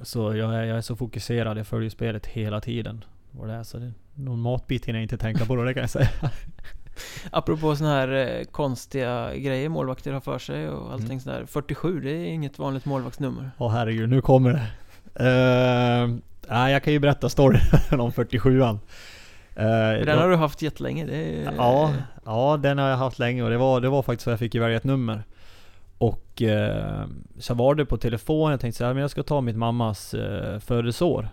Så 0.00 0.36
jag 0.36 0.54
är, 0.54 0.62
jag 0.62 0.78
är 0.78 0.80
så 0.80 0.96
fokuserad, 0.96 1.58
jag 1.58 1.66
följer 1.66 1.90
spelet 1.90 2.26
hela 2.26 2.60
tiden. 2.60 3.04
Och 3.38 3.46
det 3.46 3.52
är 3.52 3.62
så 3.62 3.78
det, 3.78 3.92
någon 4.14 4.40
matbit 4.40 4.84
hinner 4.84 4.98
jag 4.98 5.04
inte 5.04 5.18
tänka 5.18 5.44
på 5.44 5.56
då, 5.56 5.62
det 5.62 5.74
kan 5.74 5.80
jag 5.80 5.90
säga. 5.90 6.08
Apropå 7.30 7.76
sådana 7.76 7.94
här 7.94 8.08
eh, 8.08 8.44
konstiga 8.44 9.36
grejer 9.36 9.68
målvakter 9.68 10.12
har 10.12 10.20
för 10.20 10.38
sig 10.38 10.68
och 10.68 10.92
allting 10.92 11.06
mm. 11.06 11.20
sådär. 11.20 11.44
47, 11.46 12.00
det 12.00 12.10
är 12.10 12.26
inget 12.26 12.58
vanligt 12.58 12.84
målvaktsnummer. 12.84 13.50
Åh 13.58 13.66
oh, 13.66 13.72
herregud, 13.72 14.08
nu 14.08 14.20
kommer 14.20 14.50
det. 14.50 14.66
Uh, 15.20 16.16
nej, 16.48 16.72
jag 16.72 16.82
kan 16.82 16.92
ju 16.92 16.98
berätta 16.98 17.28
storyn 17.28 17.60
om 18.00 18.10
47an. 18.10 18.78
Uh, 19.58 20.06
den 20.06 20.18
har 20.18 20.28
du 20.28 20.36
haft 20.36 20.62
jättelänge. 20.62 21.06
Det 21.06 21.16
är... 21.16 21.52
ja, 21.56 21.94
ja, 22.24 22.56
den 22.62 22.78
har 22.78 22.88
jag 22.88 22.96
haft 22.96 23.18
länge 23.18 23.42
och 23.42 23.50
det 23.50 23.58
var, 23.58 23.80
det 23.80 23.88
var 23.88 24.02
faktiskt 24.02 24.24
så 24.24 24.30
jag 24.30 24.38
fick 24.38 24.54
välja 24.54 24.76
ett 24.76 24.84
nummer. 24.84 25.22
Och 26.02 26.42
eh, 26.42 27.06
så 27.38 27.54
var 27.54 27.74
det 27.74 27.84
på 27.84 27.96
telefon, 27.96 28.50
jag 28.50 28.60
tänkte 28.60 28.78
så 28.78 28.84
här, 28.84 28.94
men 28.94 29.00
jag 29.00 29.10
ska 29.10 29.22
ta 29.22 29.40
mitt 29.40 29.56
mammas 29.56 30.14
eh, 30.14 30.58
födelseår. 30.58 31.28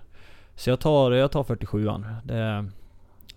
Så 0.55 0.69
jag 0.69 0.79
tar, 0.79 1.11
jag 1.11 1.31
tar 1.31 1.43
47an. 1.43 2.05
Det, 2.23 2.69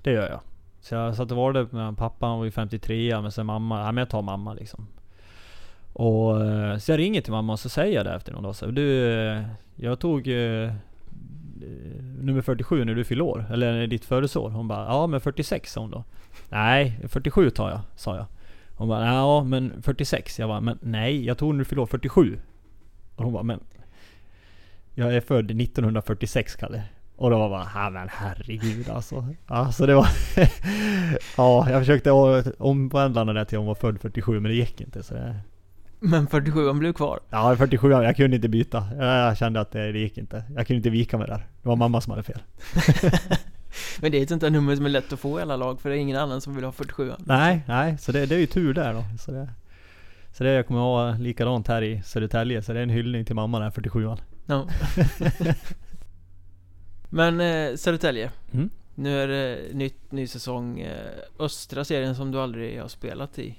det 0.02 0.10
gör 0.10 0.28
jag. 0.28 0.40
Så 0.80 0.94
jag 0.94 1.16
satt 1.16 1.30
och 1.30 1.36
valde 1.36 1.66
med 1.70 1.96
pappa, 1.96 2.26
han 2.26 2.38
var 2.38 2.44
ju 2.44 2.50
53 2.50 3.20
men 3.20 3.32
sen 3.32 3.46
mamma, 3.46 3.80
ja 3.80 3.92
men 3.92 3.96
jag 3.96 4.08
tar 4.08 4.22
mamma 4.22 4.54
liksom. 4.54 4.86
Och 5.92 6.44
eh, 6.44 6.78
så 6.78 6.92
jag 6.92 6.98
ringer 6.98 7.20
till 7.20 7.32
mamma 7.32 7.52
och 7.52 7.60
så 7.60 7.68
säger 7.68 7.94
jag 7.94 8.06
det 8.06 8.14
efter 8.14 8.32
någon 8.32 8.42
dag 8.42 8.56
så 8.56 8.66
Du, 8.66 9.12
eh, 9.12 9.42
jag 9.76 9.98
tog 9.98 10.28
eh, 10.28 10.34
eh 10.34 10.72
nummer 12.20 12.42
47 12.42 12.84
när 12.84 12.94
du 12.94 13.04
fyller 13.04 13.24
år, 13.24 13.46
eller 13.52 13.86
ditt 13.86 14.04
födelseår. 14.04 14.50
Hon 14.50 14.68
bara, 14.68 14.86
ja 14.86 15.06
men 15.06 15.20
46 15.20 15.72
sa 15.72 15.80
hon 15.80 15.90
då. 15.90 16.04
Nej, 16.48 16.98
47 17.08 17.50
tar 17.50 17.70
jag, 17.70 17.80
sa 17.96 18.16
jag. 18.16 18.26
Hon 18.82 18.88
bara, 18.88 19.06
ja 19.06 19.44
men 19.44 19.82
46. 19.82 20.38
Jag 20.38 20.48
bara, 20.48 20.60
men 20.60 20.78
nej, 20.82 21.24
jag 21.24 21.38
tog 21.38 21.54
när 21.54 21.58
du 21.58 21.64
fyllde 21.64 21.86
47. 21.86 22.38
Och 23.16 23.24
hon 23.24 23.32
bara, 23.32 23.42
men... 23.42 23.60
Jag 24.94 25.14
är 25.14 25.20
född 25.20 25.50
1946 25.50 26.56
Kalle. 26.56 26.82
Och 27.16 27.30
då 27.30 27.38
var 27.38 27.48
bara, 27.48 27.68
ja 27.74 27.90
men 27.90 28.08
herregud 28.10 28.88
alltså. 28.88 29.26
Alltså 29.46 29.86
det 29.86 29.94
var... 29.94 30.06
ja, 31.36 31.70
jag 31.70 31.80
försökte 31.80 32.10
omvandla 32.58 33.24
det 33.24 33.32
där 33.32 33.44
till 33.44 33.58
att 33.58 33.60
hon 33.60 33.66
var 33.66 33.74
född 33.74 34.00
47 34.00 34.40
men 34.40 34.50
det 34.50 34.56
gick 34.56 34.80
inte 34.80 35.02
så 35.02 35.14
det... 35.14 35.36
Men 36.00 36.26
47 36.26 36.72
blev 36.72 36.92
kvar? 36.92 37.20
Ja 37.30 37.56
47 37.56 37.90
jag 37.90 38.16
kunde 38.16 38.36
inte 38.36 38.48
byta. 38.48 38.86
Jag 38.98 39.36
kände 39.36 39.60
att 39.60 39.70
det, 39.70 39.92
det 39.92 39.98
gick 39.98 40.18
inte. 40.18 40.44
Jag 40.56 40.66
kunde 40.66 40.76
inte 40.76 40.90
vika 40.90 41.18
mig 41.18 41.26
där. 41.26 41.46
Det 41.62 41.68
var 41.68 41.76
mamma 41.76 42.00
som 42.00 42.10
hade 42.10 42.22
fel. 42.22 42.42
Men 44.00 44.12
det 44.12 44.18
är 44.18 44.22
ett 44.22 44.28
sånt 44.28 44.40
där 44.40 44.50
nummer 44.50 44.76
som 44.76 44.86
är 44.86 44.90
lätt 44.90 45.12
att 45.12 45.20
få 45.20 45.38
i 45.38 45.42
alla 45.42 45.56
lag 45.56 45.80
för 45.80 45.90
det 45.90 45.96
är 45.96 45.98
ingen 45.98 46.16
annan 46.16 46.40
som 46.40 46.54
vill 46.54 46.64
ha 46.64 46.72
47 46.72 47.12
Nej, 47.18 47.62
nej, 47.66 47.98
så 47.98 48.12
det, 48.12 48.26
det 48.26 48.34
är 48.34 48.38
ju 48.38 48.46
tur 48.46 48.74
där 48.74 48.94
då. 48.94 49.04
Så 49.18 49.30
det, 49.30 49.48
så 50.32 50.44
det 50.44 50.50
jag 50.50 50.66
kommer 50.66 50.80
ha 50.80 51.14
likadant 51.14 51.68
här 51.68 51.82
i 51.82 52.02
Södertälje, 52.04 52.62
så 52.62 52.72
det 52.72 52.78
är 52.78 52.82
en 52.82 52.90
hyllning 52.90 53.24
till 53.24 53.34
mamma 53.34 53.58
där, 53.58 53.70
47an. 53.70 54.18
Ja. 54.46 54.68
Men 57.08 57.40
eh, 57.40 57.76
Södertälje. 57.76 58.30
Mm. 58.52 58.70
Nu 58.94 59.22
är 59.22 59.28
det 59.28 59.58
nytt, 59.72 60.12
ny 60.12 60.26
säsong. 60.26 60.80
Eh, 60.80 61.06
östra 61.38 61.84
serien 61.84 62.16
som 62.16 62.30
du 62.30 62.40
aldrig 62.40 62.80
har 62.80 62.88
spelat 62.88 63.38
i 63.38 63.58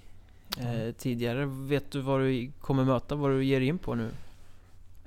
eh, 0.60 0.94
tidigare. 0.98 1.46
Vet 1.46 1.92
du 1.92 2.00
vad 2.00 2.22
du 2.22 2.52
kommer 2.62 2.84
möta? 2.84 3.16
Vad 3.16 3.32
du 3.32 3.46
ger 3.46 3.62
in 3.62 3.78
på 3.78 3.96
nu? 3.96 4.10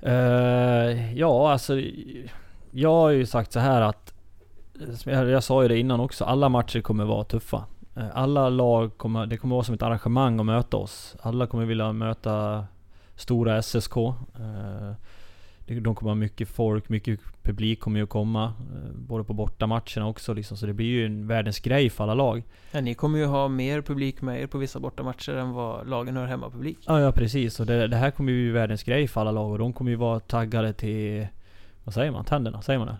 Uh, 0.05 1.17
ja, 1.17 1.51
alltså. 1.51 1.81
Jag 2.71 2.91
har 2.91 3.09
ju 3.09 3.25
sagt 3.25 3.51
så 3.51 3.59
här 3.59 3.81
att 3.81 4.13
jag, 5.05 5.29
jag 5.29 5.43
sa 5.43 5.61
ju 5.61 5.67
det 5.67 5.79
innan 5.79 5.99
också, 5.99 6.25
alla 6.25 6.49
matcher 6.49 6.81
kommer 6.81 7.05
vara 7.05 7.23
tuffa. 7.23 7.65
Eh, 7.95 8.03
Alla 8.13 8.49
lag 8.49 8.97
kommer, 8.97 9.25
det 9.25 9.37
kommer 9.37 9.55
vara 9.55 9.63
som 9.63 9.75
ett 9.75 9.81
arrangemang 9.81 10.39
att 10.39 10.45
möta 10.45 10.77
oss. 10.77 11.15
Alla 11.21 11.47
kommer 11.47 11.65
vilja 11.65 11.91
möta 11.93 12.65
stora 13.15 13.61
SSK. 13.61 13.97
Eh, 13.97 14.91
De 15.81 15.95
kommer 15.95 16.11
ha 16.11 16.15
mycket 16.15 16.47
folk, 16.49 16.89
mycket 16.89 17.19
publik 17.43 17.79
kommer 17.79 17.99
ju 17.99 18.03
att 18.03 18.09
komma. 18.09 18.43
eh, 18.45 18.91
Både 18.95 19.23
på 19.23 19.33
bortamatcherna 19.33 20.07
också 20.07 20.33
liksom. 20.33 20.57
Så 20.57 20.65
det 20.65 20.73
blir 20.73 20.85
ju 20.85 21.05
en 21.05 21.27
världens 21.27 21.59
grej 21.59 21.89
för 21.89 22.03
alla 22.03 22.13
lag. 22.13 22.43
Ja, 22.71 22.81
ni 22.81 22.93
kommer 22.93 23.19
ju 23.19 23.25
ha 23.25 23.47
mer 23.47 23.81
publik 23.81 24.21
med 24.21 24.41
er 24.41 24.47
på 24.47 24.57
vissa 24.57 24.79
bortamatcher 24.79 25.33
än 25.35 25.51
vad 25.51 25.89
lagen 25.89 26.15
har 26.15 26.25
hemmapublik. 26.25 26.77
Ja, 26.87 26.99
ja 27.01 27.11
precis. 27.11 27.59
Och 27.59 27.65
det, 27.65 27.87
det 27.87 27.97
här 27.97 28.11
kommer 28.11 28.31
ju 28.31 28.43
bli 28.43 28.51
världens 28.59 28.83
grej 28.83 29.07
för 29.07 29.21
alla 29.21 29.31
lag. 29.31 29.51
Och 29.51 29.57
de 29.59 29.73
kommer 29.73 29.91
ju 29.91 29.97
vara 29.97 30.19
taggade 30.19 30.73
till... 30.73 31.27
Vad 31.83 31.93
säger 31.93 32.11
man? 32.11 32.25
Tänderna? 32.25 32.61
Säger 32.61 32.79
man 32.79 32.87
det? 32.87 32.97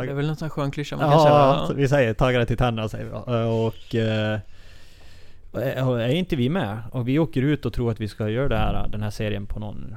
Det 0.00 0.10
är 0.10 0.14
väl 0.14 0.26
någon 0.26 0.36
sån 0.36 0.50
skön 0.50 0.70
klyscha 0.70 0.96
man 0.96 1.10
kan 1.10 1.18
köra. 1.18 1.28
Ja, 1.32 1.70
vi 1.76 1.88
säger 1.88 2.14
taggade 2.14 2.46
till 2.46 2.56
tänderna 2.56 2.88
säger 2.88 3.04
vi. 3.04 3.10
Eh, 3.10 3.66
Och... 3.66 3.94
eh, 3.94 4.38
och 5.88 6.02
är 6.02 6.08
inte 6.08 6.36
vi 6.36 6.48
med 6.48 6.78
och 6.92 7.08
vi 7.08 7.18
åker 7.18 7.42
ut 7.42 7.66
och 7.66 7.72
tror 7.72 7.90
att 7.90 8.00
vi 8.00 8.08
ska 8.08 8.28
göra 8.28 8.56
här, 8.58 8.88
den 8.88 9.02
här 9.02 9.10
serien 9.10 9.46
på 9.46 9.60
någon 9.60 9.96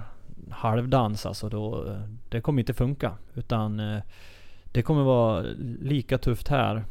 halvdans 0.51 1.25
alltså 1.25 1.49
då... 1.49 1.95
Det 2.29 2.41
kommer 2.41 2.59
inte 2.61 2.73
funka. 2.73 3.11
Utan... 3.33 3.79
eh, 3.79 3.99
Det 4.71 4.81
kommer 4.81 5.03
vara 5.03 5.45
lika 5.81 6.17
tufft 6.17 6.47
här 6.47 6.83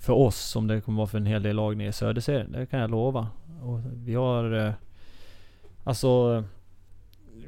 för 0.00 0.12
oss 0.12 0.36
som 0.36 0.66
det 0.66 0.80
kommer 0.80 0.96
vara 0.98 1.06
för 1.06 1.18
en 1.18 1.26
hel 1.26 1.42
del 1.42 1.56
lag 1.56 1.76
nere 1.76 1.88
i 1.88 1.92
Söderserien. 1.92 2.52
Det 2.52 2.66
kan 2.66 2.80
jag 2.80 2.90
lova. 2.90 3.26
Och 3.62 3.80
vi 3.94 4.14
har... 4.14 4.66
eh, 4.66 4.72
Alltså... 5.84 6.44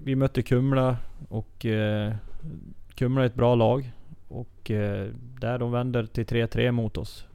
Vi 0.03 0.17
mötte 0.17 0.43
Kumla 0.43 0.97
och 1.29 1.67
Kumla 2.95 3.23
är 3.23 3.27
ett 3.27 3.35
bra 3.35 3.55
lag. 3.55 3.93
Och 4.29 4.71
eh, 4.71 5.09
där 5.41 5.59
de 5.59 5.73
vänder 5.73 6.07
till 6.07 6.25
3-3 6.25 6.71
mot 6.71 6.97
oss. 6.97 7.27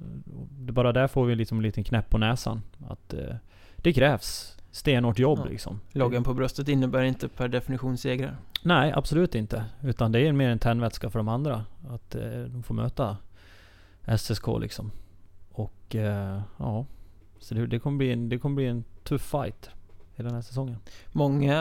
Bara 0.60 0.92
där 0.92 1.08
får 1.08 1.26
vi 1.26 1.36
liksom 1.36 1.58
en 1.58 1.64
liten 1.64 1.84
knäpp 1.84 2.10
på 2.10 2.18
näsan. 2.18 2.62
Att 2.88 3.14
eh, 3.14 3.36
det 3.76 3.94
krävs 3.94 4.58
stenhårt 4.72 5.20
jobb 5.20 5.40
Ja. 5.44 5.46
liksom. 5.50 5.80
Loggan 5.92 6.24
på 6.24 6.34
bröstet 6.34 6.68
innebär 6.68 7.04
inte 7.04 7.28
per 7.28 7.48
definition 7.48 7.98
segrar. 7.98 8.38
Nej, 8.64 8.94
absolut 8.96 9.36
inte. 9.36 9.66
Utan 9.82 10.12
det 10.12 10.20
är 10.28 10.32
mer 10.32 10.50
en 10.50 10.60
tändvätska 10.60 11.10
för 11.10 11.20
de 11.20 11.28
andra. 11.28 11.66
Att 11.90 12.16
eh, 12.16 12.42
de 12.48 12.64
får 12.64 12.76
möta 12.76 13.18
SSK 14.18 14.48
liksom. 14.60 14.92
Och 15.52 15.96
ja. 16.58 16.86
Så 17.40 17.56
det, 17.56 17.68
det, 17.68 17.80
kommer 17.80 17.98
bli 17.98 18.12
en, 18.14 18.30
det 18.30 18.38
kommer 18.38 18.56
bli 18.56 18.66
en 18.66 18.84
tuff 19.04 19.22
fight 19.22 19.70
i 20.20 20.24
den 20.24 20.34
här 20.34 20.42
säsongen. 20.42 20.78
Många, 21.12 21.58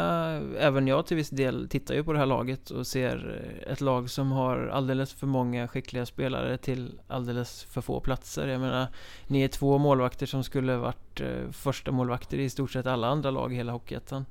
även 0.59 0.87
jag 0.87 1.07
till 1.07 1.17
viss 1.17 1.31
del, 1.31 1.69
tittar 1.69 1.95
ju 1.95 2.05
på 2.05 2.13
det 2.13 2.19
här 2.19 2.27
laget 2.27 2.71
och 2.71 2.87
ser 2.87 3.43
eh, 3.67 3.73
ett 3.73 3.81
lag 3.81 4.11
som 4.11 4.33
har 4.33 4.67
alldeles 4.67 5.13
för 5.13 5.27
många 5.27 5.69
skickliga 5.69 6.07
spelare 6.07 6.59
till 6.59 7.01
alldeles 7.09 7.63
för 7.63 7.81
få 7.81 8.01
platser. 8.01 8.49
Jag 8.49 8.61
menar, 8.61 8.87
ni 9.27 9.43
är 9.43 9.49
två 9.49 9.79
målvakter 9.79 10.27
som 10.27 10.45
skulle 10.45 10.77
varit 10.77 11.21
eh, 11.21 11.51
första 11.51 11.91
målvakter 11.91 12.39
i 12.39 12.49
i 12.49 12.51
stort 12.51 12.71
sett 12.71 12.87
alla 12.87 13.09
andra 13.09 13.31
lag 13.31 13.53
i 13.53 13.57
hela 13.57 13.73
Hockeyettan. 13.73 14.27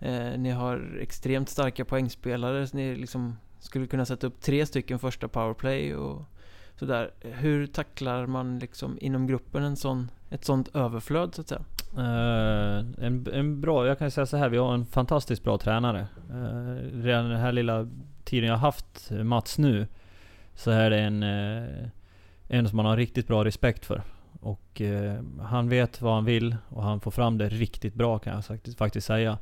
Eh, 0.00 0.38
ni 0.38 0.50
har 0.50 0.98
extremt 1.00 1.48
starka 1.48 1.84
poängspelare, 1.84 2.66
så 2.66 2.76
ni 2.76 2.96
liksom 2.96 3.36
skulle 3.60 3.86
kunna 3.86 4.06
sätta 4.06 4.26
upp 4.26 4.40
tre 4.40 4.66
stycken 4.66 4.98
första 4.98 5.28
powerplay 5.28 5.94
och 5.94 6.22
sådär. 6.78 7.10
Hur 7.20 7.66
tacklar 7.66 8.26
man 8.26 8.58
liksom 8.58 8.98
inom 9.00 9.26
gruppen 9.26 9.62
en 9.62 9.76
sån, 9.76 10.10
ett 10.30 10.44
sånt 10.44 10.76
överflöd 10.76 11.34
så 11.34 11.40
att 11.40 11.48
säga? 11.48 11.64
Uh, 11.98 13.04
en, 13.06 13.26
en 13.32 13.60
bra, 13.60 13.86
jag 13.86 13.98
kan 13.98 14.10
säga 14.10 14.26
så 14.26 14.36
här, 14.36 14.48
vi 14.48 14.58
har 14.58 14.74
en 14.74 14.86
fantastiskt 14.86 15.44
bra 15.44 15.58
tränare. 15.58 16.06
Uh, 16.30 17.02
redan 17.02 17.28
den 17.30 17.40
här 17.40 17.52
lilla 17.52 17.88
tiden 18.24 18.48
jag 18.48 18.56
har 18.56 18.66
haft 18.66 19.10
Mats 19.10 19.58
nu, 19.58 19.86
så 20.54 20.70
är 20.70 20.90
det 20.90 20.98
en, 21.00 21.22
uh, 21.22 21.88
en 22.48 22.68
som 22.68 22.76
man 22.76 22.86
har 22.86 22.96
riktigt 22.96 23.26
bra 23.26 23.44
respekt 23.44 23.86
för. 23.86 24.02
Och 24.40 24.82
han 25.40 25.68
vet 25.68 26.00
vad 26.00 26.14
han 26.14 26.24
vill 26.24 26.56
och 26.68 26.82
han 26.82 27.00
får 27.00 27.10
fram 27.10 27.38
det 27.38 27.48
riktigt 27.48 27.94
bra 27.94 28.18
kan 28.18 28.34
jag 28.34 28.44
faktiskt, 28.44 28.78
faktiskt 28.78 29.06
säga. 29.06 29.38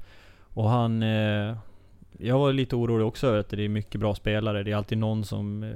Och 0.54 0.68
han... 0.68 1.02
eh, 1.02 1.56
jag 2.18 2.38
var 2.38 2.52
lite 2.52 2.76
orolig 2.76 3.06
också 3.06 3.26
över 3.26 3.38
att 3.38 3.48
det 3.48 3.64
är 3.64 3.68
mycket 3.68 4.00
bra 4.00 4.14
spelare. 4.14 4.62
Det 4.62 4.72
är 4.72 4.76
alltid 4.76 4.98
någon 4.98 5.24
som 5.24 5.72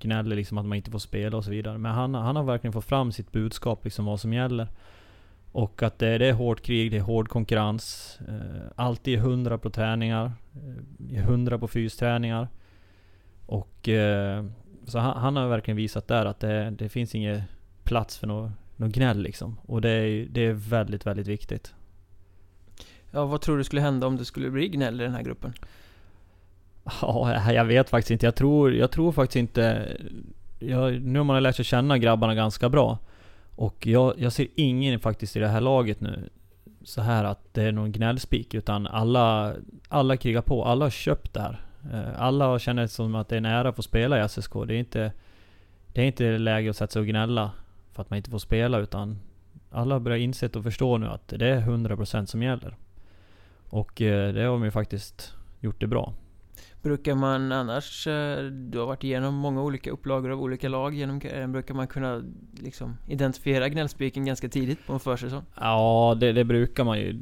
gnäller 0.00 0.36
liksom 0.36 0.58
att 0.58 0.66
man 0.66 0.76
inte 0.76 0.90
får 0.90 0.98
spela 0.98 1.36
och 1.36 1.44
så 1.44 1.50
vidare. 1.50 1.78
Men 1.78 1.92
han, 1.92 2.14
han 2.14 2.36
har 2.36 2.42
verkligen 2.42 2.72
fått 2.72 2.84
fram 2.84 3.12
sitt 3.12 3.32
budskap, 3.32 3.84
liksom 3.84 4.04
vad 4.04 4.20
som 4.20 4.32
gäller. 4.32 4.68
Och 5.52 5.82
att 5.82 5.98
det, 5.98 6.18
det 6.18 6.26
är 6.26 6.32
hårt 6.32 6.62
krig, 6.62 6.90
det 6.90 6.96
är 6.96 7.00
hård 7.00 7.28
konkurrens. 7.28 8.18
Eh, 8.28 8.70
alltid 8.74 9.18
100 9.18 9.58
på 9.58 9.70
träningar. 9.70 10.32
Eh, 11.12 11.18
100 11.18 11.58
på 11.58 11.68
fysträningar. 11.68 12.48
Och 13.46 13.88
eh, 13.88 14.44
så 14.86 14.98
han, 14.98 15.16
han 15.16 15.36
har 15.36 15.48
verkligen 15.48 15.76
visat 15.76 16.08
där 16.08 16.26
att 16.26 16.40
det, 16.40 16.70
det 16.70 16.88
finns 16.88 17.14
ingen 17.14 17.42
plats 17.84 18.18
för 18.18 18.26
något, 18.26 18.50
något 18.76 18.92
gnäll 18.92 19.22
liksom. 19.22 19.56
Och 19.62 19.80
det 19.80 19.90
är, 19.90 20.26
det 20.30 20.40
är 20.40 20.52
väldigt, 20.52 21.06
väldigt 21.06 21.26
viktigt. 21.26 21.74
Ja, 23.10 23.24
vad 23.24 23.40
tror 23.40 23.58
du 23.58 23.64
skulle 23.64 23.82
hända 23.82 24.06
om 24.06 24.16
det 24.16 24.24
skulle 24.24 24.50
bli 24.50 24.68
gnäll 24.68 25.00
i 25.00 25.04
den 25.04 25.14
här 25.14 25.22
gruppen? 25.22 25.52
Ja, 27.02 27.52
jag 27.52 27.64
vet 27.64 27.90
faktiskt 27.90 28.10
inte. 28.10 28.26
Jag 28.26 28.34
tror, 28.34 28.74
jag 28.74 28.90
tror 28.90 29.12
faktiskt 29.12 29.36
inte... 29.36 29.96
Jag, 30.58 31.02
nu 31.02 31.18
har 31.18 31.24
man 31.24 31.42
lärt 31.42 31.56
sig 31.56 31.64
känna 31.64 31.98
grabbarna 31.98 32.34
ganska 32.34 32.68
bra. 32.68 32.98
Och 33.60 33.86
jag, 33.86 34.14
jag 34.18 34.32
ser 34.32 34.46
ingen 34.56 35.00
faktiskt 35.00 35.36
i 35.36 35.40
det 35.40 35.48
här 35.48 35.60
laget 35.60 36.00
nu 36.00 36.28
så 36.82 37.00
här 37.00 37.24
att 37.24 37.54
det 37.54 37.62
är 37.62 37.72
någon 37.72 37.92
gnällspik. 37.92 38.54
Utan 38.54 38.86
alla, 38.86 39.54
alla 39.88 40.16
krigar 40.16 40.42
på. 40.42 40.64
Alla 40.64 40.84
har 40.84 40.90
köpt 40.90 41.34
det 41.34 41.40
här. 41.40 41.60
Eh, 41.92 42.22
alla 42.22 42.58
känner 42.58 42.82
det 42.82 42.88
som 42.88 43.14
att 43.14 43.28
det 43.28 43.34
är 43.34 43.38
en 43.38 43.44
ära 43.44 43.68
att 43.68 43.76
få 43.76 43.82
spela 43.82 44.24
i 44.24 44.28
SSK. 44.28 44.52
Det 44.66 44.74
är 44.74 44.78
inte, 44.78 45.12
det 45.92 46.00
är 46.00 46.04
inte 46.04 46.38
läge 46.38 46.70
att 46.70 46.76
sätta 46.76 46.92
sig 46.92 47.00
och 47.00 47.06
gnälla 47.06 47.50
för 47.92 48.02
att 48.02 48.10
man 48.10 48.16
inte 48.16 48.30
får 48.30 48.38
spela. 48.38 48.78
Utan 48.78 49.18
alla 49.70 50.00
börjar 50.00 50.18
inse 50.18 50.46
och 50.46 50.62
förstå 50.62 50.98
nu 50.98 51.06
att 51.06 51.28
det 51.28 51.48
är 51.48 51.60
100% 51.60 52.26
som 52.26 52.42
gäller. 52.42 52.76
Och 53.68 54.02
eh, 54.02 54.34
det 54.34 54.40
har 54.40 54.52
de 54.52 54.64
ju 54.64 54.70
faktiskt 54.70 55.34
gjort 55.60 55.80
det 55.80 55.86
bra. 55.86 56.12
Brukar 56.82 57.14
man 57.14 57.52
annars, 57.52 58.06
eh, 58.06 58.44
du 58.44 58.78
har 58.78 58.86
varit 58.86 59.04
igenom 59.04 59.34
många 59.34 59.62
olika 59.62 59.90
upplagor 59.90 60.30
av 60.30 60.42
olika 60.42 60.68
lag 60.68 60.94
genom 60.94 61.20
karriären, 61.20 61.52
brukar 61.52 61.74
man 61.74 61.86
kunna 61.86 62.24
liksom 62.62 62.96
identifiera 63.06 63.68
gnällspiken 63.68 64.24
ganska 64.24 64.48
tidigt 64.48 64.86
på 64.86 64.92
en 64.92 65.00
försäsong? 65.00 65.42
Ja, 65.54 66.16
det, 66.20 66.32
det 66.32 66.44
brukar 66.44 66.84
man 66.84 66.98
ju. 66.98 67.12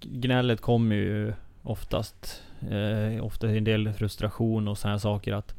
Gnället 0.00 0.60
kommer 0.60 0.96
ju 0.96 1.32
oftast. 1.62 2.42
Eh, 2.70 3.24
ofta 3.24 3.48
en 3.48 3.64
del 3.64 3.92
frustration 3.92 4.68
och 4.68 4.78
sådana 4.78 4.98
saker 4.98 5.32
att 5.32 5.54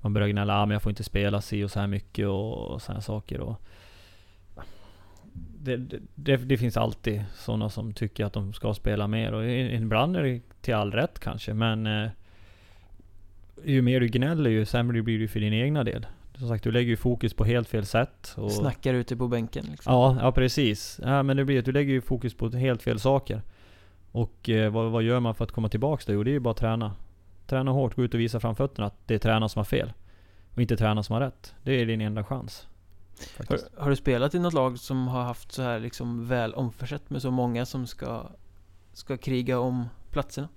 man 0.00 0.12
börjar 0.12 0.28
gnälla, 0.28 0.62
ah, 0.62 0.66
men 0.66 0.72
jag 0.72 0.82
får 0.82 0.90
inte 0.90 1.04
spela 1.04 1.40
si 1.40 1.64
och 1.64 1.70
så 1.70 1.80
här 1.80 1.86
mycket 1.86 2.26
och, 2.26 2.58
och 2.58 2.82
sådana 2.82 3.00
saker. 3.00 3.40
Och 3.40 3.62
det, 5.34 5.76
det, 5.76 5.98
det, 6.14 6.36
det 6.36 6.58
finns 6.58 6.76
alltid 6.76 7.24
sådana 7.34 7.70
som 7.70 7.92
tycker 7.92 8.24
att 8.24 8.32
de 8.32 8.52
ska 8.52 8.74
spela 8.74 9.06
mer 9.06 9.32
och 9.32 9.50
ibland 9.50 10.16
är 10.16 10.22
det 10.22 10.40
till 10.60 10.74
all 10.74 10.92
rätt 10.92 11.18
kanske 11.18 11.54
men 11.54 11.86
eh, 11.86 12.10
ju 13.64 13.82
mer 13.82 14.00
du 14.00 14.08
gnäller 14.08 14.50
ju 14.50 14.64
sämre 14.64 15.02
blir 15.02 15.18
det 15.18 15.28
för 15.28 15.40
din 15.40 15.52
egna 15.52 15.84
del. 15.84 16.06
Som 16.38 16.48
sagt, 16.48 16.64
du 16.64 16.70
lägger 16.70 16.90
ju 16.90 16.96
fokus 16.96 17.34
på 17.34 17.44
helt 17.44 17.68
fel 17.68 17.86
sätt. 17.86 18.34
Och 18.36 18.52
Snackar 18.52 18.94
ute 18.94 19.16
på 19.16 19.28
bänken 19.28 19.66
liksom. 19.70 19.92
Ja, 19.92 20.16
ja 20.20 20.32
precis. 20.32 21.00
Ja, 21.02 21.22
men 21.22 21.36
det 21.36 21.44
blir 21.44 21.58
att 21.58 21.64
du 21.64 21.72
lägger 21.72 21.92
ju 21.92 22.00
fokus 22.00 22.34
på 22.34 22.48
helt 22.48 22.82
fel 22.82 23.00
saker. 23.00 23.42
Och 24.12 24.48
eh, 24.48 24.72
vad, 24.72 24.90
vad 24.90 25.02
gör 25.02 25.20
man 25.20 25.34
för 25.34 25.44
att 25.44 25.52
komma 25.52 25.68
tillbaks 25.68 26.06
då? 26.06 26.12
Jo, 26.12 26.22
det 26.22 26.30
är 26.30 26.32
ju 26.32 26.40
bara 26.40 26.50
att 26.50 26.56
träna. 26.56 26.94
Träna 27.46 27.70
hårt, 27.70 27.94
gå 27.94 28.04
ut 28.04 28.14
och 28.14 28.20
visa 28.20 28.40
framfötterna 28.40 28.86
att 28.86 29.06
det 29.06 29.14
är 29.14 29.18
tränaren 29.18 29.48
som 29.48 29.60
har 29.60 29.64
fel. 29.64 29.92
Och 30.54 30.62
inte 30.62 30.76
tränaren 30.76 31.04
som 31.04 31.14
har 31.14 31.20
rätt. 31.20 31.54
Det 31.62 31.72
är 31.72 31.86
din 31.86 32.00
enda 32.00 32.24
chans. 32.24 32.66
Har, 33.48 33.58
har 33.76 33.90
du 33.90 33.96
spelat 33.96 34.34
i 34.34 34.38
något 34.38 34.54
lag 34.54 34.78
som 34.78 35.08
har 35.08 35.22
haft 35.22 35.52
så 35.52 35.62
här 35.62 35.80
liksom 35.80 36.28
väl 36.28 36.54
omförsett 36.54 37.10
med 37.10 37.22
så 37.22 37.30
många 37.30 37.66
som 37.66 37.86
ska, 37.86 38.22
ska 38.92 39.16
kriga 39.16 39.58
om 39.58 39.88
platserna? 40.10 40.48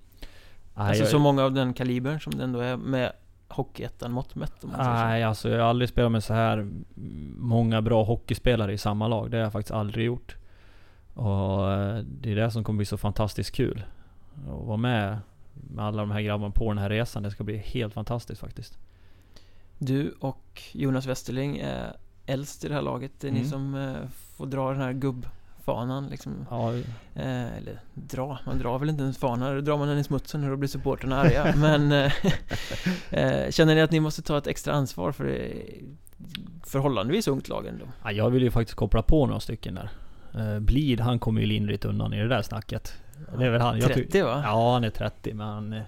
Nej, 0.74 0.86
alltså 0.88 1.02
jag, 1.02 1.10
så 1.10 1.18
många 1.18 1.44
av 1.44 1.52
den 1.52 1.74
kalibern 1.74 2.20
som 2.20 2.34
det 2.34 2.44
ändå 2.44 2.60
är 2.60 2.76
med 2.76 3.12
Hockeyettan 3.48 4.12
mått 4.12 4.34
mätt 4.34 4.64
om 4.64 4.70
man 4.70 4.78
säger 4.84 4.96
så. 4.96 5.04
nej, 5.04 5.22
alltså 5.22 5.48
jag 5.48 5.60
har 5.62 5.68
aldrig 5.70 5.88
spelat 5.88 6.12
med 6.12 6.24
så 6.24 6.34
här 6.34 6.70
många 7.38 7.82
bra 7.82 8.04
hockeyspelare 8.04 8.72
i 8.72 8.78
samma 8.78 9.08
lag. 9.08 9.30
Det 9.30 9.36
har 9.36 9.42
jag 9.44 9.52
faktiskt 9.52 9.74
aldrig 9.74 10.06
gjort. 10.06 10.36
Och 11.14 11.72
eh, 11.72 11.98
det 12.20 12.32
är 12.32 12.36
det 12.36 12.50
som 12.50 12.64
kommer 12.64 12.76
bli 12.76 12.86
så 12.86 12.96
fantastiskt 12.96 13.50
kul. 13.54 13.84
Att 14.48 14.66
vara 14.66 14.76
med 14.76 15.18
med 15.70 15.84
alla 15.84 16.02
de 16.02 16.10
här 16.10 16.20
grabbarna 16.20 16.50
på 16.50 16.68
den 16.68 16.78
här 16.78 16.90
resan. 16.90 17.22
Det 17.22 17.30
ska 17.30 17.44
bli 17.44 17.56
helt 17.56 17.94
fantastiskt 17.94 18.40
faktiskt. 18.40 18.78
Du 19.78 20.14
och 20.20 20.62
Jonas 20.72 21.06
Westerling 21.06 21.58
är 21.58 21.96
äldst 22.26 22.64
i 22.64 22.68
det 22.68 22.74
här 22.74 22.82
laget. 22.82 23.12
Det 23.20 23.28
är 23.28 23.32
ni 23.32 23.38
Mm. 23.38 23.50
som 23.50 23.74
eh, 23.74 24.08
får 24.36 24.46
dra 24.46 24.70
den 24.70 24.80
här 24.80 24.92
gubbfanan 25.62 26.06
liksom. 26.06 26.46
Ja, 26.50 26.72
Eh, 27.14 27.56
eller 27.56 27.80
dra, 27.94 28.38
man 28.46 28.58
drar 28.58 28.78
väl 28.78 28.88
inte 28.88 29.04
en 29.04 29.14
fana, 29.14 29.52
då 29.52 29.60
drar 29.60 29.78
man 29.78 29.88
den 29.88 29.98
i 29.98 30.04
smutsen 30.04 30.44
och 30.44 30.50
då 30.50 30.56
blir 30.56 30.68
supporterna 30.68 31.20
arga. 31.20 31.54
Men 31.56 31.92
eh, 31.92 32.12
eh, 33.10 33.50
känner 33.50 33.74
ni 33.74 33.80
att 33.80 33.90
ni 33.90 34.00
måste 34.00 34.22
ta 34.22 34.38
ett 34.38 34.46
extra 34.46 34.72
ansvar 34.72 35.12
för 35.12 35.24
det 35.24 35.52
förhållandevis 36.66 37.28
ungt 37.28 37.48
lag 37.48 37.66
ändå? 37.66 37.84
Ja, 38.04 38.12
jag 38.12 38.30
vill 38.30 38.42
ju 38.42 38.50
faktiskt 38.50 38.76
koppla 38.76 39.02
på 39.02 39.26
några 39.26 39.40
stycken 39.40 39.74
där. 39.74 39.90
Uh, 40.36 40.60
Blid, 40.60 41.00
han 41.00 41.18
kommer 41.18 41.40
ju 41.40 41.46
lindrigt 41.46 41.84
undan 41.84 42.12
i 42.12 42.18
det 42.18 42.28
där 42.28 42.42
snacket. 42.42 42.94
Det 43.38 43.46
är 43.46 43.50
väl 43.50 43.60
han. 43.60 43.78
Jag 43.78 43.94
ty- 43.94 44.04
30 44.04 44.22
va? 44.22 44.42
ja, 44.44 44.72
han 44.72 44.84
är 44.84 44.90
30 44.90 45.34
men... 45.34 45.46
han, 45.46 45.72
eh, 45.72 45.82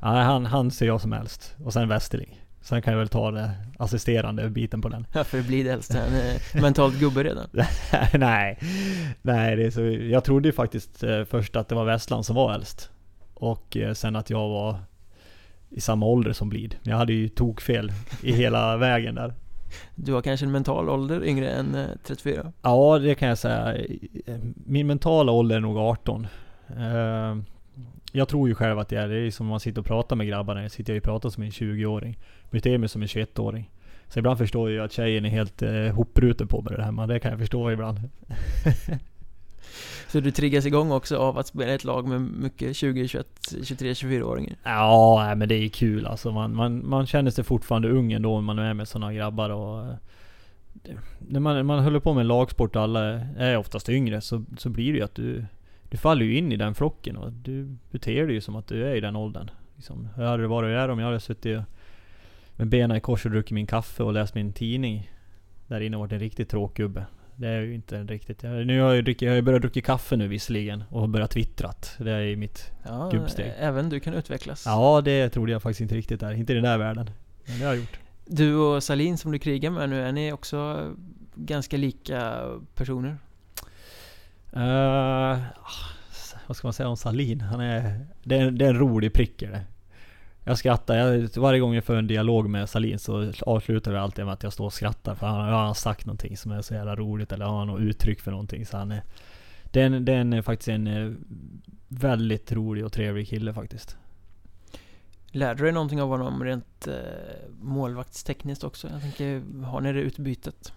han, 0.00 0.46
han 0.46 0.70
ser 0.70 0.86
jag 0.86 1.00
som 1.00 1.12
äldst. 1.12 1.56
Och 1.64 1.72
sen 1.72 1.88
Westerling. 1.88 2.44
Sen 2.60 2.82
kan 2.82 2.92
jag 2.92 2.98
väl 2.98 3.08
ta 3.08 3.30
det 3.30 3.50
assisterande 3.78 4.50
biten 4.50 4.82
på 4.82 4.88
den. 4.88 5.06
Ja, 5.12 5.24
för 5.24 5.42
blir 5.42 5.64
det 5.64 5.70
helst 5.70 5.94
en 5.94 6.14
eh, 6.14 6.62
mentalt 6.62 7.00
gubbe 7.00 7.24
redan. 7.24 7.46
nej, 8.14 8.58
nej 9.22 9.56
det 9.56 9.66
är 9.66 9.70
så, 9.70 9.82
jag 9.82 10.24
trodde 10.24 10.48
ju 10.48 10.52
faktiskt 10.52 11.02
eh, 11.02 11.24
först 11.24 11.56
att 11.56 11.68
det 11.68 11.74
var 11.74 11.84
Westland 11.84 12.26
som 12.26 12.36
var 12.36 12.54
äldst. 12.54 12.90
Och 13.34 13.76
eh, 13.76 13.92
sen 13.92 14.16
att 14.16 14.30
jag 14.30 14.48
var 14.48 14.78
i 15.70 15.80
samma 15.80 16.06
ålder 16.06 16.32
som 16.32 16.48
Blid. 16.48 16.76
Men 16.82 16.90
jag 16.90 16.98
hade 16.98 17.12
ju 17.12 17.28
tokfel 17.28 17.92
i 18.22 18.32
hela 18.32 18.76
vägen 18.86 19.14
där. 19.14 19.34
Du 19.94 20.12
har 20.12 20.22
kanske 20.22 20.46
en 20.46 20.52
mental 20.52 20.88
ålder 20.88 21.24
yngre 21.24 21.50
än 21.50 21.74
eh, 21.74 21.86
34? 22.04 22.52
Ja, 22.62 22.98
det 22.98 23.14
kan 23.14 23.28
jag 23.28 23.38
säga. 23.38 23.76
Min 24.54 24.86
mentala 24.86 25.32
ålder 25.32 25.56
är 25.56 25.60
nog 25.60 25.76
18. 25.78 26.26
Eh, 26.76 27.36
jag 28.12 28.28
tror 28.28 28.48
ju 28.48 28.54
själv 28.54 28.78
att 28.78 28.88
det 28.88 28.96
är, 28.96 29.08
det 29.08 29.18
är 29.18 29.30
som 29.30 29.46
om 29.46 29.50
man 29.50 29.60
sitter 29.60 29.80
och 29.80 29.86
pratar 29.86 30.16
med 30.16 30.26
grabbarna. 30.26 30.62
Jag 30.62 30.70
sitter 30.70 30.96
och 30.96 31.02
pratar 31.02 31.30
som 31.30 31.42
en 31.42 31.50
20-åring. 31.50 32.18
Beter 32.50 32.78
mig 32.78 32.88
som 32.88 33.02
en 33.02 33.08
21-åring. 33.08 33.70
Så 34.08 34.18
ibland 34.18 34.38
förstår 34.38 34.70
jag 34.70 34.84
att 34.84 34.92
tjejen 34.92 35.24
är 35.24 35.28
helt 35.30 35.62
eh, 35.62 35.72
hopbruten 35.94 36.48
på 36.48 36.62
mig 36.62 36.74
det 36.76 36.82
här, 36.84 36.92
men 36.92 37.08
det 37.08 37.20
kan 37.20 37.30
jag 37.30 37.40
förstå 37.40 37.70
ibland. 37.72 37.98
Så 40.08 40.20
du 40.20 40.30
triggas 40.30 40.66
igång 40.66 40.90
också 40.92 41.16
av 41.16 41.38
att 41.38 41.46
spela 41.46 41.72
ett 41.72 41.84
lag 41.84 42.08
med 42.08 42.20
mycket 42.20 42.76
20, 42.76 43.08
21, 43.08 43.26
23, 43.64 43.92
24-åringar? 43.92 44.56
Ja, 44.62 45.34
men 45.36 45.48
det 45.48 45.54
är 45.54 45.68
kul 45.68 46.06
alltså. 46.06 46.32
Man, 46.32 46.54
man, 46.54 46.88
man 46.88 47.06
känner 47.06 47.30
sig 47.30 47.44
fortfarande 47.44 47.88
ung 47.90 48.12
ändå 48.12 48.34
när 48.34 48.40
man 48.40 48.58
är 48.58 48.74
med 48.74 48.88
sådana 48.88 49.12
grabbar 49.12 49.50
och... 49.50 49.80
eh, 49.86 49.94
det- 50.72 50.96
När 51.18 51.40
man, 51.40 51.66
man 51.66 51.84
håller 51.84 52.00
på 52.00 52.14
med 52.14 52.26
lagsport 52.26 52.76
och 52.76 52.82
alla 52.82 53.00
är 53.38 53.56
oftast 53.56 53.88
yngre 53.88 54.20
så, 54.20 54.44
så 54.58 54.68
blir 54.68 54.92
det 54.92 54.98
ju 54.98 55.04
att 55.04 55.14
du... 55.14 55.44
Du 55.90 55.96
faller 55.96 56.24
ju 56.24 56.38
in 56.38 56.52
i 56.52 56.56
den 56.56 56.74
flocken 56.74 57.16
och 57.16 57.32
du 57.32 57.76
beter 57.90 58.26
dig 58.26 58.34
ju 58.34 58.40
som 58.40 58.56
att 58.56 58.66
du 58.66 58.86
är 58.86 58.94
i 58.96 59.00
den 59.00 59.16
åldern. 59.16 59.50
Liksom, 59.76 60.08
hur 60.16 60.24
hade 60.24 60.42
det 60.42 60.48
varit 60.48 60.70
där 60.76 60.88
om 60.88 60.98
jag 60.98 61.06
hade 61.06 61.20
suttit 61.20 61.58
med 62.58 62.68
benen 62.68 62.96
i 62.96 63.00
kors 63.00 63.24
och 63.24 63.30
druckit 63.30 63.50
min 63.50 63.66
kaffe 63.66 64.02
och 64.02 64.12
läst 64.12 64.34
min 64.34 64.52
tidning? 64.52 65.10
Där 65.66 65.80
inne 65.80 65.96
varit 65.96 66.12
en 66.12 66.18
riktigt 66.18 66.48
tråkgubbe. 66.48 67.06
Det 67.36 67.48
är 67.48 67.60
ju 67.60 67.74
inte 67.74 68.02
riktigt. 68.02 68.42
Jag, 68.42 68.66
nu 68.66 68.80
har 68.80 68.94
jag, 68.94 69.04
druckit, 69.04 69.22
jag 69.22 69.30
har 69.30 69.36
ju 69.36 69.42
börjat 69.42 69.62
dricka 69.62 69.80
kaffe 69.80 70.16
nu 70.16 70.28
visserligen 70.28 70.84
och 70.90 71.00
har 71.00 71.08
börjat 71.08 71.30
twittrat. 71.30 71.96
Det 71.98 72.12
är 72.12 72.20
ju 72.20 72.36
mitt... 72.36 72.72
Ja, 72.86 73.10
Gubbsteg. 73.12 73.52
även 73.58 73.88
du 73.88 74.00
kan 74.00 74.14
utvecklas. 74.14 74.62
Ja, 74.66 75.00
det 75.00 75.28
trodde 75.28 75.52
jag 75.52 75.62
faktiskt 75.62 75.80
inte 75.80 75.94
riktigt 75.94 76.20
där. 76.20 76.32
Inte 76.32 76.52
i 76.52 76.54
den 76.54 76.64
där 76.64 76.78
världen. 76.78 77.10
Men 77.46 77.58
det 77.58 77.64
har 77.64 77.72
jag 77.72 77.80
gjort. 77.80 77.98
Du 78.26 78.54
och 78.54 78.82
Salin 78.82 79.18
som 79.18 79.32
du 79.32 79.38
krigar 79.38 79.70
med 79.70 79.90
nu, 79.90 80.00
är 80.00 80.12
ni 80.12 80.32
också 80.32 80.90
ganska 81.34 81.76
lika 81.76 82.44
personer? 82.74 83.18
Uh, 84.56 85.38
vad 86.46 86.56
ska 86.56 86.66
man 86.66 86.72
säga 86.72 86.88
om 86.88 86.96
Salin? 86.96 87.40
Han 87.40 87.60
är... 87.60 88.06
Det 88.22 88.36
är, 88.36 88.50
det 88.50 88.64
är 88.64 88.68
en 88.68 88.78
rolig 88.78 89.12
prick 89.12 89.42
är 89.42 89.50
det. 89.50 89.64
Jag 90.48 90.58
skrattar. 90.58 90.96
Jag, 90.96 91.28
varje 91.36 91.60
gång 91.60 91.74
jag 91.74 91.84
för 91.84 91.96
en 91.96 92.06
dialog 92.06 92.48
med 92.48 92.68
Salin 92.68 92.98
så 92.98 93.32
avslutar 93.40 93.92
vi 93.92 93.98
alltid 93.98 94.24
med 94.24 94.34
att 94.34 94.42
jag 94.42 94.52
står 94.52 94.64
och 94.64 94.72
skrattar. 94.72 95.14
För 95.14 95.26
han 95.26 95.52
har 95.52 95.74
sagt 95.74 96.06
någonting 96.06 96.36
som 96.36 96.52
är 96.52 96.62
så 96.62 96.74
jävla 96.74 96.96
roligt. 96.96 97.32
Eller 97.32 97.44
har 97.44 97.64
något 97.64 97.80
uttryck 97.80 98.20
för 98.20 98.30
någonting. 98.30 98.66
Så 98.66 98.76
han 98.76 98.92
är... 98.92 99.02
Det 99.64 99.80
är, 99.80 99.86
en, 99.86 100.04
det 100.04 100.12
är 100.12 100.42
faktiskt 100.42 100.68
en 100.68 100.86
eh, 100.86 101.12
väldigt 101.88 102.52
rolig 102.52 102.84
och 102.84 102.92
trevlig 102.92 103.28
kille 103.28 103.52
faktiskt. 103.52 103.96
Lärde 105.26 105.58
du 105.58 105.64
dig 105.64 105.72
någonting 105.72 106.02
av 106.02 106.08
honom 106.08 106.44
rent 106.44 106.86
eh, 106.86 106.94
målvaktstekniskt 107.60 108.64
också? 108.64 108.88
Jag 108.92 109.00
tänker, 109.00 109.42
har 109.64 109.80
ni 109.80 109.92
det 109.92 110.00
utbytet? 110.00 110.72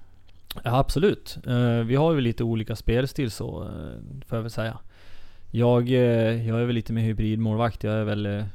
Ja, 0.63 0.77
absolut. 0.77 1.37
Eh, 1.47 1.79
vi 1.79 1.95
har 1.95 2.13
ju 2.13 2.21
lite 2.21 2.43
olika 2.43 2.75
spelstil 2.75 3.31
så, 3.31 3.69
får 4.27 4.37
jag 4.37 4.43
väl 4.43 4.51
säga. 4.51 4.77
Jag, 5.51 5.89
eh, 5.89 6.47
jag 6.47 6.61
är 6.61 6.65
väl 6.65 6.75
lite 6.75 6.93
mer 6.93 7.01
hybridmålvakt. 7.01 7.83
Jag 7.83 7.93
är 7.93 8.03
väl 8.03 8.45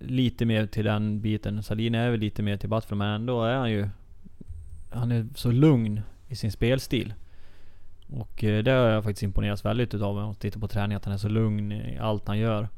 lite 0.00 0.44
mer 0.44 0.66
till 0.66 0.84
den 0.84 1.20
biten. 1.20 1.62
Salin 1.62 1.94
är 1.94 2.10
väl 2.10 2.20
lite 2.20 2.42
mer 2.42 2.56
till 2.56 2.68
Batfro, 2.68 2.96
men 2.96 3.08
ändå 3.14 3.42
är 3.44 3.56
han 3.56 3.70
ju... 3.70 3.88
Han 4.90 5.12
är 5.12 5.26
så 5.34 5.50
lugn 5.50 6.00
i 6.28 6.36
sin 6.36 6.52
spelstil. 6.52 7.14
Och 8.08 8.44
eh, 8.44 8.62
det 8.62 8.70
har 8.70 8.78
jag 8.88 9.04
faktiskt 9.04 9.22
imponerats 9.22 9.64
väldigt 9.64 9.94
utav 9.94 10.14
när 10.14 10.22
jag 10.22 10.38
tittar 10.38 10.60
på 10.60 10.68
träning, 10.68 10.96
att 10.96 11.04
han 11.04 11.14
är 11.14 11.18
så 11.18 11.28
lugn 11.28 11.72
i 11.72 11.98
allt 11.98 12.28
han 12.28 12.38
gör. 12.38 12.68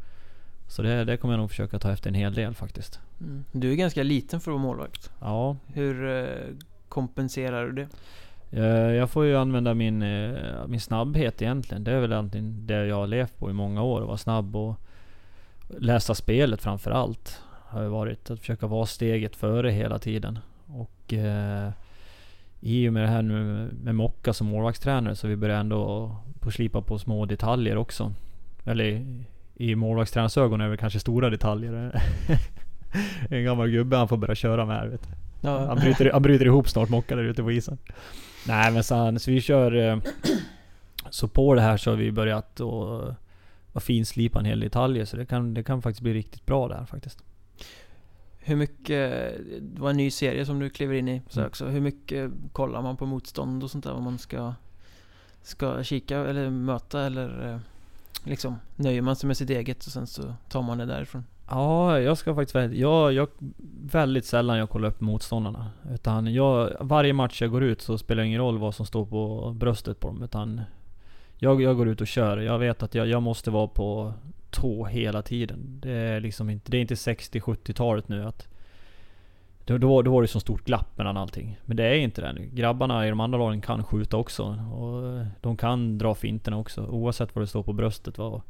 Så 0.68 0.82
det, 0.82 1.04
det 1.04 1.16
kommer 1.16 1.34
jag 1.34 1.38
nog 1.40 1.50
försöka 1.50 1.78
ta 1.78 1.92
efter 1.92 2.08
en 2.08 2.14
hel 2.14 2.34
del 2.34 2.54
faktiskt. 2.54 3.00
Mm. 3.20 3.44
Du 3.52 3.72
är 3.72 3.76
ganska 3.76 4.02
liten 4.02 4.40
för 4.40 4.50
att 4.50 4.54
vara 4.54 4.62
målvakt. 4.62 5.10
Ja, 5.20 5.56
Hur 5.66 6.10
eh, 6.10 6.26
kompenserar 6.88 7.66
du 7.66 7.72
det? 7.72 7.88
Eh, 8.58 8.94
Jag 8.94 9.10
får 9.10 9.24
ju 9.24 9.36
använda 9.36 9.74
min, 9.74 9.98
min 10.66 10.80
snabbhet 10.80 11.42
egentligen. 11.42 11.84
Det 11.84 11.92
är 11.92 12.00
väl 12.00 12.12
egentligen 12.12 12.66
det 12.66 12.86
jag 12.86 12.96
har 12.96 13.06
levt 13.06 13.38
på 13.38 13.50
i 13.50 13.52
många 13.52 13.82
år. 13.82 14.00
Att 14.00 14.06
vara 14.06 14.16
snabb 14.18 14.56
och 14.56 14.80
läsa 15.78 16.14
spelet 16.14 16.62
framför 16.62 16.90
allt. 16.90 17.40
Har 17.66 17.82
ju 17.82 17.88
varit 17.88 18.30
att 18.30 18.40
försöka 18.40 18.66
vara 18.66 18.86
steget 18.86 19.36
före 19.36 19.70
hela 19.70 19.98
tiden. 19.98 20.38
Och 20.66 21.12
eh, 21.14 21.70
i 22.60 22.88
och 22.88 22.92
med 22.92 23.02
det 23.02 23.08
här 23.08 23.22
nu 23.22 23.70
med 23.82 23.94
Mocka 23.94 24.32
som 24.32 24.46
målvaktstränare 24.46 25.16
så 25.16 25.28
vi 25.28 25.36
börjar 25.36 25.60
ändå 25.60 26.16
på 26.40 26.50
slipa 26.50 26.82
på 26.82 26.98
små 26.98 27.24
detaljer 27.26 27.76
också. 27.76 28.12
Eller 28.64 28.84
i- 29.56 29.74
målvaktstränarens 29.74 30.38
ögon 30.38 30.60
är 30.60 30.68
det 30.70 30.76
kanske 30.76 31.00
stora 31.00 31.30
detaljer. 31.30 32.02
en 33.30 33.44
gammal 33.44 33.70
gubbe 33.70 33.96
han 33.96 34.08
får 34.08 34.16
börja 34.16 34.34
köra 34.34 34.66
med 34.66 34.76
här 34.76 34.86
vet 34.86 35.02
du. 35.02 35.08
Ja, 35.48 35.66
Han 35.66 35.76
bryter, 35.78 36.10
han 36.12 36.22
bryter 36.22 36.46
ihop 36.46 36.68
snart 36.68 36.88
Mocka 36.88 37.16
där 37.16 37.22
ute 37.22 37.42
på 37.42 37.52
isen. 37.52 37.78
Nej 38.48 38.72
men 38.72 38.82
han, 38.90 39.18
så 39.18 39.30
vi 39.30 39.40
kör... 39.40 39.72
eh, 39.90 39.96
Så 41.10 41.28
på 41.28 41.54
det 41.54 41.60
här 41.60 41.76
så 41.76 41.90
har 41.90 41.96
vi 41.96 42.12
börjat 42.12 42.60
att 42.60 43.16
att 43.72 43.82
finslipa 43.82 44.38
en 44.38 44.44
hel 44.44 44.60
detaljer. 44.60 45.04
Så 45.04 45.16
det 45.16 45.26
kan, 45.26 45.54
det 45.54 45.62
kan 45.62 45.82
faktiskt 45.82 46.02
bli 46.02 46.14
riktigt 46.14 46.46
bra 46.46 46.68
där 46.68 46.84
faktiskt. 46.84 47.22
Hur 48.38 48.56
mycket, 48.56 49.10
det 49.60 49.80
var 49.80 49.90
en 49.90 49.96
ny 49.96 50.10
serie 50.10 50.46
som 50.46 50.58
du 50.58 50.70
kliver 50.70 50.94
in 50.94 51.08
i 51.08 51.22
så 51.28 51.40
Mm. 51.40 51.48
också. 51.48 51.66
Hur 51.66 51.80
mycket 51.80 52.30
kollar 52.52 52.82
man 52.82 52.96
på 52.96 53.06
motstånd 53.06 53.64
och 53.64 53.70
sånt 53.70 53.84
där? 53.84 53.92
Vad 53.92 54.02
man 54.02 54.18
ska, 54.18 54.54
ska 55.42 55.82
kika 55.82 56.18
eller 56.18 56.50
möta 56.50 57.02
eller 57.02 57.52
eh, 57.52 57.58
liksom 58.24 58.56
nöjer 58.76 59.02
man 59.02 59.16
sig 59.16 59.26
med 59.26 59.36
sitt 59.36 59.50
eget 59.50 59.86
och 59.86 59.92
sen 59.92 60.06
så 60.06 60.34
tar 60.48 60.62
man 60.62 60.78
det 60.78 60.86
därifrån? 60.86 61.24
Ja, 61.48 62.00
jag 62.00 62.18
ska 62.18 62.34
faktiskt 62.34 62.54
välja. 62.54 62.80
Jag, 62.80 63.12
jag, 63.12 63.28
väldigt 63.92 64.24
sällan 64.24 64.58
jag 64.58 64.70
kollar 64.70 64.88
upp 64.88 65.00
motståndarna. 65.00 65.70
Utan 65.94 66.34
jag, 66.34 66.70
varje 66.80 67.12
match 67.12 67.42
jag 67.42 67.50
går 67.50 67.62
ut 67.62 67.82
så 67.82 67.98
spelar 67.98 68.22
det 68.22 68.26
ingen 68.26 68.40
roll 68.40 68.58
vad 68.58 68.74
som 68.74 68.86
står 68.86 69.06
på 69.06 69.52
bröstet 69.56 70.00
på 70.00 70.08
dem. 70.08 70.22
Utan 70.22 70.60
jag, 71.42 71.62
jag 71.62 71.76
går 71.76 71.88
ut 71.88 72.00
och 72.00 72.06
kör. 72.06 72.38
Jag 72.38 72.58
vet 72.58 72.82
att 72.82 72.94
jag, 72.94 73.06
jag 73.06 73.22
måste 73.22 73.50
vara 73.50 73.66
på 73.66 74.14
tå 74.50 74.84
hela 74.84 75.22
tiden. 75.22 75.78
Det 75.82 75.90
är 75.92 76.20
liksom 76.20 76.50
inte, 76.50 76.70
det 76.70 76.76
är 76.76 76.80
inte 76.80 76.94
60-70-talet 76.94 78.08
nu 78.08 78.24
att 78.24 78.48
då, 79.64 79.78
då, 79.78 79.88
var- 79.88 80.02
då 80.02 80.12
var 80.12 80.22
det 80.22 80.28
så 80.28 80.40
stort 80.40 80.64
glapp 80.64 80.98
mellan 80.98 81.16
allting. 81.16 81.58
Men 81.64 81.76
det 81.76 81.84
är 81.84 81.94
inte 81.94 82.20
det 82.20 82.32
nu. 82.32 82.48
Grabbarna 82.52 83.06
i 83.06 83.10
de 83.10 83.20
andra 83.20 83.38
lagen 83.38 83.60
kan 83.60 83.84
skjuta 83.84 84.16
också. 84.16 84.42
Och 84.74 85.08
eh, 85.18 85.26
de 85.40 85.56
kan 85.56 85.98
dra 85.98 86.14
finterna 86.14 86.58
också. 86.58 86.86
Oavsett 86.86 87.34
vad 87.34 87.42
det 87.42 87.46
står 87.46 87.62
på 87.62 87.72
bröstet. 87.72 88.18
Vad, 88.18 88.40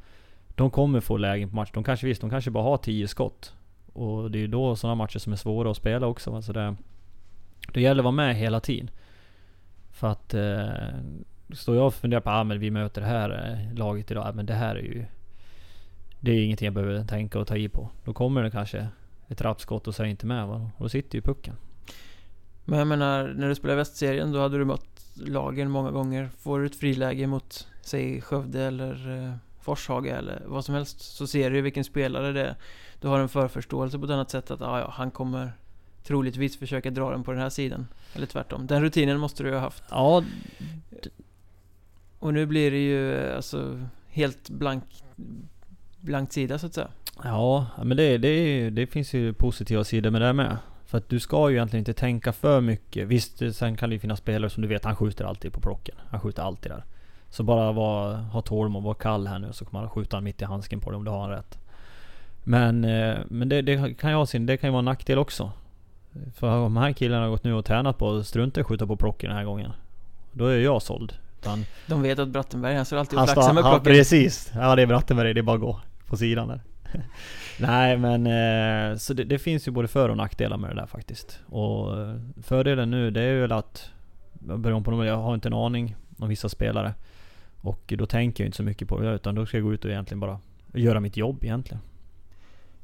de 0.48 0.70
kommer 0.70 1.00
få 1.00 1.16
lägen 1.16 1.48
på 1.48 1.56
match. 1.56 1.70
De 1.74 1.84
kanske 1.84 2.06
visst, 2.06 2.20
de 2.20 2.30
kanske 2.30 2.50
bara 2.50 2.64
har 2.64 2.76
10 2.76 3.08
skott. 3.08 3.54
Och 3.92 4.30
det 4.30 4.38
är 4.38 4.40
ju 4.40 4.46
då 4.46 4.76
sådana 4.76 4.94
matcher 4.94 5.18
som 5.18 5.32
är 5.32 5.36
svåra 5.36 5.70
att 5.70 5.76
spela 5.76 6.06
också. 6.06 6.34
Alltså 6.34 6.52
det, 6.52 6.76
det 7.72 7.80
gäller 7.80 8.00
att 8.00 8.04
vara 8.04 8.12
med 8.12 8.36
hela 8.36 8.60
tiden. 8.60 8.90
För 9.92 10.06
att... 10.08 10.34
Eh, 10.34 10.98
står 11.52 11.76
jag 11.76 11.86
och 11.86 11.94
funderar 11.94 12.20
på 12.20 12.30
ah, 12.30 12.44
men 12.44 12.58
vi 12.58 12.70
möter 12.70 13.00
det 13.00 13.06
här 13.06 13.30
eh, 13.30 13.78
laget 13.78 14.10
idag. 14.10 14.26
Ah, 14.26 14.32
men 14.32 14.46
det 14.46 14.54
här 14.54 14.76
är 14.76 14.82
ju... 14.82 15.04
Det 16.20 16.30
är 16.30 16.44
ingenting 16.44 16.66
jag 16.66 16.74
behöver 16.74 17.04
tänka 17.04 17.38
och 17.38 17.46
ta 17.46 17.56
i 17.56 17.68
på. 17.68 17.88
Då 18.04 18.12
kommer 18.12 18.42
det 18.42 18.50
kanske 18.50 18.88
ett 19.28 19.40
rappskott 19.40 19.88
och 19.88 19.94
så 19.94 20.02
är 20.02 20.06
jag 20.06 20.10
inte 20.10 20.26
med. 20.26 20.46
Va? 20.46 20.70
Och 20.76 20.82
då 20.82 20.88
sitter 20.88 21.18
ju 21.18 21.22
pucken. 21.22 21.54
Men 22.64 22.78
jag 22.78 22.88
menar, 22.88 23.34
när 23.36 23.48
du 23.48 23.54
spelade 23.54 23.76
västserien 23.76 24.32
då 24.32 24.40
hade 24.40 24.58
du 24.58 24.64
mött 24.64 25.06
lagen 25.14 25.70
många 25.70 25.90
gånger. 25.90 26.28
Får 26.38 26.60
du 26.60 26.66
ett 26.66 26.76
friläge 26.76 27.26
mot, 27.26 27.68
säg 27.82 28.20
Skövde 28.20 28.62
eller 28.62 29.24
eh, 29.26 29.34
Forshaga 29.60 30.18
eller 30.18 30.42
vad 30.46 30.64
som 30.64 30.74
helst 30.74 31.00
så 31.00 31.26
ser 31.26 31.50
du 31.50 31.56
ju 31.56 31.62
vilken 31.62 31.84
spelare 31.84 32.32
det 32.32 32.46
är. 32.46 32.56
Du 33.00 33.08
har 33.08 33.20
en 33.20 33.28
förförståelse 33.28 33.98
på 33.98 34.04
ett 34.04 34.10
annat 34.10 34.30
sätt 34.30 34.50
att 34.50 34.62
ah, 34.62 34.80
ja, 34.80 34.90
han 34.90 35.10
kommer 35.10 35.52
troligtvis 36.04 36.58
försöka 36.58 36.90
dra 36.90 37.10
den 37.10 37.24
på 37.24 37.32
den 37.32 37.40
här 37.40 37.50
sidan. 37.50 37.86
Eller 38.14 38.26
tvärtom. 38.26 38.66
Den 38.66 38.82
rutinen 38.82 39.18
måste 39.18 39.42
du 39.42 39.48
ju 39.48 39.54
ha 39.54 39.60
haft. 39.60 39.84
Ja, 39.90 40.24
och 42.22 42.34
nu 42.34 42.46
blir 42.46 42.70
det 42.70 42.78
ju 42.78 43.32
alltså 43.32 43.80
helt 44.08 44.50
blank, 44.50 44.84
blank 46.00 46.32
sida 46.32 46.58
så 46.58 46.66
att 46.66 46.74
säga. 46.74 46.88
Ja, 47.24 47.66
men 47.84 47.96
det, 47.96 48.18
det, 48.18 48.70
det 48.70 48.86
finns 48.86 49.14
ju 49.14 49.32
positiva 49.32 49.84
sidor 49.84 50.10
med 50.10 50.22
det 50.22 50.32
med. 50.32 50.56
För 50.86 50.98
att 50.98 51.08
du 51.08 51.20
ska 51.20 51.50
ju 51.50 51.56
egentligen 51.56 51.80
inte 51.80 51.92
tänka 51.92 52.32
för 52.32 52.60
mycket. 52.60 53.08
Visst, 53.08 53.54
sen 53.54 53.76
kan 53.76 53.88
det 53.90 53.94
ju 53.94 54.00
finnas 54.00 54.18
spelare 54.18 54.50
som 54.50 54.62
du 54.62 54.68
vet, 54.68 54.84
han 54.84 54.96
skjuter 54.96 55.24
alltid 55.24 55.52
på 55.52 55.60
plocken. 55.60 55.94
Han 56.08 56.20
skjuter 56.20 56.42
alltid 56.42 56.72
där. 56.72 56.84
Så 57.30 57.42
bara 57.42 57.72
var, 57.72 58.14
ha 58.14 58.42
tålamod, 58.42 58.80
och 58.80 58.84
var 58.84 58.94
kall 58.94 59.26
här 59.26 59.38
nu 59.38 59.52
så 59.52 59.64
kommer 59.64 59.80
han 59.80 59.90
skjuta 59.90 60.20
mitt 60.20 60.42
i 60.42 60.44
handsken 60.44 60.80
på 60.80 60.90
dig 60.90 60.96
om 60.96 61.04
du 61.04 61.10
har 61.10 61.20
han 61.20 61.30
rätt. 61.30 61.58
Men, 62.44 62.84
eh, 62.84 63.18
men 63.28 63.48
det, 63.48 63.62
det 63.62 63.94
kan 63.94 64.10
ju 64.10 64.16
ha 64.16 64.26
sin, 64.26 64.46
det 64.46 64.56
kan 64.56 64.68
ju 64.68 64.72
vara 64.72 64.78
en 64.78 64.84
nackdel 64.84 65.18
också. 65.18 65.52
För 66.34 66.50
de 66.50 66.76
här 66.76 66.92
killarna 66.92 67.22
har 67.22 67.30
gått 67.30 67.44
nu 67.44 67.54
och 67.54 67.64
tränat 67.64 67.98
på 67.98 68.16
att 68.16 68.26
strunta 68.26 68.60
i 68.60 68.62
att 68.62 68.66
skjuta 68.66 68.86
på 68.86 68.96
plocken 68.96 69.28
den 69.28 69.36
här 69.36 69.44
gången. 69.44 69.72
Då 70.32 70.46
är 70.46 70.58
jag 70.58 70.82
såld. 70.82 71.12
Utan 71.42 71.64
De 71.86 72.02
vet 72.02 72.18
att 72.18 72.28
Brattenberg, 72.28 72.76
han 72.76 72.84
står 72.84 72.96
alltid 72.96 73.18
och 73.18 73.24
flaxar 73.24 73.52
med 73.52 73.64
ja, 73.64 73.70
plocken. 73.70 73.92
precis. 73.92 74.52
Ja 74.54 74.76
det 74.76 74.82
är 74.82 74.86
Brattenberg, 74.86 75.34
det 75.34 75.40
är 75.40 75.42
bara 75.42 75.54
att 75.56 75.60
gå 75.60 75.80
på 76.06 76.16
sidan 76.16 76.48
där. 76.48 76.60
Nej 77.60 77.96
men, 77.96 78.26
eh, 78.26 78.96
så 78.96 79.14
det, 79.14 79.24
det, 79.24 79.38
finns 79.38 79.68
ju 79.68 79.72
både 79.72 79.88
för 79.88 80.08
och 80.08 80.16
nackdelar 80.16 80.56
med 80.56 80.70
det 80.70 80.74
där 80.74 80.86
faktiskt. 80.86 81.40
Och 81.46 82.00
eh, 82.00 82.14
fördelen 82.42 82.90
nu 82.90 83.10
det 83.10 83.22
är 83.22 83.40
väl 83.40 83.52
att, 83.52 83.90
beroende 84.32 84.84
på 84.84 84.90
dem, 84.90 85.04
jag 85.04 85.16
har 85.16 85.34
inte 85.34 85.48
en 85.48 85.54
aning 85.54 85.96
om 86.18 86.28
vissa 86.28 86.48
spelare. 86.48 86.94
Och 87.60 87.92
då 87.96 88.06
tänker 88.06 88.44
jag 88.44 88.48
inte 88.48 88.56
så 88.56 88.62
mycket 88.62 88.88
på 88.88 89.00
det 89.00 89.14
utan 89.14 89.34
då 89.34 89.46
ska 89.46 89.56
jag 89.56 89.64
gå 89.64 89.74
ut 89.74 89.84
och 89.84 89.90
egentligen 89.90 90.20
bara 90.20 90.38
göra 90.74 91.00
mitt 91.00 91.16
jobb 91.16 91.44
egentligen. 91.44 91.82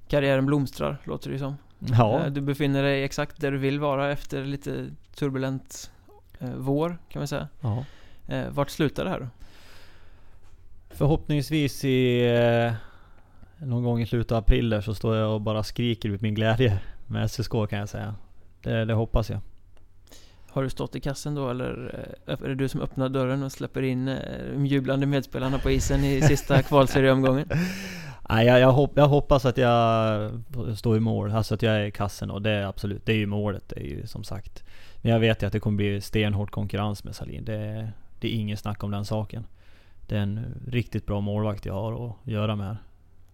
Karriären 0.09 0.47
blomstrar, 0.47 0.99
låter 1.05 1.31
det 1.31 1.39
som. 1.39 1.57
Ja. 1.79 2.21
Eh, 2.25 2.33
du 2.33 2.41
befinner 2.41 2.83
dig 2.83 3.05
exakt 3.05 3.41
där 3.41 3.53
du 3.53 3.59
vill 3.59 3.81
vara 3.81 4.13
efter 4.13 4.45
lite 4.45 4.87
turbulent 5.15 5.91
vår, 6.57 6.99
kan 7.09 7.21
man 7.21 7.29
säga. 7.29 7.49
ja. 7.61 7.85
Eh, 8.29 8.49
vart 8.51 8.71
slutar 8.71 9.05
det 9.05 9.11
här 9.11 9.21
då? 9.21 9.27
Förhoppningsvis 10.91 11.85
i 11.85 12.27
eh, 12.27 12.73
någon 13.67 13.85
gång 13.85 14.01
i 14.01 14.07
slutet 14.07 14.33
av 14.33 14.39
april 14.39 14.71
där 14.71 14.81
så 14.81 14.95
står 14.95 15.17
jag 15.17 15.35
och 15.35 15.41
bara 15.41 15.63
skriker 15.63 16.09
ut 16.09 16.21
min 16.21 16.35
glädje 16.35 16.79
med 17.07 17.31
SSK 17.31 17.51
kan 17.51 17.79
jag 17.79 17.89
säga. 17.89 18.15
Det, 18.63 18.85
det 18.85 18.95
hoppas 18.95 19.31
jag. 19.31 19.41
Har 20.51 20.63
du 20.63 20.71
stått 20.71 20.97
i 20.97 21.01
kassen 21.01 21.35
då 21.35 21.51
eller 21.51 21.95
eh, 22.27 22.35
är 22.43 22.49
det 22.49 22.55
du 22.55 22.69
som 22.69 22.81
öppnar 22.81 23.09
dörren 23.09 23.43
och 23.43 23.53
släpper 23.53 23.83
in 23.83 24.09
eh, 24.09 24.17
de 24.53 24.67
jublande 24.67 25.07
medspelarna 25.07 25.59
på 25.59 25.71
isen 25.71 26.05
i 26.05 26.21
sista 26.23 26.63
kvalserieomgången? 26.69 27.49
Nej, 28.29 28.47
jag, 28.47 28.61
jag, 28.61 28.73
hopp, 28.73 28.93
jag 28.95 29.09
hoppas 29.09 29.45
att 29.45 29.57
jag 29.57 30.31
står 30.77 30.97
i 30.97 31.01
mål, 31.01 31.31
alltså 31.31 31.55
att 31.55 31.63
jag 31.63 31.75
är 31.75 31.85
i 31.85 31.91
kassen 31.91 32.31
och 32.31 32.43
det 32.43 32.51
är 32.51 32.65
absolut, 32.65 33.07
det 33.07 33.13
är 33.13 33.17
ju 33.17 33.27
målet, 33.27 33.69
det 33.69 33.81
är 33.81 33.85
ju 33.85 34.07
som 34.07 34.25
sagt. 34.25 34.65
Men 34.97 35.13
jag 35.13 35.21
vet 35.21 35.43
ju 35.43 35.47
att 35.47 35.53
det 35.53 35.61
kommer 35.61 35.77
bli 35.77 36.01
stenhård 36.01 36.51
konkurrens 36.51 37.05
med 37.05 37.17
Salin. 37.17 37.45
Det, 37.45 37.93
det 38.21 38.29
är 38.29 38.41
ingen 38.41 38.57
snack 38.57 38.85
om 38.85 38.91
den 38.91 39.05
saken. 39.05 39.47
Det 40.07 40.17
är 40.17 40.21
en 40.21 40.63
riktigt 40.67 41.07
bra 41.07 41.21
målvakt 41.21 41.67
jag 41.67 41.75
har 41.75 42.07
att 42.07 42.17
göra 42.25 42.57
med. 42.57 42.77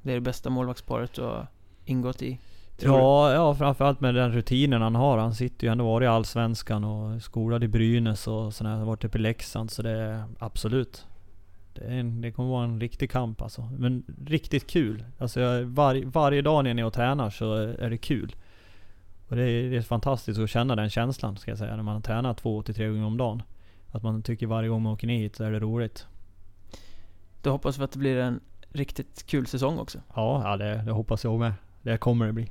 Det 0.03 0.11
är 0.11 0.15
det 0.15 0.21
bästa 0.21 0.51
målvaktsparet 0.51 1.13
du 1.15 1.23
har 1.23 1.47
ingått 1.85 2.23
i? 2.23 2.39
Ja, 2.81 3.33
ja 3.33 3.55
framförallt 3.55 4.01
med 4.01 4.15
den 4.15 4.33
rutinen 4.33 4.83
han 4.83 4.95
har. 4.95 5.19
Han 5.19 5.35
sitter 5.35 5.67
ju 5.67 5.73
ändå 5.73 5.85
varit 5.85 6.05
i 6.05 6.09
Allsvenskan 6.09 6.85
och 6.85 7.23
skolad 7.23 7.65
i 7.65 7.69
Brynäs 7.69 8.27
och 8.27 8.55
sådär. 8.55 8.71
Han 8.71 8.87
varit 8.87 9.05
uppe 9.05 9.19
i 9.19 9.21
Leksand 9.21 9.71
så 9.71 9.83
det 9.83 9.91
är 9.91 10.25
absolut. 10.39 11.07
Det, 11.75 11.85
är 11.85 11.91
en, 11.91 12.21
det 12.21 12.31
kommer 12.33 12.51
vara 12.51 12.65
en 12.65 12.81
riktig 12.81 13.11
kamp 13.11 13.43
alltså. 13.43 13.69
Men 13.79 14.05
riktigt 14.27 14.71
kul. 14.71 15.05
Alltså 15.19 15.41
jag, 15.41 15.65
var, 15.65 16.05
varje 16.05 16.43
dag 16.43 16.65
när 16.65 16.71
jag 16.71 16.79
är 16.79 16.85
och 16.85 16.93
tränar 16.93 17.31
så 17.31 17.55
är 17.55 17.91
det 17.91 17.99
kul. 17.99 18.35
Och 19.29 19.37
det 19.37 19.43
är, 19.43 19.71
det 19.71 19.77
är 19.77 19.83
fantastiskt 19.83 20.41
att 20.41 20.51
känna 20.51 20.77
den 20.77 20.91
känslan 20.91 21.37
ska 21.37 21.51
jag 21.51 21.59
säga. 21.59 21.77
När 21.77 21.83
man 21.83 22.03
tränar 22.03 22.35
två 22.35 22.63
till 22.63 22.75
tre 22.75 22.89
gånger 22.89 23.05
om 23.05 23.17
dagen. 23.17 23.43
Att 23.95 24.03
man 24.03 24.23
tycker 24.23 24.47
varje 24.47 24.69
gång 24.69 24.83
man 24.83 24.93
åker 24.93 25.07
ner 25.07 25.19
hit 25.19 25.37
så 25.37 25.45
är 25.45 25.51
det 25.51 25.61
roligt. 25.61 26.07
Då 27.43 27.51
hoppas 27.51 27.79
vi 27.79 27.85
att 27.85 27.93
det 27.93 27.99
blir 27.99 28.17
en 28.17 28.41
riktigt 28.69 29.27
kul 29.27 29.47
säsong 29.47 29.79
också. 29.79 29.99
Ja, 30.15 30.43
ja 30.45 30.57
det, 30.57 30.83
det 30.87 30.93
hoppas 30.93 31.25
jag 31.25 31.39
med. 31.39 31.53
Det 31.83 31.99
kommer 31.99 32.27
det 32.27 32.33
bli. 32.33 32.51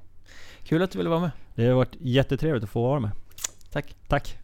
Kul 0.64 0.82
att 0.82 0.92
du 0.92 0.98
ville 0.98 1.10
vara 1.10 1.20
med. 1.20 1.32
Det 1.56 1.68
har 1.68 1.76
varit 1.76 1.96
jättetrevligt 2.00 2.64
att 2.64 2.70
få 2.70 2.84
vara 2.84 3.00
med. 3.00 3.12
Tack. 3.72 3.96
Tack. 4.08 4.38